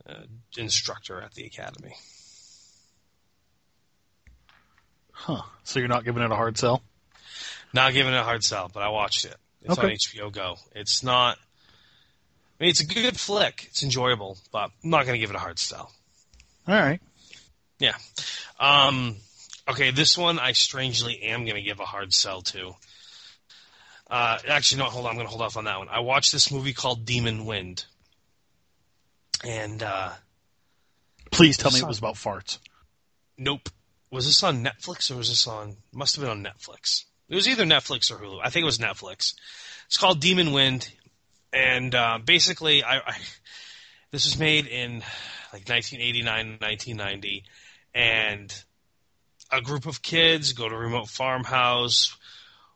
uh, 0.07 0.25
instructor 0.59 1.23
at 1.23 1.33
the 1.33 1.47
academy. 1.47 1.95
Huh. 5.11 5.41
So 5.63 5.79
you're 5.79 5.89
not 5.89 6.05
giving 6.05 6.23
it 6.23 6.31
a 6.31 6.37
hard 6.37 6.59
sell? 6.59 6.83
Not 7.73 7.95
giving 7.95 8.13
it 8.13 8.19
a 8.19 8.23
hard 8.23 8.45
sell, 8.45 8.71
but 8.73 8.83
I 8.83 8.91
watched 8.91 9.25
it. 9.25 9.37
It's 9.63 9.79
on 9.79 9.87
HBO 9.87 10.31
Go. 10.31 10.57
It's 10.75 11.03
not. 11.03 11.39
I 12.61 12.65
mean, 12.65 12.71
it's 12.71 12.81
a 12.81 12.87
good 12.87 13.19
flick. 13.19 13.65
It's 13.71 13.83
enjoyable, 13.83 14.37
but 14.53 14.71
I'm 14.85 14.91
not 14.91 15.07
going 15.07 15.15
to 15.15 15.19
give 15.19 15.31
it 15.31 15.37
a 15.37 15.41
hard 15.41 15.59
sell. 15.59 15.91
All 16.69 16.75
right. 16.75 17.01
Yeah. 17.79 17.95
Um, 18.61 19.17
okay, 19.69 19.91
this 19.91 20.17
one 20.17 20.39
I 20.39 20.53
strangely 20.53 21.23
am 21.23 21.45
going 21.45 21.57
to 21.57 21.63
give 21.63 21.81
a 21.81 21.85
hard 21.85 22.13
sell 22.13 22.43
to. 22.43 22.75
Uh, 24.11 24.39
actually, 24.49 24.81
no, 24.83 24.85
hold 24.87 25.07
on. 25.07 25.11
I'm 25.11 25.17
going 25.17 25.27
to 25.27 25.31
hold 25.31 25.43
off 25.43 25.57
on 25.57 25.65
that 25.65 25.79
one. 25.79 25.89
I 25.89 26.01
watched 26.01 26.33
this 26.33 26.53
movie 26.53 26.73
called 26.73 27.05
Demon 27.07 27.47
Wind. 27.47 27.87
And, 29.45 29.83
uh, 29.83 30.11
Please 31.31 31.57
tell 31.57 31.71
me 31.71 31.81
it 31.81 31.87
was 31.87 31.99
about 31.99 32.15
farts. 32.15 32.59
nope. 33.37 33.69
Was 34.11 34.27
this 34.27 34.45
on 34.45 34.63
Netflix 34.63 35.11
or 35.11 35.17
was 35.17 35.29
this 35.29 35.49
on, 35.49 35.77
must 35.93 36.15
have 36.15 36.23
been 36.23 36.31
on 36.31 36.45
Netflix. 36.45 37.05
It 37.29 37.35
was 37.35 37.49
either 37.49 37.65
Netflix 37.65 38.13
or 38.13 38.17
Hulu. 38.17 38.39
I 38.41 38.51
think 38.51 38.63
it 38.63 38.67
was 38.67 38.79
Netflix. 38.79 39.35
It's 39.87 39.97
called 39.97 40.21
Demon 40.21 40.53
Wind. 40.53 40.89
And, 41.53 41.93
uh, 41.95 42.21
basically, 42.25 42.85
I, 42.85 42.99
I, 42.99 43.17
this 44.13 44.25
was 44.25 44.39
made 44.39 44.67
in 44.67 45.03
like 45.53 45.69
1989, 45.69 46.59
1990. 46.61 47.45
And 47.95 48.65
a 49.51 49.61
group 49.61 49.87
of 49.87 50.03
kids 50.03 50.53
go 50.53 50.69
to 50.69 50.75
a 50.75 50.79
remote 50.79 51.09
farmhouse 51.09 52.17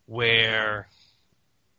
where 0.06 0.88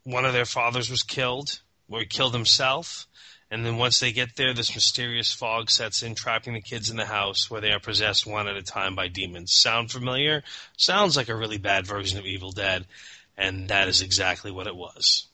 one 0.04 0.24
of 0.24 0.32
their 0.32 0.44
fathers 0.44 0.90
was 0.90 1.02
killed, 1.02 1.60
where 1.86 2.00
he 2.02 2.06
killed 2.06 2.34
himself. 2.34 3.06
And 3.52 3.66
then 3.66 3.78
once 3.78 3.98
they 3.98 4.12
get 4.12 4.36
there, 4.36 4.54
this 4.54 4.74
mysterious 4.74 5.32
fog 5.32 5.70
sets 5.70 6.02
in, 6.04 6.14
trapping 6.14 6.54
the 6.54 6.60
kids 6.60 6.88
in 6.88 6.96
the 6.96 7.06
house 7.06 7.50
where 7.50 7.60
they 7.60 7.72
are 7.72 7.80
possessed 7.80 8.24
one 8.26 8.46
at 8.46 8.56
a 8.56 8.62
time 8.62 8.94
by 8.94 9.08
demons. 9.08 9.52
Sound 9.52 9.90
familiar? 9.90 10.44
Sounds 10.76 11.16
like 11.16 11.28
a 11.28 11.34
really 11.34 11.58
bad 11.58 11.84
version 11.84 12.18
of 12.18 12.26
Evil 12.26 12.52
Dead, 12.52 12.86
and 13.36 13.68
that 13.68 13.88
is 13.88 14.02
exactly 14.02 14.52
what 14.52 14.68
it 14.68 14.76
was. 14.76 15.26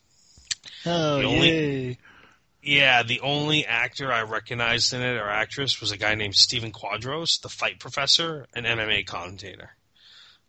Oh, 0.85 1.19
The 1.19 1.25
only- 1.25 1.49
yay. 1.49 1.97
Yeah, 2.67 3.03
the 3.03 3.21
only 3.21 3.65
actor 3.65 4.11
I 4.11 4.23
recognized 4.23 4.93
in 4.93 5.01
it 5.01 5.15
or 5.15 5.29
actress 5.29 5.79
was 5.79 5.93
a 5.93 5.97
guy 5.97 6.15
named 6.15 6.35
Stephen 6.35 6.73
Quadros, 6.73 7.41
the 7.41 7.47
fight 7.47 7.79
professor, 7.79 8.45
an 8.53 8.65
MMA 8.65 9.05
commentator, 9.05 9.69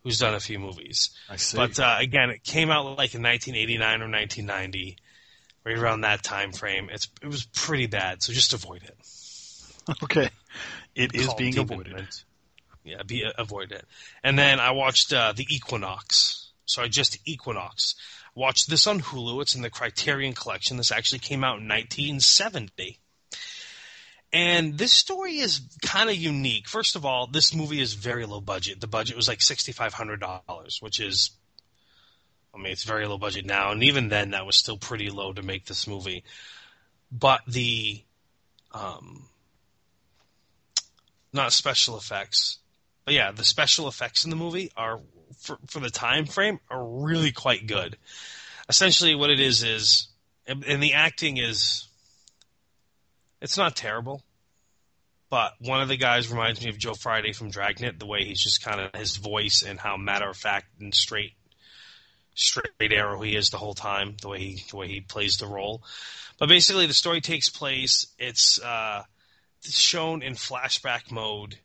who's 0.03 0.19
done 0.19 0.35
a 0.35 0.41
few 0.41 0.59
movies. 0.59 1.11
I 1.29 1.37
see. 1.37 1.55
But 1.55 1.79
uh, 1.79 1.95
again, 1.97 2.29
it 2.29 2.43
came 2.43 2.71
out 2.71 2.83
like 2.97 3.15
in 3.15 3.23
1989 3.23 4.01
or 4.01 4.11
1990, 4.11 4.97
right 5.63 5.77
around 5.77 6.01
that 6.01 6.21
time 6.21 6.51
frame. 6.51 6.89
It's 6.91 7.07
it 7.21 7.27
was 7.27 7.45
pretty 7.45 7.87
bad, 7.87 8.21
so 8.21 8.33
just 8.33 8.53
avoid 8.53 8.83
it. 8.83 8.97
okay. 10.03 10.29
It 10.95 11.15
is 11.15 11.33
being 11.35 11.53
Demon 11.53 11.71
avoided. 11.71 11.93
Wind. 11.93 12.23
Yeah, 12.83 13.03
be 13.03 13.23
avoid 13.37 13.71
it. 13.71 13.85
And 14.25 14.37
then 14.37 14.59
I 14.59 14.71
watched 14.71 15.13
uh, 15.13 15.31
the 15.33 15.45
Equinox. 15.49 16.51
So 16.65 16.81
I 16.83 16.89
just 16.89 17.17
Equinox. 17.25 17.95
Watched 18.39 18.69
this 18.69 18.87
on 18.87 19.01
Hulu. 19.01 19.41
It's 19.41 19.53
in 19.53 19.63
the 19.63 19.69
Criterion 19.69 20.31
Collection. 20.31 20.77
This 20.77 20.93
actually 20.93 21.19
came 21.19 21.43
out 21.43 21.59
in 21.59 21.67
1970. 21.67 22.97
And 24.31 24.77
this 24.77 24.93
story 24.93 25.39
is 25.39 25.59
kind 25.81 26.09
of 26.09 26.15
unique. 26.15 26.69
First 26.69 26.95
of 26.95 27.03
all, 27.03 27.27
this 27.27 27.53
movie 27.53 27.81
is 27.81 27.95
very 27.95 28.25
low 28.25 28.39
budget. 28.39 28.79
The 28.79 28.87
budget 28.87 29.17
was 29.17 29.27
like 29.27 29.39
$6,500, 29.39 30.81
which 30.81 31.01
is, 31.01 31.31
I 32.55 32.59
mean, 32.59 32.71
it's 32.71 32.85
very 32.85 33.05
low 33.07 33.17
budget 33.17 33.45
now. 33.45 33.73
And 33.73 33.83
even 33.83 34.07
then, 34.07 34.31
that 34.31 34.45
was 34.45 34.55
still 34.55 34.77
pretty 34.77 35.09
low 35.09 35.33
to 35.33 35.43
make 35.43 35.65
this 35.65 35.85
movie. 35.85 36.23
But 37.11 37.41
the, 37.45 38.01
um, 38.71 39.25
not 41.33 41.51
special 41.51 41.97
effects, 41.97 42.59
but 43.03 43.13
yeah, 43.13 43.33
the 43.33 43.43
special 43.43 43.89
effects 43.89 44.23
in 44.23 44.29
the 44.29 44.37
movie 44.37 44.71
are 44.77 45.01
for 45.37 45.57
for 45.67 45.79
the 45.79 45.89
time 45.89 46.25
frame 46.25 46.59
are 46.69 46.83
really 46.83 47.31
quite 47.31 47.67
good. 47.67 47.97
Essentially, 48.67 49.15
what 49.15 49.29
it 49.29 49.39
is 49.39 49.63
is, 49.63 50.07
and, 50.45 50.83
the 50.83 50.93
acting 50.93 51.37
is, 51.37 51.87
it's 53.41 53.57
not 53.57 53.75
terrible, 53.75 54.23
but 55.29 55.53
one 55.59 55.81
of 55.81 55.87
the 55.87 55.97
guys 55.97 56.29
reminds 56.29 56.63
me 56.63 56.69
of 56.69 56.77
Joe 56.77 56.93
Friday 56.93 57.33
from 57.33 57.49
Dragnet. 57.49 57.99
The 57.99 58.05
way 58.05 58.25
he's 58.25 58.43
just 58.43 58.63
kind 58.63 58.79
of 58.79 58.93
his 58.93 59.17
voice 59.17 59.63
and 59.63 59.79
how 59.79 59.97
matter 59.97 60.29
of 60.29 60.37
fact 60.37 60.67
and 60.79 60.93
straight, 60.93 61.33
straight 62.35 62.91
arrow 62.91 63.21
he 63.21 63.35
is 63.35 63.49
the 63.49 63.57
whole 63.57 63.73
time. 63.73 64.15
The 64.21 64.29
way 64.29 64.39
he 64.39 64.63
the 64.69 64.77
way 64.77 64.87
he 64.87 65.01
plays 65.01 65.37
the 65.37 65.47
role. 65.47 65.81
But 66.37 66.49
basically, 66.49 66.85
the 66.85 66.93
story 66.93 67.21
takes 67.21 67.49
place. 67.49 68.07
It's 68.17 68.61
uh, 68.61 69.03
shown 69.61 70.21
in 70.21 70.33
flashback 70.33 71.11
mode 71.11 71.57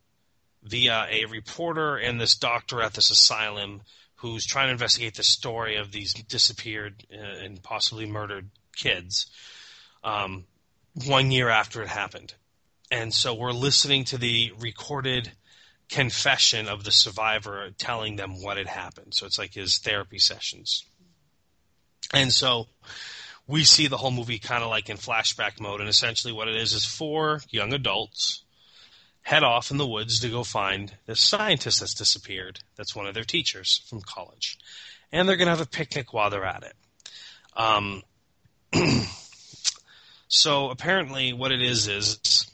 via 0.65 1.07
a 1.11 1.27
reporter 1.27 1.97
and 1.97 2.21
this 2.21 2.37
doctor 2.37 2.83
at 2.83 2.95
this 2.95 3.11
asylum 3.11 3.83
who's 4.17 4.47
trying 4.47 4.69
to 4.69 4.73
investigate 4.73 5.15
the 5.15 5.23
story 5.23 5.77
of 5.77 5.93
these 5.93 6.15
disappeared 6.15 7.05
uh, 7.13 7.45
and 7.45 7.63
possibly 7.63 8.07
murdered 8.07 8.49
kids 8.75 9.27
um, 10.03 10.45
one 11.07 11.31
year 11.31 11.49
after 11.49 11.83
it 11.83 11.89
happened. 11.89 12.35
And 12.91 13.13
so 13.13 13.35
we're 13.35 13.53
listening 13.53 14.05
to 14.05 14.19
the 14.19 14.53
recorded 14.59 15.33
confession 15.89 16.69
of 16.69 16.85
the 16.85 16.93
survivor 16.93 17.71
telling 17.77 18.17
them 18.17 18.43
what 18.43 18.57
had 18.57 18.69
happened. 18.69 19.15
So 19.15 19.27
it's 19.27 19.39
like 19.39 19.55
his 19.55 19.79
therapy 19.79 20.19
sessions. 20.19 20.85
And 22.13 22.33
so 22.33 22.69
we 23.47 23.65
see 23.65 23.87
the 23.87 23.97
whole 23.97 24.11
movie 24.11 24.39
kind 24.39 24.63
of 24.63 24.71
like 24.71 24.89
in 24.89 24.97
flashback 24.97 25.61
mode. 25.61 25.81
And 25.81 25.89
essentially 25.89 26.33
what 26.33 26.49
it 26.49 26.57
is 26.57 26.73
is 26.73 26.85
four 26.85 27.41
young 27.51 27.73
adults 27.75 28.44
head 29.25 29.43
off 29.43 29.71
in 29.71 29.79
the 29.79 29.87
woods 29.87 30.21
to 30.21 30.29
go 30.29 30.45
find 30.45 30.93
this 31.07 31.21
scientist 31.21 31.81
that's 31.81 31.95
disappeared. 31.95 32.61
That's 32.77 32.95
one 32.95 33.07
of 33.07 33.15
their 33.15 33.25
teachers 33.25 33.83
from 33.89 34.03
college. 34.03 34.59
And 35.11 35.27
they're 35.27 35.37
going 35.37 35.47
to 35.47 35.57
have 35.57 35.63
a 35.63 35.67
picnic 35.67 36.13
while 36.13 36.29
they're 36.29 36.45
at 36.45 36.63
it. 36.63 36.75
Um, 37.57 38.03
so 40.29 40.69
apparently 40.69 41.33
what 41.33 41.53
it 41.53 41.63
is 41.63 41.89
is 41.89 42.47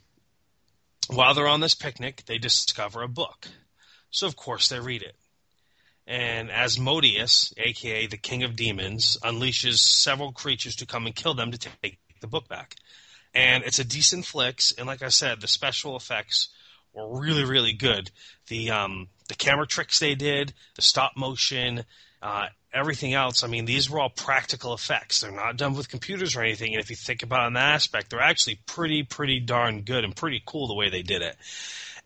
while 1.09 1.35
they're 1.35 1.49
on 1.49 1.61
this 1.61 1.75
picnic, 1.75 2.23
they 2.27 2.39
discover 2.39 3.03
a 3.03 3.09
book. 3.09 3.49
So 4.11 4.29
of 4.29 4.37
course 4.37 4.69
they 4.69 4.79
read 4.79 5.03
it. 5.03 5.17
And 6.07 6.53
Asmodeus, 6.53 7.53
aka 7.57 8.07
the 8.07 8.17
King 8.17 8.45
of 8.45 8.55
Demons, 8.55 9.19
unleashes 9.25 9.79
several 9.79 10.31
creatures 10.31 10.77
to 10.77 10.87
come 10.87 11.07
and 11.07 11.17
kill 11.17 11.35
them 11.35 11.51
to 11.51 11.59
take 11.59 11.99
the 12.21 12.29
book 12.29 12.49
back. 12.49 12.77
And 13.35 13.65
it's 13.65 13.79
a 13.79 13.85
decent 13.85 14.25
flick, 14.25 14.61
and 14.77 14.87
like 14.87 15.03
I 15.03 15.09
said, 15.09 15.41
the 15.41 15.47
special 15.47 15.97
effects 15.97 16.49
were 16.95 17.21
really, 17.21 17.45
really 17.45 17.73
good. 17.73 18.11
The 18.49 18.71
um, 18.71 19.09
the 19.29 19.35
camera 19.35 19.67
tricks 19.67 19.99
they 19.99 20.15
did, 20.15 20.53
the 20.77 20.83
stop 20.83 21.13
motion, 21.17 21.85
uh, 22.23 22.47
everything 22.73 23.15
else. 23.15 23.43
I 23.45 23.47
mean, 23.47 23.65
these 23.65 23.89
were 23.89 24.01
all 24.01 24.11
practical 24.11 24.75
effects. 24.75 25.21
They're 25.21 25.31
not 25.31 25.57
done 25.57 25.75
with 25.75 25.89
computers 25.89 26.37
or 26.37 26.43
anything. 26.43 26.75
And 26.75 26.83
if 26.83 26.91
you 26.91 26.97
think 26.97 27.23
about 27.23 27.45
it 27.45 27.49
in 27.49 27.53
that 27.55 27.75
aspect, 27.75 28.11
they're 28.11 28.21
actually 28.21 28.61
pretty, 28.67 29.03
pretty 29.03 29.41
darn 29.41 29.83
good 29.83 30.05
and 30.05 30.15
pretty 30.15 30.43
cool 30.45 30.67
the 30.67 30.75
way 30.75 30.91
they 30.91 31.03
did 31.03 31.23
it. 31.23 31.37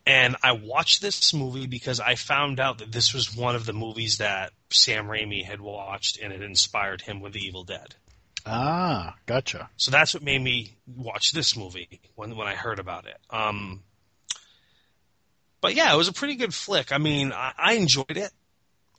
And 0.07 0.35
I 0.43 0.51
watched 0.51 1.01
this 1.01 1.33
movie 1.33 1.65
because 1.65 1.99
I 1.99 2.13
found 2.15 2.59
out 2.59 2.77
that 2.77 2.91
this 2.91 3.13
was 3.13 3.35
one 3.35 3.55
of 3.55 3.65
the 3.65 3.73
movies 3.73 4.19
that 4.19 4.51
Sam 4.69 5.07
Raimi 5.07 5.43
had 5.43 5.59
watched 5.59 6.19
and 6.21 6.31
it 6.31 6.43
inspired 6.43 7.01
him 7.01 7.21
with 7.21 7.33
The 7.33 7.39
Evil 7.39 7.63
Dead. 7.63 7.95
Ah, 8.45 9.15
gotcha. 9.25 9.69
So 9.77 9.89
that's 9.89 10.13
what 10.13 10.21
made 10.21 10.41
me 10.41 10.77
watch 10.85 11.31
this 11.31 11.57
movie 11.57 11.99
when 12.13 12.35
when 12.35 12.47
I 12.47 12.53
heard 12.53 12.77
about 12.77 13.07
it. 13.07 13.17
Um, 13.31 13.81
but 15.61 15.75
yeah, 15.75 15.93
it 15.93 15.97
was 15.97 16.07
a 16.07 16.13
pretty 16.13 16.35
good 16.35 16.53
flick. 16.53 16.91
I 16.91 16.97
mean, 16.97 17.31
I, 17.31 17.53
I 17.57 17.73
enjoyed 17.73 18.17
it. 18.17 18.31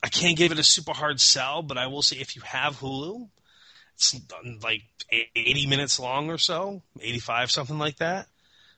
I 0.03 0.09
can't 0.09 0.37
give 0.37 0.51
it 0.51 0.59
a 0.59 0.63
super 0.63 0.93
hard 0.93 1.19
sell, 1.19 1.61
but 1.61 1.77
I 1.77 1.87
will 1.87 2.01
say 2.01 2.17
if 2.17 2.35
you 2.35 2.41
have 2.43 2.79
Hulu 2.79 3.27
It's 3.95 4.13
um, 4.15 4.59
like 4.61 4.83
80 5.35 5.67
minutes 5.67 5.99
long 5.99 6.29
or 6.29 6.37
so, 6.37 6.81
85, 7.01 7.51
something 7.51 7.79
like 7.79 7.97
that. 7.97 8.27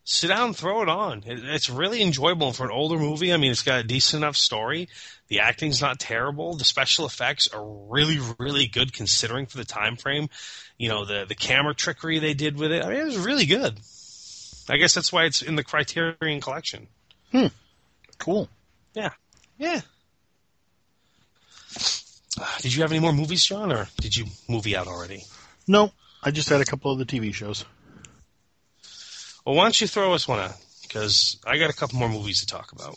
Sit 0.05 0.29
down, 0.29 0.53
throw 0.53 0.81
it 0.81 0.89
on. 0.89 1.23
It, 1.25 1.43
it's 1.43 1.69
really 1.69 2.01
enjoyable 2.01 2.53
for 2.53 2.63
an 2.63 2.71
older 2.71 2.97
movie. 2.97 3.31
I 3.31 3.37
mean, 3.37 3.51
it's 3.51 3.61
got 3.61 3.81
a 3.81 3.83
decent 3.83 4.23
enough 4.23 4.37
story. 4.37 4.89
The 5.27 5.41
acting's 5.41 5.81
not 5.81 5.99
terrible. 5.99 6.55
The 6.55 6.63
special 6.63 7.05
effects 7.05 7.47
are 7.49 7.63
really, 7.63 8.17
really 8.39 8.65
good 8.65 8.93
considering 8.93 9.45
for 9.45 9.57
the 9.57 9.65
time 9.65 9.97
frame. 9.97 10.29
You 10.77 10.89
know, 10.89 11.05
the 11.05 11.25
the 11.27 11.35
camera 11.35 11.75
trickery 11.75 12.17
they 12.17 12.33
did 12.33 12.57
with 12.57 12.71
it. 12.71 12.83
I 12.83 12.89
mean, 12.89 12.97
it 12.97 13.05
was 13.05 13.17
really 13.17 13.45
good. 13.45 13.79
I 14.69 14.77
guess 14.77 14.95
that's 14.95 15.11
why 15.11 15.25
it's 15.25 15.41
in 15.41 15.55
the 15.55 15.63
Criterion 15.63 16.41
collection. 16.41 16.87
Hmm. 17.31 17.47
Cool. 18.19 18.49
Yeah, 18.93 19.09
yeah. 19.57 19.81
Did 22.61 22.73
you 22.73 22.81
have 22.83 22.91
any 22.91 22.99
more 22.99 23.13
movies, 23.13 23.43
John, 23.43 23.71
or 23.71 23.87
did 23.99 24.15
you 24.15 24.25
movie 24.47 24.75
out 24.75 24.87
already? 24.87 25.23
No, 25.67 25.91
I 26.21 26.31
just 26.31 26.49
had 26.49 26.61
a 26.61 26.65
couple 26.65 26.91
of 26.91 26.99
the 26.99 27.05
TV 27.05 27.33
shows. 27.33 27.65
Well, 29.45 29.55
why 29.55 29.63
don't 29.63 29.79
you 29.81 29.87
throw 29.87 30.13
us 30.13 30.27
one 30.27 30.39
out? 30.39 30.53
Because 30.83 31.39
I 31.45 31.57
got 31.57 31.69
a 31.69 31.73
couple 31.73 31.99
more 31.99 32.09
movies 32.09 32.41
to 32.41 32.45
talk 32.45 32.71
about. 32.71 32.95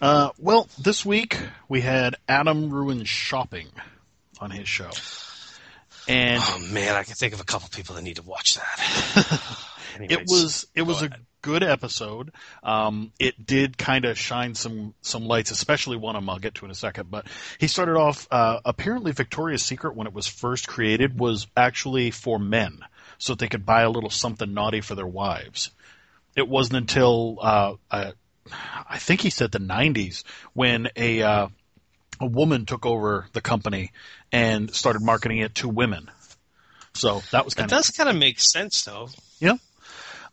Uh, 0.00 0.30
well, 0.38 0.68
this 0.78 1.04
week 1.04 1.38
we 1.68 1.80
had 1.80 2.16
Adam 2.28 2.70
ruins 2.70 3.08
shopping 3.08 3.68
on 4.40 4.50
his 4.50 4.68
show, 4.68 4.90
and 6.06 6.42
Oh 6.44 6.58
man, 6.70 6.94
I 6.94 7.02
can 7.02 7.14
think 7.14 7.32
of 7.32 7.40
a 7.40 7.44
couple 7.44 7.68
people 7.70 7.94
that 7.94 8.02
need 8.02 8.16
to 8.16 8.22
watch 8.22 8.54
that. 8.56 9.40
it 10.00 10.20
was 10.26 10.66
it 10.74 10.82
was 10.82 11.02
a 11.02 11.06
ahead. 11.06 11.25
Good 11.46 11.62
episode. 11.62 12.32
Um, 12.64 13.12
it 13.20 13.46
did 13.46 13.78
kind 13.78 14.04
of 14.04 14.18
shine 14.18 14.56
some 14.56 14.94
some 15.00 15.26
lights, 15.26 15.52
especially 15.52 15.96
one 15.96 16.16
of 16.16 16.22
them 16.22 16.28
I'll 16.28 16.40
get 16.40 16.56
to 16.56 16.64
in 16.64 16.72
a 16.72 16.74
second. 16.74 17.08
But 17.08 17.26
he 17.58 17.68
started 17.68 17.96
off. 17.96 18.26
Uh, 18.32 18.58
apparently, 18.64 19.12
Victoria's 19.12 19.62
Secret 19.62 19.94
when 19.94 20.08
it 20.08 20.12
was 20.12 20.26
first 20.26 20.66
created 20.66 21.20
was 21.20 21.46
actually 21.56 22.10
for 22.10 22.40
men, 22.40 22.80
so 23.18 23.32
that 23.34 23.38
they 23.38 23.48
could 23.48 23.64
buy 23.64 23.82
a 23.82 23.90
little 23.90 24.10
something 24.10 24.52
naughty 24.52 24.80
for 24.80 24.96
their 24.96 25.06
wives. 25.06 25.70
It 26.34 26.48
wasn't 26.48 26.78
until 26.78 27.38
uh, 27.40 27.74
uh, 27.92 28.12
I 28.90 28.98
think 28.98 29.20
he 29.20 29.30
said 29.30 29.52
the 29.52 29.60
'90s 29.60 30.24
when 30.52 30.88
a 30.96 31.22
uh, 31.22 31.48
a 32.20 32.26
woman 32.26 32.66
took 32.66 32.84
over 32.84 33.28
the 33.34 33.40
company 33.40 33.92
and 34.32 34.74
started 34.74 35.00
marketing 35.00 35.38
it 35.38 35.54
to 35.56 35.68
women. 35.68 36.10
So 36.94 37.22
that 37.30 37.44
was 37.44 37.54
kind 37.54 37.66
of 37.66 37.70
That 37.70 37.76
does 37.76 37.90
kind 37.90 38.08
of 38.08 38.16
make 38.16 38.40
sense, 38.40 38.82
though. 38.84 39.10
yeah. 39.38 39.56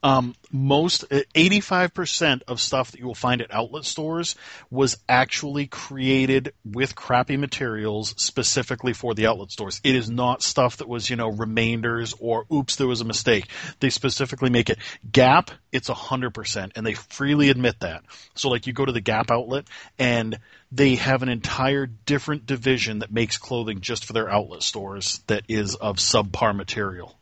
Um, 0.05 0.35
most, 0.51 1.05
eighty-five 1.33 1.93
percent 1.93 2.43
of 2.49 2.59
stuff 2.59 2.91
that 2.91 2.99
you 2.99 3.07
will 3.07 3.15
find 3.15 3.41
at 3.41 3.53
outlet 3.53 3.85
stores 3.85 4.35
was 4.69 4.97
actually 5.07 5.65
created 5.67 6.53
with 6.65 6.93
crappy 6.93 7.37
materials 7.37 8.13
specifically 8.17 8.91
for 8.91 9.13
the 9.13 9.27
outlet 9.27 9.51
stores. 9.51 9.79
It 9.81 9.95
is 9.95 10.09
not 10.09 10.43
stuff 10.43 10.77
that 10.77 10.89
was, 10.89 11.09
you 11.09 11.15
know, 11.15 11.29
remainders 11.29 12.13
or 12.19 12.45
oops, 12.51 12.75
there 12.75 12.85
was 12.85 12.99
a 12.99 13.05
mistake. 13.05 13.47
They 13.79 13.89
specifically 13.89 14.49
make 14.49 14.69
it. 14.69 14.77
Gap, 15.09 15.51
it's 15.71 15.87
hundred 15.87 16.33
percent, 16.33 16.73
and 16.75 16.85
they 16.85 16.95
freely 16.95 17.49
admit 17.49 17.79
that. 17.79 18.03
So, 18.35 18.49
like, 18.49 18.67
you 18.67 18.73
go 18.73 18.83
to 18.83 18.91
the 18.91 18.99
Gap 18.99 19.31
outlet, 19.31 19.65
and 19.97 20.37
they 20.69 20.95
have 20.95 21.23
an 21.23 21.29
entire 21.29 21.85
different 21.85 22.45
division 22.45 22.99
that 22.99 23.11
makes 23.11 23.37
clothing 23.37 23.79
just 23.79 24.03
for 24.03 24.11
their 24.11 24.29
outlet 24.29 24.63
stores 24.63 25.21
that 25.27 25.43
is 25.47 25.75
of 25.75 25.95
subpar 25.95 26.53
material. 26.53 27.17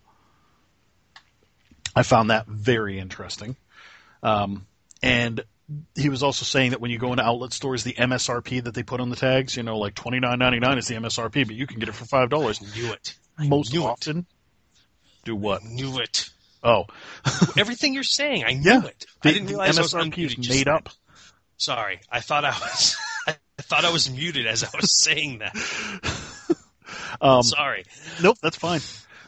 I 1.95 2.03
found 2.03 2.29
that 2.29 2.47
very 2.47 2.99
interesting. 2.99 3.55
Um, 4.23 4.65
and 5.03 5.43
he 5.95 6.09
was 6.09 6.21
also 6.23 6.45
saying 6.45 6.71
that 6.71 6.81
when 6.81 6.91
you 6.91 6.97
go 6.97 7.11
into 7.11 7.23
outlet 7.23 7.53
stores, 7.53 7.83
the 7.83 7.93
MSRP 7.93 8.63
that 8.65 8.73
they 8.73 8.83
put 8.83 8.99
on 9.01 9.09
the 9.09 9.15
tags, 9.15 9.55
you 9.57 9.63
know, 9.63 9.77
like 9.77 9.95
twenty 9.95 10.19
nine 10.19 10.39
ninety 10.39 10.59
nine 10.59 10.77
is 10.77 10.87
the 10.87 10.95
MSRP, 10.95 11.47
but 11.47 11.55
you 11.55 11.65
can 11.67 11.79
get 11.79 11.89
it 11.89 11.95
for 11.95 12.05
five 12.05 12.29
dollars. 12.29 12.61
Knew 12.75 12.91
it. 12.91 13.15
I 13.37 13.47
Most 13.47 13.73
knew 13.73 13.83
it. 13.83 13.85
often, 13.87 14.25
do 15.25 15.35
what? 15.35 15.63
Knew 15.63 15.99
it. 15.99 16.29
Oh, 16.63 16.85
Everything 17.57 17.93
you're 17.93 18.03
saying, 18.03 18.43
I 18.45 18.53
knew 18.53 18.69
Yeah. 18.69 18.85
it. 18.85 19.05
the, 19.23 19.29
I 19.29 19.33
didn't 19.33 19.47
the 19.47 19.53
realize 19.53 19.77
I 19.79 19.81
was 19.81 19.93
MSRP 19.93 20.13
unmuted 20.13 20.39
is 20.39 20.49
made 20.49 20.67
then. 20.67 20.73
up. 20.75 20.89
Sorry, 21.57 22.01
I 22.11 22.19
thought 22.19 22.45
I 22.45 22.49
was. 22.51 22.97
I 23.27 23.35
thought 23.63 23.85
I 23.85 23.91
was 23.91 24.09
muted 24.09 24.47
as 24.47 24.63
I 24.63 24.69
was 24.79 24.91
saying 24.91 25.39
that. 25.39 25.55
Um, 27.21 27.43
Sorry. 27.43 27.85
Nope, 28.21 28.37
that's 28.41 28.57
fine. 28.57 28.79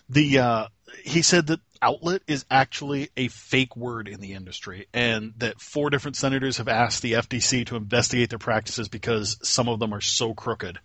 The 0.09 0.39
uh, 0.39 0.67
he 1.03 1.21
said 1.21 1.47
that 1.47 1.59
outlet 1.81 2.21
is 2.27 2.45
actually 2.49 3.09
a 3.17 3.27
fake 3.27 3.75
word 3.75 4.07
in 4.07 4.19
the 4.21 4.33
industry, 4.33 4.87
and 4.93 5.33
that 5.37 5.59
four 5.59 5.89
different 5.89 6.15
senators 6.15 6.57
have 6.57 6.67
asked 6.67 7.01
the 7.01 7.13
FTC 7.13 7.65
to 7.67 7.75
investigate 7.75 8.29
their 8.29 8.39
practices 8.39 8.87
because 8.87 9.37
some 9.41 9.67
of 9.67 9.79
them 9.79 9.93
are 9.93 10.01
so 10.01 10.33
crooked. 10.33 10.79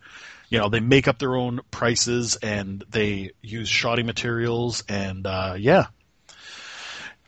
You 0.49 0.59
know, 0.59 0.69
they 0.69 0.81
make 0.81 1.09
up 1.09 1.19
their 1.19 1.37
own 1.37 1.61
prices 1.71 2.37
and 2.37 2.83
they 2.89 3.33
use 3.43 3.69
shoddy 3.69 4.03
materials, 4.03 4.83
and 4.89 5.27
uh, 5.27 5.55
yeah. 5.59 5.87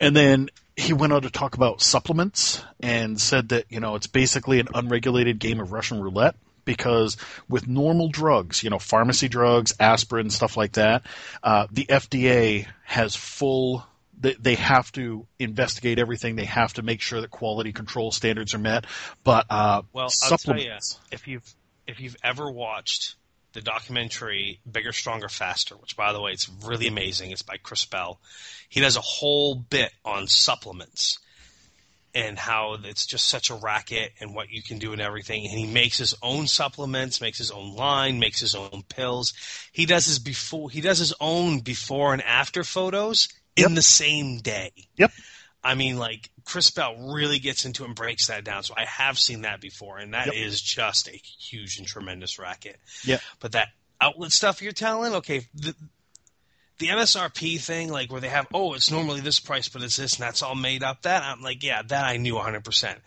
And 0.01 0.17
then 0.17 0.49
he 0.77 0.93
went 0.93 1.13
on 1.13 1.23
to 1.23 1.31
talk 1.31 1.55
about 1.55 1.83
supplements 1.83 2.65
and 2.81 3.21
said 3.21 3.51
that 3.51 3.67
you 3.69 3.81
know 3.81 3.97
it's 3.97 4.07
basically 4.07 4.61
an 4.61 4.69
unregulated 4.75 5.39
game 5.39 5.61
of 5.61 5.73
Russian 5.73 6.01
roulette 6.01 6.37
because 6.71 7.17
with 7.49 7.67
normal 7.67 8.09
drugs, 8.09 8.63
you 8.63 8.71
know, 8.71 8.79
pharmacy 8.79 9.29
drugs, 9.29 9.75
aspirin, 9.81 10.31
stuff 10.31 10.57
like 10.57 10.75
that, 10.75 11.03
uh, 11.43 11.67
the 11.73 11.85
FDA 11.87 12.69
has 12.85 13.17
full. 13.17 13.85
They, 14.21 14.55
have 14.55 14.93
to 14.93 15.27
investigate 15.39 15.99
everything. 15.99 16.37
They 16.37 16.45
have 16.45 16.75
to 16.75 16.83
make 16.83 17.01
sure 17.01 17.23
that 17.23 17.31
quality 17.31 17.73
control 17.73 18.13
standards 18.13 18.55
are 18.55 18.59
met. 18.59 18.85
But 19.25 19.47
uh, 19.49 19.83
Well, 19.95 20.05
I'll 20.05 20.37
tell 20.37 20.57
you, 20.57 20.69
supplements, 20.69 21.01
if 21.11 21.27
you've 21.27 21.55
if 21.89 22.01
you've 22.01 22.17
ever 22.23 22.51
watched 22.51 23.17
the 23.55 23.63
documentary 23.63 24.61
Bigger, 24.71 24.93
Stronger, 24.93 25.29
Faster, 25.29 25.75
which 25.75 25.97
by 25.97 26.13
the 26.13 26.21
way, 26.21 26.33
it's 26.33 26.49
really 26.65 26.87
amazing. 26.87 27.31
It's 27.33 27.43
by 27.43 27.57
Chris 27.57 27.85
Bell. 27.87 28.21
He 28.69 28.81
does 28.81 28.97
a 28.97 29.01
whole 29.01 29.55
bit 29.57 29.91
on 30.05 30.29
supplements 30.29 31.19
and 32.15 32.39
how 32.39 32.77
it's 32.85 33.07
just 33.07 33.29
such 33.29 33.51
a 33.51 33.55
racket 33.55 34.13
and 34.21 34.35
what 34.35 34.51
you 34.51 34.63
can 34.63 34.79
do 34.79 34.93
and 34.93 35.01
everything. 35.01 35.47
And 35.47 35.59
he 35.59 35.67
makes 35.67 35.99
his 35.99 36.15
own 36.23 36.47
supplements, 36.47 37.21
makes 37.21 37.39
his 37.39 37.51
own 37.51 37.75
line, 37.77 38.19
makes 38.19 38.41
his 38.41 38.55
own 38.55 38.83
pills. 38.89 39.33
He 39.73 39.87
does 39.87 40.07
his 40.07 40.19
before 40.19 40.71
he 40.71 40.81
does 40.81 40.99
his 40.99 41.15
own 41.21 41.61
before 41.61 42.13
and 42.13 42.23
after 42.23 42.65
photos 42.65 43.29
in 43.57 43.63
Yep. 43.63 43.73
the 43.75 43.83
same 43.83 44.39
day. 44.39 44.73
Yep. 44.97 45.13
I 45.63 45.75
mean, 45.75 45.99
like 45.99 46.31
Chris 46.45 46.71
Bell 46.71 46.97
really 47.13 47.39
gets 47.39 47.65
into 47.65 47.85
and 47.85 47.95
breaks 47.95 48.27
that 48.29 48.45
down. 48.45 48.63
So 48.63 48.75
I 48.77 48.87
have 48.87 49.19
seen 49.19 49.43
that 49.43 49.61
before, 49.61 49.99
and 49.99 50.15
that 50.15 50.35
is 50.35 50.63
Yep. 50.77 50.85
just 50.85 51.09
a 51.09 51.13
huge 51.13 51.77
and 51.79 51.87
tremendous 51.87 52.39
racket. 52.39 52.81
Yeah. 53.05 53.21
But 53.41 53.53
that 53.53 53.69
outlet 54.01 54.33
stuff 54.33 54.63
you're 54.63 54.73
telling, 54.73 55.15
okay, 55.17 55.47
the, 55.55 55.75
the 56.81 56.89
MSRP 56.89 57.61
thing, 57.61 57.91
like 57.91 58.11
where 58.11 58.21
they 58.21 58.29
have, 58.29 58.49
oh, 58.53 58.73
it's 58.75 58.91
normally 58.91 59.21
this 59.21 59.39
price, 59.39 59.69
but 59.69 59.83
it's 59.83 59.97
this, 59.97 60.15
and 60.15 60.25
that's 60.25 60.43
all 60.43 60.55
made 60.57 60.83
up. 60.83 61.03
That 61.03 61.23
I'm 61.23 61.43
like, 61.43 61.63
yeah, 61.63 61.83
that 61.83 62.05
I 62.05 62.17
knew 62.17 62.35
100. 62.35 62.65
percent 62.65 62.99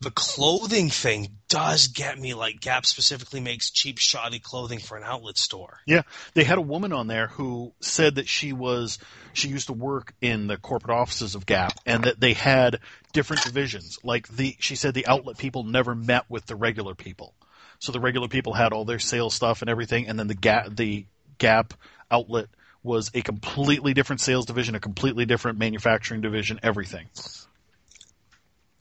The 0.00 0.10
clothing 0.10 0.90
thing 0.90 1.38
does 1.48 1.86
get 1.86 2.18
me. 2.18 2.34
Like 2.34 2.60
Gap 2.60 2.84
specifically 2.84 3.40
makes 3.40 3.70
cheap, 3.70 3.98
shoddy 3.98 4.40
clothing 4.40 4.80
for 4.80 4.98
an 4.98 5.04
outlet 5.04 5.38
store. 5.38 5.78
Yeah, 5.86 6.02
they 6.34 6.44
had 6.44 6.58
a 6.58 6.62
woman 6.62 6.92
on 6.92 7.06
there 7.06 7.28
who 7.28 7.72
said 7.80 8.16
that 8.16 8.28
she 8.28 8.52
was 8.52 8.98
she 9.32 9.48
used 9.48 9.68
to 9.68 9.72
work 9.72 10.12
in 10.20 10.48
the 10.48 10.56
corporate 10.56 10.96
offices 10.96 11.36
of 11.36 11.46
Gap 11.46 11.72
and 11.86 12.04
that 12.04 12.20
they 12.20 12.34
had 12.34 12.80
different 13.12 13.44
divisions. 13.44 13.98
Like 14.02 14.28
the 14.28 14.56
she 14.58 14.74
said 14.74 14.92
the 14.92 15.06
outlet 15.06 15.38
people 15.38 15.62
never 15.62 15.94
met 15.94 16.24
with 16.28 16.46
the 16.46 16.56
regular 16.56 16.94
people. 16.96 17.32
So 17.78 17.92
the 17.92 18.00
regular 18.00 18.28
people 18.28 18.54
had 18.54 18.72
all 18.72 18.84
their 18.84 18.98
sales 18.98 19.34
stuff 19.34 19.62
and 19.62 19.70
everything 19.70 20.08
and 20.08 20.18
then 20.18 20.26
the 20.26 20.34
Gap 20.34 20.74
the 20.74 21.06
Gap 21.38 21.74
outlet 22.10 22.48
was 22.84 23.10
a 23.14 23.22
completely 23.22 23.94
different 23.94 24.20
sales 24.20 24.46
division, 24.46 24.74
a 24.76 24.80
completely 24.80 25.24
different 25.24 25.58
manufacturing 25.58 26.20
division, 26.20 26.60
everything. 26.62 27.08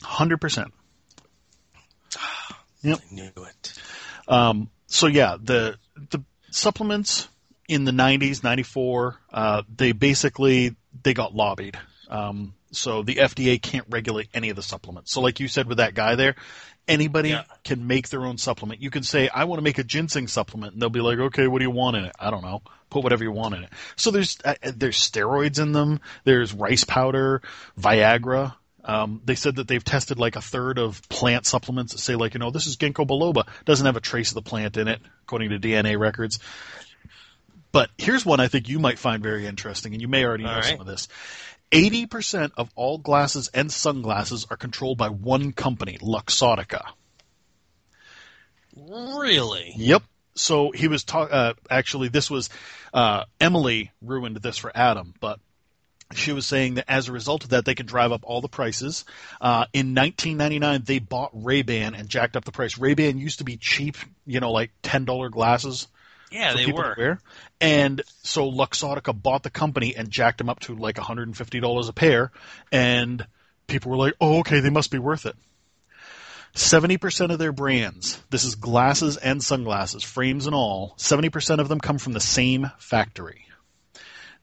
100%. 0.03 0.71
Yep. 2.83 2.99
I 2.99 3.15
knew 3.15 3.31
it. 3.37 3.73
Um, 4.27 4.69
so 4.87 5.07
yeah, 5.07 5.37
the 5.41 5.77
the 6.11 6.21
supplements 6.51 7.29
in 7.67 7.85
the 7.85 7.91
90s, 7.91 8.43
94, 8.43 9.19
uh, 9.31 9.63
they 9.73 9.93
basically 9.93 10.75
they 11.01 11.13
got 11.13 11.33
lobbied. 11.33 11.77
Um, 12.09 12.53
so 12.76 13.03
the 13.03 13.15
FDA 13.15 13.61
can't 13.61 13.86
regulate 13.89 14.30
any 14.34 14.49
of 14.49 14.55
the 14.55 14.63
supplements. 14.63 15.11
So 15.13 15.21
like 15.21 15.39
you 15.39 15.47
said 15.47 15.67
with 15.67 15.78
that 15.78 15.93
guy 15.93 16.15
there, 16.15 16.36
anybody 16.88 17.30
Yeah. 17.30 17.43
can 17.63 17.88
make 17.88 18.09
their 18.09 18.26
own 18.26 18.38
supplement. 18.38 18.82
You 18.82 18.89
can 18.89 19.03
say 19.03 19.30
I 19.30 19.45
want 19.45 19.59
to 19.59 19.63
make 19.63 19.78
a 19.78 19.84
ginseng 19.84 20.28
supplement, 20.28 20.74
and 20.74 20.82
they'll 20.82 20.89
be 20.89 21.01
like, 21.01 21.17
okay, 21.19 21.47
what 21.47 21.59
do 21.59 21.65
you 21.65 21.71
want 21.71 21.95
in 21.97 22.05
it? 22.05 22.15
I 22.19 22.30
don't 22.32 22.43
know. 22.43 22.61
Put 22.89 23.03
whatever 23.03 23.24
you 23.24 23.32
want 23.32 23.55
in 23.55 23.63
it. 23.63 23.69
So 23.95 24.11
there's 24.11 24.38
uh, 24.45 24.55
there's 24.76 24.97
steroids 24.97 25.59
in 25.59 25.71
them. 25.71 25.99
There's 26.26 26.53
rice 26.53 26.84
powder, 26.84 27.41
Viagra. 27.80 28.53
Um, 28.86 29.21
they 29.24 29.36
said 29.36 29.55
that 29.55 29.67
they've 29.69 29.84
tested 29.84 30.19
like 30.19 30.36
a 30.36 30.41
third 30.41 30.78
of 30.78 31.01
plant 31.07 31.45
supplements 31.45 31.93
that 31.93 31.99
say 31.99 32.15
like, 32.15 32.34
you 32.34 32.39
know, 32.41 32.51
this 32.51 32.67
is 32.67 32.76
ginkgo 32.76 33.07
biloba. 33.07 33.47
Doesn't 33.63 33.86
have 33.86 33.95
a 33.95 34.01
trace 34.01 34.32
of 34.32 34.36
the 34.36 34.41
plant 34.41 34.76
in 34.76 34.89
it, 34.89 34.99
according 35.24 35.51
to 35.51 35.57
DNA 35.59 35.97
records. 35.97 36.39
But 37.71 37.89
here's 37.97 38.24
one 38.26 38.39
I 38.39 38.49
think 38.49 38.69
you 38.69 38.78
might 38.80 38.99
find 38.99 39.24
very 39.24 39.47
interesting, 39.47 39.93
and 39.93 40.01
you 40.01 40.07
may 40.07 40.24
already 40.26 40.43
know 40.43 40.49
All 40.51 40.55
right. 40.57 40.65
some 40.65 40.82
of 40.82 40.86
this. 40.86 41.07
80% 41.74 42.51
of 42.55 42.69
all 42.76 42.97
glasses 42.99 43.49
and 43.53 43.71
sunglasses 43.71 44.45
are 44.49 44.57
controlled 44.57 44.97
by 44.97 45.09
one 45.09 45.51
company, 45.51 45.97
Luxottica. 46.01 46.84
Really? 48.76 49.74
Yep. 49.76 50.03
so 50.36 50.71
he 50.71 50.88
was 50.88 51.03
talk. 51.03 51.30
Uh, 51.32 51.53
actually, 51.69 52.07
this 52.07 52.30
was 52.30 52.49
uh, 52.93 53.26
Emily 53.39 53.91
ruined 54.01 54.38
this 54.38 54.57
for 54.57 54.71
Adam, 54.74 55.13
but 55.19 55.39
she 56.13 56.32
was 56.32 56.45
saying 56.45 56.76
that 56.76 56.86
as 56.88 57.07
a 57.07 57.11
result 57.11 57.43
of 57.43 57.51
that, 57.51 57.65
they 57.65 57.76
could 57.76 57.86
drive 57.88 58.11
up 58.11 58.21
all 58.24 58.41
the 58.41 58.47
prices. 58.47 59.05
Uh, 59.41 59.65
in 59.74 59.95
1999, 59.95 60.84
they 60.86 60.99
bought 60.99 61.32
Ray 61.34 61.61
Ban 61.61 61.95
and 61.95 62.09
jacked 62.09 62.36
up 62.36 62.45
the 62.45 62.51
price. 62.51 62.78
Ray 62.78 62.93
Ban 62.93 63.17
used 63.17 63.39
to 63.39 63.43
be 63.43 63.57
cheap, 63.57 63.97
you 64.26 64.39
know, 64.39 64.51
like 64.51 64.71
ten 64.82 65.05
dollar 65.05 65.30
glasses. 65.30 65.88
Yeah, 66.34 66.53
they 66.53 66.71
were. 66.71 67.19
And 67.61 68.01
so 68.23 68.51
Luxottica 68.51 69.13
bought 69.13 69.43
the 69.43 69.49
company 69.49 69.95
and 69.95 70.09
jacked 70.09 70.39
them 70.39 70.49
up 70.49 70.59
to 70.61 70.75
like 70.75 70.97
150 70.97 71.59
dollars 71.59 71.89
a 71.89 71.93
pair, 71.93 72.31
and 72.71 73.25
people 73.67 73.91
were 73.91 73.97
like, 73.97 74.15
"Oh, 74.19 74.39
okay, 74.39 74.59
they 74.59 74.69
must 74.71 74.91
be 74.91 74.99
worth 74.99 75.25
it." 75.25 75.36
70% 76.55 77.31
of 77.31 77.39
their 77.39 77.51
brands, 77.51 78.21
this 78.29 78.43
is 78.43 78.53
glasses 78.55 79.17
and 79.17 79.43
sunglasses, 79.43 80.03
frames 80.03 80.45
and 80.45 80.53
all, 80.53 80.93
70% 80.97 81.59
of 81.59 81.67
them 81.67 81.79
come 81.79 81.97
from 81.97 82.13
the 82.13 82.19
same 82.19 82.69
factory. 82.77 83.47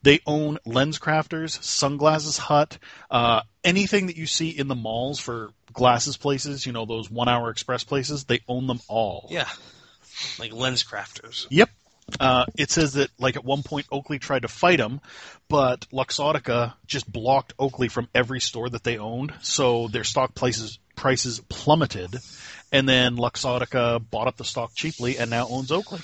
They 0.02 0.18
own 0.26 0.58
Lens 0.64 0.98
Crafters, 0.98 1.62
Sunglasses 1.62 2.36
Hut, 2.36 2.78
uh, 3.10 3.42
anything 3.62 4.06
that 4.06 4.16
you 4.16 4.26
see 4.26 4.48
in 4.48 4.66
the 4.66 4.74
malls 4.74 5.20
for 5.20 5.50
glasses 5.72 6.16
places, 6.16 6.66
you 6.66 6.72
know, 6.72 6.84
those 6.84 7.10
one 7.10 7.28
hour 7.28 7.50
express 7.50 7.84
places, 7.84 8.24
they 8.24 8.40
own 8.48 8.66
them 8.66 8.80
all. 8.88 9.28
Yeah, 9.30 9.48
like 10.38 10.52
lens 10.52 10.82
crafters. 10.82 11.46
Yep. 11.50 11.70
Uh, 12.18 12.44
it 12.56 12.70
says 12.70 12.94
that, 12.94 13.10
like, 13.18 13.36
at 13.36 13.44
one 13.44 13.62
point, 13.62 13.86
Oakley 13.92 14.18
tried 14.18 14.42
to 14.42 14.48
fight 14.48 14.78
them, 14.78 15.00
but 15.48 15.86
Luxottica 15.92 16.74
just 16.86 17.10
blocked 17.10 17.52
Oakley 17.58 17.88
from 17.88 18.08
every 18.14 18.40
store 18.40 18.68
that 18.68 18.84
they 18.84 18.98
owned, 18.98 19.32
so 19.42 19.88
their 19.88 20.04
stock 20.04 20.34
prices 20.34 20.78
prices 20.96 21.40
plummeted, 21.48 22.14
and 22.72 22.86
then 22.88 23.16
Luxottica 23.16 24.04
bought 24.10 24.26
up 24.26 24.36
the 24.36 24.44
stock 24.44 24.72
cheaply 24.74 25.16
and 25.16 25.30
now 25.30 25.46
owns 25.48 25.72
Oakley. 25.72 26.00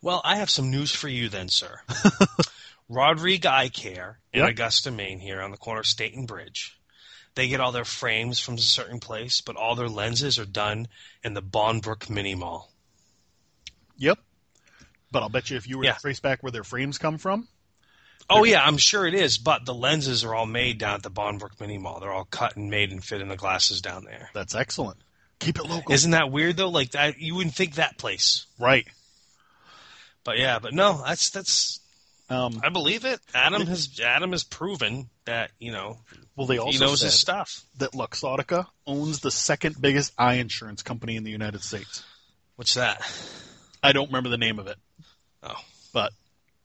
Well, 0.00 0.22
I 0.24 0.36
have 0.36 0.48
some 0.48 0.70
news 0.70 0.94
for 0.94 1.08
you 1.08 1.28
then, 1.28 1.48
sir. 1.48 1.80
Rodrigue 2.88 3.44
Eye 3.44 3.68
Care 3.68 4.18
in 4.32 4.40
Yep. 4.40 4.50
Augusta, 4.50 4.90
Maine, 4.90 5.20
here 5.20 5.42
on 5.42 5.50
the 5.50 5.58
corner 5.58 5.80
of 5.80 5.86
State 5.86 6.14
and 6.14 6.26
Bridge. 6.26 6.78
They 7.34 7.48
get 7.48 7.60
all 7.60 7.72
their 7.72 7.84
frames 7.84 8.40
from 8.40 8.54
a 8.54 8.58
certain 8.58 8.98
place, 9.00 9.42
but 9.42 9.56
all 9.56 9.74
their 9.74 9.88
lenses 9.88 10.38
are 10.38 10.46
done 10.46 10.88
in 11.22 11.34
the 11.34 11.42
Bonbrook 11.42 12.08
Mini 12.08 12.34
Mall. 12.34 12.69
Yep. 14.00 14.18
But 15.12 15.22
I'll 15.22 15.28
bet 15.28 15.50
you 15.50 15.56
if 15.56 15.68
you 15.68 15.78
were 15.78 15.84
Yeah. 15.84 15.94
to 15.94 16.00
trace 16.00 16.20
back 16.20 16.42
where 16.42 16.52
their 16.52 16.64
frames 16.64 16.98
come 16.98 17.18
from, 17.18 17.46
Oh 18.28 18.44
yeah, 18.44 18.62
I'm 18.64 18.76
sure 18.76 19.06
it 19.06 19.14
is, 19.14 19.38
but 19.38 19.64
the 19.64 19.74
lenses 19.74 20.22
are 20.24 20.34
all 20.34 20.46
made 20.46 20.78
down 20.78 20.94
at 20.94 21.02
the 21.02 21.10
Bonbrook 21.10 21.58
Mini 21.60 21.78
Mall. 21.78 21.98
They're 21.98 22.12
all 22.12 22.26
cut 22.30 22.56
and 22.56 22.70
made 22.70 22.92
and 22.92 23.02
fit 23.02 23.20
in 23.20 23.28
the 23.28 23.36
glasses 23.36 23.80
down 23.82 24.04
there. 24.04 24.30
that's 24.34 24.54
excellent. 24.54 24.98
Keep 25.40 25.58
it 25.58 25.64
local. 25.64 25.92
Isn't 25.92 26.12
that 26.12 26.30
weird 26.30 26.56
though? 26.56 26.68
Like 26.68 26.92
that, 26.92 27.18
you 27.18 27.34
wouldn't 27.34 27.54
think 27.56 27.74
that 27.76 27.98
place, 27.98 28.46
right. 28.58 28.86
but 30.22 30.38
yeah, 30.38 30.58
but 30.60 30.72
no, 30.74 31.02
that's 31.04 31.30
that's. 31.30 31.80
Um, 32.28 32.60
I 32.62 32.68
believe 32.68 33.04
it. 33.04 33.18
Adam 33.34 33.66
has 33.66 33.98
Adam 34.00 34.30
has 34.30 34.44
proven 34.44 35.08
that 35.24 35.50
you 35.58 35.72
know 35.72 35.98
well, 36.36 36.46
they 36.46 36.54
he 36.54 36.60
also 36.60 36.78
knows 36.86 37.00
his 37.00 37.18
stuff. 37.18 37.64
that 37.78 37.92
Luxottica 37.92 38.66
owns 38.86 39.20
the 39.20 39.32
second 39.32 39.80
biggest 39.80 40.12
eye 40.16 40.34
insurance 40.34 40.82
company 40.82 41.16
in 41.16 41.24
the 41.24 41.30
United 41.32 41.62
States. 41.62 42.04
What's 42.54 42.74
that? 42.74 43.00
I 43.82 43.92
don't 43.92 44.08
remember 44.08 44.28
the 44.28 44.38
name 44.38 44.58
of 44.58 44.66
it. 44.66 44.76
Oh. 45.42 45.54
But 45.92 46.12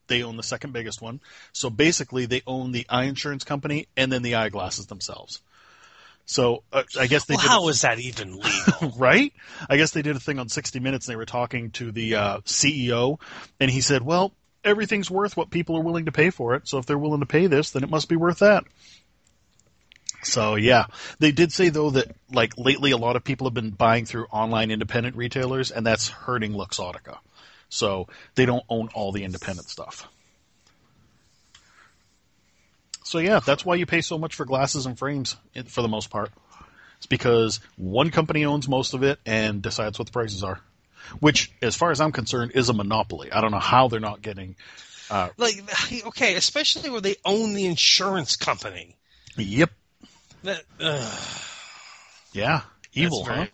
they 0.08 0.24
own 0.24 0.38
the 0.38 0.44
second 0.44 0.74
biggest 0.74 1.02
one. 1.02 1.20
So 1.54 1.70
basically, 1.70 2.26
they 2.26 2.42
own 2.46 2.72
the 2.72 2.86
eye 2.90 3.06
insurance 3.06 3.44
company 3.44 3.88
and 3.98 4.12
then 4.12 4.22
the 4.22 4.36
eyeglasses 4.36 4.88
themselves. 4.88 5.42
So 6.26 6.64
uh, 6.74 6.84
I 7.00 7.08
guess 7.08 7.26
they 7.26 7.36
Well, 7.36 7.42
did. 7.44 7.50
how 7.50 7.68
is 7.70 7.82
that 7.82 8.00
even 8.00 8.40
legal? 8.40 8.94
right? 8.98 9.32
I 9.70 9.78
guess 9.78 9.92
they 9.92 10.02
did 10.02 10.16
a 10.16 10.20
thing 10.20 10.40
on 10.40 10.50
60 10.50 10.80
Minutes 10.80 11.08
and 11.08 11.14
they 11.14 11.18
were 11.18 11.26
talking 11.26 11.72
to 11.72 11.92
the 11.92 12.16
uh, 12.16 12.38
CEO, 12.40 13.20
and 13.60 13.70
he 13.70 13.82
said, 13.82 14.02
Well, 14.02 14.34
everything's 14.64 15.12
worth 15.12 15.38
what 15.38 15.52
people 15.52 15.78
are 15.78 15.84
willing 15.84 16.06
to 16.06 16.12
pay 16.12 16.32
for 16.32 16.56
it. 16.56 16.68
So 16.68 16.80
if 16.80 16.86
they're 16.88 16.98
willing 16.98 17.20
to 17.20 17.26
pay 17.28 17.48
this, 17.48 17.72
then 17.72 17.84
it 17.84 17.90
must 17.90 18.10
be 18.10 18.16
worth 18.16 18.40
that. 18.40 18.64
So 20.26 20.56
yeah, 20.56 20.86
they 21.20 21.32
did 21.32 21.52
say 21.52 21.70
though 21.70 21.92
that 21.92 22.16
like 22.32 22.58
lately 22.58 22.92
a 22.92 22.98
lot 22.98 23.16
of 23.16 23.24
people 23.24 23.48
have 23.48 23.54
been 23.54 23.72
buying 23.72 24.06
through 24.06 24.26
online 24.32 24.72
independent 24.72 25.16
retailers, 25.16 25.72
and 25.72 25.86
that's 25.86 26.10
hurting 26.10 26.54
Luxottica. 26.54 27.20
So 27.70 28.08
they 28.36 28.46
don't 28.46 28.64
own 28.70 28.90
all 28.94 29.12
the 29.12 29.24
independent 29.24 29.70
stuff. 29.70 30.08
So 33.04 33.20
yeah, 33.20 33.40
that's 33.40 33.64
why 33.64 33.76
you 33.76 33.86
pay 33.86 34.02
so 34.02 34.18
much 34.18 34.36
for 34.36 34.46
glasses 34.46 34.86
and 34.86 34.98
frames 34.98 35.36
for 35.68 35.82
the 35.82 35.88
most 35.88 36.10
part. 36.10 36.32
It's 36.98 37.06
because 37.06 37.60
one 37.78 38.10
company 38.10 38.46
owns 38.46 38.68
most 38.68 38.94
of 38.94 39.04
it 39.04 39.20
and 39.26 39.62
decides 39.62 40.00
what 40.00 40.08
the 40.08 40.12
prices 40.12 40.44
are. 40.44 40.60
Which, 41.20 41.52
as 41.62 41.76
far 41.76 41.92
as 41.92 42.02
I'm 42.02 42.12
concerned, 42.12 42.54
is 42.56 42.70
a 42.70 42.74
monopoly. 42.74 43.32
I 43.32 43.42
don't 43.42 43.52
know 43.52 43.60
how 43.60 43.90
they're 43.90 44.00
not 44.00 44.24
getting. 44.24 44.56
Uh, 45.12 45.30
like, 45.38 45.62
okay, 46.08 46.34
especially 46.34 46.90
where 46.90 47.02
they 47.02 47.18
own 47.24 47.54
the 47.54 47.66
insurance 47.68 48.36
company. 48.38 48.98
Yep. 49.38 49.70
That, 50.46 50.64
uh, 50.80 51.18
Yeah. 52.32 52.62
Evil, 52.94 53.26
very- 53.26 53.40
huh? 53.40 53.48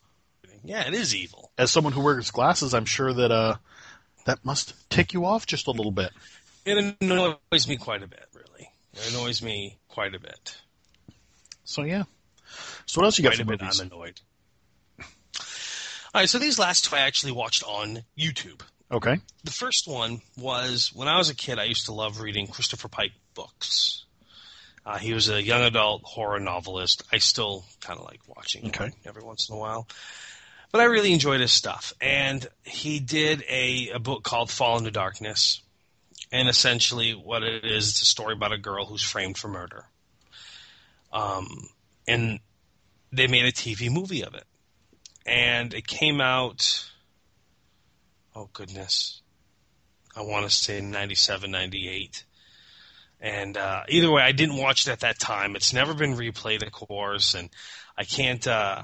Yeah, 0.63 0.87
it 0.87 0.93
is 0.93 1.15
evil. 1.15 1.51
As 1.57 1.71
someone 1.71 1.93
who 1.93 2.01
wears 2.01 2.31
glasses, 2.31 2.73
I'm 2.73 2.85
sure 2.85 3.13
that 3.13 3.31
uh, 3.31 3.55
that 4.25 4.43
must 4.43 4.73
tick 4.89 5.13
you 5.13 5.25
off 5.25 5.45
just 5.45 5.67
a 5.67 5.71
little 5.71 5.91
bit. 5.91 6.11
It 6.65 6.95
annoys 7.01 7.67
me 7.67 7.77
quite 7.77 8.03
a 8.03 8.07
bit, 8.07 8.25
really. 8.33 8.69
It 8.93 9.13
annoys 9.13 9.41
me 9.41 9.79
quite 9.87 10.13
a 10.13 10.19
bit. 10.19 10.57
So 11.63 11.83
yeah. 11.83 12.03
So 12.85 12.99
what 12.99 13.05
else 13.05 13.17
you 13.17 13.23
got 13.23 13.29
Quite 13.35 13.47
for 13.47 13.53
a 13.53 13.57
bit. 13.57 13.79
I'm 13.79 13.87
annoyed. 13.87 14.19
All 14.99 16.19
right, 16.19 16.29
so 16.29 16.39
these 16.39 16.59
last 16.59 16.85
two 16.85 16.95
I 16.97 16.99
actually 16.99 17.31
watched 17.31 17.63
on 17.63 18.03
YouTube. 18.19 18.61
Okay. 18.91 19.17
The 19.45 19.51
first 19.51 19.87
one 19.87 20.21
was 20.37 20.91
when 20.93 21.07
I 21.07 21.17
was 21.17 21.29
a 21.29 21.35
kid. 21.35 21.57
I 21.57 21.63
used 21.63 21.85
to 21.85 21.93
love 21.93 22.19
reading 22.19 22.47
Christopher 22.47 22.89
Pike 22.89 23.13
books. 23.33 24.05
Uh, 24.85 24.97
he 24.97 25.13
was 25.13 25.29
a 25.29 25.41
young 25.41 25.61
adult 25.61 26.01
horror 26.03 26.39
novelist. 26.39 27.03
I 27.11 27.17
still 27.19 27.65
kind 27.81 27.99
of 27.99 28.05
like 28.05 28.19
watching 28.27 28.65
Okay. 28.67 28.85
him 28.85 28.93
every 29.05 29.23
once 29.23 29.47
in 29.49 29.55
a 29.55 29.59
while, 29.59 29.87
but 30.71 30.81
I 30.81 30.85
really 30.85 31.13
enjoyed 31.13 31.39
his 31.41 31.51
stuff. 31.51 31.93
And 32.01 32.47
he 32.63 32.99
did 32.99 33.43
a, 33.47 33.89
a 33.89 33.99
book 33.99 34.23
called 34.23 34.49
Fall 34.49 34.77
into 34.79 34.89
Darkness, 34.91 35.61
and 36.31 36.49
essentially 36.49 37.11
what 37.11 37.43
it 37.43 37.63
is, 37.63 37.89
it's 37.89 38.01
a 38.01 38.05
story 38.05 38.33
about 38.33 38.53
a 38.53 38.57
girl 38.57 38.85
who's 38.85 39.03
framed 39.03 39.37
for 39.37 39.49
murder. 39.49 39.85
Um, 41.13 41.67
and 42.07 42.39
they 43.11 43.27
made 43.27 43.45
a 43.45 43.51
TV 43.51 43.91
movie 43.91 44.23
of 44.23 44.33
it, 44.33 44.45
and 45.25 45.73
it 45.73 45.85
came 45.85 46.21
out. 46.21 46.85
Oh 48.35 48.49
goodness, 48.53 49.21
I 50.15 50.21
want 50.21 50.49
to 50.49 50.55
say 50.55 50.81
97, 50.81 51.51
98. 51.51 52.23
And 53.23 53.55
uh, 53.55 53.83
either 53.87 54.11
way, 54.11 54.23
I 54.23 54.31
didn't 54.31 54.57
watch 54.57 54.87
it 54.87 54.91
at 54.91 55.01
that 55.01 55.19
time. 55.19 55.55
It's 55.55 55.73
never 55.73 55.93
been 55.93 56.15
replayed, 56.15 56.65
of 56.65 56.71
course, 56.71 57.35
and 57.35 57.49
I 57.97 58.03
can't. 58.03 58.45
Uh, 58.47 58.81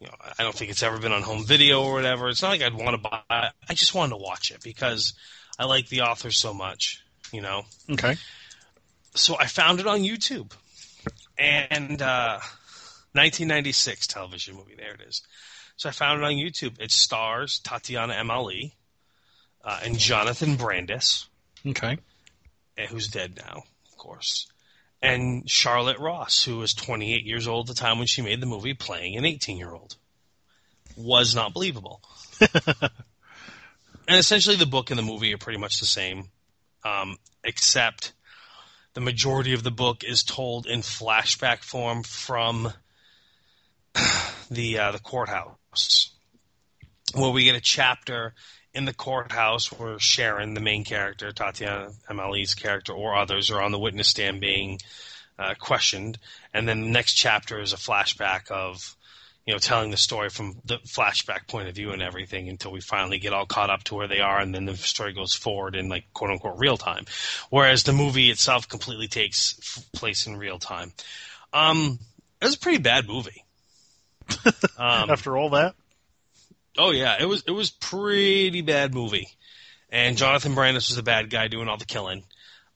you 0.00 0.06
know, 0.08 0.14
I 0.38 0.42
don't 0.42 0.54
think 0.54 0.70
it's 0.70 0.82
ever 0.82 0.98
been 0.98 1.12
on 1.12 1.22
home 1.22 1.44
video 1.44 1.82
or 1.84 1.92
whatever. 1.92 2.28
It's 2.28 2.42
not 2.42 2.50
like 2.50 2.62
I'd 2.62 2.74
want 2.74 3.00
to 3.02 3.08
buy. 3.10 3.20
it. 3.30 3.52
I 3.68 3.74
just 3.74 3.94
wanted 3.94 4.10
to 4.10 4.16
watch 4.22 4.50
it 4.50 4.62
because 4.64 5.14
I 5.58 5.64
like 5.64 5.88
the 5.88 6.00
author 6.02 6.30
so 6.32 6.52
much. 6.52 7.02
You 7.32 7.40
know, 7.42 7.62
Okay. 7.90 8.16
so 9.14 9.36
I 9.38 9.46
found 9.46 9.80
it 9.80 9.86
on 9.86 10.00
YouTube, 10.00 10.52
and 11.36 12.00
uh, 12.02 12.38
1996 13.12 14.06
television 14.06 14.56
movie. 14.56 14.74
There 14.76 14.94
it 14.94 15.00
is. 15.06 15.22
So 15.76 15.88
I 15.88 15.92
found 15.92 16.20
it 16.20 16.24
on 16.24 16.32
YouTube. 16.32 16.80
It 16.80 16.90
stars 16.90 17.60
Tatyana 17.62 18.28
Ali 18.30 18.74
uh, 19.64 19.80
and 19.84 19.98
Jonathan 19.98 20.56
Brandis, 20.56 21.26
Okay. 21.66 21.98
Who's 22.86 23.08
dead 23.08 23.40
now, 23.44 23.62
of 23.90 23.98
course, 23.98 24.46
and 25.00 25.48
Charlotte 25.48 25.98
Ross, 25.98 26.42
who 26.42 26.58
was 26.58 26.74
28 26.74 27.24
years 27.24 27.46
old 27.46 27.68
at 27.68 27.76
the 27.76 27.80
time 27.80 27.98
when 27.98 28.06
she 28.06 28.22
made 28.22 28.40
the 28.40 28.46
movie, 28.46 28.74
playing 28.74 29.16
an 29.16 29.24
18 29.24 29.56
year 29.56 29.72
old. 29.72 29.96
Was 30.96 31.34
not 31.34 31.52
believable. 31.54 32.02
and 32.40 32.90
essentially, 34.08 34.56
the 34.56 34.66
book 34.66 34.90
and 34.90 34.98
the 34.98 35.04
movie 35.04 35.32
are 35.32 35.38
pretty 35.38 35.58
much 35.58 35.78
the 35.78 35.86
same, 35.86 36.30
um, 36.84 37.18
except 37.44 38.12
the 38.94 39.00
majority 39.00 39.52
of 39.52 39.62
the 39.62 39.70
book 39.70 40.02
is 40.02 40.24
told 40.24 40.66
in 40.66 40.80
flashback 40.80 41.62
form 41.62 42.02
from 42.02 42.72
the 44.50 44.78
uh, 44.78 44.90
the 44.90 44.98
courthouse, 44.98 46.10
where 47.14 47.30
we 47.30 47.44
get 47.44 47.54
a 47.54 47.60
chapter 47.60 48.34
in 48.78 48.84
the 48.84 48.94
courthouse 48.94 49.72
where 49.72 49.98
Sharon, 49.98 50.54
the 50.54 50.60
main 50.60 50.84
character, 50.84 51.32
Tatyana 51.32 51.92
Ali's 52.08 52.54
character, 52.54 52.92
or 52.92 53.16
others 53.16 53.50
are 53.50 53.60
on 53.60 53.72
the 53.72 53.78
witness 53.78 54.06
stand 54.06 54.40
being 54.40 54.78
uh, 55.36 55.54
questioned, 55.58 56.16
and 56.54 56.68
then 56.68 56.82
the 56.82 56.90
next 56.90 57.14
chapter 57.14 57.60
is 57.60 57.72
a 57.72 57.76
flashback 57.76 58.52
of 58.52 58.96
you 59.44 59.52
know 59.52 59.58
telling 59.58 59.90
the 59.90 59.96
story 59.96 60.30
from 60.30 60.60
the 60.64 60.76
flashback 60.86 61.48
point 61.48 61.68
of 61.68 61.74
view 61.74 61.90
and 61.90 62.00
everything 62.00 62.48
until 62.48 62.70
we 62.70 62.80
finally 62.80 63.18
get 63.18 63.32
all 63.32 63.46
caught 63.46 63.68
up 63.68 63.82
to 63.84 63.96
where 63.96 64.06
they 64.06 64.20
are, 64.20 64.38
and 64.38 64.54
then 64.54 64.64
the 64.64 64.76
story 64.76 65.12
goes 65.12 65.34
forward 65.34 65.74
in 65.74 65.88
like 65.88 66.04
quote 66.12 66.30
unquote 66.30 66.58
real 66.58 66.76
time, 66.76 67.04
whereas 67.50 67.82
the 67.82 67.92
movie 67.92 68.30
itself 68.30 68.68
completely 68.68 69.08
takes 69.08 69.58
f- 69.58 69.84
place 69.92 70.28
in 70.28 70.36
real 70.36 70.60
time. 70.60 70.92
Um, 71.52 71.98
it 72.40 72.44
was 72.44 72.54
a 72.54 72.60
pretty 72.60 72.78
bad 72.78 73.08
movie. 73.08 73.44
Um, 74.78 75.10
After 75.10 75.36
all 75.36 75.50
that, 75.50 75.74
Oh 76.78 76.92
yeah, 76.92 77.16
it 77.20 77.24
was 77.24 77.42
it 77.46 77.50
was 77.50 77.70
pretty 77.70 78.60
bad 78.60 78.94
movie, 78.94 79.28
and 79.90 80.16
Jonathan 80.16 80.54
Brandis 80.54 80.88
was 80.88 80.96
the 80.96 81.02
bad 81.02 81.28
guy 81.28 81.48
doing 81.48 81.68
all 81.68 81.76
the 81.76 81.84
killing, 81.84 82.22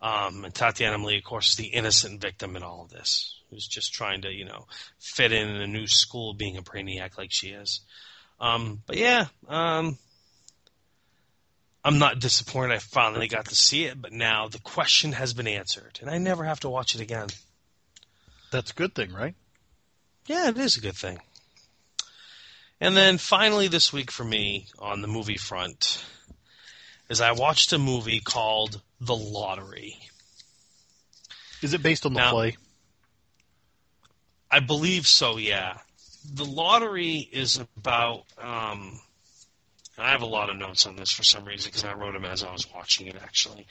um, 0.00 0.44
and 0.44 0.52
Tatyana 0.52 0.98
Ali, 0.98 1.18
of 1.18 1.24
course, 1.24 1.50
is 1.50 1.56
the 1.56 1.68
innocent 1.68 2.20
victim 2.20 2.56
in 2.56 2.64
all 2.64 2.82
of 2.82 2.90
this, 2.90 3.38
who's 3.48 3.66
just 3.66 3.92
trying 3.92 4.22
to 4.22 4.32
you 4.32 4.44
know 4.44 4.66
fit 4.98 5.30
in 5.30 5.48
in 5.48 5.62
a 5.62 5.68
new 5.68 5.86
school, 5.86 6.34
being 6.34 6.56
a 6.56 6.62
brainiac 6.62 7.16
like 7.16 7.30
she 7.30 7.50
is. 7.50 7.80
Um, 8.40 8.82
but 8.88 8.96
yeah, 8.96 9.26
um, 9.48 9.96
I'm 11.84 11.98
not 11.98 12.18
disappointed 12.18 12.74
I 12.74 12.78
finally 12.78 13.28
got 13.28 13.46
to 13.46 13.54
see 13.54 13.84
it, 13.84 14.02
but 14.02 14.12
now 14.12 14.48
the 14.48 14.58
question 14.58 15.12
has 15.12 15.32
been 15.32 15.46
answered, 15.46 16.00
and 16.00 16.10
I 16.10 16.18
never 16.18 16.42
have 16.42 16.60
to 16.60 16.68
watch 16.68 16.96
it 16.96 17.00
again. 17.00 17.28
That's 18.50 18.72
a 18.72 18.74
good 18.74 18.96
thing, 18.96 19.12
right? 19.12 19.36
Yeah, 20.26 20.48
it 20.48 20.58
is 20.58 20.76
a 20.76 20.80
good 20.80 20.96
thing. 20.96 21.20
And 22.82 22.96
then 22.96 23.16
finally 23.16 23.68
this 23.68 23.92
week 23.92 24.10
for 24.10 24.24
me 24.24 24.66
on 24.80 25.02
the 25.02 25.06
movie 25.08 25.36
front 25.36 26.04
is 27.08 27.20
I 27.20 27.30
watched 27.30 27.72
a 27.72 27.78
movie 27.78 28.18
called 28.18 28.82
The 29.00 29.14
Lottery. 29.14 30.00
Is 31.62 31.74
it 31.74 31.82
based 31.84 32.04
on 32.06 32.14
the 32.14 32.18
Now- 32.18 32.32
play? 32.32 32.56
I 34.50 34.58
believe 34.58 35.06
so, 35.06 35.36
yeah. 35.36 35.78
The 36.24 36.44
Lottery 36.44 37.18
is 37.18 37.56
about 37.58 38.24
um 38.36 39.00
I 39.96 40.10
have 40.10 40.22
a 40.22 40.26
lot 40.26 40.50
of 40.50 40.56
notes 40.56 40.84
on 40.84 40.96
this 40.96 41.12
for 41.12 41.22
some 41.22 41.44
reason 41.44 41.68
because 41.68 41.84
I 41.84 41.92
wrote 41.92 42.14
them 42.14 42.24
as 42.24 42.42
I 42.42 42.50
was 42.50 42.66
watching 42.74 43.06
it 43.06 43.16
actually. 43.22 43.68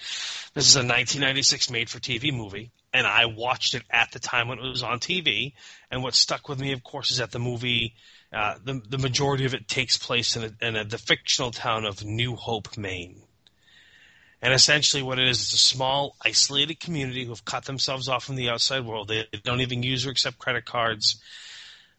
This 0.53 0.67
is 0.69 0.75
a 0.77 0.87
1996 0.87 1.69
made 1.69 1.89
for 1.89 1.99
TV 1.99 2.31
movie 2.33 2.71
and 2.93 3.05
I 3.05 3.25
watched 3.25 3.73
it 3.73 3.83
at 3.89 4.11
the 4.11 4.19
time 4.19 4.47
when 4.47 4.59
it 4.59 4.69
was 4.69 4.83
on 4.83 5.01
TV 5.01 5.51
and 5.89 6.01
what 6.01 6.15
stuck 6.15 6.47
with 6.47 6.61
me 6.61 6.71
of 6.71 6.81
course 6.81 7.11
is 7.11 7.17
that 7.17 7.31
the 7.31 7.39
movie 7.39 7.93
uh, 8.33 8.55
the 8.63 8.81
the 8.87 8.97
majority 8.97 9.45
of 9.45 9.53
it 9.53 9.67
takes 9.67 9.97
place 9.97 10.35
in, 10.35 10.43
a, 10.43 10.67
in 10.67 10.75
a, 10.75 10.83
the 10.85 10.97
fictional 10.97 11.51
town 11.51 11.85
of 11.85 12.03
New 12.03 12.35
Hope, 12.35 12.77
Maine. 12.77 13.21
And 14.41 14.53
essentially, 14.53 15.03
what 15.03 15.19
it 15.19 15.27
is, 15.27 15.41
it's 15.41 15.53
a 15.53 15.57
small, 15.57 16.15
isolated 16.25 16.79
community 16.79 17.25
who 17.25 17.29
have 17.31 17.45
cut 17.45 17.65
themselves 17.65 18.07
off 18.07 18.23
from 18.23 18.35
the 18.35 18.49
outside 18.49 18.85
world. 18.85 19.09
They 19.09 19.27
don't 19.43 19.61
even 19.61 19.83
use 19.83 20.05
or 20.05 20.09
accept 20.09 20.39
credit 20.39 20.65
cards 20.65 21.21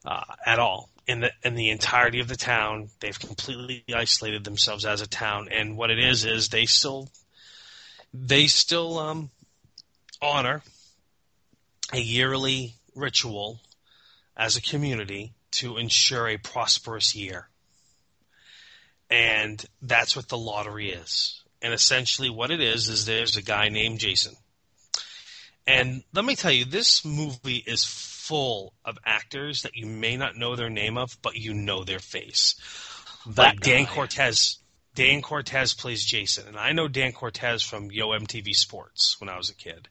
uh, 0.05 0.25
at 0.45 0.59
all. 0.59 0.89
In 1.07 1.21
the 1.21 1.33
in 1.43 1.55
the 1.55 1.71
entirety 1.71 2.21
of 2.21 2.29
the 2.29 2.37
town, 2.37 2.89
they've 3.01 3.19
completely 3.19 3.85
isolated 3.95 4.45
themselves 4.45 4.85
as 4.85 5.01
a 5.01 5.07
town. 5.07 5.49
And 5.51 5.77
what 5.77 5.91
it 5.91 5.99
is 5.99 6.25
is 6.25 6.49
they 6.49 6.65
still 6.65 7.11
they 8.15 8.47
still 8.47 8.99
um, 8.99 9.31
honor 10.21 10.63
a 11.93 11.99
yearly 11.99 12.75
ritual 12.95 13.61
as 14.37 14.57
a 14.57 14.63
community 14.63 15.33
to 15.53 15.77
ensure 15.77 16.29
a 16.29 16.37
prosperous 16.37 17.15
year. 17.15 17.49
And 19.11 19.65
that's 19.81 20.17
what 20.17 20.29
the 20.29 20.39
lottery 20.39 20.91
is. 20.91 21.43
And 21.61 21.73
essentially, 21.73 22.31
what 22.31 22.51
it 22.51 22.61
is, 22.61 22.89
is 22.89 23.05
there's 23.05 23.37
a 23.37 23.43
guy 23.43 23.69
named 23.69 24.01
Jason. 24.01 24.35
And 25.67 26.03
let 26.13 26.25
me 26.25 26.35
tell 26.35 26.51
you, 26.51 26.65
this 26.65 27.05
movie 27.05 27.63
is 27.65 27.85
full 27.85 28.73
of 28.85 28.99
actors 29.05 29.63
that 29.63 29.77
you 29.77 29.87
may 29.87 30.17
not 30.17 30.37
know 30.37 30.57
their 30.57 30.71
name 30.71 30.99
of, 30.99 31.17
but 31.23 31.37
you 31.37 31.55
know 31.55 31.85
their 31.85 32.01
face. 32.01 32.57
Like 33.37 33.61
Dan. 33.61 33.87
Cortese. 33.87 34.59
Dan 34.95 35.23
Cortese 35.23 35.77
plays 35.79 36.05
Jason. 36.05 36.49
And 36.49 36.59
I 36.59 36.73
know 36.73 36.89
Dan 36.89 37.13
Cortese 37.13 37.65
from 37.65 37.91
Yo 37.91 38.09
MTV 38.09 38.55
Sports 38.55 39.17
when 39.21 39.29
I 39.29 39.37
was 39.37 39.49
a 39.49 39.55
kid 39.55 39.89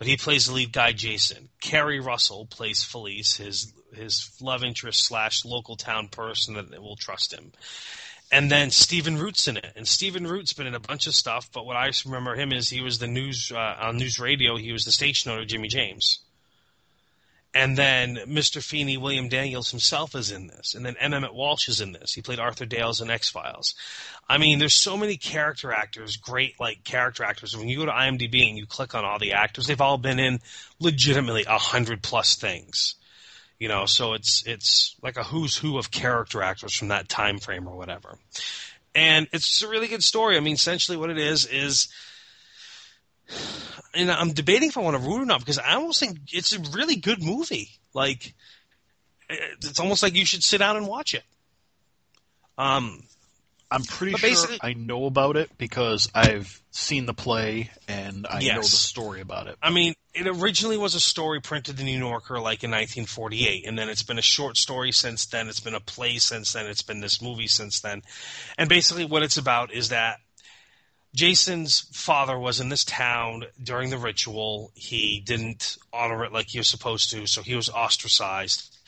but 0.00 0.06
he 0.08 0.16
plays 0.16 0.46
the 0.46 0.54
lead 0.54 0.72
guy 0.72 0.92
Jason. 0.92 1.50
Keri 1.60 2.00
Russell 2.00 2.46
plays 2.46 2.82
Felice, 2.82 3.36
his 3.36 3.74
his 3.92 4.30
love 4.40 4.64
interest 4.64 5.04
slash 5.04 5.44
local 5.44 5.76
town 5.76 6.08
person 6.08 6.54
that 6.54 6.82
will 6.82 6.96
trust 6.96 7.34
him. 7.34 7.52
And 8.32 8.50
then 8.50 8.70
Stephen 8.70 9.18
Root's 9.18 9.46
in 9.46 9.58
it, 9.58 9.72
and 9.76 9.86
Stephen 9.86 10.26
Root's 10.26 10.54
been 10.54 10.66
in 10.66 10.74
a 10.74 10.80
bunch 10.80 11.06
of 11.06 11.14
stuff. 11.14 11.50
But 11.52 11.66
what 11.66 11.76
I 11.76 11.92
remember 12.06 12.34
him 12.34 12.50
is 12.50 12.70
he 12.70 12.80
was 12.80 12.98
the 12.98 13.08
news 13.08 13.52
uh, 13.54 13.58
on 13.58 13.98
NewsRadio. 13.98 14.58
He 14.58 14.72
was 14.72 14.86
the 14.86 14.92
station 14.92 15.32
owner, 15.32 15.44
Jimmy 15.44 15.68
James. 15.68 16.20
And 17.52 17.76
then 17.76 18.16
Mr. 18.28 18.62
Feeney, 18.62 18.96
William 18.96 19.28
Daniels 19.28 19.72
himself 19.72 20.14
is 20.14 20.30
in 20.30 20.46
this. 20.46 20.74
And 20.74 20.86
then 20.86 20.96
M. 21.00 21.12
Emmett 21.12 21.34
Walsh 21.34 21.68
is 21.68 21.80
in 21.80 21.92
this. 21.92 22.14
He 22.14 22.22
played 22.22 22.38
Arthur 22.38 22.64
Dales 22.64 23.00
in 23.00 23.10
X 23.10 23.28
Files. 23.28 23.74
I 24.28 24.38
mean, 24.38 24.60
there's 24.60 24.74
so 24.74 24.96
many 24.96 25.16
character 25.16 25.72
actors, 25.72 26.16
great 26.16 26.60
like 26.60 26.84
character 26.84 27.24
actors. 27.24 27.56
When 27.56 27.68
you 27.68 27.78
go 27.78 27.86
to 27.86 27.92
IMDb 27.92 28.48
and 28.48 28.56
you 28.56 28.66
click 28.66 28.94
on 28.94 29.04
all 29.04 29.18
the 29.18 29.32
actors, 29.32 29.66
they've 29.66 29.80
all 29.80 29.98
been 29.98 30.20
in 30.20 30.38
legitimately 30.78 31.44
a 31.48 31.58
hundred 31.58 32.02
plus 32.02 32.36
things. 32.36 32.94
You 33.58 33.66
know, 33.66 33.84
so 33.84 34.12
it's 34.14 34.44
it's 34.46 34.94
like 35.02 35.16
a 35.16 35.24
who's 35.24 35.56
who 35.56 35.76
of 35.76 35.90
character 35.90 36.42
actors 36.42 36.74
from 36.76 36.88
that 36.88 37.08
time 37.08 37.40
frame 37.40 37.66
or 37.66 37.76
whatever. 37.76 38.16
And 38.94 39.26
it's 39.32 39.62
a 39.62 39.68
really 39.68 39.88
good 39.88 40.04
story. 40.04 40.36
I 40.36 40.40
mean, 40.40 40.54
essentially 40.54 40.96
what 40.96 41.10
it 41.10 41.18
is 41.18 41.46
is 41.46 41.88
and 43.94 44.10
I'm 44.10 44.32
debating 44.32 44.68
if 44.68 44.78
I 44.78 44.82
want 44.82 44.96
to 44.96 45.02
root 45.02 45.22
or 45.22 45.26
not 45.26 45.40
because 45.40 45.58
I 45.58 45.74
almost 45.74 46.00
think 46.00 46.18
it's 46.32 46.52
a 46.52 46.60
really 46.76 46.96
good 46.96 47.22
movie. 47.22 47.70
Like, 47.92 48.34
it's 49.28 49.80
almost 49.80 50.02
like 50.02 50.14
you 50.14 50.24
should 50.24 50.44
sit 50.44 50.58
down 50.58 50.76
and 50.76 50.86
watch 50.86 51.14
it. 51.14 51.24
Um, 52.58 53.02
I'm 53.70 53.84
pretty 53.84 54.16
sure 54.16 54.48
I 54.60 54.74
know 54.74 55.06
about 55.06 55.36
it 55.36 55.56
because 55.56 56.10
I've 56.12 56.60
seen 56.72 57.06
the 57.06 57.14
play 57.14 57.70
and 57.86 58.26
I 58.28 58.40
know 58.42 58.56
the 58.56 58.64
story 58.64 59.20
about 59.20 59.46
it. 59.46 59.56
I 59.62 59.70
mean, 59.70 59.94
it 60.12 60.26
originally 60.26 60.76
was 60.76 60.96
a 60.96 61.00
story 61.00 61.40
printed 61.40 61.78
in 61.78 61.86
New 61.86 61.98
Yorker 61.98 62.40
like 62.40 62.64
in 62.64 62.70
1948, 62.70 63.66
and 63.66 63.78
then 63.78 63.88
it's 63.88 64.02
been 64.02 64.18
a 64.18 64.22
short 64.22 64.56
story 64.56 64.90
since 64.90 65.24
then. 65.26 65.48
It's 65.48 65.60
been 65.60 65.74
a 65.74 65.80
play 65.80 66.18
since 66.18 66.52
then. 66.52 66.66
It's 66.66 66.82
been 66.82 67.00
this 67.00 67.22
movie 67.22 67.46
since 67.46 67.80
then. 67.80 68.02
And 68.58 68.68
basically, 68.68 69.04
what 69.04 69.22
it's 69.22 69.36
about 69.36 69.72
is 69.72 69.90
that 69.90 70.18
Jason's 71.14 71.80
father 71.92 72.38
was 72.38 72.60
in 72.60 72.68
this 72.68 72.84
town 72.84 73.44
during 73.62 73.90
the 73.90 73.98
ritual. 73.98 74.70
He 74.74 75.20
didn't 75.20 75.76
honor 75.92 76.24
it 76.24 76.32
like 76.32 76.48
he 76.48 76.58
was 76.58 76.68
supposed 76.68 77.10
to, 77.10 77.26
so 77.26 77.42
he 77.42 77.56
was 77.56 77.68
ostracized. 77.68 78.78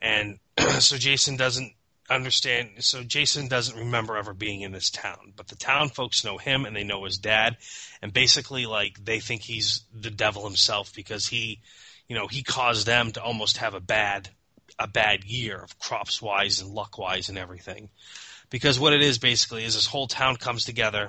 And 0.00 0.38
so 0.78 0.96
Jason 0.96 1.36
doesn't 1.36 1.72
understand. 2.08 2.70
So 2.80 3.02
Jason 3.02 3.48
doesn't 3.48 3.76
remember 3.76 4.16
ever 4.16 4.34
being 4.34 4.60
in 4.60 4.72
this 4.72 4.90
town, 4.90 5.32
but 5.34 5.48
the 5.48 5.56
town 5.56 5.88
folks 5.88 6.24
know 6.24 6.38
him 6.38 6.64
and 6.64 6.76
they 6.76 6.84
know 6.84 7.04
his 7.04 7.18
dad, 7.18 7.56
and 8.00 8.12
basically 8.12 8.66
like 8.66 9.04
they 9.04 9.20
think 9.20 9.42
he's 9.42 9.82
the 9.92 10.10
devil 10.10 10.44
himself 10.44 10.94
because 10.94 11.26
he, 11.26 11.60
you 12.08 12.14
know, 12.14 12.28
he 12.28 12.42
caused 12.42 12.86
them 12.86 13.10
to 13.12 13.22
almost 13.22 13.56
have 13.56 13.74
a 13.74 13.80
bad, 13.80 14.28
a 14.78 14.86
bad 14.86 15.24
year 15.24 15.58
of 15.58 15.78
crops 15.80 16.22
wise 16.22 16.60
and 16.60 16.70
luck 16.70 16.98
wise 16.98 17.28
and 17.28 17.38
everything. 17.38 17.88
Because 18.50 18.78
what 18.78 18.92
it 18.92 19.02
is 19.02 19.18
basically 19.18 19.64
is 19.64 19.74
this 19.74 19.86
whole 19.86 20.06
town 20.06 20.36
comes 20.36 20.64
together. 20.64 21.08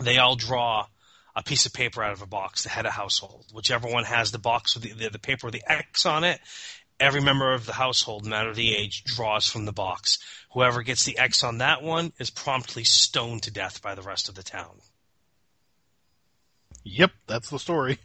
They 0.00 0.18
all 0.18 0.36
draw 0.36 0.86
a 1.34 1.42
piece 1.42 1.66
of 1.66 1.72
paper 1.72 2.02
out 2.02 2.12
of 2.12 2.22
a 2.22 2.26
box, 2.26 2.62
the 2.64 2.68
head 2.68 2.86
of 2.86 2.92
household. 2.92 3.46
Whichever 3.52 3.88
one 3.88 4.04
has 4.04 4.32
the 4.32 4.38
box 4.38 4.74
with 4.74 4.84
the, 4.84 4.92
the, 4.92 5.10
the 5.10 5.18
paper 5.18 5.46
with 5.46 5.54
the 5.54 5.70
X 5.70 6.04
on 6.04 6.24
it, 6.24 6.40
every 6.98 7.20
member 7.20 7.52
of 7.52 7.66
the 7.66 7.72
household, 7.72 8.24
no 8.24 8.30
matter 8.30 8.52
the 8.52 8.74
age, 8.74 9.04
draws 9.04 9.46
from 9.46 9.64
the 9.64 9.72
box. 9.72 10.18
Whoever 10.52 10.82
gets 10.82 11.04
the 11.04 11.18
X 11.18 11.44
on 11.44 11.58
that 11.58 11.82
one 11.82 12.12
is 12.18 12.30
promptly 12.30 12.84
stoned 12.84 13.44
to 13.44 13.52
death 13.52 13.82
by 13.82 13.94
the 13.94 14.02
rest 14.02 14.28
of 14.28 14.34
the 14.34 14.42
town. 14.42 14.80
Yep, 16.84 17.12
that's 17.26 17.50
the 17.50 17.58
story. 17.58 17.98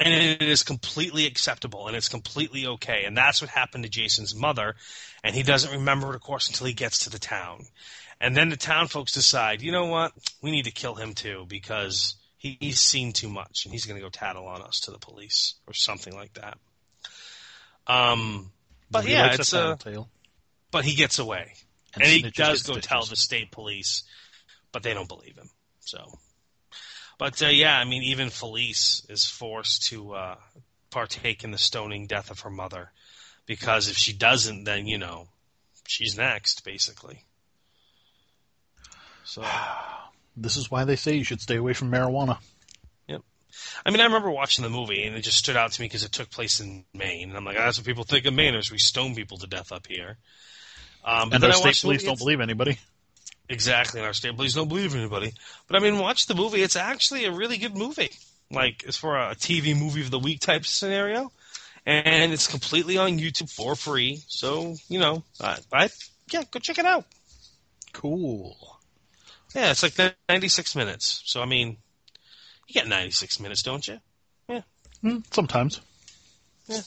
And 0.00 0.12
it 0.12 0.42
is 0.42 0.62
completely 0.62 1.26
acceptable 1.26 1.86
and 1.86 1.96
it's 1.96 2.08
completely 2.08 2.66
okay. 2.66 3.04
And 3.04 3.16
that's 3.16 3.40
what 3.40 3.50
happened 3.50 3.84
to 3.84 3.90
Jason's 3.90 4.34
mother. 4.34 4.74
And 5.22 5.36
he 5.36 5.42
doesn't 5.42 5.72
remember 5.72 6.10
it, 6.10 6.16
of 6.16 6.22
course, 6.22 6.48
until 6.48 6.66
he 6.66 6.72
gets 6.72 7.04
to 7.04 7.10
the 7.10 7.18
town. 7.18 7.66
And 8.22 8.36
then 8.36 8.50
the 8.50 8.56
town 8.56 8.86
folks 8.86 9.12
decide, 9.12 9.62
you 9.62 9.72
know 9.72 9.86
what? 9.86 10.12
We 10.40 10.52
need 10.52 10.66
to 10.66 10.70
kill 10.70 10.94
him 10.94 11.12
too 11.12 11.44
because 11.48 12.14
he, 12.38 12.56
he's 12.60 12.78
seen 12.78 13.12
too 13.12 13.28
much 13.28 13.64
and 13.64 13.72
he's 13.72 13.84
going 13.84 13.96
to 13.96 14.02
go 14.02 14.10
tattle 14.10 14.46
on 14.46 14.62
us 14.62 14.78
to 14.84 14.92
the 14.92 14.98
police 14.98 15.56
or 15.66 15.74
something 15.74 16.14
like 16.14 16.34
that. 16.34 16.56
Um, 17.88 18.52
but 18.92 19.00
Nobody 19.00 19.12
yeah, 19.12 19.34
it's 19.34 19.52
a 19.52 19.76
tattletale. 19.76 20.08
but 20.70 20.84
he 20.84 20.94
gets 20.94 21.18
away. 21.18 21.54
And 21.94 22.04
And, 22.04 22.12
he 22.12 22.22
does 22.30 22.62
go 22.62 22.74
tell 22.74 23.04
the 23.04 23.16
state 23.16 23.50
police, 23.50 24.04
but 24.70 24.84
they 24.84 24.94
don't 24.94 25.08
believe 25.08 25.36
him. 25.36 25.50
So, 25.80 25.98
but 27.18 27.42
uh, 27.42 27.48
yeah, 27.48 27.76
I 27.76 27.84
mean, 27.84 28.04
even 28.04 28.30
Felice 28.30 29.04
is 29.08 29.26
forced 29.26 29.88
to 29.88 30.14
uh, 30.14 30.36
partake 30.90 31.42
in 31.42 31.50
the 31.50 31.58
stoning 31.58 32.06
death 32.06 32.30
of 32.30 32.40
her 32.40 32.50
mother 32.50 32.92
because 33.46 33.88
if 33.88 33.96
she 33.96 34.12
doesn't, 34.12 34.62
then 34.62 34.86
you 34.86 34.96
know 34.96 35.26
she's 35.88 36.16
next, 36.16 36.64
basically. 36.64 37.24
So, 39.24 39.44
This 40.36 40.56
is 40.56 40.70
why 40.70 40.84
they 40.84 40.96
say 40.96 41.14
you 41.14 41.24
should 41.24 41.40
stay 41.40 41.56
away 41.56 41.74
from 41.74 41.90
marijuana. 41.90 42.38
Yep. 43.06 43.22
I 43.84 43.90
mean, 43.90 44.00
I 44.00 44.04
remember 44.04 44.30
watching 44.30 44.62
the 44.62 44.70
movie 44.70 45.04
and 45.04 45.14
it 45.14 45.20
just 45.20 45.38
stood 45.38 45.56
out 45.56 45.72
to 45.72 45.80
me 45.80 45.86
because 45.86 46.04
it 46.04 46.12
took 46.12 46.30
place 46.30 46.60
in 46.60 46.84
Maine, 46.94 47.28
and 47.28 47.36
I'm 47.36 47.44
like, 47.44 47.56
oh, 47.58 47.64
that's 47.64 47.78
what 47.78 47.86
people 47.86 48.04
think 48.04 48.24
of 48.24 48.34
Mainers. 48.34 48.70
We 48.70 48.78
stone 48.78 49.14
people 49.14 49.38
to 49.38 49.46
death 49.46 49.72
up 49.72 49.86
here. 49.86 50.16
Um, 51.04 51.28
but 51.28 51.34
And 51.34 51.42
then 51.42 51.50
our 51.50 51.56
state 51.56 51.80
police 51.80 52.04
don't 52.04 52.18
believe 52.18 52.40
anybody. 52.40 52.78
Exactly, 53.48 54.00
and 54.00 54.06
our 54.06 54.14
state 54.14 54.34
police 54.34 54.54
don't 54.54 54.68
believe 54.68 54.94
anybody. 54.94 55.34
But 55.66 55.76
I 55.76 55.80
mean, 55.80 55.98
watch 55.98 56.26
the 56.26 56.34
movie. 56.34 56.62
It's 56.62 56.76
actually 56.76 57.26
a 57.26 57.32
really 57.32 57.58
good 57.58 57.76
movie. 57.76 58.10
Like, 58.50 58.84
it's 58.84 58.96
for 58.96 59.16
a 59.16 59.34
TV 59.34 59.78
movie 59.78 60.02
of 60.02 60.10
the 60.10 60.18
week 60.18 60.40
type 60.40 60.64
scenario. 60.64 61.32
And 61.84 62.32
it's 62.32 62.46
completely 62.46 62.96
on 62.96 63.18
YouTube 63.18 63.50
for 63.50 63.74
free. 63.74 64.22
So, 64.28 64.76
you 64.88 65.00
know, 65.00 65.24
I, 65.40 65.58
I 65.72 65.88
yeah, 66.30 66.44
go 66.50 66.60
check 66.60 66.78
it 66.78 66.86
out. 66.86 67.04
Cool. 67.92 68.56
Yeah, 69.54 69.70
it's 69.70 69.82
like 69.82 70.16
96 70.28 70.74
minutes. 70.76 71.22
So 71.26 71.42
I 71.42 71.46
mean, 71.46 71.76
you 72.66 72.74
get 72.74 72.88
96 72.88 73.40
minutes, 73.40 73.62
don't 73.62 73.86
you? 73.86 74.00
Mm, 75.04 75.24
sometimes. 75.34 75.80
Yeah. 76.68 76.80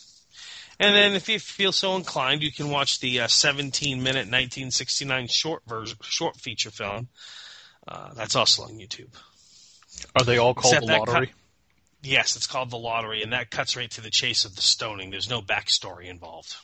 And 0.79 0.95
then, 0.95 1.13
if 1.15 1.27
you 1.29 1.39
feel 1.39 1.71
so 1.71 1.95
inclined, 1.95 2.43
you 2.43 2.51
can 2.51 2.69
watch 2.69 2.99
the 2.99 3.21
uh, 3.21 3.27
17 3.27 3.97
minute 3.99 4.27
1969 4.27 5.27
short 5.27 5.63
version, 5.67 5.97
short 6.01 6.37
feature 6.37 6.71
film. 6.71 7.09
Uh, 7.87 8.13
that's 8.13 8.35
also 8.35 8.63
on 8.63 8.71
YouTube. 8.71 9.13
Are 10.15 10.23
they 10.23 10.37
all 10.37 10.53
called 10.53 10.73
Except 10.73 10.87
the 10.87 10.97
lottery? 10.97 11.27
cut- 11.27 11.35
Yes, 12.01 12.35
it's 12.35 12.45
called 12.45 12.69
The 12.69 12.77
Lottery, 12.77 13.23
and 13.23 13.33
that 13.33 13.49
cuts 13.49 13.75
right 13.75 13.89
to 13.91 14.01
the 14.01 14.11
chase 14.11 14.45
of 14.45 14.55
the 14.55 14.61
stoning. 14.61 15.09
There's 15.09 15.29
no 15.29 15.41
backstory 15.41 16.05
involved. 16.05 16.55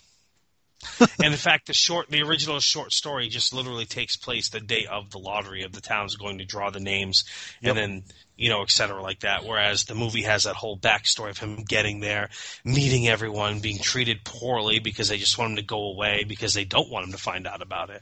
and 0.99 1.33
in 1.33 1.37
fact, 1.37 1.67
the 1.67 1.73
short, 1.73 2.09
the 2.09 2.23
original 2.23 2.59
short 2.59 2.91
story 2.91 3.29
just 3.29 3.53
literally 3.53 3.85
takes 3.85 4.15
place 4.17 4.49
the 4.49 4.59
day 4.59 4.85
of 4.89 5.11
the 5.11 5.19
lottery 5.19 5.63
of 5.63 5.71
the 5.73 5.81
towns 5.81 6.15
going 6.15 6.39
to 6.39 6.45
draw 6.45 6.69
the 6.69 6.79
names, 6.79 7.23
Yep. 7.61 7.69
and 7.69 7.77
then 7.77 8.03
you 8.37 8.49
know, 8.49 8.63
et 8.63 8.71
cetera, 8.71 8.99
like 9.01 9.19
that. 9.19 9.45
Whereas 9.45 9.83
the 9.85 9.93
movie 9.93 10.23
has 10.23 10.45
that 10.45 10.55
whole 10.55 10.75
backstory 10.75 11.29
of 11.29 11.37
him 11.37 11.57
getting 11.63 11.99
there, 11.99 12.29
meeting 12.65 13.07
everyone, 13.07 13.59
being 13.59 13.77
treated 13.77 14.23
poorly 14.23 14.79
because 14.79 15.09
they 15.09 15.19
just 15.19 15.37
want 15.37 15.51
him 15.51 15.55
to 15.57 15.61
go 15.61 15.91
away 15.91 16.23
because 16.27 16.55
they 16.55 16.65
don't 16.65 16.89
want 16.89 17.05
him 17.05 17.11
to 17.11 17.19
find 17.19 17.45
out 17.45 17.61
about 17.61 17.91
it. 17.91 18.01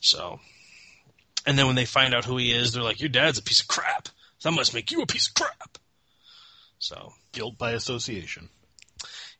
So, 0.00 0.40
and 1.46 1.58
then 1.58 1.66
when 1.66 1.76
they 1.76 1.86
find 1.86 2.12
out 2.14 2.26
who 2.26 2.36
he 2.36 2.52
is, 2.52 2.72
they're 2.72 2.82
like, 2.82 3.00
"Your 3.00 3.08
dad's 3.08 3.38
a 3.38 3.42
piece 3.42 3.62
of 3.62 3.68
crap. 3.68 4.08
That 4.42 4.52
must 4.52 4.74
make 4.74 4.90
you 4.90 5.00
a 5.00 5.06
piece 5.06 5.28
of 5.28 5.34
crap." 5.34 5.78
So, 6.78 7.14
Guilt 7.32 7.56
by 7.56 7.72
association. 7.72 8.50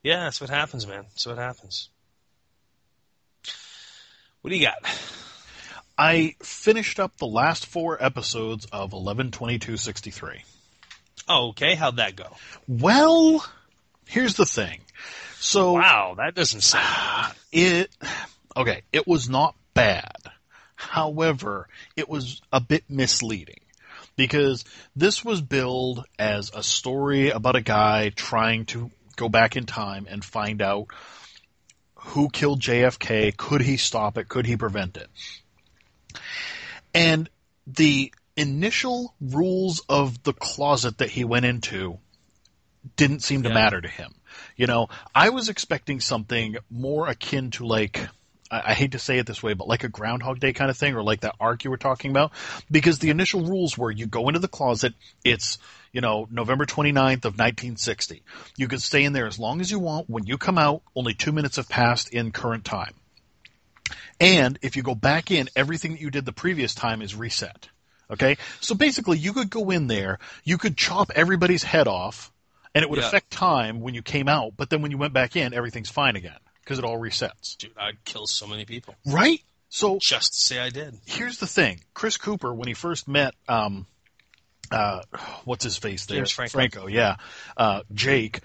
yeah, 0.02 0.20
that's 0.24 0.40
what 0.40 0.48
happens, 0.50 0.86
man. 0.86 1.02
That's 1.10 1.26
what 1.26 1.36
happens. 1.38 1.90
What 4.42 4.50
do 4.50 4.56
you 4.56 4.66
got? 4.66 4.78
I 5.98 6.36
finished 6.42 7.00
up 7.00 7.16
the 7.16 7.26
last 7.26 7.66
four 7.66 8.02
episodes 8.02 8.66
of 8.66 8.92
112263. 8.92 10.44
Oh, 11.28 11.48
okay. 11.48 11.74
How'd 11.74 11.96
that 11.96 12.14
go? 12.14 12.36
Well, 12.68 13.44
here's 14.06 14.34
the 14.34 14.46
thing. 14.46 14.80
So 15.40 15.74
Wow, 15.74 16.14
that 16.18 16.34
doesn't 16.34 16.62
sound. 16.62 17.34
it 17.52 17.90
okay, 18.56 18.82
it 18.92 19.06
was 19.06 19.28
not 19.28 19.54
bad. 19.74 20.16
However, 20.74 21.68
it 21.96 22.08
was 22.08 22.40
a 22.52 22.60
bit 22.60 22.84
misleading 22.88 23.60
because 24.16 24.64
this 24.94 25.24
was 25.24 25.40
billed 25.40 26.04
as 26.18 26.50
a 26.54 26.62
story 26.62 27.30
about 27.30 27.56
a 27.56 27.60
guy 27.60 28.10
trying 28.10 28.66
to 28.66 28.90
go 29.16 29.28
back 29.28 29.56
in 29.56 29.66
time 29.66 30.06
and 30.08 30.24
find 30.24 30.62
out 30.62 30.86
who 32.08 32.28
killed 32.30 32.60
JFK, 32.60 33.36
could 33.36 33.60
he 33.60 33.76
stop 33.76 34.16
it, 34.18 34.28
could 34.28 34.46
he 34.46 34.56
prevent 34.56 34.96
it? 34.96 35.08
And 36.94 37.28
the 37.66 38.12
initial 38.36 39.14
rules 39.20 39.82
of 39.88 40.22
the 40.22 40.32
closet 40.32 40.98
that 40.98 41.10
he 41.10 41.24
went 41.24 41.44
into 41.44 41.98
didn't 42.96 43.22
seem 43.22 43.42
to 43.42 43.48
Yeah. 43.48 43.54
matter 43.54 43.80
to 43.80 43.88
him. 43.88 44.14
You 44.56 44.66
know, 44.66 44.88
I 45.14 45.30
was 45.30 45.48
expecting 45.48 46.00
something 46.00 46.56
more 46.70 47.08
akin 47.08 47.50
to 47.52 47.66
like, 47.66 48.08
I, 48.50 48.62
I 48.70 48.74
hate 48.74 48.92
to 48.92 48.98
say 48.98 49.18
it 49.18 49.26
this 49.26 49.42
way, 49.42 49.54
but 49.54 49.68
like 49.68 49.84
a 49.84 49.88
Groundhog 49.88 50.40
Day 50.40 50.52
kind 50.52 50.70
of 50.70 50.76
thing, 50.76 50.94
or 50.94 51.02
like 51.02 51.20
that 51.20 51.36
arc 51.40 51.64
you 51.64 51.70
were 51.70 51.76
talking 51.76 52.10
about, 52.10 52.32
because 52.70 52.98
the 52.98 53.10
initial 53.10 53.42
rules 53.44 53.76
were 53.76 53.90
you 53.90 54.06
go 54.06 54.28
into 54.28 54.40
the 54.40 54.48
closet, 54.48 54.94
it's, 55.24 55.58
you 55.92 56.00
know, 56.00 56.26
November 56.30 56.66
29th 56.66 57.24
of 57.24 57.38
1960. 57.38 58.22
You 58.56 58.68
can 58.68 58.78
stay 58.78 59.04
in 59.04 59.12
there 59.12 59.26
as 59.26 59.38
long 59.38 59.60
as 59.60 59.70
you 59.70 59.78
want. 59.78 60.08
When 60.08 60.26
you 60.26 60.38
come 60.38 60.58
out, 60.58 60.82
only 60.94 61.14
two 61.14 61.32
minutes 61.32 61.56
have 61.56 61.68
passed 61.68 62.12
in 62.12 62.30
current 62.32 62.64
time. 62.64 62.94
And 64.20 64.58
if 64.62 64.76
you 64.76 64.82
go 64.82 64.94
back 64.94 65.30
in, 65.30 65.48
everything 65.54 65.92
that 65.92 66.00
you 66.00 66.10
did 66.10 66.24
the 66.24 66.32
previous 66.32 66.74
time 66.74 67.02
is 67.02 67.14
reset. 67.14 67.68
Okay? 68.10 68.36
So 68.60 68.74
basically, 68.74 69.18
you 69.18 69.32
could 69.32 69.50
go 69.50 69.70
in 69.70 69.86
there, 69.86 70.18
you 70.44 70.58
could 70.58 70.76
chop 70.76 71.10
everybody's 71.14 71.62
head 71.62 71.88
off, 71.88 72.32
and 72.74 72.82
it 72.82 72.90
would 72.90 72.98
Yeah. 72.98 73.06
affect 73.06 73.30
time 73.30 73.80
when 73.80 73.94
you 73.94 74.02
came 74.02 74.28
out, 74.28 74.54
but 74.56 74.70
then 74.70 74.82
when 74.82 74.90
you 74.90 74.98
went 74.98 75.12
back 75.12 75.36
in, 75.36 75.54
everything's 75.54 75.90
fine 75.90 76.16
again 76.16 76.38
because 76.68 76.78
it 76.78 76.84
all 76.84 76.98
resets. 76.98 77.56
Dude, 77.56 77.70
I'd 77.80 78.04
kill 78.04 78.26
so 78.26 78.46
many 78.46 78.66
people 78.66 78.94
Right? 79.06 79.40
So 79.70 79.98
just 79.98 80.34
to 80.34 80.40
say 80.40 80.58
I 80.58 80.68
did. 80.68 80.94
here's 81.06 81.38
the 81.38 81.46
thing 81.46 81.80
Chris 81.94 82.18
Cooper, 82.18 82.52
when 82.52 82.68
he 82.68 82.74
first 82.74 83.08
met, 83.08 83.34
um, 83.48 83.86
uh, 84.70 85.00
what's 85.44 85.64
his 85.64 85.78
face 85.78 86.04
there? 86.06 86.18
James 86.18 86.32
Franco. 86.32 86.86
yeah. 86.86 87.16
Uh, 87.56 87.82
Jake. 87.92 88.40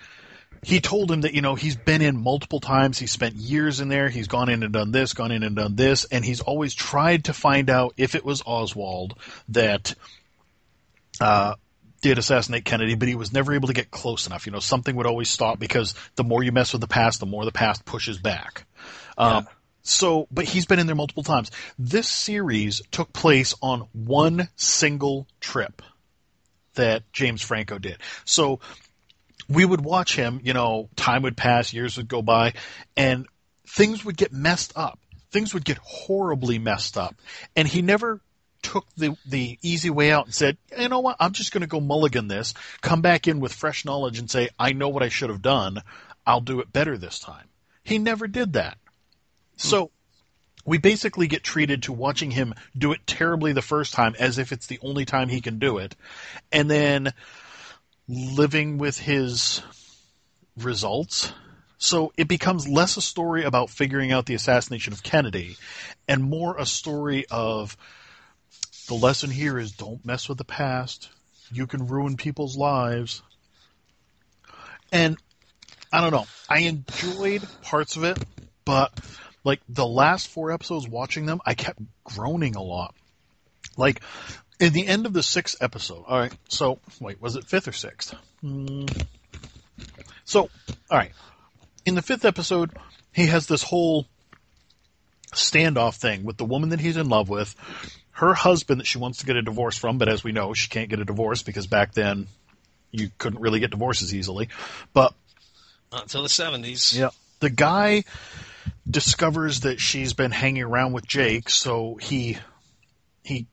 He 0.66 0.80
told 0.80 1.12
him 1.12 1.22
that, 1.22 1.34
you 1.34 1.42
know, 1.42 1.56
he's 1.56 1.76
been 1.76 2.02
in 2.02 2.18
multiple 2.18 2.62
times. 2.62 2.98
He 2.98 3.06
spent 3.08 3.36
years 3.36 3.82
in 3.82 3.90
there. 3.90 4.08
He's 4.08 4.30
gone 4.30 4.48
in 4.48 4.64
and 4.64 4.72
done 4.72 4.92
this, 4.94 5.12
gone 5.12 5.34
in 5.34 5.44
and 5.44 5.58
done 5.58 5.76
this. 5.76 6.06
And 6.06 6.24
he's 6.24 6.40
always 6.40 6.74
tried 6.74 7.26
to 7.26 7.34
find 7.34 7.70
out 7.70 7.94
if 7.98 8.16
it 8.16 8.24
was 8.24 8.42
Oswald 8.46 9.18
that, 9.50 9.94
uh, 11.20 11.56
did 12.04 12.20
assassinate 12.20 12.66
Kennedy, 12.66 12.96
but 12.96 13.08
he 13.08 13.16
was 13.16 13.34
never 13.34 13.54
able 13.54 13.70
to 13.70 13.74
get 13.74 13.90
close 13.90 14.28
enough. 14.28 14.46
You 14.46 14.52
know, 14.52 14.60
something 14.60 14.96
would 14.98 15.08
always 15.08 15.30
stop 15.30 15.58
because 15.58 15.96
the 16.16 16.24
more 16.24 16.44
you 16.44 16.52
mess 16.52 16.74
with 16.74 16.82
the 16.82 16.88
past, 16.88 17.22
the 17.22 17.26
more 17.26 17.46
the 17.46 17.52
past 17.52 17.86
pushes 17.86 18.20
back. 18.20 18.66
Um, 19.18 19.48
so, 19.82 20.28
but 20.30 20.46
he's 20.46 20.66
been 20.66 20.80
in 20.80 20.86
there 20.86 20.98
multiple 20.98 21.24
times. 21.24 21.50
This 21.80 22.08
series 22.08 22.82
took 22.92 23.14
place 23.14 23.56
on 23.62 23.88
one 23.94 24.50
single 24.58 25.28
trip 25.40 25.82
that 26.76 27.12
James 27.14 27.42
Franco 27.42 27.80
did. 27.80 27.98
So 28.26 28.60
we 29.48 29.64
would 29.64 29.82
watch 29.82 30.16
him, 30.16 30.42
you 30.44 30.54
know, 30.54 30.90
time 30.98 31.22
would 31.24 31.38
pass, 31.38 31.74
years 31.74 31.96
would 31.96 32.10
go 32.10 32.22
by, 32.22 32.54
and 32.98 33.28
things 33.66 34.04
would 34.04 34.18
get 34.18 34.34
messed 34.34 34.74
up. 34.76 35.00
Things 35.32 35.54
would 35.54 35.64
get 35.64 35.78
horribly 35.78 36.60
messed 36.60 36.98
up. 36.98 37.16
And 37.56 37.66
he 37.66 37.82
never 37.82 38.20
took 38.64 38.88
the, 38.96 39.16
the 39.28 39.60
easy 39.62 39.92
way 39.92 40.12
out 40.12 40.26
and 40.26 40.34
said, 40.34 40.58
you 40.78 40.90
know 40.90 41.02
what, 41.02 41.18
I'm 41.20 41.34
just 41.34 41.52
going 41.52 41.62
to 41.62 41.68
go 41.68 41.80
mulligan 41.80 42.28
this, 42.28 42.54
come 42.82 43.02
back 43.02 43.28
in 43.28 43.40
with 43.40 43.54
fresh 43.54 43.86
knowledge 43.86 44.18
and 44.18 44.32
say, 44.32 44.50
I 44.58 44.74
know 44.74 44.90
what 44.90 45.04
I 45.04 45.10
should 45.10 45.30
have 45.30 45.42
done. 45.42 45.84
I'll 46.26 46.42
do 46.42 46.62
it 46.62 46.74
better 46.74 46.98
this 46.98 47.20
time. 47.20 47.48
He 47.84 48.00
never 48.00 48.28
did 48.28 48.54
that. 48.54 48.78
Hmm. 48.82 49.58
So 49.58 49.92
we 50.66 50.78
basically 50.78 51.28
get 51.28 51.44
treated 51.44 51.84
to 51.84 51.94
watching 51.94 52.32
him 52.32 52.56
do 52.76 52.94
it 52.94 53.06
terribly 53.06 53.54
the 53.54 53.62
first 53.62 53.94
time 53.94 54.16
as 54.18 54.38
if 54.40 54.52
it's 54.52 54.68
the 54.68 54.80
only 54.82 55.06
time 55.06 55.30
he 55.30 55.42
can 55.42 55.60
do 55.60 55.78
it. 55.78 55.96
And 56.52 56.72
then 56.72 57.14
living 58.08 58.78
with 58.78 58.98
his 58.98 59.62
results. 60.58 61.34
So 61.78 62.14
it 62.18 62.28
becomes 62.30 62.68
less 62.68 62.96
a 62.96 63.02
story 63.02 63.44
about 63.44 63.70
figuring 63.70 64.12
out 64.12 64.26
the 64.26 64.36
assassination 64.36 64.94
of 64.94 65.04
Kennedy 65.04 65.58
and 66.08 66.24
more 66.24 66.58
a 66.58 66.66
story 66.66 67.26
of 67.30 67.76
the 68.88 68.96
lesson 68.96 69.30
here 69.30 69.58
is 69.58 69.72
don't 69.72 70.06
mess 70.06 70.28
with 70.28 70.38
the 70.38 70.44
past. 70.44 71.10
You 71.52 71.68
can 71.68 71.88
ruin 71.88 72.18
people's 72.18 72.58
lives. 72.58 73.22
And 74.92 75.18
I 75.92 76.02
don't 76.02 76.12
know. 76.12 76.26
I 76.50 76.60
enjoyed 76.60 77.44
parts 77.62 77.96
of 77.96 78.04
it, 78.04 78.18
but 78.66 78.92
like 79.44 79.62
the 79.70 79.86
last 79.86 80.28
four 80.28 80.52
episodes 80.52 80.88
watching 80.88 81.26
them, 81.26 81.40
I 81.46 81.54
kept 81.54 81.80
groaning 82.04 82.56
a 82.56 82.62
lot. 82.62 82.96
Like 83.78 84.02
in 84.60 84.74
the 84.74 84.88
end 84.88 85.06
of 85.06 85.14
the 85.14 85.24
sixth 85.24 85.62
episode. 85.62 86.04
All 86.08 86.20
right. 86.20 86.34
So 86.50 86.80
wait, 87.00 87.22
was 87.22 87.36
it 87.36 87.46
fifth 87.46 87.68
or 87.68 87.74
sixth? 87.74 88.16
Hmm. 88.42 88.86
So 90.26 90.50
all 90.90 90.98
right. 90.98 91.12
In 91.86 91.96
the 91.96 92.02
fifth 92.02 92.26
episode, 92.26 92.72
he 93.12 93.28
has 93.28 93.48
this 93.48 93.64
whole 93.64 94.08
standoff 95.34 95.96
thing 95.96 96.24
with 96.24 96.38
the 96.38 96.46
woman 96.46 96.70
that 96.70 96.80
he's 96.80 96.98
in 96.98 97.10
love 97.10 97.30
with, 97.30 97.56
her 98.14 98.34
husband 98.34 98.80
that 98.80 98.88
she 98.88 98.98
wants 98.98 99.20
to 99.20 99.26
get 99.26 99.36
a 99.36 99.42
divorce 99.42 99.78
from, 99.78 99.98
but 99.98 100.08
as 100.10 100.24
we 100.24 100.32
know, 100.32 100.54
she 100.54 100.70
can't 100.70 100.90
get 100.90 101.00
a 101.00 101.06
divorce 101.06 101.42
because 101.44 101.68
back 101.68 101.94
then 101.94 102.28
you 102.92 103.10
couldn't 103.18 103.40
really 103.42 103.60
get 103.60 103.72
divorces 103.72 104.14
easily. 104.14 104.50
But 104.94 105.14
Not 105.92 106.04
until 106.04 106.22
the 106.24 106.30
70s. 106.30 106.98
yeah. 106.98 107.10
The 107.40 107.50
guy 107.50 108.04
discovers 108.90 109.62
that 109.62 109.80
she's 109.80 110.14
been 110.14 110.32
hanging 110.32 110.64
around 110.64 110.94
with 110.94 111.08
Jake, 111.08 111.50
so 111.50 111.98
he 112.02 112.38
he 113.24 113.48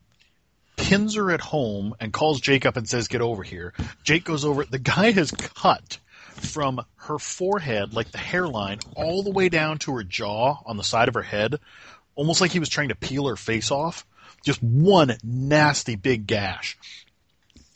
pins 0.77 1.15
her 1.15 1.31
at 1.31 1.41
home 1.41 1.95
and 1.99 2.13
calls 2.13 2.39
Jake 2.39 2.65
up 2.65 2.77
and 2.77 2.87
says, 2.87 3.07
"Get 3.07 3.21
over 3.21 3.43
here." 3.43 3.73
Jake 4.03 4.23
goes 4.23 4.45
over. 4.45 4.63
The 4.63 4.79
guy 4.79 5.11
has 5.11 5.31
cut 5.31 5.97
from 6.35 6.83
her 6.95 7.19
forehead, 7.19 7.93
like 7.93 8.11
the 8.11 8.17
hairline, 8.17 8.79
all 8.95 9.23
the 9.23 9.31
way 9.31 9.49
down 9.49 9.77
to 9.79 9.95
her 9.95 10.03
jaw 10.03 10.57
on 10.65 10.77
the 10.77 10.83
side 10.83 11.07
of 11.07 11.13
her 11.13 11.21
head, 11.21 11.59
almost 12.15 12.39
like 12.41 12.51
he 12.51 12.59
was 12.59 12.69
trying 12.69 12.89
to 12.89 12.95
peel 12.95 13.27
her 13.27 13.35
face 13.35 13.71
off. 13.71 14.05
Just 14.43 14.61
one 14.61 15.15
nasty 15.23 15.95
big 15.95 16.27
gash. 16.27 16.77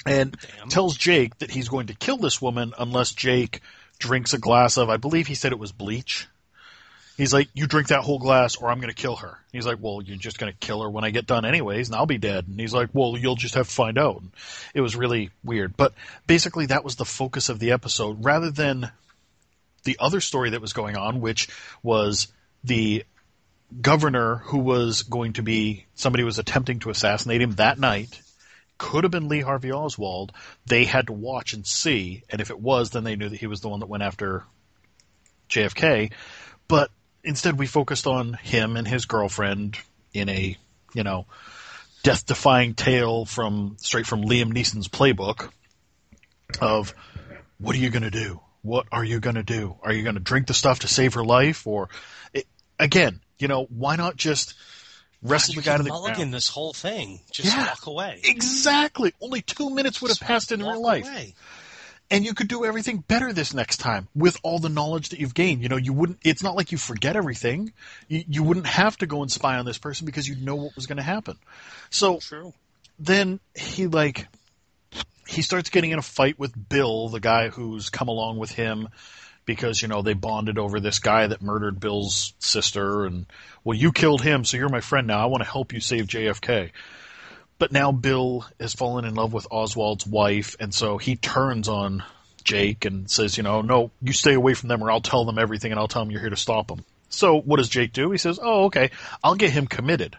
And 0.05 0.37
Damn. 0.57 0.69
tells 0.69 0.97
Jake 0.97 1.37
that 1.39 1.51
he's 1.51 1.69
going 1.69 1.87
to 1.87 1.95
kill 1.95 2.17
this 2.17 2.41
woman 2.41 2.73
unless 2.77 3.11
Jake 3.11 3.61
drinks 3.97 4.33
a 4.33 4.37
glass 4.37 4.77
of, 4.77 4.89
I 4.89 4.97
believe 4.97 5.27
he 5.27 5.35
said 5.35 5.51
it 5.51 5.59
was 5.59 5.71
bleach. 5.71 6.27
He's 7.17 7.33
like, 7.33 7.47
you 7.53 7.65
drink 7.65 7.87
that 7.87 8.01
whole 8.01 8.19
glass 8.19 8.57
or 8.57 8.69
I'm 8.69 8.79
going 8.79 8.93
to 8.93 9.01
kill 9.01 9.15
her. 9.15 9.37
He's 9.53 9.65
like, 9.65 9.77
well, 9.79 10.01
you're 10.01 10.17
just 10.17 10.37
going 10.37 10.51
to 10.51 10.57
kill 10.59 10.81
her 10.83 10.89
when 10.89 11.05
I 11.05 11.11
get 11.11 11.25
done 11.25 11.45
anyways 11.45 11.87
and 11.87 11.95
I'll 11.95 12.05
be 12.05 12.17
dead. 12.17 12.45
And 12.47 12.59
he's 12.59 12.73
like, 12.73 12.89
well, 12.93 13.17
you'll 13.17 13.37
just 13.37 13.55
have 13.55 13.67
to 13.67 13.73
find 13.73 13.97
out. 13.97 14.19
And 14.19 14.31
it 14.73 14.81
was 14.81 14.97
really 14.97 15.29
weird. 15.43 15.77
But 15.77 15.93
basically 16.27 16.65
that 16.67 16.83
was 16.83 16.97
the 16.97 17.05
focus 17.05 17.47
of 17.47 17.59
the 17.59 17.71
episode 17.71 18.23
rather 18.23 18.51
than 18.51 18.91
the 19.85 19.97
other 19.99 20.19
story 20.19 20.49
that 20.49 20.61
was 20.61 20.73
going 20.73 20.97
on, 20.97 21.21
which 21.21 21.47
was 21.81 22.27
the 22.65 23.05
governor 23.81 24.37
who 24.37 24.59
was 24.59 25.03
going 25.03 25.33
to 25.33 25.43
be 25.43 25.85
somebody 25.95 26.23
was 26.23 26.39
attempting 26.39 26.79
to 26.79 26.89
assassinate 26.89 27.41
him 27.41 27.51
that 27.53 27.79
night 27.79 28.21
could 28.77 29.03
have 29.03 29.11
been 29.11 29.29
Lee 29.29 29.41
Harvey 29.41 29.71
Oswald. 29.71 30.31
They 30.65 30.85
had 30.85 31.07
to 31.07 31.13
watch 31.13 31.53
and 31.53 31.65
see, 31.65 32.23
and 32.29 32.41
if 32.41 32.49
it 32.49 32.59
was, 32.59 32.89
then 32.89 33.03
they 33.03 33.15
knew 33.15 33.29
that 33.29 33.39
he 33.39 33.47
was 33.47 33.61
the 33.61 33.69
one 33.69 33.79
that 33.79 33.89
went 33.89 34.03
after 34.03 34.43
JFK. 35.49 36.11
But 36.67 36.91
instead, 37.23 37.57
we 37.57 37.67
focused 37.67 38.07
on 38.07 38.33
him 38.33 38.75
and 38.75 38.87
his 38.87 39.05
girlfriend 39.05 39.77
in 40.13 40.29
a, 40.29 40.57
you 40.93 41.03
know, 41.03 41.25
death-defying 42.03 42.75
tale 42.75 43.25
from 43.25 43.77
straight 43.79 44.05
from 44.05 44.23
Liam 44.23 44.51
Neeson's 44.51 44.87
playbook 44.87 45.49
of 46.61 46.93
what 47.57 47.75
are 47.75 47.79
you 47.79 47.89
going 47.89 48.03
to 48.03 48.11
do? 48.11 48.41
What 48.61 48.87
are 48.91 49.03
you 49.03 49.19
going 49.19 49.35
to 49.35 49.43
do? 49.43 49.75
Are 49.83 49.93
you 49.93 50.03
going 50.03 50.15
to 50.15 50.21
drink 50.21 50.47
the 50.47 50.53
stuff 50.53 50.79
to 50.79 50.87
save 50.87 51.13
her 51.13 51.23
life, 51.23 51.65
or 51.65 51.89
it, 52.33 52.45
again, 52.80 53.22
you 53.39 53.47
know, 53.47 53.65
why 53.69 53.95
not 53.95 54.15
just 54.15 54.53
wrestle 55.22 55.56
You 55.56 55.61
the 55.61 55.65
guy 55.65 55.77
to 55.77 55.84
the 55.84 55.89
mulligan 55.89 56.15
ground? 56.15 56.34
this 56.34 56.49
whole 56.49 56.73
thing. 56.73 57.19
Just 57.31 57.53
Yeah. 57.53 57.68
walk 57.68 57.85
away. 57.88 58.22
Exactly. 58.23 59.14
Only 59.22 59.41
two 59.41 59.69
minutes 59.69 60.02
would 60.02 60.10
have 60.10 60.18
Just 60.19 60.27
passed 60.27 60.52
in 60.52 60.61
real 60.61 60.81
life. 60.81 61.03
away. 61.06 61.35
and 62.11 62.23
you 62.23 62.35
could 62.35 62.47
do 62.47 62.64
everything 62.64 62.99
better 62.99 63.34
this 63.34 63.52
next 63.52 63.77
time 63.77 64.07
with 64.14 64.38
all 64.43 64.60
the 64.60 64.69
knowledge 64.69 65.10
that 65.10 65.19
you've 65.19 65.34
gained. 65.34 65.64
You 65.64 65.69
know, 65.69 65.76
you 65.77 65.91
wouldn't. 65.91 66.19
It's 66.23 66.43
not 66.43 66.56
like 66.56 66.72
you 66.72 66.77
forget 66.77 67.15
everything. 67.15 67.73
You, 68.07 68.23
you 68.27 68.43
wouldn't 68.43 68.68
have 68.68 68.95
to 68.99 69.07
go 69.07 69.23
and 69.23 69.31
spy 69.31 69.57
on 69.57 69.65
this 69.65 69.80
person 69.80 70.06
because 70.06 70.27
you 70.27 70.35
know 70.35 70.53
what 70.56 70.76
was 70.76 70.85
going 70.85 70.97
to 70.97 71.03
happen. 71.03 71.35
So 71.89 72.19
True. 72.19 72.53
then 72.99 73.39
he 73.56 73.88
like 73.88 74.27
he 75.27 75.41
starts 75.41 75.72
getting 75.72 75.89
in 75.89 75.97
a 75.97 76.03
fight 76.03 76.38
with 76.38 76.53
Bill, 76.69 77.10
the 77.10 77.19
guy 77.19 77.49
who's 77.49 77.89
come 77.89 78.07
along 78.07 78.38
with 78.38 78.52
him 78.52 78.89
because 79.45 79.81
you 79.81 79.88
know 79.88 80.01
they 80.01 80.13
bonded 80.13 80.57
over 80.57 80.80
this 80.80 80.99
guy 80.99 81.27
that 81.27 81.41
murdered 81.41 81.80
Bill's 81.80 82.34
sister 82.39 83.05
and 83.05 83.26
well 83.63 83.77
you 83.77 83.91
killed 83.91 84.22
him 84.22 84.43
so 84.43 84.57
you're 84.57 84.69
my 84.69 84.81
friend 84.81 85.07
now 85.07 85.22
I 85.22 85.26
want 85.26 85.43
to 85.43 85.49
help 85.49 85.73
you 85.73 85.80
save 85.80 86.07
JFK. 86.07 86.72
But 87.57 87.72
now 87.72 87.93
Bill 87.93 88.45
has 88.59 88.73
fallen 88.73 89.05
in 89.05 89.15
love 89.15 89.31
with 89.31 89.47
Oswald's 89.49 90.05
wife 90.05 90.55
and 90.59 90.73
so 90.73 90.97
he 90.97 91.15
turns 91.15 91.69
on 91.69 92.03
Jake 92.43 92.85
and 92.85 93.09
says, 93.09 93.38
you 93.38 93.43
know, 93.43 93.61
no, 93.61 93.91
you 94.01 94.13
stay 94.13 94.34
away 94.34 94.53
from 94.53 94.69
them 94.69 94.84
or 94.84 94.91
I'll 94.91 95.01
tell 95.01 95.26
them 95.26 95.39
everything 95.39 95.72
and 95.72 95.80
I'll 95.80 95.88
tell 95.88 96.03
them 96.03 96.11
you're 96.11 96.22
here 96.22 96.30
to 96.30 96.35
stop 96.38 96.67
them. 96.67 96.85
So 97.09 97.39
what 97.39 97.57
does 97.57 97.69
Jake 97.69 97.91
do? 97.91 98.11
He 98.11 98.17
says, 98.17 98.39
oh, 98.41 98.65
okay, 98.65 98.91
I'll 99.23 99.35
get 99.35 99.51
him 99.51 99.67
committed, 99.67 100.17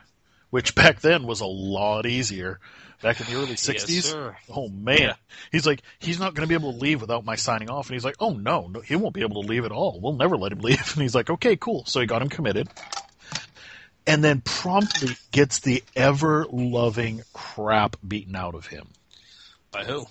which 0.51 0.75
back 0.75 1.01
then 1.01 1.27
was 1.27 1.41
a 1.41 1.47
lot 1.47 2.05
easier. 2.05 2.59
Back 3.03 3.21
in 3.21 3.27
the 3.27 3.35
early 3.35 3.55
60s. 3.55 4.03
sir. 4.05 4.37
oh 4.51 4.69
man. 4.69 4.99
Yeah. 4.99 5.15
He's 5.53 5.67
like, 5.67 5.83
he's 5.99 6.19
not 6.19 6.35
going 6.35 6.47
to 6.47 6.49
be 6.49 6.55
able 6.55 6.73
to 6.73 6.79
leave 6.79 7.01
without 7.01 7.25
my 7.25 7.37
signing 7.37 7.71
off. 7.71 7.89
And 7.89 7.95
he's 7.95 8.05
like, 8.05 8.17
oh 8.21 8.31
no, 8.31 8.69
no, 8.69 8.81
he 8.81 8.97
won't 8.97 9.15
be 9.15 9.23
able 9.23 9.43
to 9.43 9.49
leave 9.49 9.65
at 9.65 9.73
all. 9.73 10.01
We'll 10.01 10.15
never 10.15 10.37
let 10.37 10.53
him 10.53 10.59
leave. 10.63 10.93
And 10.95 11.03
he's 11.03 11.15
like, 11.15 11.31
okay, 11.31 11.57
cool. 11.57 11.85
So 11.87 12.01
he 12.01 12.07
got 12.07 12.23
him 12.23 12.29
committed. 12.29 12.69
And 14.07 14.23
then 14.23 14.41
promptly 14.41 15.17
gets 15.33 15.59
the 15.61 15.83
ever 15.97 16.47
loving 16.51 17.23
crap 17.33 17.97
beaten 18.07 18.37
out 18.37 18.55
of 18.55 18.67
him. 18.67 18.89
By 19.73 19.85
who? 19.85 20.07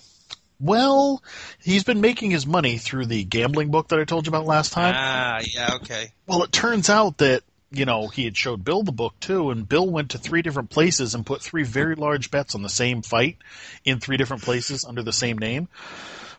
Well, 0.60 1.22
he's 1.62 1.84
been 1.84 2.02
making 2.02 2.32
his 2.32 2.46
money 2.46 2.78
through 2.78 3.08
the 3.08 3.24
gambling 3.24 3.72
book 3.72 3.90
that 3.90 4.00
I 4.00 4.06
told 4.06 4.26
you 4.26 4.32
about 4.32 4.46
last 4.46 4.72
time. 4.74 4.94
Ah, 4.98 5.42
yeah, 5.46 5.76
okay. 5.76 6.12
Well, 6.28 6.44
it 6.44 6.52
turns 6.52 6.90
out 6.90 7.18
that, 7.18 7.44
you 7.78 7.86
know, 7.86 8.08
he 8.08 8.26
had 8.26 8.38
showed 8.38 8.64
Bill 8.64 8.84
the 8.84 8.92
book 8.92 9.20
too, 9.20 9.52
and 9.52 9.68
Bill 9.68 9.90
went 9.90 10.12
to 10.12 10.18
three 10.18 10.42
different 10.42 10.70
places 10.70 11.16
and 11.16 11.26
put 11.26 11.42
three 11.42 11.64
very 11.64 11.96
large 11.96 12.32
bets 12.32 12.56
on 12.56 12.62
the 12.62 12.70
same 12.70 13.02
fight 13.02 13.38
in 13.84 14.00
three 14.00 14.18
different 14.18 14.44
places 14.44 14.86
under 14.86 15.04
the 15.04 15.14
same 15.14 15.38
name. 15.38 15.68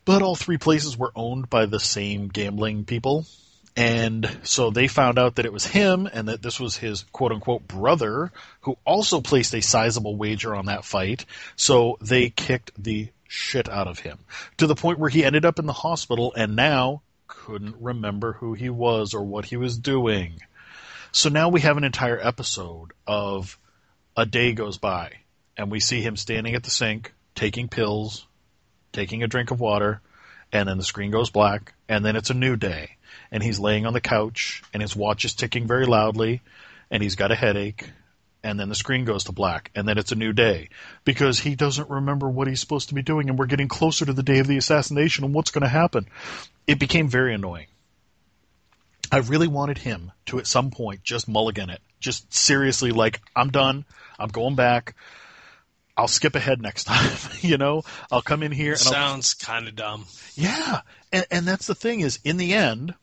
But 0.05 0.23
all 0.23 0.37
three 0.37 0.59
places 0.59 0.97
were 0.97 1.13
owned 1.15 1.51
by 1.51 1.67
the 1.67 1.81
same 1.81 2.29
gambling 2.29 2.85
people. 2.85 3.27
And 3.77 4.39
so 4.43 4.71
they 4.71 4.89
found 4.89 5.19
out 5.19 5.35
that 5.35 5.45
it 5.45 5.53
was 5.53 5.67
him 5.67 6.09
and 6.11 6.29
that 6.29 6.41
this 6.41 6.59
was 6.59 6.77
his 6.77 7.05
quote 7.13 7.33
unquote 7.33 7.69
brother 7.69 8.33
who 8.61 8.79
also 8.87 9.21
placed 9.21 9.55
a 9.55 9.61
sizable 9.61 10.17
wager 10.17 10.55
on 10.55 10.67
that 10.67 10.85
fight. 10.85 11.27
So 11.57 11.99
they 12.01 12.31
kicked 12.31 12.71
the 12.83 13.09
shit 13.29 13.69
out 13.69 13.89
of 13.89 13.99
him 13.99 14.19
to 14.57 14.67
the 14.67 14.75
point 14.75 14.99
where 14.99 15.11
he 15.11 15.25
ended 15.25 15.45
up 15.45 15.59
in 15.59 15.67
the 15.67 15.73
hospital 15.73 16.33
and 16.35 16.57
now 16.57 17.03
couldn't 17.27 17.77
remember 17.81 18.33
who 18.35 18.55
he 18.55 18.71
was 18.71 19.13
or 19.13 19.25
what 19.25 19.45
he 19.45 19.57
was 19.57 19.77
doing. 19.77 20.41
So 21.17 21.31
now 21.31 21.49
we 21.49 21.63
have 21.63 21.79
an 21.79 21.85
entire 21.85 22.21
episode 22.21 22.93
of 23.07 23.59
a 24.19 24.27
day 24.27 24.53
goes 24.53 24.77
by 24.77 25.13
and 25.57 25.71
we 25.71 25.81
see 25.81 26.03
him 26.03 26.15
standing 26.15 26.55
at 26.55 26.63
the 26.63 26.71
sink, 26.71 27.15
taking 27.35 27.69
pills, 27.69 28.27
taking 28.93 29.23
a 29.23 29.27
drink 29.27 29.51
of 29.51 29.59
water, 29.59 30.03
and 30.53 30.69
then 30.69 30.77
the 30.77 30.85
screen 30.85 31.11
goes 31.11 31.31
black, 31.31 31.73
and 31.89 32.05
then 32.05 32.17
it's 32.17 32.29
a 32.29 32.35
new 32.35 32.55
day. 32.55 32.99
And 33.31 33.43
he's 33.43 33.59
laying 33.59 33.87
on 33.87 33.95
the 33.95 34.01
couch, 34.03 34.63
and 34.75 34.83
his 34.83 34.95
watch 34.95 35.25
is 35.25 35.33
ticking 35.33 35.67
very 35.67 35.87
loudly, 35.87 36.43
and 36.91 37.03
he's 37.03 37.17
got 37.17 37.33
a 37.33 37.35
headache, 37.35 37.89
and 38.43 38.61
then 38.61 38.69
the 38.69 38.75
screen 38.75 39.07
goes 39.07 39.25
to 39.25 39.33
black, 39.33 39.71
and 39.75 39.89
then 39.89 39.97
it's 39.97 40.13
a 40.13 40.17
new 40.17 40.35
day. 40.35 40.69
Because 41.07 41.41
he 41.41 41.55
doesn't 41.55 41.89
remember 41.89 42.29
what 42.29 42.47
he's 42.47 42.61
supposed 42.61 42.91
to 42.91 42.95
be 42.95 43.01
doing, 43.01 43.31
and 43.31 43.39
we're 43.39 43.47
getting 43.47 43.69
closer 43.69 44.05
to 44.05 44.13
the 44.13 44.23
day 44.23 44.41
of 44.41 44.49
the 44.49 44.59
assassination, 44.59 45.25
and 45.25 45.33
what's 45.33 45.51
going 45.51 45.63
to 45.63 45.69
happen. 45.69 46.09
It 46.67 46.79
became 46.79 47.09
very 47.09 47.35
annoying. 47.35 47.69
I 49.12 49.19
really 49.19 49.49
wanted 49.49 49.78
him 49.78 50.12
to 50.27 50.39
at 50.39 50.47
some 50.47 50.70
point 50.70 51.03
just 51.03 51.28
mulligan 51.28 51.70
it. 51.70 51.81
Just 52.01 52.33
seriously, 52.33 52.91
like, 52.91 53.20
I'm 53.35 53.51
done. 53.51 53.85
I'm 54.19 54.28
going 54.28 54.55
back. 54.55 54.95
I'll 55.97 56.09
skip 56.09 56.35
ahead 56.35 56.61
next 56.61 56.85
time. 56.89 57.16
you 57.41 57.57
know, 57.59 57.83
I'll 58.11 58.23
come 58.23 58.43
in 58.43 58.53
here 58.53 58.73
and 58.73 58.81
Sounds 58.81 59.35
kind 59.35 59.66
of 59.69 59.74
dumb. 59.77 60.07
yeah, 60.35 60.81
and, 61.12 61.27
and 61.31 61.47
that's 61.49 61.66
the 61.66 61.74
thing 61.74 62.01
is, 62.01 62.19
in 62.24 62.37
the 62.37 62.53
end, 62.55 62.95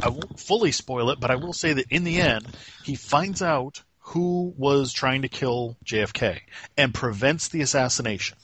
I 0.00 0.08
won't 0.08 0.40
fully 0.40 0.72
spoil 0.72 1.10
it, 1.10 1.20
but 1.20 1.30
I 1.30 1.36
will 1.36 1.52
say 1.52 1.72
that 1.74 1.86
in 1.90 2.02
the 2.04 2.20
end, 2.20 2.46
he 2.82 2.96
finds 2.96 3.42
out 3.42 3.82
who 4.00 4.52
was 4.56 4.92
trying 4.92 5.22
to 5.22 5.28
kill 5.28 5.76
JFK 5.84 6.40
and 6.76 6.92
prevents 6.92 7.48
the 7.48 7.60
assassination. 7.60 8.38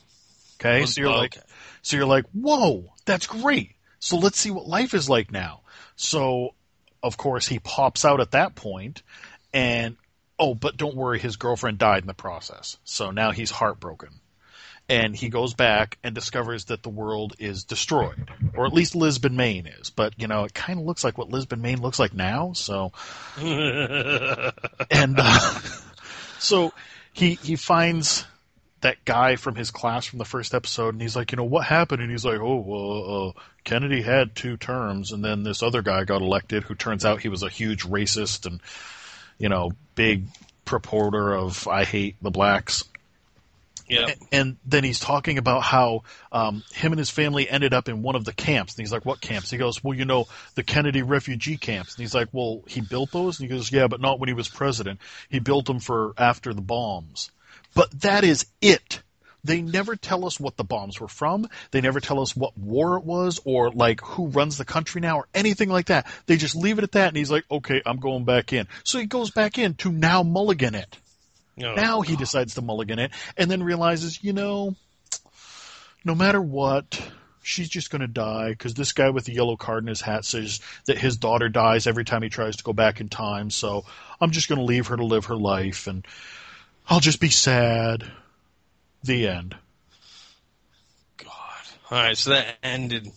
Okay, 0.60 0.86
so 0.86 1.00
you're 1.00 1.10
oh, 1.10 1.16
like, 1.18 1.36
Okay. 1.36 1.46
so 1.82 1.96
you're 1.96 2.06
like, 2.06 2.26
whoa, 2.32 2.92
that's 3.04 3.26
great. 3.26 3.72
So 3.98 4.16
let's 4.18 4.38
see 4.38 4.50
what 4.52 4.66
life 4.68 4.94
is 4.94 5.08
like 5.08 5.32
now. 5.32 5.62
So, 5.96 6.54
of 7.02 7.16
course, 7.16 7.46
he 7.46 7.58
pops 7.58 8.04
out 8.04 8.20
at 8.20 8.32
that 8.32 8.54
point, 8.54 9.02
and 9.52 9.96
oh, 10.38 10.54
but 10.54 10.76
don't 10.76 10.96
worry, 10.96 11.18
his 11.18 11.36
girlfriend 11.36 11.78
died 11.78 12.02
in 12.02 12.06
the 12.06 12.14
process. 12.14 12.78
So 12.84 13.10
now 13.10 13.30
he's 13.30 13.50
heartbroken 13.50 14.20
and 14.88 15.16
he 15.16 15.28
goes 15.28 15.54
back 15.54 15.98
and 16.02 16.14
discovers 16.14 16.66
that 16.66 16.82
the 16.82 16.88
world 16.90 17.34
is 17.38 17.64
destroyed, 17.64 18.30
or 18.54 18.66
at 18.66 18.72
least 18.72 18.94
Lisbon, 18.94 19.36
Maine 19.36 19.66
is. 19.66 19.90
But 19.90 20.14
you 20.18 20.26
know, 20.26 20.44
it 20.44 20.54
kind 20.54 20.78
of 20.78 20.84
looks 20.84 21.02
like 21.04 21.16
what 21.16 21.30
Lisbon, 21.30 21.62
Maine 21.62 21.80
looks 21.80 21.98
like 21.98 22.12
now. 22.12 22.52
So, 22.52 22.92
and 23.38 25.14
uh, 25.18 25.58
so 26.38 26.72
he 27.12 27.34
he 27.34 27.56
finds 27.56 28.26
that 28.84 29.04
guy 29.04 29.36
from 29.36 29.56
his 29.56 29.70
class 29.70 30.06
from 30.06 30.18
the 30.18 30.24
first 30.24 30.54
episode, 30.54 30.94
and 30.94 31.02
he's 31.02 31.16
like, 31.16 31.32
you 31.32 31.36
know, 31.36 31.44
what 31.44 31.66
happened? 31.66 32.00
And 32.00 32.10
he's 32.10 32.24
like, 32.24 32.40
oh, 32.40 32.56
well, 32.56 33.34
uh, 33.36 33.40
Kennedy 33.64 34.00
had 34.00 34.34
two 34.34 34.56
terms, 34.56 35.12
and 35.12 35.24
then 35.24 35.42
this 35.42 35.62
other 35.62 35.82
guy 35.82 36.04
got 36.04 36.22
elected, 36.22 36.62
who 36.62 36.74
turns 36.74 37.04
out 37.04 37.20
he 37.20 37.28
was 37.28 37.42
a 37.42 37.48
huge 37.48 37.82
racist 37.84 38.46
and 38.46 38.60
you 39.38 39.48
know, 39.48 39.72
big 39.94 40.26
purporter 40.64 41.36
of 41.38 41.68
I 41.68 41.84
hate 41.84 42.16
the 42.22 42.30
blacks. 42.30 42.84
yeah. 43.88 44.14
And 44.32 44.56
then 44.64 44.84
he's 44.84 45.00
talking 45.00 45.38
about 45.38 45.62
how 45.62 46.02
um, 46.32 46.62
him 46.72 46.92
and 46.92 46.98
his 46.98 47.10
family 47.10 47.48
ended 47.48 47.74
up 47.74 47.88
in 47.88 48.02
one 48.02 48.16
of 48.16 48.24
the 48.24 48.32
camps. 48.32 48.74
And 48.74 48.82
he's 48.82 48.92
like, 48.92 49.04
"What 49.04 49.20
camps?" 49.20 49.50
He 49.50 49.58
goes, 49.58 49.82
"Well, 49.84 49.96
you 49.96 50.04
know, 50.04 50.26
the 50.54 50.62
Kennedy 50.62 51.02
refugee 51.02 51.56
camps." 51.56 51.94
And 51.94 52.02
he's 52.02 52.14
like, 52.14 52.28
"Well, 52.32 52.62
he 52.66 52.80
built 52.80 53.12
those." 53.12 53.38
And 53.38 53.48
he 53.48 53.54
goes, 53.54 53.70
"Yeah, 53.70 53.88
but 53.88 54.00
not 54.00 54.18
when 54.18 54.28
he 54.28 54.34
was 54.34 54.48
president. 54.48 55.00
He 55.28 55.38
built 55.38 55.66
them 55.66 55.80
for 55.80 56.14
after 56.16 56.54
the 56.54 56.62
bombs." 56.62 57.30
But 57.74 58.02
that 58.02 58.24
is 58.24 58.46
it. 58.60 59.02
They 59.44 59.60
never 59.60 59.94
tell 59.94 60.24
us 60.24 60.40
what 60.40 60.56
the 60.56 60.64
bombs 60.64 60.98
were 60.98 61.08
from. 61.08 61.46
They 61.70 61.82
never 61.82 62.00
tell 62.00 62.20
us 62.20 62.34
what 62.34 62.56
war 62.56 62.96
it 62.96 63.04
was 63.04 63.40
or 63.44 63.70
like 63.70 64.00
who 64.00 64.28
runs 64.28 64.56
the 64.56 64.64
country 64.64 65.02
now 65.02 65.18
or 65.18 65.28
anything 65.34 65.68
like 65.68 65.86
that. 65.86 66.06
They 66.24 66.36
just 66.36 66.56
leave 66.56 66.78
it 66.78 66.84
at 66.84 66.92
that 66.92 67.08
and 67.08 67.16
he's 67.16 67.30
like, 67.30 67.44
okay, 67.50 67.82
I'm 67.84 67.98
going 67.98 68.24
back 68.24 68.54
in. 68.54 68.66
So 68.84 68.98
he 68.98 69.04
goes 69.04 69.30
back 69.30 69.58
in 69.58 69.74
to 69.74 69.92
now 69.92 70.22
mulligan 70.22 70.74
it. 70.74 70.96
Oh, 71.62 71.74
Now 71.74 72.00
he 72.00 72.16
decides 72.16 72.54
to 72.54 72.62
mulligan 72.62 72.98
it 72.98 73.12
and 73.36 73.50
then 73.50 73.62
realizes, 73.62 74.24
you 74.24 74.32
know, 74.32 74.74
no 76.04 76.14
matter 76.14 76.40
what, 76.40 77.00
she's 77.42 77.68
just 77.68 77.90
going 77.90 78.00
to 78.00 78.08
die 78.08 78.48
because 78.48 78.72
this 78.74 78.92
guy 78.92 79.10
with 79.10 79.26
the 79.26 79.34
yellow 79.34 79.56
card 79.56 79.84
in 79.84 79.88
his 79.88 80.00
hat 80.00 80.24
says 80.24 80.60
that 80.86 80.98
his 80.98 81.18
daughter 81.18 81.50
dies 81.50 81.86
every 81.86 82.04
time 82.04 82.22
he 82.22 82.30
tries 82.30 82.56
to 82.56 82.64
go 82.64 82.72
back 82.72 83.00
in 83.00 83.08
time. 83.08 83.50
So 83.50 83.84
I'm 84.20 84.30
just 84.30 84.48
going 84.48 84.58
to 84.58 84.64
leave 84.64 84.86
her 84.86 84.96
to 84.96 85.04
live 85.04 85.26
her 85.26 85.36
life 85.36 85.86
and 85.86 86.06
I'll 86.86 87.00
just 87.00 87.20
be 87.20 87.30
sad. 87.30 88.04
The 89.02 89.28
end. 89.28 89.56
God. 91.18 91.30
All 91.90 91.98
right, 91.98 92.16
so 92.16 92.30
that 92.30 92.56
ended 92.62 93.10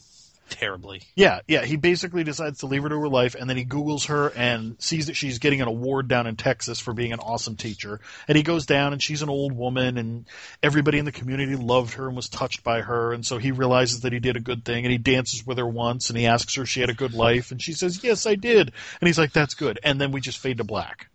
terribly. 0.49 1.01
Yeah, 1.15 1.39
yeah. 1.47 1.65
He 1.65 1.75
basically 1.75 2.23
decides 2.23 2.59
to 2.59 2.65
leave 2.65 2.83
her 2.83 2.89
to 2.89 2.99
her 2.99 3.09
life, 3.09 3.35
and 3.35 3.49
then 3.49 3.57
he 3.57 3.65
Googles 3.65 4.07
her 4.07 4.29
and 4.35 4.75
sees 4.79 5.07
that 5.07 5.15
she's 5.15 5.39
getting 5.39 5.61
an 5.61 5.67
award 5.67 6.07
down 6.07 6.27
in 6.27 6.35
Texas 6.35 6.79
for 6.79 6.93
being 6.93 7.13
an 7.13 7.19
awesome 7.19 7.55
teacher. 7.55 7.99
And 8.27 8.37
he 8.37 8.43
goes 8.43 8.65
down, 8.65 8.93
and 8.93 9.01
she's 9.01 9.21
an 9.21 9.29
old 9.29 9.53
woman, 9.53 9.97
and 9.97 10.25
everybody 10.63 10.97
in 10.99 11.05
the 11.05 11.11
community 11.11 11.55
loved 11.55 11.93
her 11.93 12.07
and 12.07 12.15
was 12.15 12.29
touched 12.29 12.63
by 12.63 12.81
her. 12.81 13.13
And 13.13 13.25
so 13.25 13.37
he 13.37 13.51
realizes 13.51 14.01
that 14.01 14.13
he 14.13 14.19
did 14.19 14.37
a 14.37 14.41
good 14.41 14.65
thing, 14.65 14.85
and 14.85 14.91
he 14.91 14.97
dances 14.97 15.45
with 15.45 15.57
her 15.57 15.67
once, 15.67 16.09
and 16.09 16.17
he 16.17 16.25
asks 16.25 16.55
her 16.55 16.63
if 16.63 16.69
she 16.69 16.81
had 16.81 16.89
a 16.89 16.93
good 16.93 17.13
life, 17.13 17.51
and 17.51 17.61
she 17.61 17.73
says, 17.73 18.03
"Yes, 18.03 18.25
I 18.25 18.35
did." 18.35 18.71
And 19.01 19.07
he's 19.07 19.17
like, 19.17 19.33
"That's 19.33 19.55
good." 19.55 19.79
And 19.83 19.99
then 19.99 20.11
we 20.11 20.21
just 20.21 20.39
fade 20.39 20.57
to 20.57 20.63
black. 20.63 21.09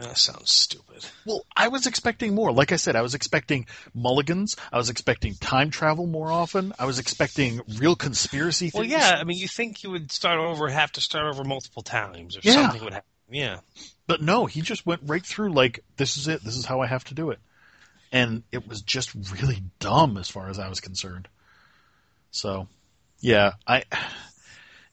That 0.00 0.18
sounds 0.18 0.50
stupid. 0.50 1.04
Well, 1.24 1.44
I 1.56 1.68
was 1.68 1.86
expecting 1.86 2.34
more. 2.34 2.52
Like 2.52 2.72
I 2.72 2.76
said, 2.76 2.96
I 2.96 3.02
was 3.02 3.14
expecting 3.14 3.66
mulligans. 3.94 4.56
I 4.72 4.76
was 4.76 4.90
expecting 4.90 5.34
time 5.34 5.70
travel 5.70 6.06
more 6.06 6.30
often. 6.30 6.72
I 6.78 6.84
was 6.84 6.98
expecting 6.98 7.60
real 7.78 7.96
conspiracy. 7.96 8.70
Well, 8.72 8.82
things. 8.82 8.92
yeah. 8.92 9.16
I 9.20 9.24
mean, 9.24 9.38
you 9.38 9.48
think 9.48 9.82
you 9.82 9.90
would 9.90 10.10
start 10.12 10.38
over, 10.38 10.68
have 10.68 10.92
to 10.92 11.00
start 11.00 11.26
over 11.26 11.44
multiple 11.44 11.82
times, 11.82 12.36
or 12.36 12.40
Yeah. 12.42 12.52
something 12.54 12.84
would 12.84 12.92
happen. 12.94 13.08
Yeah. 13.30 13.60
But 14.06 14.22
no, 14.22 14.46
he 14.46 14.60
just 14.62 14.86
went 14.86 15.02
right 15.04 15.24
through 15.24 15.52
like 15.52 15.80
this 15.96 16.16
is 16.16 16.28
it. 16.28 16.42
This 16.42 16.56
is 16.56 16.64
how 16.64 16.80
I 16.80 16.86
have 16.86 17.04
to 17.04 17.14
do 17.14 17.30
it. 17.30 17.38
And 18.10 18.42
it 18.52 18.66
was 18.66 18.80
just 18.80 19.14
really 19.32 19.62
dumb 19.80 20.16
as 20.16 20.30
far 20.30 20.48
as 20.48 20.58
I 20.58 20.68
was 20.68 20.80
concerned. 20.80 21.28
So, 22.30 22.68
yeah, 23.20 23.52
I 23.66 23.84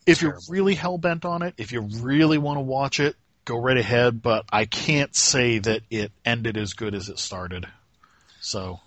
if 0.06 0.22
you're 0.22 0.38
really 0.50 0.76
hell 0.76 0.98
bent 0.98 1.26
on 1.26 1.42
it, 1.42 1.54
if 1.58 1.72
you 1.72 1.82
really 1.82 2.38
want 2.38 2.58
to 2.58 2.62
watch 2.62 3.00
it, 3.00 3.16
go 3.46 3.58
right 3.60 3.78
ahead, 3.78 4.22
but 4.22 4.46
I 4.52 4.66
can't 4.66 5.16
say 5.16 5.60
that 5.60 5.82
it 5.90 6.12
ended 6.26 6.58
as 6.58 6.74
good 6.74 6.94
as 6.94 7.10
it 7.10 7.20
started. 7.20 7.68
So, 8.42 8.80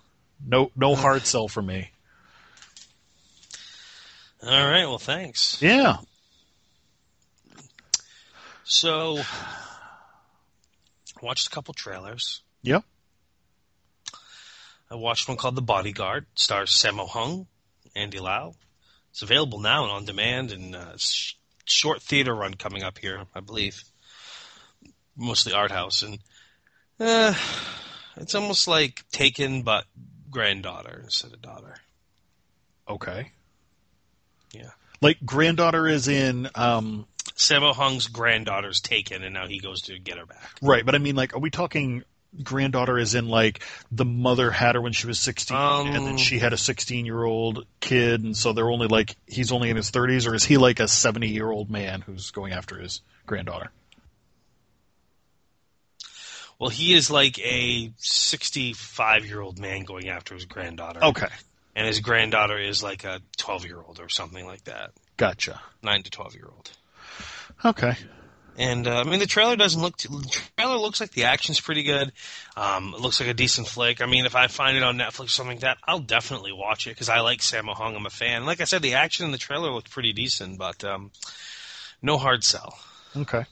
no 0.44 0.70
no 0.76 0.94
hard 0.94 1.26
sell 1.26 1.48
for 1.48 1.62
me. 1.62 1.90
All 4.42 4.50
right. 4.50 4.86
Well, 4.86 4.98
thanks. 4.98 5.60
Yeah. 5.62 5.96
So, 8.64 9.18
I 9.18 9.24
watched 11.22 11.46
a 11.46 11.50
couple 11.50 11.74
trailers. 11.74 12.42
Yep. 12.62 12.84
I 14.90 14.94
watched 14.94 15.28
one 15.28 15.36
called 15.36 15.56
The 15.56 15.62
Bodyguard. 15.62 16.26
Stars 16.34 16.70
Sammo 16.70 17.08
Hung, 17.08 17.46
Andy 17.96 18.20
Lau. 18.20 18.54
It's 19.10 19.22
available 19.22 19.58
now 19.60 19.84
and 19.84 19.92
on 19.92 20.04
demand 20.04 20.52
and 20.52 20.76
uh, 20.76 20.96
sh- 20.96 21.34
short 21.64 22.02
theater 22.02 22.34
run 22.34 22.54
coming 22.54 22.82
up 22.82 22.98
here, 22.98 23.24
I 23.34 23.40
believe. 23.40 23.82
Mostly 25.18 25.52
art 25.52 25.70
house 25.72 26.02
and 26.02 26.18
uh, 27.00 27.34
it's 28.16 28.34
almost 28.34 28.68
like 28.68 29.04
Taken 29.12 29.62
but 29.62 29.84
granddaughter 30.30 31.00
instead 31.04 31.32
of 31.32 31.42
daughter. 31.42 31.76
Okay. 32.88 33.32
Yeah. 34.52 34.70
Like 35.00 35.18
granddaughter 35.24 35.86
is 35.86 36.08
in 36.08 36.48
um 36.54 37.06
Sammo 37.36 37.74
Hung's 37.74 38.08
granddaughter's 38.08 38.80
taken, 38.80 39.22
and 39.22 39.32
now 39.34 39.46
he 39.46 39.60
goes 39.60 39.82
to 39.82 39.98
get 39.98 40.18
her 40.18 40.26
back. 40.26 40.50
Right, 40.60 40.84
but 40.84 40.96
I 40.96 40.98
mean, 40.98 41.14
like, 41.14 41.34
are 41.34 41.38
we 41.38 41.50
talking 41.50 42.02
granddaughter 42.42 42.98
is 42.98 43.14
in 43.14 43.28
like 43.28 43.62
the 43.90 44.04
mother 44.04 44.50
had 44.50 44.74
her 44.74 44.80
when 44.82 44.92
she 44.92 45.06
was 45.06 45.18
16 45.18 45.56
and 45.56 45.94
then 45.94 46.08
Um, 46.08 46.16
she 46.18 46.38
had 46.38 46.52
a 46.52 46.58
16 46.58 47.06
year 47.06 47.24
old 47.24 47.64
kid 47.80 48.22
and 48.22 48.36
so 48.36 48.52
they're 48.52 48.70
only 48.70 48.86
like 48.86 49.16
he's 49.26 49.50
only 49.50 49.70
in 49.70 49.76
his 49.76 49.90
30s 49.90 50.28
or 50.30 50.34
is 50.34 50.44
he 50.44 50.58
like 50.58 50.78
a 50.78 50.86
70 50.86 51.26
year 51.28 51.50
old 51.50 51.70
man 51.70 52.02
who's 52.02 52.30
going 52.30 52.52
after 52.52 52.78
his 52.78 53.00
granddaughter 53.24 53.70
Well, 56.58 56.70
he 56.70 56.92
is 56.94 57.10
like 57.10 57.38
a 57.38 57.92
65 57.98 59.26
year 59.26 59.40
old 59.40 59.58
man 59.58 59.84
going 59.84 60.08
after 60.08 60.34
his 60.34 60.44
granddaughter. 60.44 61.02
okay 61.04 61.28
And 61.76 61.86
his 61.86 62.00
granddaughter 62.00 62.58
is 62.58 62.82
like 62.82 63.04
a 63.04 63.20
12 63.36 63.64
year 63.66 63.80
old 63.80 64.00
or 64.00 64.08
something 64.08 64.44
like 64.46 64.64
that. 64.64 64.90
gotcha 65.16 65.60
9 65.82 66.02
to 66.02 66.10
12 66.10 66.34
year 66.34 66.48
old. 66.52 66.70
okay 67.64 67.94
And 68.56 68.88
uh, 68.88 69.00
I 69.00 69.04
mean, 69.04 69.20
the 69.20 69.26
trailer 69.26 69.54
doesn't 69.54 69.80
look. 69.80 69.96
Too, 69.96 70.08
the 70.08 70.40
trailer 70.56 70.76
looks 70.78 71.00
like 71.00 71.12
the 71.12 71.24
action's 71.26 71.60
pretty 71.60 71.84
good. 71.84 72.10
Um, 72.56 72.92
it 72.92 73.00
looks 73.00 73.20
like 73.20 73.28
a 73.28 73.34
decent 73.34 73.68
flick. 73.68 74.02
I 74.02 74.06
mean, 74.06 74.26
if 74.26 74.34
I 74.34 74.48
find 74.48 74.76
it 74.76 74.82
on 74.82 74.98
Netflix 74.98 75.26
or 75.26 75.28
something 75.28 75.56
like 75.58 75.60
that, 75.60 75.78
I'll 75.86 76.00
definitely 76.00 76.52
watch 76.52 76.88
it 76.88 76.90
because 76.90 77.08
I 77.08 77.20
like 77.20 77.38
Sammo 77.38 77.72
Hung. 77.72 77.94
I'm 77.94 78.04
a 78.06 78.10
fan. 78.10 78.46
Like 78.46 78.60
I 78.60 78.64
said, 78.64 78.82
the 78.82 78.94
action 78.94 79.26
in 79.26 79.30
the 79.30 79.38
trailer 79.38 79.70
looked 79.70 79.90
pretty 79.92 80.12
decent, 80.12 80.58
but 80.58 80.82
um, 80.82 81.12
no 82.02 82.18
hard 82.18 82.42
sell. 82.42 82.76
okay 83.16 83.44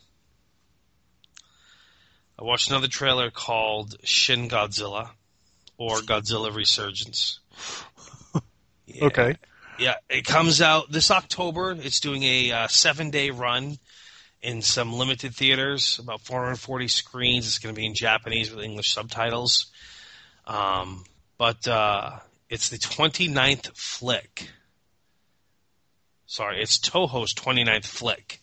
I 2.38 2.44
watched 2.44 2.70
another 2.70 2.88
trailer 2.88 3.30
called 3.30 3.96
Shin 4.04 4.48
Godzilla 4.48 5.10
or 5.78 5.98
Godzilla 5.98 6.54
Resurgence. 6.54 7.40
Yeah. 8.88 9.04
okay 9.06 9.34
Yeah, 9.80 9.94
it 10.08 10.24
comes 10.24 10.62
out 10.62 10.92
this 10.92 11.10
October. 11.10 11.72
It's 11.72 11.98
doing 11.98 12.22
a 12.22 12.52
uh, 12.52 12.68
seven 12.68 13.10
day 13.10 13.30
run 13.30 13.78
in 14.40 14.62
some 14.62 14.92
limited 14.92 15.34
theaters, 15.34 15.98
about 15.98 16.20
440 16.20 16.86
screens. 16.86 17.48
It's 17.48 17.58
going 17.58 17.74
to 17.74 17.78
be 17.78 17.84
in 17.84 17.94
Japanese 17.94 18.54
with 18.54 18.64
English 18.64 18.94
subtitles. 18.94 19.66
Um, 20.46 21.02
but 21.36 21.66
uh, 21.66 22.20
it's 22.48 22.68
the 22.68 22.78
29th 22.78 23.76
flick. 23.76 24.50
Sorry, 26.26 26.62
it's 26.62 26.78
Toho's 26.78 27.34
29th 27.34 27.86
flick 27.86 28.40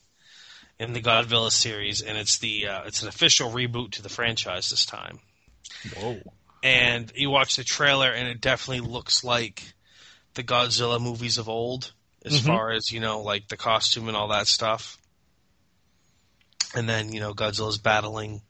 in 0.79 0.93
the 0.93 1.01
Godzilla 1.01 1.51
series, 1.51 2.01
and 2.01 2.17
it's 2.17 2.37
the 2.39 2.67
uh, 2.67 2.83
it's 2.85 3.01
an 3.03 3.07
official 3.07 3.49
reboot 3.51 3.91
to 3.93 4.01
the 4.01 4.09
franchise 4.09 4.69
this 4.69 4.85
time. 4.85 5.19
Whoa. 5.97 6.19
And 6.63 7.11
you 7.15 7.29
watch 7.29 7.55
the 7.57 7.63
trailer 7.63 8.09
and 8.11 8.27
it 8.27 8.39
definitely 8.41 8.87
looks 8.87 9.23
like 9.23 9.73
the 10.33 10.43
Godzilla 10.43 10.99
movies 10.99 11.37
of 11.37 11.49
old 11.49 11.91
as 12.25 12.39
Mhm. 12.41 12.45
far 12.47 12.71
as 12.71 12.91
you 12.91 12.99
know 12.99 13.21
like 13.21 13.49
the 13.49 13.57
costume 13.57 14.07
and 14.07 14.15
all 14.17 14.29
that 14.29 14.47
stuff. 14.47 14.97
And 16.75 16.87
then 16.89 17.11
you 17.13 17.19
know 17.19 17.33
Godzilla's 17.33 17.77
battling 17.77 18.41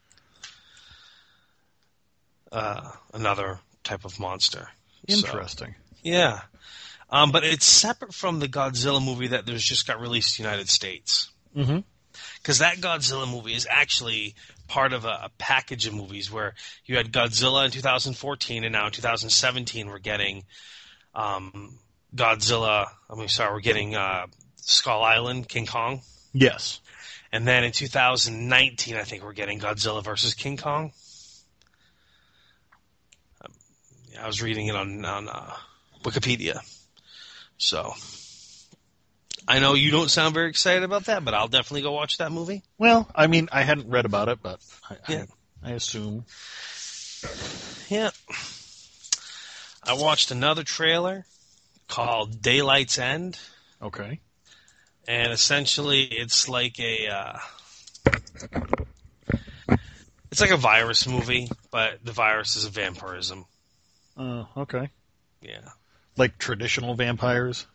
uh, 2.51 2.91
another 3.13 3.59
type 3.83 4.05
of 4.05 4.19
monster. 4.19 4.69
So, 5.09 5.17
interesting. 5.17 5.75
yeah. 6.03 6.41
Um, 7.09 7.31
but 7.31 7.43
it's 7.43 7.65
separate 7.65 8.13
from 8.13 8.39
the 8.39 8.47
Godzilla 8.47 9.03
movie 9.03 9.27
that 9.27 9.45
there's 9.45 9.63
just 9.63 9.85
got 9.85 9.99
released 9.99 10.39
in 10.39 10.43
the 10.43 10.49
United 10.49 10.69
States. 10.69 11.29
Mm-hmm 11.55 11.79
because 12.37 12.59
that 12.59 12.77
Godzilla 12.77 13.29
movie 13.29 13.53
is 13.53 13.67
actually 13.69 14.35
part 14.67 14.93
of 14.93 15.05
a, 15.05 15.19
a 15.23 15.31
package 15.37 15.85
of 15.87 15.93
movies 15.93 16.31
where 16.31 16.53
you 16.85 16.97
had 16.97 17.11
Godzilla 17.11 17.65
in 17.65 17.71
2014 17.71 18.63
and 18.63 18.73
now 18.73 18.87
in 18.87 18.91
2017 18.91 19.87
we're 19.87 19.99
getting 19.99 20.43
um, 21.15 21.77
Godzilla. 22.15 22.87
I 23.09 23.15
mean, 23.15 23.27
sorry, 23.27 23.53
we're 23.53 23.61
getting 23.61 23.95
uh, 23.95 24.27
Skull 24.57 25.03
Island, 25.03 25.47
King 25.47 25.65
Kong, 25.65 26.01
yes 26.33 26.79
and 27.33 27.47
then 27.47 27.63
in 27.63 27.71
2019 27.71 28.95
I 28.95 29.03
think 29.03 29.23
we're 29.23 29.33
getting 29.33 29.59
Godzilla 29.59 30.03
versus 30.03 30.35
King 30.35 30.55
Kong. 30.55 30.93
Um, 33.43 33.51
I 34.21 34.27
was 34.27 34.41
reading 34.41 34.67
it 34.67 34.75
on 34.75 35.03
on 35.03 35.27
uh, 35.27 35.53
Wikipedia, 36.03 36.59
so. 37.57 37.93
I 39.47 39.59
know 39.59 39.73
you 39.73 39.91
don't 39.91 40.09
sound 40.09 40.33
very 40.33 40.49
excited 40.49 40.83
about 40.83 41.05
that, 41.05 41.23
but 41.25 41.33
I'll 41.33 41.47
definitely 41.47 41.81
go 41.81 41.91
watch 41.91 42.17
that 42.17 42.31
movie. 42.31 42.63
well 42.77 43.09
i 43.15 43.27
mean 43.27 43.47
i 43.51 43.61
hadn't 43.63 43.89
read 43.89 44.05
about 44.05 44.27
it 44.29 44.39
but 44.41 44.59
i, 44.89 44.95
Yeah. 45.11 45.25
I, 45.63 45.69
I 45.69 45.71
assume 45.73 46.25
Yeah. 47.89 48.11
I 49.83 49.93
watched 49.93 50.31
another 50.31 50.63
trailer 50.63 51.25
called 51.89 52.41
Daylight's 52.41 52.97
End, 52.97 53.37
okay 53.81 54.19
and 55.07 55.31
essentially 55.33 56.03
it's 56.03 56.47
like 56.47 56.79
a 56.79 57.07
uh, 57.09 57.37
it's 60.31 60.41
like 60.41 60.51
a 60.51 60.57
virus 60.57 61.05
movie, 61.07 61.49
but 61.71 62.03
the 62.03 62.11
virus 62.13 62.55
is 62.55 62.65
a 62.65 62.69
vampirism. 62.69 63.45
uh, 64.17 64.45
okay 64.57 64.89
Yeah. 65.41 65.69
like 66.17 66.37
traditional 66.37 66.95
vampires 66.95 67.67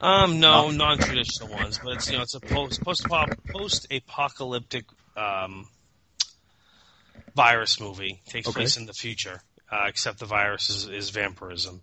Um, 0.00 0.38
no, 0.38 0.70
non-traditional 0.70 1.48
ones, 1.50 1.78
but 1.78 1.94
it's 1.94 2.10
you 2.10 2.16
know 2.16 2.22
it's 2.22 2.34
a 2.34 2.40
post 2.40 2.84
post 2.84 3.86
apocalyptic 3.90 4.84
um, 5.16 5.66
virus 7.34 7.80
movie 7.80 8.22
it 8.26 8.30
takes 8.30 8.48
Okay. 8.48 8.60
place 8.60 8.76
in 8.76 8.86
the 8.86 8.92
future, 8.92 9.40
uh, 9.70 9.86
except 9.88 10.20
the 10.20 10.26
virus 10.26 10.70
is, 10.70 10.88
is 10.88 11.10
vampirism, 11.10 11.82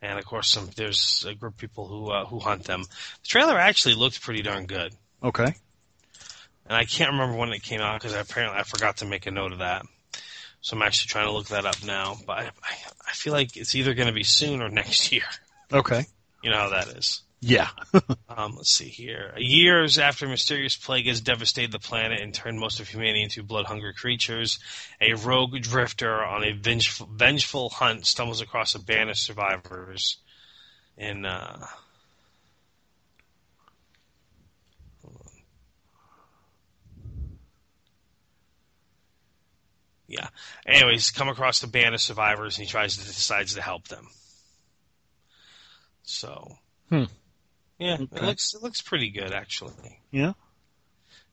and 0.00 0.18
of 0.18 0.24
course 0.24 0.48
some 0.48 0.70
there's 0.76 1.24
a 1.28 1.34
group 1.34 1.54
of 1.54 1.58
people 1.58 1.88
who 1.88 2.10
uh, 2.10 2.24
who 2.26 2.38
hunt 2.38 2.64
them. 2.64 2.82
The 2.82 3.28
trailer 3.28 3.58
actually 3.58 3.94
looked 3.96 4.22
pretty 4.22 4.42
darn 4.42 4.66
good, 4.66 4.94
okay 5.22 5.54
and 6.66 6.76
I 6.76 6.84
can't 6.84 7.12
remember 7.12 7.36
when 7.36 7.52
it 7.52 7.62
came 7.62 7.80
out 7.80 8.00
because 8.00 8.14
apparently 8.14 8.58
I 8.58 8.62
forgot 8.62 8.98
to 8.98 9.06
make 9.06 9.26
a 9.26 9.30
note 9.30 9.52
of 9.52 9.58
that. 9.58 9.84
So 10.60 10.76
I'm 10.76 10.82
actually 10.82 11.08
trying 11.08 11.26
to 11.26 11.32
look 11.32 11.48
that 11.48 11.64
up 11.64 11.82
now, 11.84 12.16
but 12.26 12.38
I, 12.38 12.50
I 13.06 13.12
feel 13.12 13.32
like 13.32 13.56
it's 13.56 13.74
either 13.74 13.94
going 13.94 14.08
to 14.08 14.14
be 14.14 14.24
soon 14.24 14.60
or 14.60 14.68
next 14.68 15.10
year. 15.12 15.22
okay 15.72 16.04
You 16.42 16.50
know 16.50 16.58
how 16.58 16.68
that 16.70 16.88
is. 16.88 17.22
Yeah. 17.40 17.68
um, 18.28 18.56
let's 18.56 18.70
see 18.70 18.88
here. 18.88 19.32
Years 19.36 19.98
after 19.98 20.26
mysterious 20.26 20.76
plague 20.76 21.06
has 21.06 21.20
devastated 21.20 21.70
the 21.70 21.78
planet 21.78 22.20
and 22.20 22.34
turned 22.34 22.58
most 22.58 22.80
of 22.80 22.88
humanity 22.88 23.22
into 23.22 23.42
blood-hungry 23.42 23.94
creatures, 23.94 24.58
a 25.00 25.14
rogue 25.14 25.60
drifter 25.60 26.24
on 26.24 26.42
a 26.42 26.52
vengeful, 26.52 27.08
vengeful 27.12 27.68
hunt 27.68 28.06
stumbles 28.06 28.40
across 28.40 28.74
a 28.74 28.82
band 28.82 29.10
of 29.10 29.16
survivors 29.16 30.16
in. 30.96 31.24
Uh, 31.24 31.64
yeah. 40.08 40.28
Anyways, 40.66 41.12
come 41.12 41.28
across 41.28 41.60
the 41.60 41.68
band 41.68 41.94
of 41.94 42.00
survivors 42.00 42.58
and 42.58 42.66
he 42.66 42.70
tries 42.70 42.96
to 42.96 43.04
decides 43.04 43.54
to 43.54 43.62
help 43.62 43.86
them. 43.86 44.08
So. 46.02 46.56
Hmm. 46.88 47.04
Yeah, 47.78 47.94
Okay. 47.94 48.16
it 48.16 48.22
looks 48.22 48.54
it 48.54 48.62
looks 48.62 48.80
pretty 48.80 49.10
good 49.10 49.32
actually. 49.32 50.00
Yeah. 50.10 50.32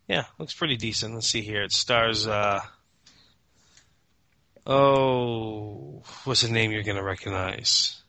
Yeah, 0.07 0.25
looks 0.37 0.53
pretty 0.53 0.77
decent. 0.77 1.15
Let's 1.15 1.27
see 1.27 1.41
here. 1.41 1.63
It 1.63 1.71
stars 1.71 2.27
uh 2.27 2.61
Oh, 4.67 6.01
what's 6.23 6.41
the 6.41 6.51
name 6.51 6.71
you're 6.71 6.83
going 6.83 6.97
to 6.97 7.03
recognize? 7.03 8.01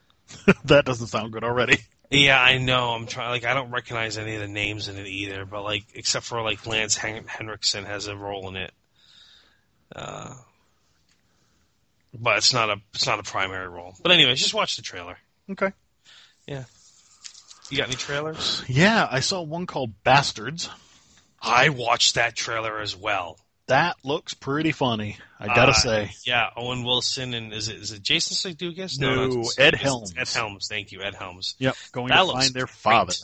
that 0.66 0.84
doesn't 0.84 1.06
sound 1.06 1.32
good 1.32 1.44
already. 1.44 1.78
Yeah, 2.10 2.38
I 2.40 2.58
know. 2.58 2.90
I'm 2.90 3.06
trying. 3.06 3.30
Like, 3.30 3.44
I 3.46 3.54
don't 3.54 3.70
recognize 3.70 4.18
any 4.18 4.34
of 4.34 4.40
the 4.42 4.48
names 4.48 4.88
in 4.88 4.98
it 4.98 5.06
either. 5.06 5.44
But 5.46 5.62
like, 5.62 5.84
except 5.94 6.26
for 6.26 6.42
like 6.42 6.66
Lance 6.66 6.96
Hen- 6.96 7.24
Henriksen 7.26 7.84
has 7.84 8.06
a 8.06 8.16
role 8.16 8.48
in 8.48 8.56
it. 8.56 8.72
Uh, 9.96 10.34
but 12.12 12.36
it's 12.36 12.52
not 12.52 12.68
a 12.70 12.76
it's 12.92 13.06
not 13.06 13.18
a 13.18 13.22
primary 13.22 13.68
role. 13.68 13.94
But 14.02 14.12
anyways, 14.12 14.38
just 14.40 14.54
watch 14.54 14.76
the 14.76 14.82
trailer. 14.82 15.16
Okay. 15.50 15.72
You 17.74 17.78
got 17.78 17.88
any 17.88 17.96
trailers? 17.96 18.62
Yeah, 18.68 19.08
I 19.10 19.18
saw 19.18 19.42
one 19.42 19.66
called 19.66 20.04
Bastards. 20.04 20.70
I 21.42 21.70
watched 21.70 22.14
that 22.14 22.36
trailer 22.36 22.78
as 22.78 22.94
well. 22.94 23.36
That 23.66 23.96
looks 24.04 24.32
pretty 24.32 24.70
funny. 24.70 25.16
I 25.40 25.48
gotta 25.48 25.72
Uh, 25.72 25.74
say. 25.74 26.10
Yeah, 26.24 26.50
Owen 26.56 26.84
Wilson 26.84 27.34
and 27.34 27.52
is 27.52 27.66
it 27.66 27.74
is 27.78 27.90
it 27.90 28.00
Jason 28.04 28.36
Sudeikis? 28.36 29.00
No, 29.00 29.24
it's- 29.24 29.58
Ed 29.58 29.74
Helms. 29.74 30.14
Ed 30.16 30.28
Helms. 30.28 30.68
Thank 30.68 30.92
you, 30.92 31.02
Ed 31.02 31.16
Helms. 31.16 31.56
Yep, 31.58 31.76
going 31.90 32.08
That 32.10 32.24
to 32.24 32.32
find 32.32 32.54
their 32.54 32.66
great. 32.66 32.74
father. 32.76 33.14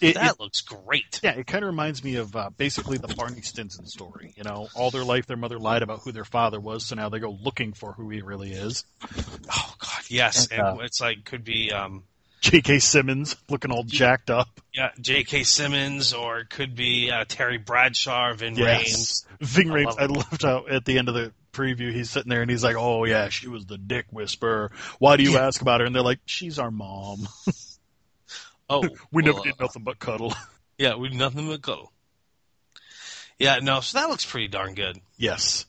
It, 0.00 0.14
that 0.14 0.30
it- 0.36 0.40
looks 0.40 0.62
great. 0.62 1.20
yeah, 1.22 1.32
it 1.32 1.46
kind 1.46 1.62
of 1.62 1.68
reminds 1.68 2.02
me 2.02 2.14
of 2.16 2.34
uh, 2.34 2.48
basically 2.56 2.96
the 2.96 3.08
Barney 3.14 3.42
Stinson 3.42 3.84
story. 3.84 4.32
You 4.38 4.44
know, 4.44 4.68
all 4.74 4.90
their 4.90 5.04
life 5.04 5.26
their 5.26 5.36
mother 5.36 5.58
lied 5.58 5.82
about 5.82 6.00
who 6.00 6.12
their 6.12 6.24
father 6.24 6.58
was, 6.58 6.86
so 6.86 6.94
now 6.94 7.10
they 7.10 7.18
go 7.18 7.36
looking 7.42 7.74
for 7.74 7.92
who 7.92 8.08
he 8.08 8.22
really 8.22 8.52
is. 8.52 8.86
Oh 9.52 9.74
God, 9.78 10.02
yes, 10.08 10.46
And, 10.46 10.60
and 10.60 10.80
uh, 10.80 10.82
it's 10.82 10.98
like 11.02 11.26
could 11.26 11.44
be 11.44 11.72
um, 11.72 12.04
J.K. 12.40 12.78
Simmons 12.78 13.36
looking 13.48 13.70
all 13.72 13.82
jacked 13.84 14.30
up. 14.30 14.60
yeah, 14.72 14.90
J.K. 15.00 15.42
Simmons 15.42 16.12
or 16.14 16.38
it 16.38 16.50
could 16.50 16.74
be 16.76 17.10
uh, 17.10 17.24
Terry 17.26 17.58
Bradshaw, 17.58 18.32
Vin 18.34 18.54
Rhames. 18.54 19.24
Ving 19.40 19.70
I 19.70 19.74
Rhames. 19.74 19.98
I 19.98 20.06
loved 20.06 20.42
how 20.42 20.66
at 20.68 20.84
the 20.84 20.98
end 20.98 21.08
of 21.08 21.14
the 21.14 21.32
preview 21.52 21.92
he's 21.92 22.10
sitting 22.10 22.30
there 22.30 22.42
and 22.42 22.50
he's 22.50 22.62
like, 22.62 22.76
"Oh 22.76 23.04
yeah, 23.04 23.28
she 23.28 23.48
was 23.48 23.66
the 23.66 23.78
dick 23.78 24.06
whisperer. 24.10 24.70
Why 24.98 25.16
do 25.16 25.24
you 25.24 25.32
Yeah. 25.32 25.46
ask 25.46 25.60
about 25.60 25.80
her?" 25.80 25.86
And 25.86 25.94
they're 25.94 26.02
like, 26.02 26.20
"She's 26.26 26.58
our 26.58 26.70
mom. 26.70 27.26
Oh, 28.70 28.86
We 29.10 29.22
never 29.22 29.36
well, 29.36 29.44
did 29.44 29.58
nothing 29.60 29.82
but 29.84 29.98
cuddle." 29.98 30.34
Yeah, 30.76 30.94
we 30.94 31.08
did 31.08 31.18
nothing 31.18 31.48
but 31.48 31.60
cuddle. 31.62 31.90
Yeah, 33.36 33.58
no, 33.60 33.80
so 33.80 33.98
that 33.98 34.08
looks 34.10 34.24
pretty 34.24 34.46
darn 34.46 34.74
good. 34.74 35.00
Yes. 35.16 35.66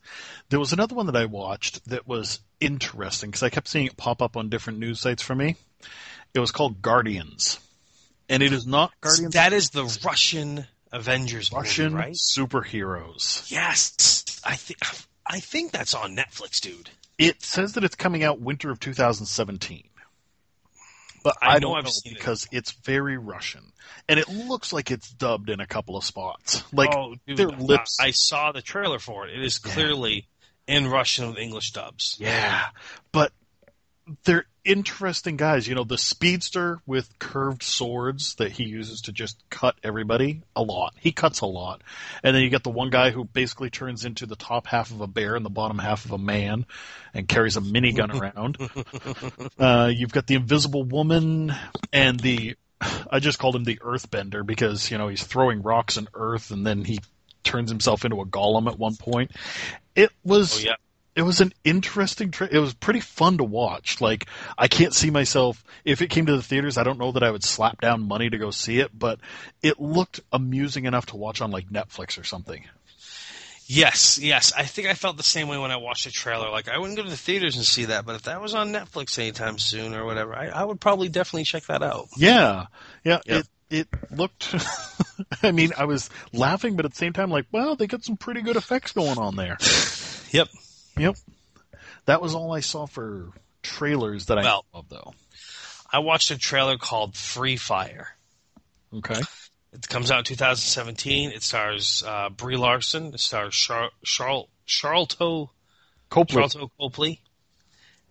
There 0.50 0.60
was 0.60 0.72
another 0.74 0.94
one 0.94 1.08
that 1.08 1.16
I 1.16 1.26
watched 1.26 1.88
that 1.90 2.08
was 2.08 2.42
interesting 2.60 3.30
because 3.32 3.42
I 3.42 3.50
kept 3.50 3.68
seeing 3.68 3.88
it 3.88 3.98
pop 3.98 4.22
up 4.22 4.38
on 4.38 4.50
different 4.50 4.78
news 4.78 5.00
sites 5.00 5.24
for 5.24 5.34
me. 5.34 5.56
It 6.34 6.40
was 6.40 6.52
called 6.52 6.82
Guardians. 6.82 7.60
And 8.30 8.44
it 8.44 8.54
is 8.54 8.68
not 8.68 8.92
Guardians 9.02 9.34
That 9.34 9.54
is 9.54 9.72
the 9.72 9.84
Russian 10.06 10.68
Avengers 10.92 11.52
Russian 11.52 11.94
movie, 11.94 11.96
right? 11.96 12.14
superheroes. 12.16 13.50
Yes, 13.52 14.40
I 14.46 14.56
think 14.56 14.80
I 15.26 15.40
think 15.40 15.72
that's 15.72 15.94
on 15.94 16.16
Netflix, 16.16 16.60
dude. 16.60 16.90
It 17.18 17.42
says 17.42 17.74
that 17.74 17.84
it's 17.84 17.96
coming 17.96 18.24
out 18.24 18.40
winter 18.40 18.70
of 18.72 18.80
2017. 18.80 19.84
But 21.24 21.36
I 21.42 21.48
I, 21.48 21.54
know 21.56 21.60
don't 21.60 21.78
I've 21.80 21.84
know 21.86 21.90
seen 21.90 22.14
it. 22.14 22.18
because 22.18 22.48
it's 22.52 22.72
very 22.72 23.18
Russian. 23.18 23.74
And 24.08 24.20
it 24.20 24.30
looks 24.30 24.72
like 24.72 24.90
it's 24.90 25.10
dubbed 25.12 25.50
in 25.50 25.60
a 25.60 25.68
couple 25.68 25.98
of 25.98 26.04
spots. 26.06 26.64
Like 26.72 26.96
oh, 26.96 27.16
dude, 27.28 27.38
their 27.38 27.48
lips 27.50 27.98
I, 28.00 28.06
I 28.08 28.12
saw 28.12 28.52
the 28.52 28.62
trailer 28.62 29.00
for 29.00 29.28
it. 29.28 29.34
It 29.38 29.44
is 29.44 29.60
Yeah. 29.66 29.74
clearly 29.74 30.28
in 30.68 30.88
Russian 30.88 31.28
with 31.28 31.38
English 31.38 31.72
dubs. 31.74 32.16
Yeah, 32.20 32.68
but 33.12 33.32
they're 34.24 34.46
interesting 34.70 35.36
guys. 35.36 35.68
You 35.68 35.74
know, 35.74 35.84
the 35.84 35.98
speedster 35.98 36.80
with 36.86 37.18
curved 37.18 37.64
swords 37.64 38.36
that 38.36 38.52
he 38.52 38.66
uses 38.66 39.02
to 39.02 39.12
just 39.12 39.44
cut 39.50 39.76
everybody 39.84 40.44
a 40.56 40.62
lot. 40.62 40.94
He 41.00 41.12
cuts 41.12 41.42
a 41.42 41.48
lot. 41.48 41.82
And 42.24 42.36
then 42.36 42.44
you 42.44 42.50
get 42.52 42.64
the 42.64 42.70
one 42.70 42.92
guy 42.92 43.10
who 43.10 43.26
basically 43.26 43.72
turns 43.72 44.06
into 44.06 44.28
the 44.28 44.36
top 44.36 44.68
half 44.68 44.92
of 44.92 45.02
a 45.02 45.08
bear 45.08 45.36
and 45.36 45.44
the 45.44 45.50
bottom 45.50 45.80
half 45.80 46.06
of 46.06 46.12
a 46.12 46.20
man 46.20 46.68
and 47.16 47.28
carries 47.28 47.58
a 47.58 47.62
minigun 47.62 48.14
around. 48.20 48.58
Uh, 49.58 49.92
you've 49.92 50.14
got 50.14 50.28
the 50.28 50.36
invisible 50.36 50.84
woman 50.84 51.52
and 51.92 52.20
the. 52.20 52.56
I 53.12 53.20
just 53.20 53.40
called 53.40 53.58
him 53.58 53.66
the 53.66 53.78
earthbender 53.78 54.46
because, 54.46 54.90
you 54.90 54.98
know, 54.98 55.10
he's 55.10 55.24
throwing 55.24 55.64
rocks 55.64 55.98
and 55.98 56.08
earth 56.14 56.52
and 56.52 56.66
then 56.66 56.86
he 56.86 57.00
turns 57.44 57.70
himself 57.70 58.06
into 58.06 58.22
a 58.22 58.26
golem 58.26 58.72
at 58.72 58.78
one 58.78 58.96
point. 58.96 59.32
It 59.96 60.12
was 60.24 60.64
Oh 60.64 60.70
yeah, 60.70 60.76
it 61.20 61.24
was 61.26 61.42
an 61.42 61.52
interesting 61.66 62.32
tra- 62.32 62.48
it 62.50 62.60
was 62.60 62.74
pretty 62.74 63.02
fun 63.02 63.38
to 63.38 63.44
watch 63.44 64.00
like 64.00 64.26
i 64.58 64.68
can't 64.70 64.94
see 64.94 65.10
myself 65.12 65.64
if 65.84 66.02
it 66.02 66.10
came 66.10 66.26
to 66.26 66.36
the 66.36 66.42
theaters 66.42 66.78
i 66.78 66.84
don't 66.84 66.98
know 66.98 67.12
that 67.12 67.24
i 67.24 67.30
would 67.30 67.44
slap 67.44 67.82
down 67.82 68.02
money 68.08 68.30
to 68.30 68.38
go 68.38 68.52
see 68.52 68.80
it 68.80 68.90
but 68.98 69.20
it 69.62 69.80
looked 69.82 70.22
amusing 70.32 70.86
enough 70.86 71.08
to 71.08 71.18
watch 71.18 71.42
on 71.42 71.52
like 71.52 71.68
netflix 71.70 72.18
or 72.20 72.24
something 72.24 72.64
yes, 73.72 74.18
yes. 74.18 74.52
I 74.58 74.64
think 74.64 74.88
I 74.88 74.96
felt 74.96 75.18
the 75.18 75.22
same 75.24 75.48
way 75.48 75.58
when 75.60 75.70
I 75.70 75.78
watched 75.78 76.06
the 76.06 76.10
trailer. 76.12 76.50
Like 76.50 76.68
I 76.68 76.80
wouldn't 76.80 76.98
go 76.98 77.04
to 77.04 77.10
the 77.10 77.16
theaters 77.16 77.56
and 77.56 77.64
see 77.64 77.86
that, 77.86 78.04
but 78.04 78.16
if 78.16 78.24
that 78.24 78.42
was 78.42 78.56
on 78.56 78.74
Netflix 78.74 79.20
anytime 79.20 79.60
soon 79.60 79.94
or 79.94 80.06
whatever, 80.06 80.34
I, 80.34 80.48
I 80.48 80.64
would 80.64 80.82
probably 80.82 81.08
definitely 81.08 81.44
check 81.44 81.66
that 81.68 81.84
out. 81.84 82.08
yeah 82.18 82.66
yeah 83.04 83.20
Yep. 83.28 83.46
it 83.46 83.48
it 83.70 83.88
looked 84.12 84.56
i 85.44 85.52
mean 85.52 85.72
i 85.78 85.86
was 85.86 86.10
laughing 86.34 86.76
but 86.76 86.86
at 86.86 86.92
the 86.92 86.98
same 86.98 87.14
time 87.14 87.30
like 87.30 87.46
well 87.52 87.76
they 87.76 87.86
got 87.86 88.04
some 88.04 88.18
pretty 88.18 88.42
good 88.42 88.56
effects 88.56 88.92
going 88.94 89.20
on 89.20 89.36
there 89.36 89.58
Yep. 90.32 90.48
Yep 91.00 91.16
that 92.06 92.22
was 92.22 92.34
all 92.36 92.54
i 92.54 92.60
saw 92.60 92.86
for 92.88 93.30
trailers 93.62 94.26
that 94.28 94.38
i 94.40 94.44
Well- 94.44 94.66
know 94.74 94.80
of 94.80 94.90
though 94.90 95.14
I 95.92 96.00
watched 96.00 96.30
a 96.30 96.38
trailer 96.38 96.78
called 96.78 97.16
Free 97.18 97.58
Fire. 97.58 98.10
okay 98.94 99.20
It 99.74 99.88
comes 99.90 100.12
out 100.12 100.20
in 100.20 100.24
2017. 100.26 101.32
It 101.32 101.42
stars 101.42 102.04
uh, 102.06 102.30
Brie 102.30 102.58
Larson. 102.58 103.08
It 103.14 103.20
stars 103.20 103.56
Char- 103.56 103.90
Charl- 104.04 104.50
Charlton 104.68 105.48
copley 106.12 106.36
Charlton 106.36 106.68
Copley 106.80 107.22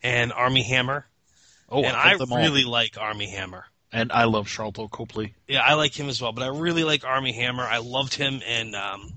and 0.03 0.33
Armie 0.33 0.65
Hammer. 0.65 1.07
oh 1.69 1.85
and 1.85 1.97
I, 1.97 2.15
I 2.15 2.37
really 2.43 2.65
like 2.65 2.99
Armie 2.99 3.31
Hammer. 3.31 3.65
and 3.93 4.11
i 4.11 4.25
love 4.25 4.49
charlton 4.49 4.89
copley 4.89 5.35
Yeah, 5.47 5.61
I 5.63 5.75
like 5.75 5.97
him 5.99 6.09
as 6.09 6.21
well, 6.21 6.33
but 6.33 6.43
I 6.43 6.49
really 6.49 6.83
like 6.83 7.05
Armie 7.05 7.33
Hammer. 7.33 7.63
I 7.63 7.79
loved 7.79 8.15
him 8.15 8.43
in 8.43 8.75
um, 8.75 9.13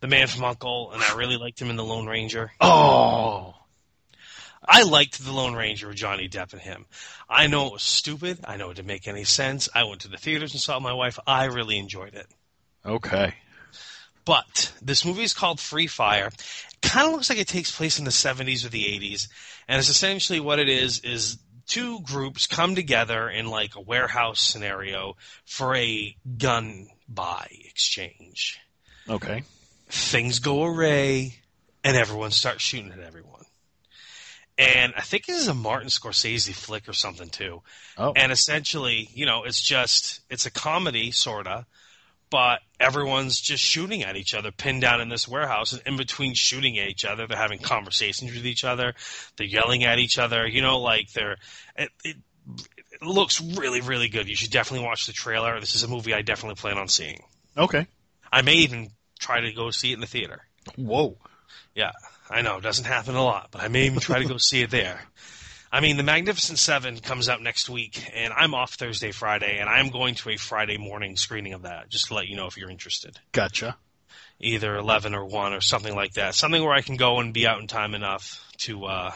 The 0.00 0.06
Man 0.06 0.28
from 0.28 0.44
Uncle, 0.44 0.92
and 0.92 1.02
I 1.02 1.14
really 1.16 1.36
liked 1.36 1.60
him 1.60 1.70
in 1.70 1.76
The 1.76 1.84
Lone 1.84 2.06
Ranger. 2.06 2.52
oh 2.60 3.54
I 4.70 4.82
liked 4.82 5.24
The 5.24 5.32
Lone 5.32 5.54
Ranger 5.54 5.88
with 5.88 5.96
Johnny 5.96 6.28
Depp 6.28 6.52
and 6.52 6.60
him. 6.60 6.86
I 7.28 7.46
know 7.46 7.66
it 7.66 7.72
was 7.72 7.82
stupid. 7.82 8.38
I 8.44 8.56
know 8.56 8.70
it 8.70 8.74
didn't 8.74 8.88
make 8.88 9.08
any 9.08 9.24
sense. 9.24 9.68
I 9.74 9.84
went 9.84 10.02
to 10.02 10.08
the 10.08 10.18
theaters 10.18 10.52
and 10.52 10.60
saw 10.60 10.74
it 10.74 10.76
with 10.76 10.82
my 10.84 10.92
wife. 10.92 11.18
I 11.26 11.44
really 11.46 11.78
enjoyed 11.78 12.14
it. 12.14 12.26
okay 12.84 13.34
But 14.24 14.72
this 14.82 15.04
movie 15.04 15.22
is 15.22 15.32
called 15.32 15.58
Free 15.58 15.86
Fire. 15.86 16.30
Kind 16.82 17.06
of 17.06 17.12
looks 17.14 17.30
like 17.30 17.38
it 17.38 17.48
takes 17.48 17.74
place 17.74 17.98
in 17.98 18.04
the 18.04 18.10
70s 18.10 18.64
or 18.64 18.68
the 18.68 18.84
80s, 18.84 19.28
and 19.66 19.78
it's 19.78 19.88
essentially 19.88 20.38
what 20.38 20.58
it 20.58 20.68
is 20.68 21.00
is 21.00 21.38
two 21.66 22.00
groups 22.00 22.46
come 22.46 22.74
together 22.74 23.28
in 23.28 23.46
like 23.46 23.74
a 23.74 23.80
warehouse 23.80 24.40
scenario 24.40 25.16
for 25.44 25.74
a 25.74 26.16
gun 26.36 26.88
buy 27.08 27.48
exchange. 27.64 28.58
okay 29.08 29.42
Things 29.88 30.38
go 30.38 30.64
awry, 30.64 31.34
and 31.84 31.96
everyone 31.96 32.30
starts 32.30 32.62
shooting 32.62 32.92
at 32.92 33.00
everyone. 33.00 33.38
And 34.58 34.92
I 34.96 35.02
think 35.02 35.26
this 35.26 35.40
is 35.40 35.48
a 35.48 35.54
Martin 35.54 35.88
Scorsese 35.88 36.52
flick 36.52 36.88
or 36.88 36.92
something 36.92 37.28
too. 37.28 37.62
oh 37.96 38.12
And 38.16 38.32
essentially, 38.32 39.08
you 39.14 39.24
know, 39.24 39.44
it's 39.44 39.62
just 39.62 40.20
it's 40.28 40.46
a 40.46 40.50
comedy 40.50 41.12
sorta, 41.12 41.64
but 42.28 42.60
everyone's 42.80 43.40
just 43.40 43.62
shooting 43.62 44.02
at 44.02 44.16
each 44.16 44.34
other, 44.34 44.50
pinned 44.50 44.80
down 44.80 45.00
in 45.00 45.08
this 45.08 45.28
warehouse. 45.28 45.72
And 45.72 45.82
in 45.86 45.96
between 45.96 46.34
shooting 46.34 46.76
at 46.78 46.88
each 46.88 47.04
other, 47.04 47.28
they're 47.28 47.38
having 47.38 47.60
conversations 47.60 48.34
with 48.34 48.44
each 48.44 48.64
other. 48.64 48.94
They're 49.36 49.46
yelling 49.46 49.84
at 49.84 50.00
each 50.00 50.18
other. 50.18 50.44
You 50.44 50.60
know, 50.60 50.80
like 50.80 51.12
they're 51.12 51.36
it, 51.76 51.90
it, 52.04 52.16
it 52.90 53.02
looks 53.02 53.40
really, 53.40 53.80
really 53.80 54.08
good. 54.08 54.28
You 54.28 54.34
should 54.34 54.50
definitely 54.50 54.86
watch 54.86 55.06
the 55.06 55.12
trailer. 55.12 55.60
This 55.60 55.76
is 55.76 55.84
a 55.84 55.88
movie 55.88 56.14
I 56.14 56.22
definitely 56.22 56.60
plan 56.60 56.78
on 56.78 56.88
seeing. 56.88 57.22
okay 57.56 57.86
I 58.30 58.42
may 58.42 58.54
even 58.56 58.90
try 59.18 59.40
to 59.40 59.52
go 59.52 59.70
see 59.70 59.90
it 59.90 59.94
in 59.94 60.00
the 60.00 60.06
theater. 60.06 60.40
Whoa. 60.76 61.16
Yeah, 61.74 61.92
I 62.30 62.42
know 62.42 62.58
it 62.58 62.62
doesn't 62.62 62.84
happen 62.84 63.14
a 63.14 63.22
lot, 63.24 63.48
but 63.50 63.62
I 63.62 63.68
may 63.68 63.86
even 63.86 64.00
try 64.00 64.18
to 64.20 64.28
go 64.28 64.36
see 64.38 64.62
it 64.62 64.70
there. 64.70 65.00
I 65.70 65.80
mean, 65.80 65.98
The 65.98 66.02
Magnificent 66.02 66.58
Seven 66.58 66.98
comes 66.98 67.28
out 67.28 67.42
next 67.42 67.68
week, 67.68 68.10
and 68.14 68.32
I'm 68.32 68.54
off 68.54 68.74
Thursday, 68.74 69.12
Friday, 69.12 69.58
and 69.58 69.68
I'm 69.68 69.90
going 69.90 70.14
to 70.16 70.30
a 70.30 70.36
Friday 70.36 70.78
morning 70.78 71.16
screening 71.16 71.52
of 71.52 71.62
that. 71.62 71.90
Just 71.90 72.06
to 72.06 72.14
let 72.14 72.26
you 72.26 72.36
know 72.36 72.46
if 72.46 72.56
you're 72.56 72.70
interested, 72.70 73.18
Gotcha. 73.32 73.76
either 74.40 74.76
eleven 74.76 75.14
or 75.14 75.26
one 75.26 75.52
or 75.52 75.60
something 75.60 75.94
like 75.94 76.14
that. 76.14 76.34
Something 76.34 76.62
where 76.64 76.72
I 76.72 76.80
can 76.80 76.96
go 76.96 77.20
and 77.20 77.34
be 77.34 77.46
out 77.46 77.60
in 77.60 77.66
time 77.66 77.94
enough 77.94 78.42
to 78.58 78.86
uh, 78.86 79.12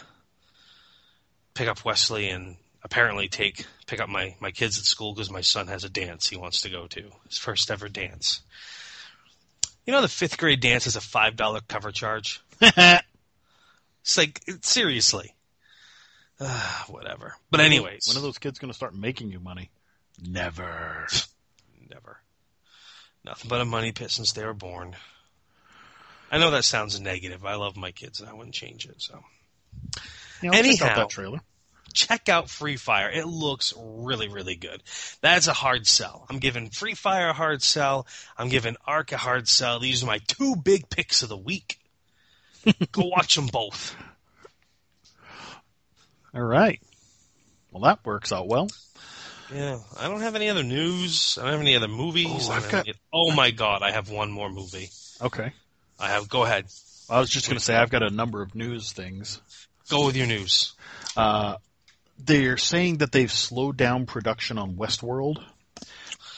pick 1.55 1.69
up 1.69 1.85
Wesley 1.85 2.29
and 2.29 2.57
apparently 2.85 3.29
take 3.29 3.65
pick 3.87 4.01
up 4.01 4.09
my 4.09 4.37
my 4.41 4.51
kids 4.51 4.79
at 4.79 4.85
school 4.85 5.15
because 5.15 5.31
my 5.31 5.41
son 5.41 5.69
has 5.69 5.85
a 5.85 5.89
dance 5.89 6.29
he 6.29 6.37
wants 6.37 6.61
to 6.62 6.69
go 6.69 6.87
to 6.89 7.11
his 7.29 7.39
first 7.39 7.70
ever 7.70 7.89
dance. 7.89 8.43
You 9.87 9.93
know, 9.93 10.01
the 10.01 10.09
fifth 10.09 10.39
grade 10.39 10.61
dance 10.61 10.87
is 10.87 10.97
a 10.97 11.01
five 11.01 11.37
dollar 11.37 11.61
cover 11.67 11.91
charge. 11.93 12.41
It's 14.03 14.19
like 14.19 14.43
seriously. 14.63 15.33
Ah, 16.41 16.87
whatever. 16.89 17.37
But 17.53 17.61
anyways, 17.61 18.09
when 18.09 18.17
are 18.17 18.21
those 18.21 18.39
kids 18.39 18.59
going 18.59 18.71
to 18.73 18.77
start 18.77 18.97
making 18.97 19.31
you 19.31 19.39
money? 19.39 19.71
Never. 20.21 21.07
never. 21.91 22.19
Nothing 23.25 23.49
but 23.49 23.61
a 23.61 23.65
money 23.65 23.93
pit 23.93 24.11
since 24.11 24.33
they 24.33 24.45
were 24.45 24.55
born. 24.55 24.97
I 26.33 26.39
know 26.39 26.51
that 26.51 26.65
sounds 26.65 26.99
negative. 27.01 27.45
I 27.45 27.55
love 27.55 27.77
my 27.77 27.93
kids 27.93 28.19
and 28.21 28.29
I 28.29 28.33
wouldn't 28.33 28.55
change 28.57 28.87
it. 28.87 29.01
So 29.01 29.23
Yeah, 30.43 30.51
I'll 30.51 30.63
check 30.65 30.65
out 30.65 30.65
Anyhow. 30.65 30.95
that 30.97 31.11
trailer. 31.11 31.41
Check 31.93 32.28
out 32.28 32.51
Free 32.51 32.77
Fire. 32.77 33.10
It 33.10 33.27
looks 33.27 33.73
really, 33.78 34.28
really 34.28 34.56
good. 34.56 34.82
That's 35.20 35.47
a 35.47 35.52
hard 35.52 35.86
sell. 35.86 36.27
I'm 36.31 36.39
giving 36.39 36.70
Free 36.70 36.94
Fire 36.94 37.28
a 37.28 37.32
hard 37.32 37.62
sell. 37.62 38.06
I'm 38.36 38.48
giving 38.48 38.77
ARQ 38.89 39.12
a 39.12 39.16
hard 39.16 39.48
sell. 39.48 39.78
These 39.81 40.02
are 40.02 40.06
my 40.06 40.19
two 40.27 40.56
big 40.56 40.89
picks 40.90 41.23
of 41.23 41.28
the 41.28 41.36
week. 41.36 41.78
Go 42.93 43.06
watch 43.06 43.35
them 43.36 43.47
both. 43.48 43.94
All 46.35 46.43
right. 46.43 46.81
Well, 47.70 47.82
that 47.85 48.05
works 48.05 48.32
out 48.32 48.48
well. 48.48 48.69
Yeah, 49.52 49.78
I 49.98 50.09
don't 50.09 50.20
have 50.23 50.35
any 50.35 50.48
other 50.48 50.62
news. 50.62 51.36
I 51.39 51.43
don't 51.44 51.52
have 51.52 51.60
any 51.60 51.77
other 51.77 51.89
movies. 51.89 52.48
Oh, 52.48 52.52
I 52.52 52.55
don't 52.56 52.64
I've 52.64 52.70
got- 52.70 52.89
any- 52.89 52.98
oh 53.12 53.32
my 53.35 53.51
god, 53.51 53.82
I 53.82 53.90
have 53.93 54.09
one 54.10 54.31
more 54.31 54.48
movie. 54.51 54.89
Okay. 55.20 55.52
I 56.01 56.09
have. 56.09 56.28
Go 56.28 56.44
ahead. 56.44 56.66
I 57.10 57.20
was 57.20 57.28
just 57.28 57.47
going 57.48 57.59
to 57.59 57.64
say 57.64 57.74
I've 57.77 57.90
got 57.90 58.02
a 58.02 58.10
number 58.10 58.40
of 58.40 58.55
news 58.55 58.93
things. 58.93 59.40
Go 59.90 60.06
with 60.06 60.16
your 60.16 60.27
news. 60.27 60.73
Uh, 61.16 61.56
they're 62.18 62.56
saying 62.56 62.98
that 62.98 63.12
they've 63.12 63.32
slowed 63.32 63.76
down 63.76 64.06
production 64.06 64.59
on 64.59 64.76
Westworld 64.76 65.43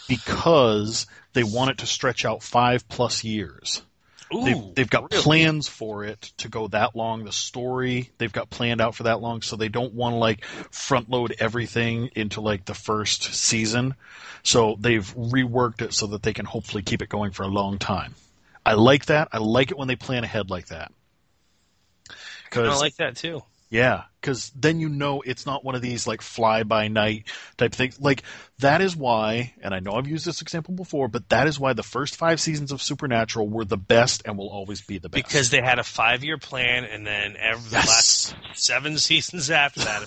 because 0.08 1.06
they 1.32 1.44
want 1.44 1.70
it 1.70 1.78
to 1.78 1.86
stretch 1.86 2.24
out 2.24 2.42
five 2.42 2.88
plus 2.88 3.24
years. 3.24 3.82
Ooh, 4.34 4.44
They've, 4.44 4.74
they've 4.74 4.90
got 4.90 5.10
really? 5.10 5.22
plans 5.22 5.68
for 5.68 6.04
it 6.04 6.20
to 6.38 6.48
go 6.48 6.68
that 6.68 6.96
long. 6.96 7.24
The 7.24 7.32
story 7.32 8.10
they've 8.18 8.32
got 8.32 8.50
planned 8.50 8.80
out 8.80 8.94
for 8.94 9.04
that 9.04 9.20
long, 9.20 9.42
so 9.42 9.56
they 9.56 9.68
don't 9.68 9.92
want 9.94 10.14
to 10.14 10.18
like 10.18 10.44
front 10.44 11.10
load 11.10 11.34
everything 11.38 12.10
into 12.16 12.40
like 12.40 12.64
the 12.64 12.74
first 12.74 13.34
season. 13.34 13.94
So 14.42 14.76
they've 14.78 15.06
reworked 15.14 15.82
it 15.82 15.92
so 15.92 16.08
that 16.08 16.22
they 16.22 16.32
can 16.32 16.46
hopefully 16.46 16.82
keep 16.82 17.02
it 17.02 17.08
going 17.08 17.32
for 17.32 17.42
a 17.42 17.48
long 17.48 17.78
time. 17.78 18.14
I 18.64 18.74
like 18.74 19.06
that. 19.06 19.28
I 19.32 19.38
like 19.38 19.70
it 19.70 19.78
when 19.78 19.88
they 19.88 19.96
plan 19.96 20.24
ahead 20.24 20.50
like 20.50 20.68
that. 20.68 20.90
I 22.70 22.78
like 22.78 22.96
that 22.96 23.16
too. 23.16 23.42
Yeah, 23.70 24.04
because 24.20 24.50
then 24.54 24.78
you 24.80 24.88
know 24.88 25.20
it's 25.22 25.46
not 25.46 25.64
one 25.64 25.74
of 25.74 25.82
these 25.82 26.06
like 26.06 26.22
fly 26.22 26.62
by 26.62 26.88
night 26.88 27.24
type 27.56 27.72
things. 27.72 28.00
Like 28.00 28.22
that 28.58 28.80
is 28.80 28.94
why, 28.96 29.54
and 29.62 29.74
I 29.74 29.80
know 29.80 29.92
I've 29.92 30.06
used 30.06 30.26
this 30.26 30.42
example 30.42 30.74
before, 30.74 31.08
but 31.08 31.28
that 31.30 31.46
is 31.46 31.58
why 31.58 31.72
the 31.72 31.82
first 31.82 32.16
five 32.16 32.40
seasons 32.40 32.70
of 32.72 32.80
Supernatural 32.82 33.48
were 33.48 33.64
the 33.64 33.76
best 33.76 34.22
and 34.24 34.38
will 34.38 34.50
always 34.50 34.80
be 34.80 34.98
the 34.98 35.08
best. 35.08 35.24
Because 35.24 35.50
they 35.50 35.60
had 35.60 35.78
a 35.78 35.84
five-year 35.84 36.38
plan, 36.38 36.84
and 36.84 37.06
then 37.06 37.36
every 37.38 37.70
the 37.70 37.76
Yes. 37.76 37.86
last 37.88 38.36
seven 38.58 38.98
seasons 38.98 39.50
after 39.50 39.80
that. 39.80 40.06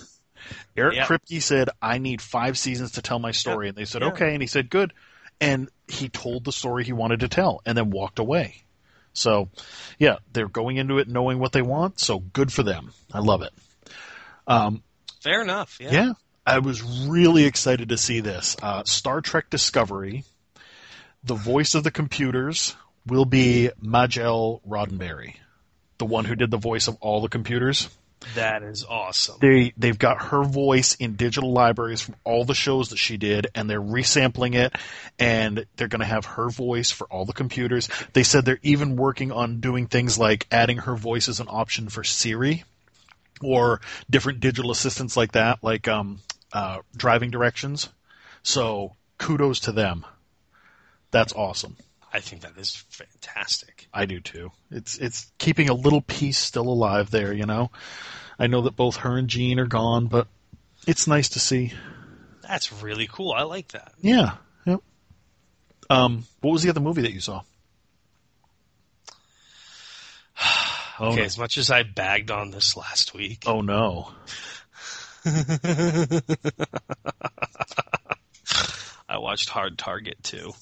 Eric 0.78 0.96
Yeah. 0.96 1.06
Kripke 1.06 1.42
said, 1.42 1.70
"I 1.82 1.98
need 1.98 2.22
five 2.22 2.58
seasons 2.58 2.92
to 2.94 3.02
tell 3.02 3.20
my 3.20 3.32
story," 3.32 3.68
and 3.68 3.78
they 3.78 3.86
said. 3.86 4.04
"Okay," 4.04 4.34
and 4.34 4.42
he 4.42 4.48
said, 4.48 4.70
"Good," 4.70 4.94
and 5.42 5.70
he 5.88 6.08
told 6.10 6.46
the 6.46 6.52
story 6.54 6.84
he 6.86 6.94
wanted 6.94 7.20
to 7.22 7.28
tell, 7.28 7.62
and 7.66 7.78
then 7.78 7.90
walked 7.90 8.20
away. 8.20 8.64
So, 9.18 9.50
yeah, 9.98 10.18
they're 10.32 10.48
going 10.48 10.78
into 10.78 11.00
it 11.00 11.08
knowing 11.08 11.40
what 11.40 11.52
they 11.52 11.64
want. 11.64 12.00
So 12.00 12.20
good 12.20 12.54
for 12.54 12.64
them. 12.64 12.94
I 13.12 13.20
love 13.20 13.42
it. 13.42 13.52
Um, 14.46 14.84
Fair 15.22 15.42
enough. 15.42 15.78
Yeah. 15.80 15.92
Yeah, 15.92 16.14
I 16.46 16.60
was 16.60 16.84
really 16.84 17.46
excited 17.46 17.90
to 17.90 17.98
see 17.98 18.20
this. 18.20 18.56
Uh, 18.62 18.84
Star 18.86 19.22
Trek 19.22 19.50
Discovery. 19.50 20.24
The 21.24 21.34
voice 21.34 21.74
of 21.74 21.84
the 21.84 21.92
computers 21.92 22.76
will 23.06 23.26
be 23.26 23.72
Majel 23.82 24.62
Roddenberry, 24.68 25.36
the 25.98 26.06
one 26.06 26.26
who 26.26 26.36
did 26.36 26.52
the 26.52 26.58
voice 26.58 26.88
of 26.88 26.98
all 27.02 27.22
the 27.22 27.28
computers. 27.28 27.90
That 28.36 28.64
is 28.64 28.84
awesome. 28.84 29.38
They 29.40 29.74
they've 29.78 29.98
got 29.98 30.22
her 30.24 30.44
voice 30.44 30.96
in 30.96 31.16
digital 31.16 31.52
libraries 31.52 32.02
from 32.02 32.16
all 32.24 32.46
the 32.46 32.56
shows 32.56 32.90
that 32.90 32.98
she 32.98 33.18
did, 33.18 33.48
and 33.54 33.70
they're 33.70 33.82
resampling 33.82 34.56
it, 34.56 34.76
and 35.20 35.66
they're 35.76 35.88
going 35.88 36.02
to 36.02 36.06
have 36.06 36.26
her 36.26 36.50
voice 36.50 36.90
for 36.90 37.06
all 37.08 37.26
the 37.26 37.34
computers. 37.34 37.90
They 38.14 38.24
said 38.24 38.44
they're 38.44 38.60
even 38.64 38.96
working 38.96 39.32
on 39.32 39.60
doing 39.60 39.88
things 39.88 40.18
like 40.18 40.48
adding 40.52 40.78
her 40.80 40.96
voice 40.96 41.30
as 41.30 41.40
an 41.40 41.48
option 41.50 41.90
for 41.90 42.04
Siri, 42.04 42.64
or 43.42 43.82
different 44.10 44.40
digital 44.40 44.72
assistants 44.72 45.16
like 45.16 45.34
that, 45.34 45.64
like 45.64 45.88
um, 45.88 46.20
uh, 46.54 46.80
driving 46.96 47.30
directions. 47.30 47.90
So 48.42 48.96
kudos 49.20 49.60
to 49.62 49.72
them. 49.72 50.06
That's 51.12 51.34
awesome. 51.34 51.78
I 52.18 52.20
think 52.20 52.42
that 52.42 52.58
is 52.58 52.76
fantastic. 52.90 53.88
I 53.94 54.08
do 54.08 54.20
too. 54.20 54.52
It's 54.72 54.98
it's 54.98 55.32
keeping 55.38 55.70
a 55.70 55.76
little 55.76 56.02
piece 56.02 56.40
still 56.40 56.68
alive 56.68 57.12
there, 57.12 57.32
you 57.32 57.46
know. 57.46 57.70
I 58.40 58.48
know 58.48 58.62
that 58.64 58.76
both 58.76 58.96
her 58.98 59.20
and 59.20 59.28
Jean 59.28 59.60
are 59.60 59.68
gone, 59.68 60.08
but 60.08 60.28
it's 60.88 61.06
nice 61.06 61.30
to 61.30 61.40
see. 61.40 61.74
That's 62.42 62.74
really 62.82 63.06
cool. 63.06 63.34
I 63.34 63.44
like 63.44 63.68
that. 63.74 63.92
Yeah. 64.02 64.38
Yep. 64.66 64.82
Um, 65.92 66.26
what 66.42 66.54
was 66.54 66.64
the 66.64 66.72
other 66.72 66.80
movie 66.80 67.04
that 67.04 67.14
you 67.14 67.20
saw? 67.20 67.44
Oh, 71.00 71.00
okay, 71.10 71.18
no. 71.18 71.24
as 71.24 71.38
much 71.38 71.60
as 71.60 71.70
I 71.70 71.84
bagged 71.84 72.32
on 72.32 72.50
this 72.50 72.76
last 72.76 73.14
week, 73.14 73.44
oh 73.46 73.62
no. 73.62 74.10
I 79.08 79.20
watched 79.20 79.50
Hard 79.50 79.78
Target 79.78 80.24
too. 80.24 80.54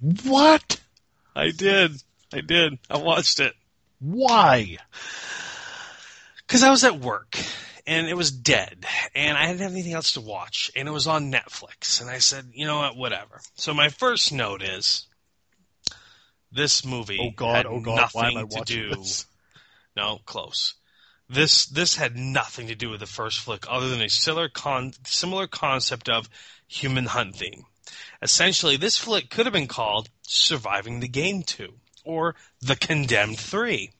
What? 0.00 0.80
I 1.34 1.50
did. 1.50 2.02
I 2.32 2.40
did. 2.40 2.78
I 2.88 2.98
watched 2.98 3.40
it 3.40 3.54
Why? 3.98 4.78
because 6.46 6.62
I 6.62 6.70
was 6.70 6.84
at 6.84 6.98
work 6.98 7.38
and 7.86 8.08
it 8.08 8.16
was 8.16 8.30
dead, 8.30 8.86
and 9.14 9.36
I 9.36 9.46
didn't 9.46 9.60
have 9.62 9.72
anything 9.72 9.94
else 9.94 10.12
to 10.12 10.20
watch, 10.20 10.70
and 10.76 10.86
it 10.86 10.92
was 10.92 11.06
on 11.06 11.32
Netflix, 11.32 12.00
and 12.00 12.08
I 12.10 12.18
said, 12.18 12.46
you 12.52 12.66
know 12.66 12.78
what, 12.78 12.96
whatever. 12.96 13.40
So 13.54 13.74
my 13.74 13.88
first 13.88 14.32
note 14.32 14.62
is, 14.62 15.06
this 16.52 16.84
movie 16.84 17.18
Oh 17.20 17.30
God! 17.34 17.56
had 17.56 17.66
Oh 17.66 17.80
God! 17.80 17.96
nothing 17.96 18.20
Why 18.20 18.28
am 18.28 18.36
I 18.38 18.42
to 18.44 18.60
do. 18.64 18.88
this? 18.90 19.26
No, 19.96 20.20
close. 20.24 20.74
This 21.28 21.66
this 21.66 21.96
had 21.96 22.16
nothing 22.16 22.68
to 22.68 22.74
do 22.74 22.90
with 22.90 23.00
the 23.00 23.06
first 23.06 23.40
flick, 23.40 23.66
other 23.68 23.88
than 23.88 24.02
a 24.02 24.08
similar 24.08 24.48
con- 24.48 24.92
similar 25.04 25.46
concept 25.46 26.08
of 26.08 26.28
human 26.66 27.06
hunting. 27.06 27.64
Essentially, 28.22 28.76
this 28.76 28.96
flick 28.96 29.30
could 29.30 29.46
have 29.46 29.52
been 29.52 29.66
called 29.66 30.08
"Surviving 30.22 31.00
the 31.00 31.08
Game 31.08 31.42
2" 31.42 31.72
or 32.04 32.34
"The 32.60 32.76
Condemned 32.76 33.38
3." 33.38 33.90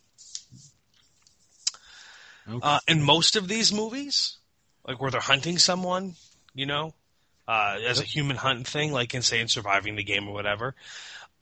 Okay. 2.49 2.59
Uh, 2.63 2.81
in 2.89 3.03
most 3.03 3.37
of 3.37 3.49
these 3.49 3.73
movies, 3.73 4.39
like 4.87 5.01
where 5.01 5.11
they're 5.11 5.21
hunting 5.21 5.59
someone, 5.59 6.17
you 6.55 6.67
know, 6.67 6.95
uh, 7.47 7.77
as 7.87 8.01
a 8.01 8.05
human 8.05 8.37
hunt 8.37 8.67
thing, 8.67 8.93
like 8.93 9.15
in 9.15 9.23
say 9.23 9.41
in 9.41 9.49
Surviving 9.49 9.97
the 9.97 10.05
Game 10.05 10.29
or 10.29 10.33
whatever, 10.33 10.75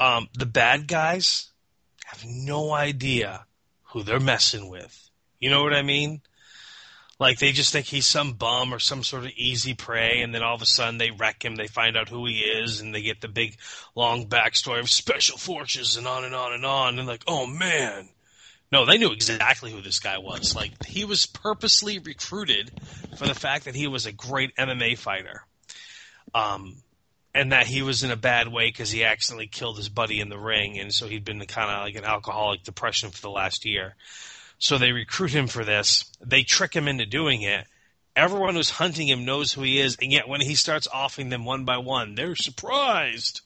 um, 0.01 0.29
the 0.35 0.47
bad 0.47 0.87
guys 0.87 1.51
have 2.07 2.25
no 2.25 2.73
idea 2.73 3.47
who 3.85 4.03
they're 4.03 4.21
messing 4.21 4.69
with. 4.69 5.11
You 5.41 5.51
know 5.51 5.63
what 5.63 5.75
I 5.75 5.83
mean? 5.83 6.23
Like 7.19 7.39
they 7.39 7.51
just 7.51 7.73
think 7.73 7.87
he's 7.87 8.07
some 8.07 8.35
bum 8.35 8.73
or 8.73 8.79
some 8.79 9.03
sort 9.03 9.25
of 9.25 9.33
easy 9.37 9.75
prey, 9.75 10.21
and 10.21 10.33
then 10.33 10.43
all 10.43 10.55
of 10.55 10.63
a 10.63 10.67
sudden 10.67 10.99
they 10.99 11.11
wreck 11.11 11.45
him. 11.45 11.57
They 11.57 11.67
find 11.67 11.97
out 11.97 12.09
who 12.09 12.27
he 12.27 12.39
is, 12.39 12.81
and 12.81 12.95
they 12.95 13.03
get 13.03 13.21
the 13.21 13.29
big 13.29 13.57
long 13.97 14.27
backstory 14.29 14.79
of 14.79 14.89
special 14.89 15.37
forces 15.37 15.97
and 15.97 16.07
on 16.07 16.25
and 16.25 16.35
on 16.35 16.53
and 16.53 16.65
on. 16.65 16.99
And 16.99 17.09
like, 17.09 17.25
oh 17.27 17.47
man, 17.47 18.09
no, 18.71 18.87
they 18.87 18.99
knew 18.99 19.11
exactly 19.11 19.73
who 19.73 19.81
this 19.81 19.99
guy 19.99 20.19
was. 20.19 20.55
Like 20.55 20.85
he 20.85 21.05
was 21.05 21.27
purposely 21.27 21.99
recruited 21.99 22.71
for 23.17 23.27
the 23.27 23.35
fact 23.35 23.65
that 23.65 23.75
he 23.75 23.89
was 23.89 24.07
a 24.07 24.13
great 24.13 24.55
MMA 24.55 24.97
fighter, 24.97 25.45
um, 26.35 26.77
and 27.35 27.51
that 27.51 27.67
he 27.67 27.83
was 27.83 28.05
in 28.05 28.13
a 28.13 28.17
bad 28.17 28.47
way 28.47 28.69
because 28.69 28.93
he 28.93 29.03
accidentally 29.03 29.49
killed 29.49 29.77
his 29.77 29.89
buddy 29.89 30.21
in 30.21 30.29
the 30.29 30.39
ring, 30.39 30.79
and 30.79 30.95
so 30.95 31.09
he'd 31.09 31.25
been 31.25 31.45
kind 31.47 31.69
of 31.69 31.83
like 31.83 31.97
an 31.97 32.05
alcoholic 32.05 32.63
depression 32.63 33.11
for 33.11 33.21
the 33.23 33.31
last 33.31 33.65
year. 33.65 33.97
So 34.59 34.79
they 34.79 34.93
recruit 34.93 35.31
him 35.31 35.47
for 35.47 35.65
this. 35.65 36.05
They 36.25 36.43
trick 36.43 36.75
him 36.75 36.89
into 36.89 37.07
doing 37.07 37.43
it. 37.43 37.65
Everyone 38.17 38.55
who's 38.55 38.71
hunting 38.71 39.07
him 39.07 39.25
knows 39.25 39.53
who 39.53 39.63
he 39.63 39.81
is, 39.81 39.97
and 40.03 40.11
yet 40.11 40.29
when 40.29 40.41
he 40.41 40.57
starts 40.57 40.89
offing 40.93 41.29
them 41.29 41.45
one 41.45 41.65
by 41.65 41.79
one, 41.79 42.17
they're 42.17 42.35
surprised 42.35 43.43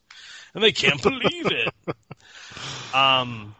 and 0.54 0.62
they 0.62 0.72
can't 0.72 1.02
believe 1.02 1.46
it. 1.50 1.94
Um, 2.94 3.54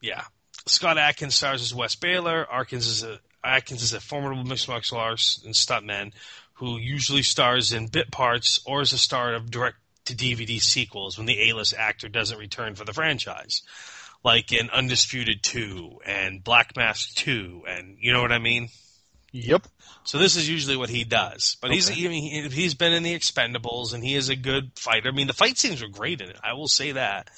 yeah. 0.00 0.22
Scott 0.66 0.98
Adkins 0.98 1.34
stars 1.34 1.62
as 1.62 1.74
Wes 1.74 1.94
Baylor. 1.94 2.46
Adkins 2.50 2.86
is 2.86 3.02
a 3.02 3.20
Adkins 3.42 3.82
is 3.82 3.92
a 3.92 4.00
formidable 4.00 4.44
mixed 4.44 4.68
martial 4.68 4.96
arts 4.96 5.42
and 5.44 5.54
stuntman 5.54 6.12
who 6.54 6.78
usually 6.78 7.22
stars 7.22 7.72
in 7.72 7.88
bit 7.88 8.10
parts 8.10 8.60
or 8.64 8.80
is 8.80 8.94
a 8.94 8.98
star 8.98 9.34
of 9.34 9.50
direct 9.50 9.76
to 10.06 10.14
DVD 10.14 10.60
sequels 10.60 11.18
when 11.18 11.26
the 11.26 11.48
A-list 11.48 11.74
actor 11.76 12.08
doesn't 12.08 12.38
return 12.38 12.74
for 12.74 12.84
the 12.84 12.92
franchise, 12.92 13.62
like 14.24 14.52
in 14.52 14.70
Undisputed 14.70 15.42
Two 15.42 16.00
and 16.04 16.42
Black 16.42 16.74
Mask 16.76 17.14
Two, 17.14 17.62
and 17.68 17.96
you 18.00 18.12
know 18.12 18.22
what 18.22 18.32
I 18.32 18.38
mean. 18.38 18.68
Yep. 19.32 19.66
So 20.04 20.18
this 20.18 20.36
is 20.36 20.48
usually 20.48 20.76
what 20.76 20.88
he 20.90 21.02
does. 21.04 21.56
But 21.60 21.72
he's 21.72 21.90
Okay. 21.90 22.06
I 22.06 22.08
mean, 22.08 22.22
he- 22.22 22.48
he's 22.54 22.74
been 22.74 22.92
in 22.92 23.02
the 23.02 23.18
Expendables 23.18 23.92
and 23.92 24.04
he 24.04 24.14
is 24.14 24.28
a 24.28 24.36
good 24.36 24.70
fighter. 24.76 25.08
I 25.08 25.12
mean, 25.12 25.26
the 25.26 25.32
fight 25.32 25.58
scenes 25.58 25.82
were 25.82 25.88
great 25.88 26.20
in 26.20 26.30
it. 26.30 26.36
I 26.44 26.52
will 26.52 26.68
say 26.68 26.92
that. 26.92 27.30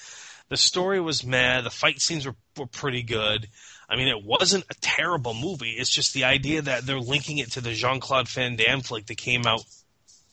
The 0.51 0.59
story 0.59 1.01
was 1.01 1.25
meh. 1.25 1.63
The 1.63 1.71
fight 1.71 2.03
scenes 2.03 2.27
were, 2.27 2.35
were 2.57 2.67
pretty 2.67 3.03
good. 3.03 3.49
I 3.89 3.97
mean, 3.97 4.09
it 4.09 4.23
wasn't 4.23 4.67
a 4.69 4.75
terrible 4.83 5.33
movie. 5.33 5.71
It's 5.71 5.89
just 5.91 6.13
the 6.13 6.25
idea 6.25 6.61
that 6.63 6.85
they're 6.85 7.01
linking 7.01 7.39
it 7.39 7.53
to 7.53 7.61
the 7.63 7.73
Jean 7.73 7.99
Claude 7.99 8.29
Van 8.29 8.57
Damme 8.57 8.83
flick 8.83 9.07
that 9.07 9.17
came 9.17 9.47
out 9.47 9.65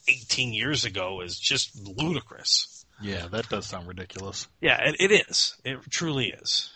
18 0.09 0.53
years 0.53 0.83
ago 0.83 1.21
is 1.21 1.39
just 1.39 1.75
ludicrous. 1.79 2.72
Yeah, 3.01 3.27
that 3.31 3.49
does 3.49 3.65
sound 3.65 3.87
ridiculous. 3.87 4.47
Yeah, 4.61 4.81
it, 4.89 4.95
it 4.99 5.11
is. 5.29 5.55
It 5.65 5.79
truly 5.89 6.27
is. 6.27 6.69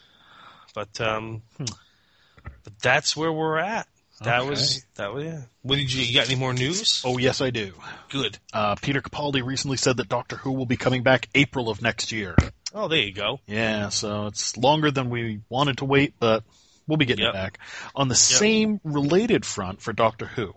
But 0.75 0.99
um, 1.01 1.41
but 1.57 2.79
that's 2.81 3.15
where 3.15 3.31
we're 3.31 3.57
at. 3.57 3.87
That 4.21 4.41
Okay. 4.41 4.49
was 4.49 4.85
that 4.95 5.13
was 5.13 5.23
yeah. 5.25 5.41
What 5.61 5.75
did 5.75 5.93
you, 5.93 6.03
you 6.03 6.13
got? 6.15 6.27
Any 6.29 6.39
more 6.39 6.53
news? 6.53 7.03
Oh, 7.05 7.17
yes, 7.17 7.39
I 7.39 7.49
do. 7.51 7.73
good. 8.09 8.37
Uh, 8.51 8.75
Peter 8.75 9.01
Capaldi 9.01 9.43
recently 9.45 9.77
said 9.77 9.97
that 9.97 10.09
Doctor 10.09 10.37
Who 10.37 10.51
will 10.53 10.65
be 10.65 10.77
coming 10.77 11.03
back 11.03 11.29
April 11.35 11.69
of 11.69 11.81
next 11.81 12.11
year. 12.11 12.35
Oh, 12.73 12.87
there 12.87 12.99
you 12.99 13.13
go. 13.13 13.39
Yeah, 13.47 13.89
so 13.89 14.25
it's 14.27 14.57
longer 14.57 14.91
than 14.91 15.09
we 15.09 15.41
wanted 15.49 15.77
to 15.79 15.85
wait, 15.85 16.15
but 16.19 16.43
we'll 16.87 16.97
be 16.97 17.05
getting 17.05 17.25
Yep. 17.25 17.33
it 17.33 17.37
back. 17.37 17.59
On 17.95 18.07
the 18.07 18.15
same 18.15 18.79
related 18.83 19.45
front 19.45 19.81
for 19.81 19.93
Doctor 19.93 20.25
Who. 20.25 20.53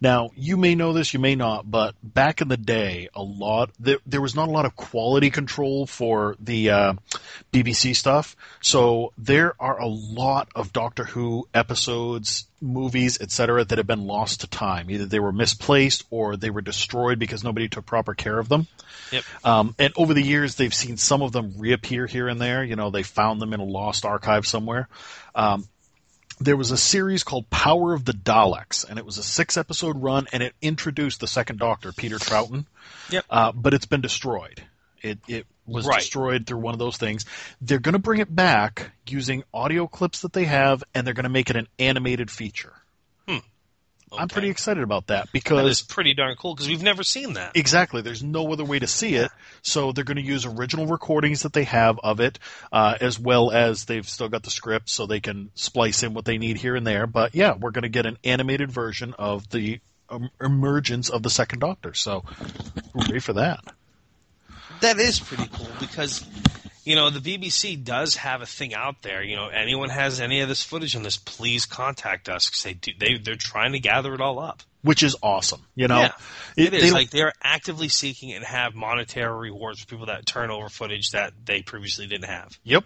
Now, 0.00 0.30
you 0.36 0.56
may 0.56 0.74
know 0.74 0.92
this, 0.92 1.12
you 1.14 1.20
may 1.20 1.34
not, 1.34 1.70
but 1.70 1.94
back 2.02 2.40
in 2.40 2.48
the 2.48 2.56
day, 2.56 3.08
a 3.14 3.22
lot 3.22 3.70
there, 3.78 3.98
there 4.06 4.20
was 4.20 4.34
not 4.34 4.48
a 4.48 4.52
lot 4.52 4.64
of 4.66 4.76
quality 4.76 5.30
control 5.30 5.86
for 5.86 6.36
the 6.40 6.70
uh, 6.70 6.94
BBC 7.52 7.94
stuff. 7.96 8.36
So 8.60 9.12
there 9.18 9.54
are 9.60 9.78
a 9.80 9.86
lot 9.86 10.48
of 10.54 10.72
Doctor 10.72 11.04
Who 11.04 11.48
episodes, 11.54 12.46
movies, 12.60 13.20
etc., 13.20 13.64
that 13.64 13.78
have 13.78 13.86
been 13.86 14.06
lost 14.06 14.40
to 14.40 14.46
time. 14.46 14.90
Either 14.90 15.06
they 15.06 15.20
were 15.20 15.32
misplaced 15.32 16.04
or 16.10 16.36
they 16.36 16.50
were 16.50 16.62
destroyed 16.62 17.18
because 17.18 17.44
nobody 17.44 17.68
took 17.68 17.84
proper 17.86 18.14
care 18.14 18.38
of 18.38 18.48
them. 18.48 18.66
Yep. 19.12 19.24
Um, 19.44 19.74
and 19.78 19.92
over 19.96 20.14
the 20.14 20.22
years, 20.22 20.54
they've 20.54 20.72
seen 20.74 20.96
some 20.96 21.22
of 21.22 21.32
them 21.32 21.54
reappear 21.58 22.06
here 22.06 22.28
and 22.28 22.40
there. 22.40 22.64
You 22.64 22.74
know, 22.76 22.90
they 22.90 23.02
found 23.02 23.40
them 23.40 23.52
in 23.52 23.60
a 23.60 23.64
lost 23.64 24.04
archive 24.04 24.46
somewhere. 24.46 24.88
Um, 25.34 25.68
there 26.40 26.56
was 26.56 26.70
a 26.70 26.76
series 26.76 27.24
called 27.24 27.48
Power 27.50 27.94
of 27.94 28.04
the 28.04 28.12
Daleks, 28.12 28.88
and 28.88 28.98
it 28.98 29.04
was 29.06 29.18
a 29.18 29.22
six 29.22 29.56
episode 29.56 30.02
run, 30.02 30.26
and 30.32 30.42
it 30.42 30.54
introduced 30.60 31.20
the 31.20 31.26
second 31.26 31.58
Doctor, 31.58 31.92
Peter 31.92 32.16
Troughton. 32.18 32.66
Yep. 33.10 33.24
Uh, 33.30 33.52
but 33.52 33.74
it's 33.74 33.86
been 33.86 34.00
destroyed. 34.00 34.62
It 35.02 35.18
it 35.28 35.46
was 35.66 35.86
Right. 35.86 35.98
destroyed 36.00 36.46
through 36.46 36.58
one 36.58 36.74
of 36.74 36.78
those 36.78 36.96
things. 36.96 37.24
They're 37.60 37.78
going 37.78 37.92
to 37.94 37.98
bring 37.98 38.20
it 38.20 38.34
back 38.34 38.90
using 39.06 39.44
audio 39.52 39.86
clips 39.86 40.20
that 40.20 40.32
they 40.32 40.44
have, 40.44 40.82
and 40.94 41.06
they're 41.06 41.14
going 41.14 41.24
to 41.24 41.30
make 41.30 41.50
it 41.50 41.56
an 41.56 41.68
animated 41.78 42.30
feature. 42.30 42.72
I'm 44.18 44.28
pretty 44.28 44.48
excited 44.48 44.82
about 44.82 45.08
that 45.08 45.24
That 45.24 45.32
because 45.32 45.70
is 45.70 45.82
pretty 45.82 46.14
darn 46.14 46.36
cool 46.36 46.54
because 46.54 46.68
we've 46.68 46.82
never 46.82 47.02
seen 47.02 47.34
that. 47.34 47.56
Exactly. 47.56 48.02
There's 48.02 48.22
no 48.22 48.52
other 48.52 48.64
way 48.64 48.78
to 48.78 48.86
see 48.86 49.14
it. 49.14 49.30
So 49.62 49.92
they're 49.92 50.04
going 50.04 50.16
to 50.16 50.22
use 50.22 50.46
original 50.46 50.86
recordings 50.86 51.42
that 51.42 51.52
they 51.52 51.64
have 51.64 51.98
of 52.02 52.20
it, 52.20 52.38
uh, 52.72 52.96
as 53.00 53.18
well 53.18 53.50
as 53.50 53.84
they've 53.84 54.08
still 54.08 54.28
got 54.28 54.42
the 54.42 54.50
script 54.50 54.88
so 54.90 55.06
they 55.06 55.20
can 55.20 55.50
splice 55.54 56.02
in 56.02 56.14
what 56.14 56.24
they 56.24 56.38
need 56.38 56.56
here 56.56 56.76
and 56.76 56.86
there. 56.86 57.06
But 57.06 57.34
yeah, 57.34 57.54
we're 57.58 57.70
going 57.70 57.82
to 57.82 57.88
get 57.88 58.06
an 58.06 58.18
animated 58.24 58.70
version 58.70 59.14
of 59.18 59.48
the 59.50 59.80
um, 60.08 60.30
emergence 60.40 61.10
of 61.10 61.22
the 61.22 61.30
Second 61.30 61.60
Doctor. 61.60 61.94
So 61.94 62.24
hooray 62.94 63.20
for 63.20 63.34
that. 63.34 63.64
That 64.80 64.98
is 64.98 65.20
pretty 65.20 65.48
cool 65.52 65.68
because, 65.80 66.26
you 66.84 66.96
know, 66.96 67.10
the 67.10 67.18
BBC 67.20 67.82
does 67.82 68.16
have 68.16 68.42
a 68.42 68.46
thing 68.46 68.74
out 68.74 69.02
there. 69.02 69.22
You 69.22 69.36
know, 69.36 69.48
anyone 69.48 69.88
has 69.88 70.20
any 70.20 70.40
of 70.40 70.48
this 70.48 70.62
footage 70.62 70.94
on 70.96 71.02
this, 71.02 71.16
please 71.16 71.66
contact 71.66 72.28
us 72.28 72.46
because 72.48 72.62
they 72.62 72.74
do, 72.74 72.92
they 72.98 73.16
they're 73.18 73.34
trying 73.36 73.72
to 73.72 73.78
gather 73.78 74.14
it 74.14 74.20
all 74.20 74.38
up. 74.38 74.62
Which 74.82 75.02
is 75.02 75.16
awesome. 75.22 75.62
You 75.74 75.88
know, 75.88 75.98
yeah, 75.98 76.12
it 76.58 76.70
they, 76.70 76.90
like 76.90 77.10
they're 77.10 77.32
actively 77.42 77.88
seeking 77.88 78.32
and 78.32 78.44
have 78.44 78.74
monetary 78.74 79.50
rewards 79.50 79.80
for 79.80 79.86
people 79.86 80.06
that 80.06 80.26
turn 80.26 80.50
over 80.50 80.68
footage 80.68 81.10
that 81.10 81.32
they 81.44 81.62
previously 81.62 82.06
didn't 82.06 82.28
have. 82.28 82.58
Yep. 82.64 82.84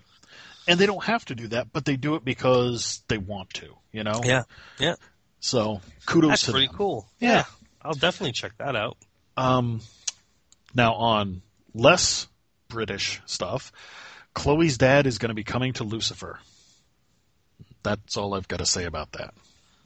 And 0.68 0.78
they 0.78 0.86
don't 0.86 1.02
have 1.04 1.24
to 1.26 1.34
do 1.34 1.48
that, 1.48 1.72
but 1.72 1.84
they 1.84 1.96
do 1.96 2.14
it 2.14 2.24
because 2.24 3.02
they 3.08 3.18
want 3.18 3.50
to, 3.54 3.74
you 3.90 4.04
know? 4.04 4.20
Yeah, 4.22 4.42
yeah, 4.78 4.94
So 5.40 5.80
kudos 6.06 6.28
that's 6.30 6.42
to 6.44 6.50
pretty 6.52 6.66
them. 6.66 6.76
cool. 6.76 7.08
Yeah. 7.18 7.44
I'll 7.80 7.94
definitely 7.94 8.32
check 8.32 8.52
that 8.58 8.76
out. 8.76 8.96
Um, 9.36 9.80
now 10.74 10.94
on 10.94 11.42
less 11.74 12.26
British 12.68 13.20
stuff, 13.26 13.72
Chloe's 14.34 14.78
dad 14.78 15.06
is 15.06 15.18
going 15.18 15.30
to 15.30 15.34
be 15.34 15.44
coming 15.44 15.72
to 15.74 15.84
Lucifer. 15.84 16.38
That's 17.82 18.16
all 18.16 18.34
I've 18.34 18.48
got 18.48 18.58
to 18.58 18.66
say 18.66 18.84
about 18.84 19.12
that. 19.12 19.34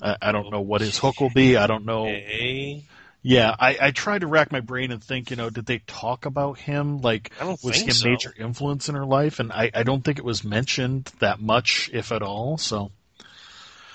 I, 0.00 0.16
I 0.20 0.32
don't 0.32 0.50
know 0.50 0.60
what 0.60 0.80
his 0.80 0.98
hook 0.98 1.20
will 1.20 1.30
be. 1.30 1.56
I 1.56 1.66
don't 1.66 1.84
know. 1.84 2.04
Hey, 2.06 2.84
Yeah, 3.22 3.54
I, 3.58 3.78
I 3.80 3.90
tried 3.92 4.22
to 4.22 4.26
rack 4.26 4.50
my 4.50 4.60
brain 4.60 4.90
and 4.90 5.02
think, 5.02 5.30
you 5.30 5.36
know, 5.36 5.48
did 5.48 5.66
they 5.66 5.78
talk 5.86 6.26
about 6.26 6.58
him? 6.58 7.00
Like, 7.00 7.32
was 7.62 7.76
he 7.76 7.88
a 7.88 7.94
so. 7.94 8.08
major 8.08 8.34
influence 8.36 8.88
in 8.88 8.96
her 8.96 9.06
life? 9.06 9.38
And 9.38 9.52
I, 9.52 9.70
I 9.72 9.84
don't 9.84 10.04
think 10.04 10.18
it 10.18 10.24
was 10.24 10.42
mentioned 10.42 11.12
that 11.20 11.40
much, 11.40 11.88
if 11.92 12.10
at 12.10 12.22
all. 12.22 12.58
So, 12.58 12.90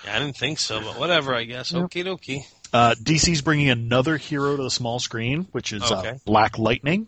yeah, 0.06 0.16
I 0.16 0.20
didn't 0.20 0.38
think 0.38 0.60
so, 0.60 0.80
but 0.80 0.98
whatever. 0.98 1.36
I 1.36 1.44
guess. 1.44 1.74
Yep. 1.74 1.84
Okie 1.84 2.06
dokie. 2.06 2.46
Uh, 2.74 2.96
DC's 3.02 3.42
bringing 3.42 3.70
another 3.70 4.18
hero 4.18 4.58
to 4.58 4.64
the 4.64 4.72
small 4.72 5.00
screen, 5.00 5.48
which 5.52 5.72
is 5.72 5.84
uh, 5.84 6.18
Black 6.26 6.58
Lightning, 6.58 7.08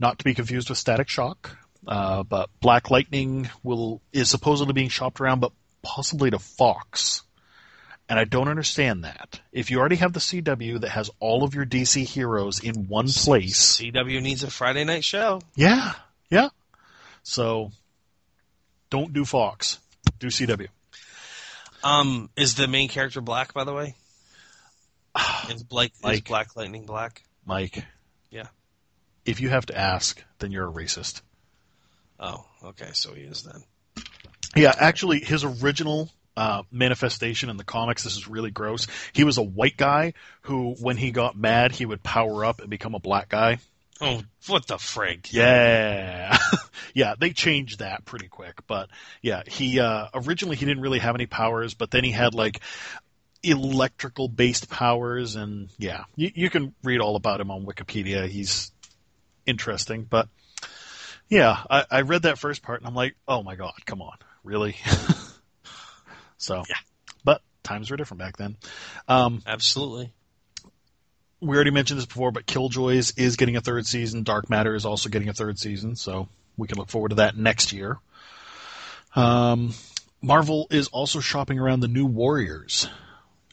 not 0.00 0.18
to 0.18 0.24
be 0.24 0.34
confused 0.34 0.68
with 0.68 0.78
Static 0.78 1.08
Shock. 1.08 1.56
Uh, 1.86 2.22
but 2.22 2.50
Black 2.60 2.90
Lightning 2.90 3.48
will 3.62 4.02
is 4.12 4.28
supposedly 4.28 4.72
being 4.72 4.88
shopped 4.90 5.20
around, 5.20 5.40
but 5.40 5.52
possibly 5.82 6.30
to 6.30 6.38
Fox. 6.38 7.22
And 8.10 8.18
I 8.18 8.24
don't 8.24 8.48
understand 8.48 9.04
that. 9.04 9.40
If 9.52 9.70
you 9.70 9.78
already 9.78 9.96
have 9.96 10.12
the 10.12 10.20
CW 10.20 10.80
that 10.80 10.90
has 10.90 11.10
all 11.20 11.44
of 11.44 11.54
your 11.54 11.66
DC 11.66 12.04
heroes 12.04 12.58
in 12.60 12.88
one 12.88 13.08
place, 13.08 13.76
CW 13.80 14.22
needs 14.22 14.42
a 14.42 14.50
Friday 14.50 14.84
night 14.84 15.04
show. 15.04 15.40
yeah, 15.54 15.92
yeah. 16.30 16.48
So 17.22 17.70
don't 18.90 19.12
do 19.12 19.24
Fox, 19.24 19.78
do 20.18 20.28
CW. 20.28 20.68
Um, 21.84 22.30
is 22.36 22.54
the 22.54 22.66
main 22.66 22.88
character 22.88 23.20
black, 23.20 23.54
by 23.54 23.64
the 23.64 23.72
way? 23.72 23.94
Is 25.50 25.62
Blake 25.62 25.92
is 26.04 26.20
Black 26.22 26.56
Lightning 26.56 26.84
black? 26.84 27.22
Mike. 27.46 27.84
If 29.28 29.40
you 29.40 29.50
have 29.50 29.66
to 29.66 29.78
ask, 29.78 30.24
then 30.38 30.50
you're 30.50 30.66
a 30.66 30.72
racist. 30.72 31.20
Oh, 32.18 32.46
okay, 32.64 32.88
so 32.94 33.12
he 33.12 33.22
is 33.22 33.42
then. 33.42 33.62
Yeah, 34.56 34.74
actually, 34.76 35.20
his 35.20 35.44
original 35.44 36.10
uh, 36.34 36.62
manifestation 36.72 37.50
in 37.50 37.58
the 37.58 37.64
comics, 37.64 38.04
this 38.04 38.16
is 38.16 38.26
really 38.26 38.50
gross. 38.50 38.86
He 39.12 39.24
was 39.24 39.36
a 39.36 39.42
white 39.42 39.76
guy 39.76 40.14
who, 40.42 40.74
when 40.80 40.96
he 40.96 41.10
got 41.10 41.36
mad, 41.36 41.72
he 41.72 41.84
would 41.84 42.02
power 42.02 42.44
up 42.44 42.60
and 42.60 42.70
become 42.70 42.94
a 42.94 42.98
black 42.98 43.28
guy. 43.28 43.58
Oh, 44.00 44.22
what 44.46 44.66
the 44.66 44.76
frig? 44.76 45.30
Yeah, 45.30 46.38
yeah, 46.94 47.14
they 47.18 47.30
changed 47.30 47.80
that 47.80 48.06
pretty 48.06 48.28
quick. 48.28 48.66
But 48.66 48.88
yeah, 49.20 49.42
he 49.46 49.80
uh, 49.80 50.06
originally 50.14 50.56
he 50.56 50.64
didn't 50.64 50.82
really 50.82 51.00
have 51.00 51.16
any 51.16 51.26
powers, 51.26 51.74
but 51.74 51.90
then 51.90 52.04
he 52.04 52.12
had 52.12 52.32
like 52.32 52.60
electrical 53.42 54.28
based 54.28 54.70
powers, 54.70 55.34
and 55.34 55.68
yeah, 55.78 56.04
you, 56.14 56.30
you 56.34 56.48
can 56.48 56.74
read 56.84 57.00
all 57.00 57.16
about 57.16 57.40
him 57.40 57.50
on 57.50 57.66
Wikipedia. 57.66 58.28
He's 58.28 58.70
interesting, 59.48 60.04
but 60.04 60.28
yeah, 61.28 61.62
I, 61.68 61.84
I 61.90 62.00
read 62.02 62.22
that 62.22 62.38
first 62.38 62.62
part 62.62 62.80
and 62.80 62.86
I'm 62.86 62.94
like, 62.94 63.16
oh 63.26 63.42
my 63.42 63.56
god, 63.56 63.72
come 63.86 64.00
on, 64.02 64.16
really? 64.44 64.76
so 66.38 66.62
Yeah. 66.68 66.76
but 67.24 67.42
times 67.62 67.90
were 67.90 67.96
different 67.96 68.20
back 68.20 68.36
then. 68.36 68.56
Um, 69.08 69.42
Absolutely. 69.46 70.12
we 71.40 71.54
already 71.56 71.70
mentioned 71.70 71.98
this 71.98 72.06
before, 72.06 72.30
but 72.32 72.46
Killjoys 72.46 73.12
is 73.18 73.36
getting 73.36 73.56
a 73.56 73.60
third 73.60 73.86
season. 73.86 74.22
Dark 74.22 74.48
Matter 74.50 74.74
is 74.74 74.84
also 74.86 75.08
getting 75.08 75.28
a 75.28 75.34
third 75.34 75.58
season, 75.58 75.96
so 75.96 76.28
we 76.56 76.68
can 76.68 76.78
look 76.78 76.88
forward 76.90 77.10
to 77.10 77.14
that 77.16 77.36
next 77.36 77.72
year. 77.72 77.98
Um, 79.14 79.74
Marvel 80.20 80.66
is 80.70 80.88
also 80.88 81.20
shopping 81.20 81.58
around 81.58 81.80
the 81.80 81.88
new 81.88 82.06
Warriors, 82.06 82.88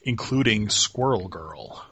including 0.02 0.68
Squirrel 0.68 1.28
Girl. 1.28 1.84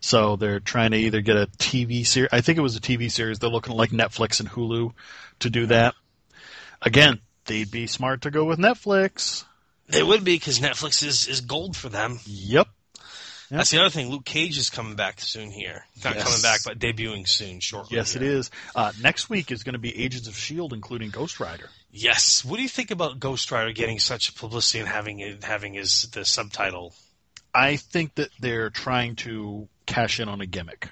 So 0.00 0.36
they're 0.36 0.60
trying 0.60 0.92
to 0.92 0.96
either 0.96 1.20
get 1.20 1.36
a 1.36 1.46
TV 1.58 2.06
series. 2.06 2.30
I 2.32 2.40
think 2.40 2.58
it 2.58 2.62
was 2.62 2.76
a 2.76 2.80
TV 2.80 3.10
series. 3.10 3.38
They're 3.38 3.50
looking 3.50 3.74
like 3.74 3.90
Netflix 3.90 4.40
and 4.40 4.48
Hulu 4.48 4.92
to 5.40 5.50
do 5.50 5.66
that. 5.66 5.94
Again, 6.80 7.20
they'd 7.46 7.70
be 7.70 7.86
smart 7.86 8.22
to 8.22 8.30
go 8.30 8.44
with 8.44 8.58
Netflix. 8.58 9.44
They 9.88 10.02
would 10.02 10.22
be 10.22 10.36
because 10.36 10.60
Netflix 10.60 11.02
is, 11.04 11.26
is 11.26 11.40
gold 11.40 11.76
for 11.76 11.88
them. 11.88 12.20
Yep. 12.26 12.68
That's 13.50 13.70
the 13.70 13.78
other 13.80 13.88
thing. 13.88 14.10
Luke 14.10 14.26
Cage 14.26 14.58
is 14.58 14.68
coming 14.68 14.94
back 14.94 15.20
soon 15.22 15.50
here. 15.50 15.86
Not 16.04 16.16
Yes. 16.16 16.24
coming 16.24 16.42
back, 16.42 16.60
but 16.66 16.78
debuting 16.78 17.26
soon, 17.26 17.60
shortly. 17.60 17.96
Yes, 17.96 18.14
it 18.14 18.20
here. 18.20 18.32
is. 18.32 18.50
Uh, 18.74 18.92
next 19.00 19.30
week 19.30 19.50
is 19.50 19.62
going 19.62 19.72
to 19.72 19.78
be 19.78 19.98
Agents 19.98 20.28
of 20.28 20.34
S.H.I.E.L.D., 20.34 20.74
including 20.74 21.08
Ghost 21.08 21.40
Rider. 21.40 21.70
Yes. 21.90 22.44
What 22.44 22.56
do 22.56 22.62
you 22.62 22.68
think 22.68 22.90
about 22.90 23.18
Ghost 23.18 23.50
Rider 23.50 23.72
getting 23.72 23.98
such 23.98 24.36
publicity 24.36 24.80
and 24.80 24.88
having 24.88 25.20
it, 25.20 25.42
having 25.44 25.72
his 25.74 26.10
the 26.12 26.26
subtitle? 26.26 26.94
I 27.54 27.76
think 27.76 28.16
that 28.16 28.28
they're 28.38 28.68
trying 28.68 29.16
to 29.16 29.66
cash 29.88 30.20
in 30.20 30.28
on 30.28 30.40
a 30.40 30.46
gimmick. 30.46 30.88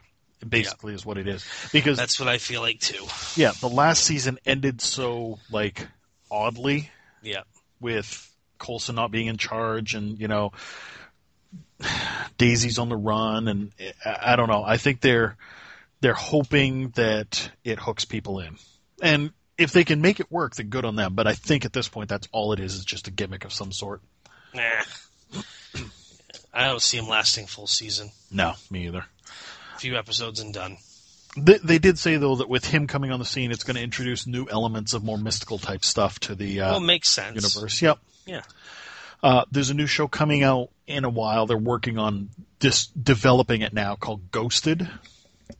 Basically, 0.47 0.93
is 0.94 1.06
what 1.06 1.16
it 1.18 1.27
is. 1.28 1.44
Because 1.73 1.97
That's 1.97 2.18
what 2.20 2.28
I 2.28 2.39
feel 2.39 2.60
like 2.60 2.81
too. 2.81 3.05
yeah, 3.40 3.52
the 3.60 3.68
last 3.68 4.02
season 4.05 4.39
ended 4.44 4.81
so 4.81 5.39
like 5.51 5.86
oddly 6.31 6.90
Yeah. 7.23 7.43
with 7.81 8.28
Coulson 8.59 8.94
not 8.97 9.10
being 9.10 9.27
in 9.28 9.36
charge, 9.39 9.94
and 9.94 10.20
you 10.20 10.28
know 10.28 10.52
Daisy's 12.39 12.78
on 12.78 12.89
the 12.89 12.97
run, 12.97 13.48
and 13.48 13.73
I, 14.05 14.32
I 14.32 14.36
don't 14.36 14.48
know. 14.48 14.62
I 14.64 14.77
think 14.77 15.01
they're 15.01 15.36
they're 16.01 16.14
hoping 16.14 16.90
that 16.90 17.51
it 17.64 17.78
hooks 17.78 18.05
people 18.05 18.40
in, 18.40 18.56
and 19.02 19.31
if 19.56 19.73
they 19.73 19.85
can 19.85 20.01
make 20.02 20.20
it 20.20 20.31
work, 20.31 20.55
then 20.56 20.68
good 20.68 20.85
on 20.85 20.97
them. 20.97 21.14
But 21.14 21.27
I 21.27 21.32
think 21.32 21.64
at 21.64 21.73
this 21.73 21.89
point, 21.89 22.09
that's 22.10 22.28
all 22.31 22.52
it 22.52 22.60
is, 22.60 22.74
is 22.74 22.85
just 22.85 23.09
a 23.09 23.10
gimmick 23.10 23.44
of 23.44 23.52
some 23.52 23.73
sort. 23.73 24.02
Nah. 24.55 24.62
I 26.57 26.65
don't 26.65 26.81
see 26.81 26.97
him 26.97 27.07
lasting 27.07 27.47
full 27.47 27.66
season. 27.66 28.11
No, 28.31 28.55
me 28.70 28.87
either. 28.87 29.05
A 29.74 29.78
few 29.78 29.97
episodes 29.97 30.41
and 30.41 30.55
done. 30.55 30.78
They, 31.37 31.59
they 31.59 31.78
did 31.78 31.99
say 31.99 32.16
though 32.16 32.37
that 32.37 32.49
with 32.49 32.65
him 32.65 32.87
coming 32.87 33.12
on 33.12 33.19
the 33.19 33.27
scene, 33.27 33.53
it's 33.53 33.62
going 33.62 33.77
to 33.77 33.83
introduce 33.83 34.27
new 34.27 34.47
elements 34.51 34.95
of 34.95 35.05
more 35.05 35.19
mystical 35.19 35.59
type 35.59 35.85
stuff 35.85 36.19
to 36.20 36.35
the 36.35 36.62
uh, 36.62 36.70
well, 36.73 36.81
makes 36.81 37.11
sense. 37.11 37.35
universe. 37.35 37.83
Yep. 37.83 37.99
Yeah. 38.24 38.43
Uh, 39.23 39.45
there's 39.51 39.69
a 39.69 39.74
new 39.74 39.87
show 39.87 40.09
coming 40.09 40.43
out 40.43 40.70
in 40.87 41.05
a 41.05 41.11
while. 41.11 41.45
They're 41.47 41.59
working 41.59 41.99
on 41.99 42.31
this, 42.61 42.87
developing 42.87 43.61
it 43.61 43.74
now 43.74 43.97
called 43.97 44.31
Ghosted. 44.31 44.89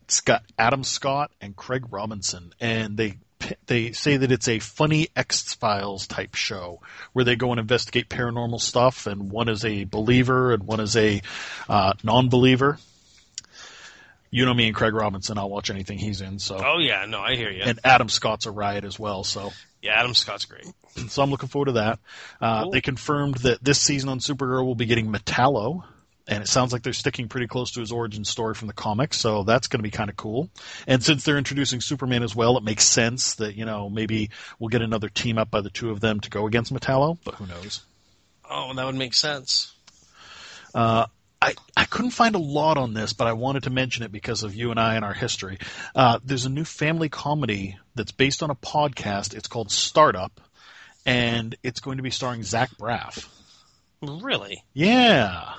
It's 0.05 0.23
got 0.23 0.45
Adam 0.59 0.83
Scott 0.83 1.31
and 1.43 1.55
Craig 1.55 1.85
Robinson, 1.91 2.55
and 2.59 2.97
they 2.97 3.17
they 3.67 3.93
say 3.93 4.17
that 4.17 4.33
it's 4.33 4.49
a 4.49 4.59
funny 4.59 5.09
X 5.15 5.55
Files 5.55 6.07
type 6.07 6.35
show 6.35 6.81
where 7.13 7.25
they 7.25 7.37
go 7.37 7.51
and 7.51 7.61
investigate 7.61 8.09
paranormal 8.09 8.61
stuff, 8.61 9.07
and 9.07 9.31
one 9.31 9.49
is 9.49 9.65
a 9.65 9.85
believer 9.85 10.53
and 10.53 10.63
one 10.65 10.81
is 10.81 10.97
a 10.97 11.21
uh, 11.69 11.93
non-believer. 12.03 12.79
You 14.31 14.45
know 14.45 14.55
me 14.55 14.67
and 14.67 14.75
Craig 14.75 14.93
Robinson. 14.95 15.39
I'll 15.39 15.49
watch 15.49 15.71
anything 15.71 15.99
he's 15.99 16.21
in. 16.21 16.39
So, 16.39 16.57
Oh 16.63 16.79
yeah, 16.79 17.07
no, 17.07 17.21
I 17.21 17.37
hear 17.37 17.51
you. 17.51 17.63
and 17.63 17.79
Adam 17.85 18.09
Scott's 18.09 18.47
a 18.47 18.51
riot 18.51 18.85
as 18.85 18.99
well. 18.99 19.23
So, 19.25 19.53
yeah, 19.83 19.93
Adam 19.99 20.15
Scott's 20.15 20.45
great. 20.47 20.67
so 21.09 21.23
I'm 21.23 21.31
looking 21.31 21.49
forward 21.49 21.67
to 21.67 21.73
that. 21.73 21.99
Uh, 22.41 22.63
Cool. 22.65 22.73
They 22.73 22.81
confirmed 22.81 23.37
that 23.39 23.63
this 23.63 23.81
season 23.81 24.09
on 24.09 24.19
Supergirl 24.19 24.65
will 24.65 24.75
be 24.75 24.87
getting 24.87 25.11
Metallo, 25.13 25.85
and 26.29 26.43
it 26.43 26.49
sounds 26.49 26.73
like 26.73 26.83
they're 26.83 26.93
sticking 26.93 27.29
pretty 27.29 27.47
close 27.47 27.73
to 27.73 27.81
his 27.81 27.93
origin 27.93 28.25
story 28.25 28.55
from 28.55 28.69
the 28.69 28.75
comics, 28.75 29.19
so 29.19 29.45
that's 29.45 29.69
going 29.69 29.79
to 29.79 29.85
be 29.85 29.91
kind 29.91 30.11
of 30.11 30.17
cool. 30.17 30.51
And 30.87 31.03
since 31.03 31.25
they're 31.25 31.39
introducing 31.39 31.81
Superman 31.81 32.23
as 32.23 32.35
well, 32.35 32.57
it 32.57 32.65
makes 32.65 32.85
sense 32.85 33.35
that 33.35 33.55
you 33.55 33.65
know 33.65 33.89
maybe 33.89 34.31
we'll 34.59 34.69
get 34.69 34.83
another 34.83 35.09
team 35.09 35.39
up 35.39 35.51
by 35.51 35.61
the 35.61 35.71
two 35.71 35.91
of 35.91 36.01
them 36.01 36.21
to 36.21 36.31
go 36.31 36.47
against 36.47 36.73
Metallo, 36.73 37.19
but 37.25 37.37
who 37.37 37.47
knows? 37.47 37.83
Oh, 38.49 38.73
that 38.75 38.87
would 38.87 38.95
make 38.95 39.15
sense. 39.15 39.73
Uh, 40.75 41.07
I, 41.41 41.55
I 41.77 41.85
couldn't 41.85 42.11
find 42.13 42.35
a 42.35 42.39
lot 42.41 42.79
on 42.79 42.95
this, 42.95 43.13
but 43.13 43.27
I 43.27 43.35
wanted 43.35 43.65
to 43.65 43.71
mention 43.71 44.05
it 44.05 44.13
because 44.13 44.43
of 44.43 44.55
you 44.55 44.71
and 44.71 44.81
I 44.81 44.95
and 44.95 45.05
our 45.05 45.13
history. 45.13 45.59
Uh, 45.95 46.19
there's 46.25 46.47
a 46.47 46.51
new 46.51 46.65
family 46.65 47.09
comedy 47.09 47.79
that's 47.95 48.13
based 48.13 48.43
on 48.43 48.51
a 48.51 48.55
podcast. 48.55 49.35
It's 49.35 49.49
called 49.49 49.71
Startup, 49.71 50.41
and 51.05 51.55
it's 51.63 51.81
going 51.81 51.99
to 51.99 52.03
be 52.03 52.11
starring 52.11 52.43
Zach 52.43 52.71
Braff. 52.79 53.29
Really? 54.03 54.63
Yeah. 54.73 55.55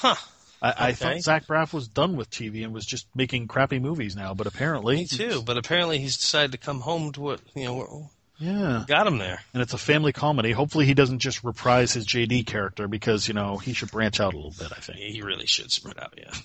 Huh. 0.00 0.14
I, 0.60 0.68
I 0.70 0.84
Okay. 0.90 0.94
thought 0.94 1.20
Zach 1.22 1.46
Braff 1.46 1.72
was 1.72 1.86
done 1.88 2.16
with 2.16 2.30
TV 2.30 2.64
and 2.64 2.72
was 2.72 2.84
just 2.86 3.06
making 3.14 3.46
crappy 3.48 3.78
movies 3.78 4.16
now, 4.16 4.34
but 4.34 4.46
apparently, 4.46 4.96
Me 4.96 5.06
too. 5.06 5.42
But 5.42 5.56
apparently 5.56 5.98
he's 5.98 6.16
decided 6.16 6.52
to 6.52 6.58
come 6.58 6.80
home 6.80 7.12
to 7.12 7.20
what 7.20 7.40
you 7.54 7.64
know. 7.64 8.10
Yeah, 8.40 8.84
Got 8.86 9.06
him 9.08 9.18
there. 9.18 9.40
and 9.52 9.60
it's 9.62 9.72
a 9.74 9.78
family 9.78 10.12
comedy. 10.12 10.52
Hopefully, 10.52 10.86
he 10.86 10.94
doesn't 10.94 11.18
just 11.18 11.42
reprise 11.42 11.92
his 11.92 12.06
JD 12.06 12.46
character 12.46 12.86
because 12.86 13.26
you 13.28 13.34
know 13.34 13.56
he 13.56 13.72
should 13.72 13.90
branch 13.90 14.20
out 14.20 14.32
a 14.34 14.36
little 14.36 14.54
bit. 14.56 14.70
I 14.70 14.80
think. 14.80 14.98
He 14.98 15.22
really 15.22 15.46
should 15.46 15.70
spread 15.72 15.98
out. 15.98 16.14
Yeah. 16.16 16.32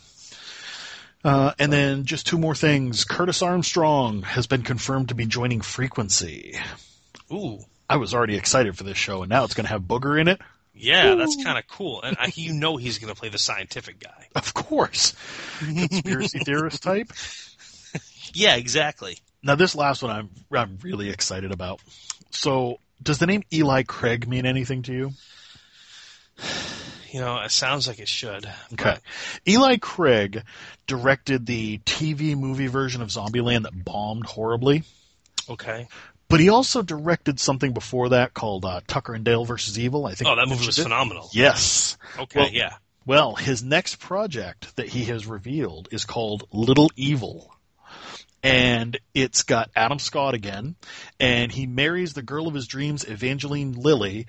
Uh, 1.26 1.54
and 1.58 1.72
then 1.72 2.04
just 2.04 2.28
two 2.28 2.38
more 2.38 2.54
things. 2.54 3.06
Curtis 3.06 3.42
Armstrong 3.42 4.24
has 4.24 4.46
been 4.46 4.62
confirmed 4.62 5.08
to 5.08 5.16
be 5.16 5.26
joining 5.26 5.62
Frequency. 5.62 6.60
Ooh. 7.32 7.60
I 7.90 7.96
was 7.96 8.14
already 8.14 8.36
excited 8.36 8.78
for 8.78 8.84
this 8.84 8.98
show, 8.98 9.22
and 9.24 9.30
now 9.30 9.46
it's 9.46 9.54
going 9.54 9.64
to 9.64 9.72
have 9.72 9.84
Booger 9.84 10.20
in 10.20 10.28
it. 10.28 10.42
Yeah, 10.76 11.16
that's 11.16 11.42
kind 11.44 11.58
of 11.58 11.68
cool. 11.68 12.02
And 12.02 12.18
I, 12.20 12.32
you 12.34 12.54
know 12.54 12.78
he's 12.78 12.98
going 12.98 13.14
to 13.14 13.20
play 13.20 13.30
the 13.30 13.38
scientific 13.38 14.00
guy. 14.00 14.28
Of 14.36 14.54
course, 14.54 15.14
conspiracy 15.60 16.40
theorist 16.46 16.82
type. 16.82 17.12
Yeah, 18.34 18.56
exactly. 18.56 19.20
Now, 19.44 19.56
this 19.56 19.76
last 19.76 20.02
one 20.02 20.12
I'm 20.12 20.30
I'm 20.52 20.80
really 20.82 21.10
excited 21.10 21.52
about. 21.52 21.82
So, 22.32 22.80
does 23.02 23.20
the 23.20 23.28
name 23.28 23.44
Eli 23.54 23.84
Craig 23.84 24.28
mean 24.28 24.46
anything 24.46 24.82
to 24.84 24.94
you? 24.94 25.12
You 27.12 27.20
know, 27.20 27.40
it 27.42 27.52
sounds 27.52 27.88
like 27.88 28.00
it 28.00 28.08
should. 28.08 28.50
Okay. 28.74 28.98
Eli 29.48 29.78
Craig 29.78 30.42
directed 30.88 31.46
the 31.46 31.78
TV 31.80 32.36
movie 32.36 32.66
version 32.66 33.04
of 33.04 33.10
Zombieland 33.10 33.64
that 33.64 33.86
bombed 33.86 34.26
horribly, 34.26 34.84
Okay. 35.50 35.88
But 36.34 36.40
he 36.40 36.50
also 36.50 36.82
directed 36.82 37.40
something 37.40 37.74
before 37.74 38.10
that 38.10 38.34
called 38.34 38.66
uh, 38.66 38.82
Tucker 38.88 39.14
and 39.14 39.24
Dale 39.24 39.46
versus 39.46 39.78
Evil. 39.78 40.08
I 40.08 40.16
think. 40.16 40.28
Oh, 40.28 40.36
that 40.36 40.48
movie 40.48 40.66
was 40.66 40.80
it. 40.80 40.82
phenomenal. 40.82 41.30
Yes. 41.32 41.96
Okay, 42.18 42.40
Well- 42.40 42.50
yeah. 42.52 42.74
Well, 43.06 43.36
his 43.36 43.62
next 43.62 43.98
project 44.00 44.76
that 44.78 44.88
he 44.90 45.04
has 45.06 45.28
revealed 45.28 45.90
is 45.92 46.06
called 46.06 46.48
Little 46.52 46.90
Evil. 46.96 47.54
And 48.42 48.98
it's 49.14 49.44
got 49.44 49.70
Adam 49.76 50.00
Scott 50.00 50.34
again, 50.34 50.76
and 51.20 51.52
he 51.52 51.68
marries 51.68 52.14
the 52.14 52.24
girl 52.24 52.48
of 52.48 52.56
his 52.56 52.66
dreams, 52.66 53.08
Evangeline 53.08 53.74
Lilly, 53.74 54.26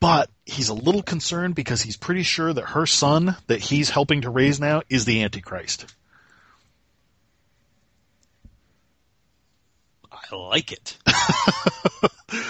but 0.00 0.30
he's 0.46 0.70
a 0.70 0.74
little 0.74 1.02
concerned 1.02 1.54
because 1.54 1.82
he's 1.82 1.98
pretty 1.98 2.22
sure 2.22 2.50
that 2.50 2.70
her 2.70 2.86
son 2.86 3.36
that 3.48 3.60
he's 3.60 3.90
helping 3.90 4.22
to 4.22 4.30
raise 4.30 4.58
now 4.58 4.80
is 4.88 5.04
the 5.04 5.22
Antichrist. 5.22 5.84
I 10.32 10.36
like 10.36 10.72
it. 10.72 10.96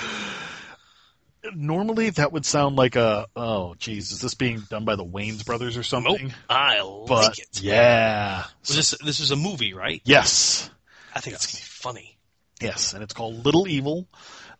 Normally, 1.56 2.10
that 2.10 2.30
would 2.32 2.46
sound 2.46 2.76
like 2.76 2.94
a, 2.94 3.26
oh, 3.34 3.74
geez, 3.74 4.12
is 4.12 4.20
this 4.20 4.34
being 4.34 4.60
done 4.70 4.84
by 4.84 4.94
the 4.94 5.04
Wayans 5.04 5.44
brothers 5.44 5.74
or 5.76 5.80
Nope. 5.80 5.86
something? 5.86 6.32
I 6.48 6.80
like 6.82 7.09
But, 7.09 7.38
it. 7.38 7.60
yeah. 7.60 8.44
Was 8.60 8.76
this 8.76 8.94
this 9.04 9.18
was 9.18 9.32
a 9.32 9.36
movie, 9.36 9.74
right? 9.74 10.00
Yes. 10.04 10.70
I 11.14 11.20
think 11.20 11.34
it's 11.34 11.46
gonna 11.46 11.60
be 11.60 11.66
funny. 11.66 12.16
Yes, 12.60 12.94
and 12.94 13.02
it's 13.02 13.12
called 13.12 13.44
Little 13.44 13.66
Evil, 13.66 14.06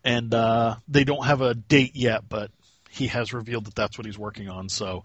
and 0.03 0.35
uh, 0.35 0.74
they 0.89 1.05
don't 1.05 1.24
have 1.24 1.40
a 1.40 1.55
date 1.55 1.94
yet, 1.94 2.28
but 2.28 2.51
he 2.93 3.06
has 3.06 3.32
revealed 3.32 3.64
that 3.64 3.74
that's 3.74 3.97
what 3.97 4.05
he's 4.06 4.19
working 4.19 4.48
on. 4.51 4.69
So 4.69 5.02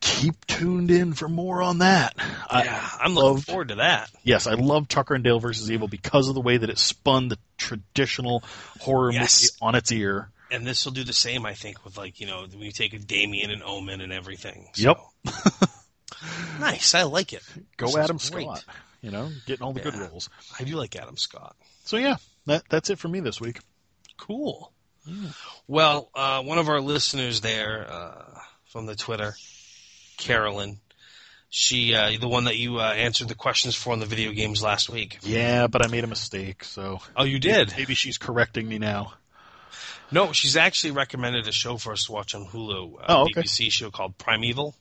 keep 0.00 0.46
tuned 0.46 0.90
in 0.90 1.12
for 1.12 1.28
more 1.28 1.60
on 1.60 1.78
that. 1.78 2.14
I- 2.48 2.64
yeah, 2.64 2.88
I'm 3.00 3.14
looking 3.14 3.42
forward 3.42 3.68
to 3.68 3.74
that. 3.76 4.10
yes, 4.22 4.46
I 4.46 4.54
love 4.54 4.86
Tucker 4.88 5.14
and 5.14 5.24
Dale 5.24 5.40
versus 5.40 5.70
Evil 5.70 5.88
because 5.88 6.28
of 6.28 6.34
the 6.34 6.40
way 6.40 6.56
that 6.56 6.70
it 6.70 6.78
spun 6.78 7.28
the 7.28 7.38
traditional 7.58 8.42
horror 8.80 9.10
Yes. 9.12 9.42
movie 9.42 9.68
on 9.68 9.74
its 9.74 9.90
ear. 9.90 10.30
And 10.52 10.64
this 10.64 10.84
will 10.84 10.92
do 10.92 11.02
the 11.02 11.12
same, 11.12 11.44
I 11.44 11.54
think, 11.54 11.84
with 11.84 11.96
like 11.98 12.20
you 12.20 12.26
know 12.28 12.42
when 12.48 12.60
you 12.62 12.70
take 12.70 12.94
a 12.94 12.98
Damien 13.00 13.50
and 13.50 13.62
Omen 13.64 14.00
and 14.00 14.12
everything. 14.12 14.68
Yep. 14.76 14.98
Nice. 16.60 16.94
I 16.94 17.02
like 17.02 17.32
it. 17.32 17.42
Go 17.76 17.86
This 17.86 17.94
is 17.96 18.00
Adam 18.00 18.16
great. 18.30 18.44
Scott. 18.44 18.64
You 19.02 19.10
know, 19.10 19.30
getting 19.46 19.62
all 19.64 19.72
the 19.72 19.80
good 19.80 19.94
roles. 19.94 20.30
I 20.58 20.64
do 20.64 20.74
like 20.76 20.96
Adam 20.96 21.16
Scott. 21.16 21.54
So 21.84 21.96
yeah, 21.96 22.16
that 22.46 22.62
that's 22.70 22.90
it 22.90 22.98
for 22.98 23.08
me 23.08 23.20
this 23.20 23.40
week. 23.40 23.58
Cool. 24.16 24.72
Well, 25.66 26.10
uh, 26.14 26.42
one 26.42 26.58
of 26.58 26.68
our 26.68 26.80
listeners 26.80 27.40
there 27.40 27.86
uh, 27.90 28.38
from 28.66 28.86
the 28.86 28.94
Twitter, 28.96 29.34
Carolyn, 30.16 30.78
she 31.48 31.94
uh, 31.94 32.12
the 32.20 32.28
one 32.28 32.44
that 32.44 32.56
you 32.56 32.78
uh, 32.78 32.92
answered 32.92 33.28
the 33.28 33.34
questions 33.34 33.74
for 33.74 33.92
on 33.92 34.00
the 34.00 34.06
video 34.06 34.32
games 34.32 34.62
last 34.62 34.88
week. 34.88 35.18
Yeah, 35.22 35.66
but 35.68 35.84
I 35.84 35.88
made 35.88 36.04
a 36.04 36.08
mistake, 36.08 36.64
so 36.64 37.00
Oh, 37.16 37.24
you 37.24 37.38
did? 37.38 37.72
maybe 37.76 37.94
she's 37.94 38.18
correcting 38.18 38.68
me 38.68 38.78
now. 38.78 39.14
No, 40.10 40.32
she's 40.32 40.56
actually 40.56 40.92
recommended 40.92 41.48
a 41.48 41.52
show 41.52 41.76
for 41.78 41.92
us 41.92 42.04
to 42.06 42.12
watch 42.12 42.34
on 42.34 42.46
Hulu. 42.46 43.00
A 43.00 43.04
Oh, 43.10 43.22
okay. 43.22 43.42
BBC 43.42 43.70
show 43.72 43.90
called 43.90 44.16
Primeval. 44.18 44.74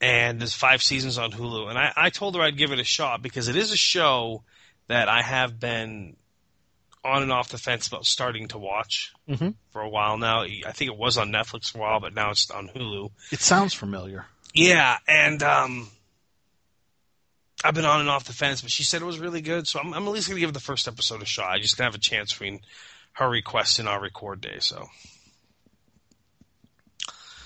And 0.00 0.40
there's 0.40 0.54
five 0.54 0.82
seasons 0.82 1.18
on 1.18 1.32
Hulu. 1.32 1.68
And 1.68 1.78
I, 1.78 1.92
I 1.96 2.10
told 2.10 2.36
her 2.36 2.40
I'd 2.42 2.56
give 2.56 2.70
it 2.72 2.78
a 2.78 2.84
shot 2.84 3.20
because 3.20 3.48
it 3.48 3.56
is 3.56 3.72
a 3.72 3.76
show 3.76 4.44
that 4.86 5.08
I 5.08 5.22
have 5.22 5.58
been 5.58 6.16
on 7.04 7.22
and 7.22 7.32
off 7.32 7.48
the 7.50 7.58
fence 7.58 7.86
about 7.86 8.04
starting 8.06 8.48
to 8.48 8.58
watch 8.58 9.12
Mhm. 9.28 9.54
for 9.70 9.80
a 9.80 9.88
while 9.88 10.18
now. 10.18 10.42
I 10.42 10.72
think 10.72 10.90
it 10.90 10.96
was 10.96 11.16
on 11.18 11.30
Netflix 11.30 11.70
for 11.70 11.78
a 11.78 11.80
while, 11.82 12.00
but 12.00 12.14
now 12.14 12.30
it's 12.30 12.50
on 12.50 12.68
Hulu. 12.68 13.10
It 13.32 13.40
sounds 13.40 13.74
familiar. 13.74 14.26
Yeah, 14.54 14.98
and 15.06 15.42
um, 15.42 15.90
I've 17.64 17.74
been 17.74 17.84
on 17.84 18.00
and 18.00 18.08
off 18.08 18.24
the 18.24 18.32
fence, 18.32 18.62
but 18.62 18.70
she 18.70 18.82
said 18.82 19.02
it 19.02 19.06
was 19.06 19.18
really 19.18 19.40
good, 19.42 19.66
so 19.68 19.78
I'm, 19.80 19.92
I'm 19.94 20.04
at 20.06 20.10
least 20.10 20.28
gonna 20.28 20.40
give 20.40 20.52
the 20.52 20.60
first 20.60 20.88
episode 20.88 21.22
a 21.22 21.26
shot. 21.26 21.50
I 21.50 21.58
just 21.58 21.76
didn't 21.76 21.86
have 21.92 21.94
a 21.94 21.98
chance 21.98 22.32
between 22.32 22.60
her 23.12 23.28
request 23.28 23.78
and 23.78 23.88
our 23.88 24.00
record 24.00 24.40
day, 24.40 24.58
so 24.60 24.88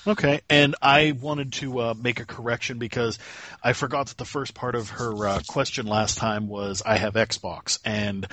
Okay, 0.05 0.41
and 0.51 0.75
I 0.83 1.13
wanted 1.13 1.53
to 1.55 1.79
uh, 1.79 1.95
make 1.97 2.19
a 2.19 2.25
correction 2.27 2.79
because 2.79 3.21
I 3.63 3.73
forgot 3.73 4.09
that 4.09 4.19
the 4.19 4.25
first 4.25 4.53
part 4.53 4.75
of 4.75 4.91
her 4.91 5.27
uh, 5.29 5.41
question 5.47 5.87
last 5.87 6.19
time 6.19 6.49
was 6.49 6.83
I 6.85 6.97
have 6.97 7.15
Xbox, 7.15 7.79
and 7.85 8.27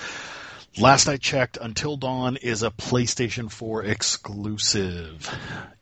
last 0.78 1.08
I 1.08 1.16
checked, 1.16 1.58
Until 1.60 1.96
Dawn 1.96 2.36
is 2.36 2.62
a 2.62 2.70
PlayStation 2.70 3.50
4 3.50 3.84
exclusive. 3.84 5.28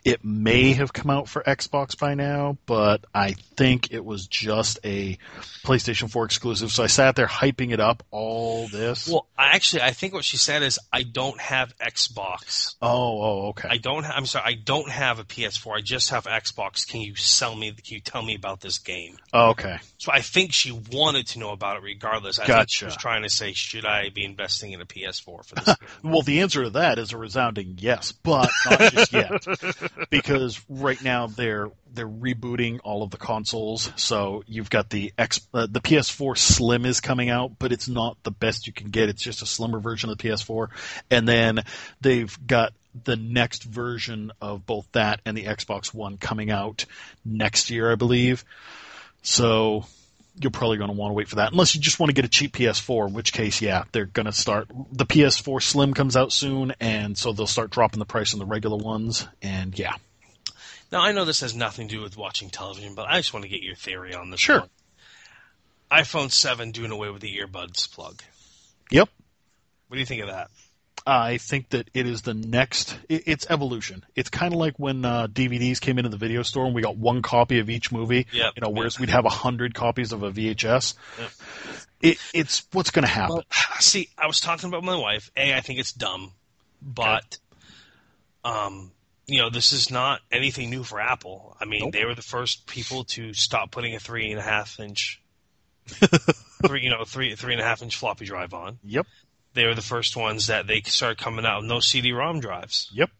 It 0.04 0.24
may 0.24 0.72
have 0.72 0.92
come 0.92 1.10
out 1.10 1.28
for 1.28 1.42
Xbox 1.42 1.98
by 1.98 2.14
now, 2.14 2.56
but 2.64 3.04
I 3.14 3.32
think 3.56 3.92
it 3.92 4.02
was 4.02 4.26
just 4.26 4.78
a 4.84 5.18
PlayStation 5.64 6.10
4 6.10 6.24
exclusive. 6.24 6.70
So 6.70 6.82
I 6.82 6.86
sat 6.86 7.14
there 7.16 7.26
hyping 7.26 7.72
it 7.72 7.80
up 7.80 8.02
all 8.10 8.68
this. 8.68 9.08
Well, 9.08 9.26
actually, 9.36 9.82
I 9.82 9.90
think 9.90 10.14
what 10.14 10.24
she 10.24 10.38
said 10.38 10.62
is, 10.62 10.78
I 10.92 11.02
don't 11.02 11.38
have 11.40 11.76
Xbox. 11.78 12.76
oh, 12.80 12.88
oh, 13.22 13.48
okay. 13.48 13.68
I 13.70 13.76
don't. 13.76 14.04
Ha- 14.04 14.14
I'm 14.16 14.24
sorry, 14.24 14.44
I 14.46 14.54
don't 14.54 14.88
have 14.90 15.18
a 15.18 15.24
PS4. 15.24 15.76
I 15.78 15.80
just 15.82 16.10
have 16.10 16.24
Xbox. 16.24 16.88
Can 16.88 17.02
you 17.02 17.14
sell 17.16 17.54
me? 17.54 17.72
Can 17.72 17.94
you 17.96 18.00
tell 18.00 18.22
me 18.22 18.34
about 18.34 18.60
this 18.60 18.78
game? 18.78 19.16
oh, 19.34 19.50
okay. 19.50 19.78
So 19.98 20.10
I 20.12 20.20
think 20.22 20.52
she 20.54 20.72
wanted 20.92 21.26
to 21.28 21.38
know 21.38 21.50
about 21.50 21.76
it 21.76 21.82
regardless. 21.82 22.38
I 22.38 22.46
think 22.46 22.68
she 22.70 22.84
Gotcha. 22.84 22.84
was 22.86 22.96
trying 22.96 23.24
to 23.24 23.28
say, 23.30 23.52
should 23.52 23.84
I 23.84 24.08
be 24.08 24.24
investing 24.24 24.72
in 24.72 24.77
a 24.80 24.86
PS4 24.86 25.44
for 25.44 25.54
this. 25.54 25.76
well, 26.02 26.22
the 26.22 26.40
answer 26.40 26.64
to 26.64 26.70
that 26.70 26.98
is 26.98 27.12
a 27.12 27.18
resounding 27.18 27.76
yes, 27.78 28.12
but 28.12 28.48
not 28.68 28.92
just 28.92 29.12
yet, 29.12 29.44
because 30.10 30.60
right 30.68 31.02
now 31.02 31.26
they're 31.26 31.70
they're 31.92 32.08
rebooting 32.08 32.80
all 32.84 33.02
of 33.02 33.10
the 33.10 33.16
consoles. 33.16 33.90
So 33.96 34.44
you've 34.46 34.70
got 34.70 34.90
the 34.90 35.12
X, 35.16 35.40
uh, 35.54 35.66
the 35.70 35.80
PS4 35.80 36.36
Slim 36.36 36.84
is 36.84 37.00
coming 37.00 37.30
out, 37.30 37.58
but 37.58 37.72
it's 37.72 37.88
not 37.88 38.16
the 38.22 38.30
best 38.30 38.66
you 38.66 38.72
can 38.72 38.90
get. 38.90 39.08
It's 39.08 39.22
just 39.22 39.42
a 39.42 39.46
slimmer 39.46 39.80
version 39.80 40.10
of 40.10 40.18
the 40.18 40.28
PS4, 40.28 40.68
and 41.10 41.26
then 41.26 41.60
they've 42.00 42.38
got 42.46 42.72
the 43.04 43.16
next 43.16 43.64
version 43.64 44.32
of 44.40 44.66
both 44.66 44.86
that 44.92 45.20
and 45.24 45.36
the 45.36 45.44
Xbox 45.44 45.92
One 45.94 46.16
coming 46.16 46.50
out 46.50 46.84
next 47.24 47.70
year, 47.70 47.90
I 47.90 47.94
believe. 47.94 48.44
So 49.22 49.84
you're 50.40 50.50
probably 50.50 50.78
going 50.78 50.90
to 50.90 50.96
want 50.96 51.10
to 51.10 51.14
wait 51.14 51.28
for 51.28 51.36
that, 51.36 51.52
unless 51.52 51.74
you 51.74 51.80
just 51.80 51.98
want 52.00 52.10
to 52.10 52.14
get 52.14 52.24
a 52.24 52.28
cheap 52.28 52.54
PS4. 52.54 53.08
In 53.08 53.14
which 53.14 53.32
case, 53.32 53.60
yeah, 53.60 53.84
they're 53.92 54.06
going 54.06 54.26
to 54.26 54.32
start. 54.32 54.68
The 54.92 55.06
PS4 55.06 55.62
Slim 55.62 55.94
comes 55.94 56.16
out 56.16 56.32
soon, 56.32 56.74
and 56.80 57.16
so 57.16 57.32
they'll 57.32 57.46
start 57.46 57.70
dropping 57.70 57.98
the 57.98 58.04
price 58.06 58.32
on 58.32 58.38
the 58.38 58.46
regular 58.46 58.76
ones. 58.76 59.26
And 59.42 59.78
yeah. 59.78 59.94
Now 60.90 61.02
I 61.02 61.12
know 61.12 61.24
this 61.24 61.40
has 61.40 61.54
nothing 61.54 61.88
to 61.88 61.96
do 61.96 62.02
with 62.02 62.16
watching 62.16 62.50
television, 62.50 62.94
but 62.94 63.06
I 63.08 63.18
just 63.18 63.34
want 63.34 63.44
to 63.44 63.48
get 63.50 63.62
your 63.62 63.74
theory 63.74 64.14
on 64.14 64.30
this. 64.30 64.40
Sure. 64.40 64.60
One. 64.60 64.68
iPhone 65.90 66.30
seven 66.30 66.70
doing 66.70 66.90
away 66.90 67.10
with 67.10 67.20
the 67.20 67.38
earbuds 67.38 67.92
plug. 67.92 68.22
Yep. 68.90 69.08
What 69.88 69.94
do 69.94 70.00
you 70.00 70.06
think 70.06 70.22
of 70.22 70.28
that? 70.28 70.50
I 71.10 71.38
think 71.38 71.70
that 71.70 71.88
it 71.94 72.06
is 72.06 72.22
the 72.22 72.34
next. 72.34 72.98
It, 73.08 73.22
it's 73.26 73.46
evolution. 73.48 74.04
It's 74.14 74.28
kind 74.28 74.52
of 74.52 74.58
like 74.60 74.74
when 74.78 75.04
uh, 75.04 75.26
DVDs 75.26 75.80
came 75.80 75.96
into 75.98 76.10
the 76.10 76.18
video 76.18 76.42
store 76.42 76.66
and 76.66 76.74
we 76.74 76.82
got 76.82 76.96
one 76.98 77.22
copy 77.22 77.58
of 77.60 77.70
each 77.70 77.90
movie. 77.90 78.26
Yep. 78.32 78.52
You 78.56 78.60
know, 78.60 78.68
whereas 78.70 78.96
Yep. 78.96 79.00
we'd 79.00 79.10
have 79.10 79.24
a 79.24 79.30
hundred 79.30 79.74
copies 79.74 80.12
of 80.12 80.22
a 80.22 80.30
VHS. 80.30 80.94
Yep. 81.18 81.30
It, 82.00 82.18
it's 82.34 82.64
what's 82.72 82.90
going 82.90 83.04
to 83.04 83.10
happen. 83.10 83.36
Well, 83.36 83.44
see, 83.80 84.10
I 84.18 84.26
was 84.26 84.38
talking 84.40 84.68
about 84.68 84.84
my 84.84 84.96
wife. 84.96 85.30
A, 85.36 85.54
I 85.54 85.60
think 85.60 85.78
it's 85.80 85.92
dumb, 85.92 86.32
but, 86.82 87.38
um, 88.44 88.92
you 89.26 89.38
know, 89.40 89.50
this 89.50 89.72
is 89.72 89.90
not 89.90 90.20
anything 90.30 90.70
new 90.70 90.84
for 90.84 91.00
Apple. 91.00 91.56
I 91.60 91.64
mean, 91.64 91.80
Nope. 91.84 91.92
they 91.92 92.04
were 92.04 92.14
the 92.14 92.22
first 92.22 92.66
people 92.66 93.04
to 93.04 93.32
stop 93.34 93.70
putting 93.70 93.94
a 93.94 93.98
three 93.98 94.30
and 94.30 94.38
a 94.38 94.42
half 94.42 94.78
inch, 94.78 95.20
three, 96.66 96.82
you 96.82 96.90
know, 96.90 97.04
three 97.04 97.34
three 97.34 97.52
and 97.54 97.60
a 97.62 97.64
half 97.64 97.82
inch 97.82 97.96
floppy 97.96 98.26
drive 98.26 98.52
on. 98.54 98.78
yep. 98.84 99.06
They 99.58 99.66
were 99.66 99.74
the 99.74 99.82
first 99.82 100.16
ones 100.16 100.46
that 100.46 100.68
they 100.68 100.82
started 100.82 101.18
coming 101.18 101.44
out 101.44 101.62
with 101.62 101.68
no 101.68 101.80
CD-ROM 101.80 102.38
drives. 102.38 102.88
Yep. 102.92 103.10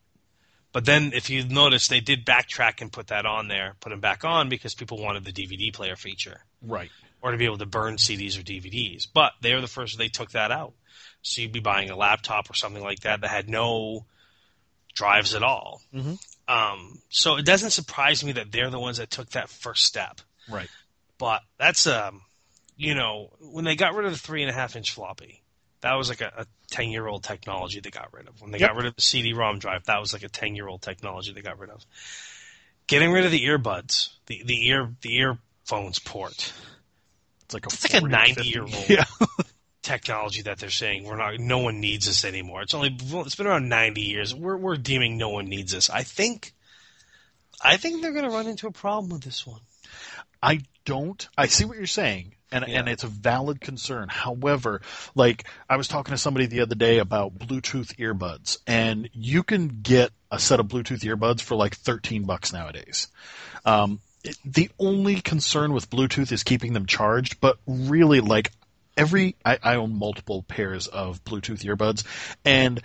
But 0.73 0.85
then, 0.85 1.11
if 1.13 1.31
you 1.31 1.43
notice, 1.43 1.89
they 1.89 1.99
did 1.99 2.25
backtrack 2.25 2.81
and 2.81 2.93
put 2.93 3.09
that 3.09 3.27
on 3.27 3.49
there, 3.49 3.75
put 3.81 3.91
them 3.91 3.99
back 3.99 4.25
on 4.25 4.49
because 4.49 4.73
people 4.73 5.03
wanted 5.03 5.25
the 5.25 5.33
DVD 5.33 5.73
player 5.75 5.97
feature 5.97 6.43
Right. 6.63 6.91
or 7.21 7.33
to 7.33 7.39
be 7.39 7.45
able 7.47 7.59
to 7.59 7.67
burn 7.67 7.97
CDs 7.97 8.39
or 8.39 8.43
DVDs. 8.43 9.09
But 9.13 9.33
they 9.41 9.53
were 9.53 9.61
the 9.61 9.67
first 9.67 9.99
they 9.99 10.07
took 10.07 10.31
that 10.31 10.53
out. 10.53 10.75
So 11.23 11.43
you'd 11.43 11.51
be 11.51 11.59
buying 11.59 11.91
a 11.91 11.97
laptop 11.97 12.49
or 12.49 12.55
something 12.55 12.83
like 12.85 13.01
that 13.01 13.21
that 13.23 13.31
had 13.31 13.49
no 13.49 14.07
drives 14.95 15.35
at 15.35 15.43
all. 15.43 15.83
Mhm. 15.93 16.19
Um, 16.47 17.03
so 17.09 17.37
it 17.37 17.45
doesn't 17.47 17.71
surprise 17.73 18.23
me 18.23 18.31
that 18.33 18.53
they're 18.53 18.71
the 18.71 18.79
ones 18.79 18.99
that 18.99 19.11
took 19.11 19.31
that 19.31 19.51
first 19.51 19.85
step. 19.87 20.21
Right. 20.49 20.71
But 21.19 21.43
that's 21.59 21.87
um, 21.89 22.23
you 22.77 22.95
know, 22.95 23.33
when 23.41 23.65
they 23.65 23.75
got 23.75 23.95
rid 23.95 24.07
of 24.07 24.13
the 24.13 24.19
three 24.19 24.43
and 24.43 24.51
a 24.51 24.55
half 24.55 24.77
inch 24.77 24.93
floppy, 24.93 25.43
that 25.81 25.95
was 25.95 26.09
like 26.09 26.21
a, 26.21 26.33
a 26.39 26.47
ten 26.71 26.91
year 26.91 27.07
old 27.07 27.25
technology 27.25 27.81
they 27.81 27.91
got 27.91 28.13
rid 28.13 28.29
of. 28.29 28.41
When 28.41 28.51
they 28.51 28.59
Yep. 28.59 28.71
got 28.71 28.77
rid 28.77 28.87
of 28.87 28.97
the 28.97 29.03
CD-ROM 29.03 29.59
drive, 29.59 29.85
that 29.85 30.01
was 30.01 30.13
like 30.13 30.23
a 30.23 30.29
ten 30.29 30.55
year 30.57 30.69
old 30.69 30.83
technology 30.83 31.33
they 31.33 31.43
got 31.43 31.59
rid 31.59 31.71
of. 31.71 31.85
Getting 32.87 33.13
rid 33.13 33.25
of 33.27 33.31
the 33.33 33.45
earbuds, 33.47 34.11
the 34.27 34.43
the 34.45 34.69
ear 34.69 34.91
the 35.03 35.17
earphones 35.17 35.99
port 35.99 36.53
It's 37.45 37.55
like 37.55 37.67
a 37.67 37.71
It's 37.73 37.93
like 37.93 38.03
a 38.03 38.07
90 38.07 38.43
year 38.45 38.63
old 38.63 38.75
Yeah. 38.89 39.05
technology 39.83 40.43
that 40.43 40.59
they're 40.59 40.71
saying 40.71 41.05
we're 41.05 41.17
not 41.17 41.39
no 41.39 41.59
one 41.59 41.81
needs 41.81 42.07
this 42.07 42.25
anymore. 42.25 42.63
It's 42.63 42.75
only 42.75 42.97
it's 43.01 43.35
been 43.37 43.47
around 43.47 43.69
90 43.69 44.01
years. 44.03 44.35
We're 44.35 44.57
we're 44.57 44.77
deeming 44.77 45.17
no 45.17 45.31
one 45.31 45.47
needs 45.47 45.73
this. 45.73 45.89
I 45.91 46.03
think 46.03 46.53
I 47.63 47.77
think 47.77 48.03
they're 48.03 48.13
going 48.13 48.25
to 48.25 48.31
run 48.31 48.47
into 48.47 48.67
a 48.67 48.73
problem 48.73 49.11
with 49.11 49.23
this 49.23 49.47
one. 49.47 49.61
I 50.43 50.61
don't. 50.85 51.29
I 51.37 51.47
see 51.47 51.65
what 51.65 51.77
you're 51.77 51.87
saying, 51.87 52.35
and 52.53 52.65
Yeah. 52.67 52.79
and 52.81 52.89
it's 52.89 53.05
a 53.05 53.09
valid 53.09 53.61
concern. 53.61 54.09
However, 54.09 54.81
like 55.15 55.47
I 55.69 55.77
was 55.77 55.89
talking 55.89 56.13
to 56.13 56.19
somebody 56.19 56.47
the 56.47 56.61
other 56.61 56.75
day 56.75 56.99
about 56.99 57.39
Bluetooth 57.39 57.97
earbuds, 57.97 58.59
and 58.67 59.09
you 59.13 59.43
can 59.43 59.81
get 59.83 60.11
a 60.31 60.39
set 60.39 60.61
of 60.61 60.69
Bluetooth 60.69 61.01
earbuds 61.01 61.41
for 61.41 61.55
like 61.57 61.75
13 61.77 62.25
bucks 62.25 62.53
nowadays. 62.53 63.09
Um, 63.65 64.01
it, 64.25 64.37
the 64.45 64.71
only 64.79 65.21
concern 65.21 65.73
with 65.73 65.91
Bluetooth 65.91 66.33
is 66.33 66.43
keeping 66.43 66.73
them 66.73 66.87
charged, 66.87 67.41
but 67.41 67.59
really, 67.67 68.21
like 68.21 68.53
every 68.97 69.37
I, 69.45 69.59
I 69.63 69.75
own 69.77 69.99
multiple 69.99 70.43
pairs 70.43 70.87
of 70.87 71.25
Bluetooth 71.25 71.65
earbuds, 71.65 72.05
and 72.45 72.81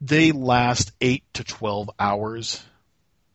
they 0.00 0.32
last 0.32 0.92
eight 1.00 1.24
to 1.34 1.44
12 1.44 1.90
hours 1.98 2.64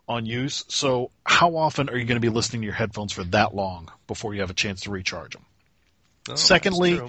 on 0.10 0.26
use. 0.26 0.65
So 0.68 1.11
how 1.26 1.56
often 1.57 1.89
are 1.89 1.98
you 1.98 2.06
going 2.06 2.15
to 2.19 2.26
be 2.26 2.34
listening 2.34 2.61
to 2.61 2.65
your 2.65 2.73
headphones 2.73 3.11
for 3.11 3.23
that 3.26 3.53
long 3.53 3.91
before 4.07 4.34
you 4.34 4.41
have 4.41 4.49
a 4.49 4.53
chance 4.56 4.81
to 4.81 4.91
recharge 4.91 5.34
them? 5.34 5.45
Oh, 6.30 6.36
Secondly. 6.36 7.02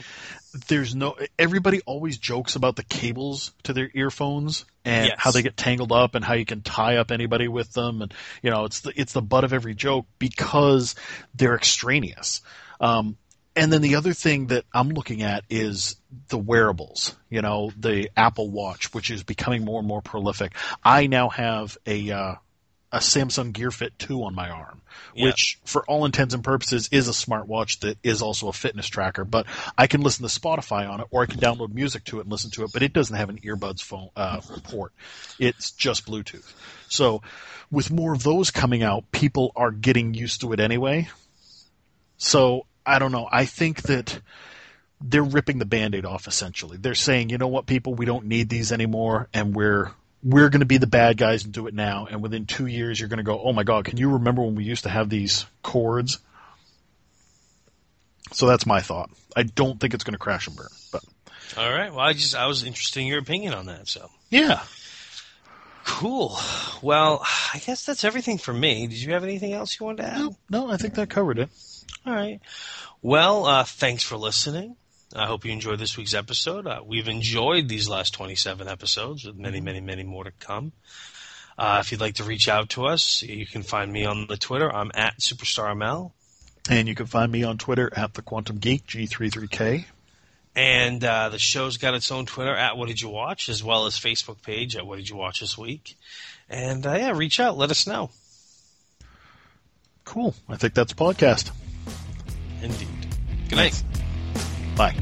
There's 0.67 0.95
no 0.95 1.15
everybody 1.39 1.83
always 1.85 2.17
jokes 2.17 2.57
about 2.57 2.77
the 2.77 2.83
cables 2.83 3.53
to 3.65 3.75
their 3.75 3.91
earphones 3.93 4.65
and 4.83 5.09
Yes. 5.09 5.17
how 5.19 5.31
they 5.31 5.43
get 5.43 5.59
tangled 5.59 5.93
up 5.93 6.15
and 6.15 6.25
how 6.25 6.33
you 6.35 6.47
can 6.47 6.63
tie 6.63 6.97
up 6.97 7.11
anybody 7.11 7.49
with 7.49 7.71
them 7.75 8.01
and 8.01 8.15
you 8.43 8.51
know 8.51 8.65
it's 8.65 8.81
the 8.81 8.99
it's 8.99 9.13
the 9.13 9.21
butt 9.21 9.45
of 9.45 9.53
every 9.53 9.75
joke 9.75 10.07
because 10.19 10.95
they're 11.35 11.55
extraneous. 11.55 12.41
Um, 12.81 13.19
and 13.55 13.71
then 13.71 13.83
the 13.83 13.97
other 13.97 14.15
thing 14.15 14.47
that 14.47 14.65
I'm 14.73 14.89
looking 14.89 15.23
at 15.23 15.45
is 15.51 15.97
the 16.29 16.39
wearables. 16.39 17.15
You 17.29 17.43
know, 17.43 17.71
the 17.77 18.09
Apple 18.17 18.49
Watch, 18.49 18.95
which 18.95 19.11
is 19.11 19.25
becoming 19.25 19.65
more 19.65 19.81
and 19.81 19.87
more 19.89 20.01
prolific. 20.01 20.53
I 20.83 21.09
now 21.09 21.29
have 21.29 21.77
a 21.85 22.11
uh, 22.11 22.35
a 22.91 22.99
Samsung 22.99 23.53
Gear 23.53 23.71
Fit 23.71 23.99
2 23.99 24.25
on 24.25 24.35
my 24.35 24.49
arm, 24.49 24.81
Yeah. 25.15 25.25
which 25.27 25.59
for 25.65 25.85
all 25.87 26.07
intents 26.07 26.33
and 26.33 26.43
purposes 26.43 26.89
is 26.91 27.07
a 27.07 27.13
smartwatch 27.13 27.81
that 27.81 27.99
is 28.03 28.23
also 28.23 28.49
a 28.49 28.53
fitness 28.53 28.87
tracker, 28.87 29.25
but 29.25 29.47
I 29.77 29.87
can 29.87 30.01
listen 30.01 30.27
to 30.27 30.41
Spotify 30.41 30.89
on 30.89 31.01
it 31.01 31.07
or 31.11 31.23
I 31.23 31.27
can 31.27 31.39
download 31.39 31.75
music 31.75 32.05
to 32.05 32.19
it 32.19 32.23
and 32.23 32.31
listen 32.33 32.51
to 32.53 32.65
it, 32.65 32.71
but 32.73 32.83
it 32.83 32.95
doesn't 32.95 33.15
have 33.15 33.29
an 33.29 33.41
earbuds 33.41 33.83
phone, 33.83 34.09
uh, 34.17 34.41
port. 34.65 34.93
It's 35.39 35.71
just 35.71 36.07
Bluetooth. 36.07 36.51
So 36.89 37.21
with 37.71 37.91
more 37.91 38.15
of 38.15 38.23
those 38.23 38.51
coming 38.51 38.83
out, 38.83 39.11
people 39.13 39.53
are 39.55 39.71
getting 39.71 40.15
used 40.15 40.41
to 40.41 40.53
it 40.55 40.61
anyway. 40.61 41.09
So 42.17 42.67
I 42.87 42.99
don't 42.99 43.13
know. 43.13 43.29
I 43.31 43.45
think 43.45 43.83
that 43.83 44.21
they're 45.01 45.23
ripping 45.23 45.59
the 45.59 45.67
band-aid 45.67 46.05
off 46.07 46.27
essentially. 46.27 46.79
They're 46.79 46.95
saying, 46.95 47.29
you 47.31 47.39
know 47.39 47.49
what, 47.49 47.67
people, 47.67 47.95
we 47.95 48.07
don't 48.07 48.27
need 48.27 48.49
these 48.49 48.73
anymore 48.73 49.29
and 49.35 49.55
we're 49.55 49.91
we're 50.23 50.49
going 50.49 50.61
to 50.61 50.67
be 50.67 50.79
the 50.79 50.87
bad 50.87 51.17
guys 51.17 51.45
and 51.45 51.53
do 51.53 51.67
it 51.67 51.75
now. 51.75 52.07
And 52.11 52.23
within 52.23 52.47
two 52.47 52.67
years, 52.67 52.99
you're 52.99 53.09
going 53.09 53.19
to 53.19 53.23
go, 53.25 53.41
oh 53.41 53.53
my 53.53 53.63
God, 53.63 53.85
can 53.85 53.99
you 53.99 54.13
remember 54.13 54.43
when 54.43 54.55
we 54.55 54.65
used 54.65 54.83
to 54.85 54.89
have 54.89 55.09
these 55.09 55.47
cords? 55.63 56.19
So 58.33 58.47
that's 58.47 58.67
my 58.67 58.81
thought. 58.81 59.11
I 59.37 59.45
don't 59.45 59.81
think 59.81 59.95
it's 59.95 60.05
going 60.05 60.13
to 60.15 60.19
crash 60.19 60.47
and 60.49 60.57
burn, 60.57 60.69
but 60.93 61.05
All 61.57 61.71
right. 61.73 61.91
Well, 61.91 62.01
I 62.05 62.13
just 62.13 62.35
I 62.35 62.47
was 62.47 62.65
interested 62.65 63.01
in 63.01 63.07
your 63.07 63.21
opinion 63.21 63.55
on 63.55 63.67
that. 63.67 63.89
So 63.89 64.11
yeah. 64.29 64.63
cool. 65.85 66.37
Well, 66.83 67.23
I 67.55 67.59
guess 67.61 67.87
that's 67.87 68.05
everything 68.05 68.39
for 68.39 68.53
me. 68.53 68.87
Did 68.87 69.01
you 69.01 69.15
have 69.15 69.25
anything 69.25 69.53
else 69.53 69.79
you 69.79 69.87
wanted 69.87 70.03
to 70.03 70.09
add? 70.09 70.19
No, 70.19 70.37
no, 70.51 70.71
I 70.71 70.77
think 70.77 70.95
that 70.95 71.09
covered 71.09 71.39
it. 71.39 71.49
All 72.05 72.13
right. 72.13 72.41
Well, 73.01 73.47
uh, 73.47 73.65
thanks 73.65 74.03
for 74.03 74.17
listening. 74.17 74.77
I 75.15 75.27
hope 75.27 75.45
you 75.45 75.53
enjoyed 75.53 75.79
this 75.79 75.97
week's 75.97 76.15
episode. 76.15 76.67
Uh, 76.67 76.81
we've 76.85 77.09
enjoyed 77.09 77.69
these 77.69 77.89
last 77.89 78.13
27 78.15 78.69
episodes 78.69 79.25
with 79.25 79.37
many, 79.37 79.61
many, 79.61 79.81
many 79.81 80.03
more 80.03 80.25
to 80.25 80.33
come. 80.33 80.73
Uh, 81.57 81.79
if 81.81 81.91
you'd 81.91 82.01
like 82.01 82.17
to 82.17 82.25
reach 82.25 82.49
out 82.49 82.69
to 82.71 82.87
us, 82.87 83.23
you 83.23 83.47
can 83.47 83.63
find 83.63 83.91
me 83.91 84.05
on 84.05 84.27
the 84.29 84.37
Twitter. 84.37 84.73
I'm 84.73 84.91
at 84.95 85.19
SuperstarML. 85.19 86.13
And 86.71 86.87
you 86.87 86.95
can 86.95 87.07
find 87.07 87.33
me 87.33 87.43
on 87.43 87.57
Twitter 87.57 87.91
at 87.97 88.15
the 88.15 88.23
Quantum 88.23 88.59
Geek 88.59 88.87
G33K. 88.87 89.87
And 90.55 91.03
uh, 91.03 91.31
the 91.31 91.39
show's 91.39 91.79
got 91.79 91.95
its 91.95 92.11
own 92.13 92.27
Twitter 92.27 92.55
at 92.55 92.77
What 92.77 92.89
Did 92.89 93.01
You 93.01 93.09
Watch, 93.09 93.49
as 93.49 93.65
well 93.65 93.87
as 93.87 93.99
Facebook 93.99 94.43
page 94.43 94.77
at 94.77 94.87
What 94.87 94.97
Did 94.97 95.09
You 95.09 95.17
Watch 95.17 95.41
This 95.41 95.57
Week. 95.57 95.97
And 96.51 96.87
uh, 96.87 96.95
yeah, 96.95 97.13
reach 97.17 97.41
out, 97.41 97.57
let 97.57 97.71
us 97.71 97.87
know. 97.87 98.11
Cool. 100.05 100.35
I 100.49 100.57
think 100.57 100.75
that's 100.75 100.93
a 100.93 100.97
podcast. 100.97 101.51
Indeed. 102.63 102.89
Good 103.49 103.57
night. 103.57 103.83
Bye. 104.79 104.95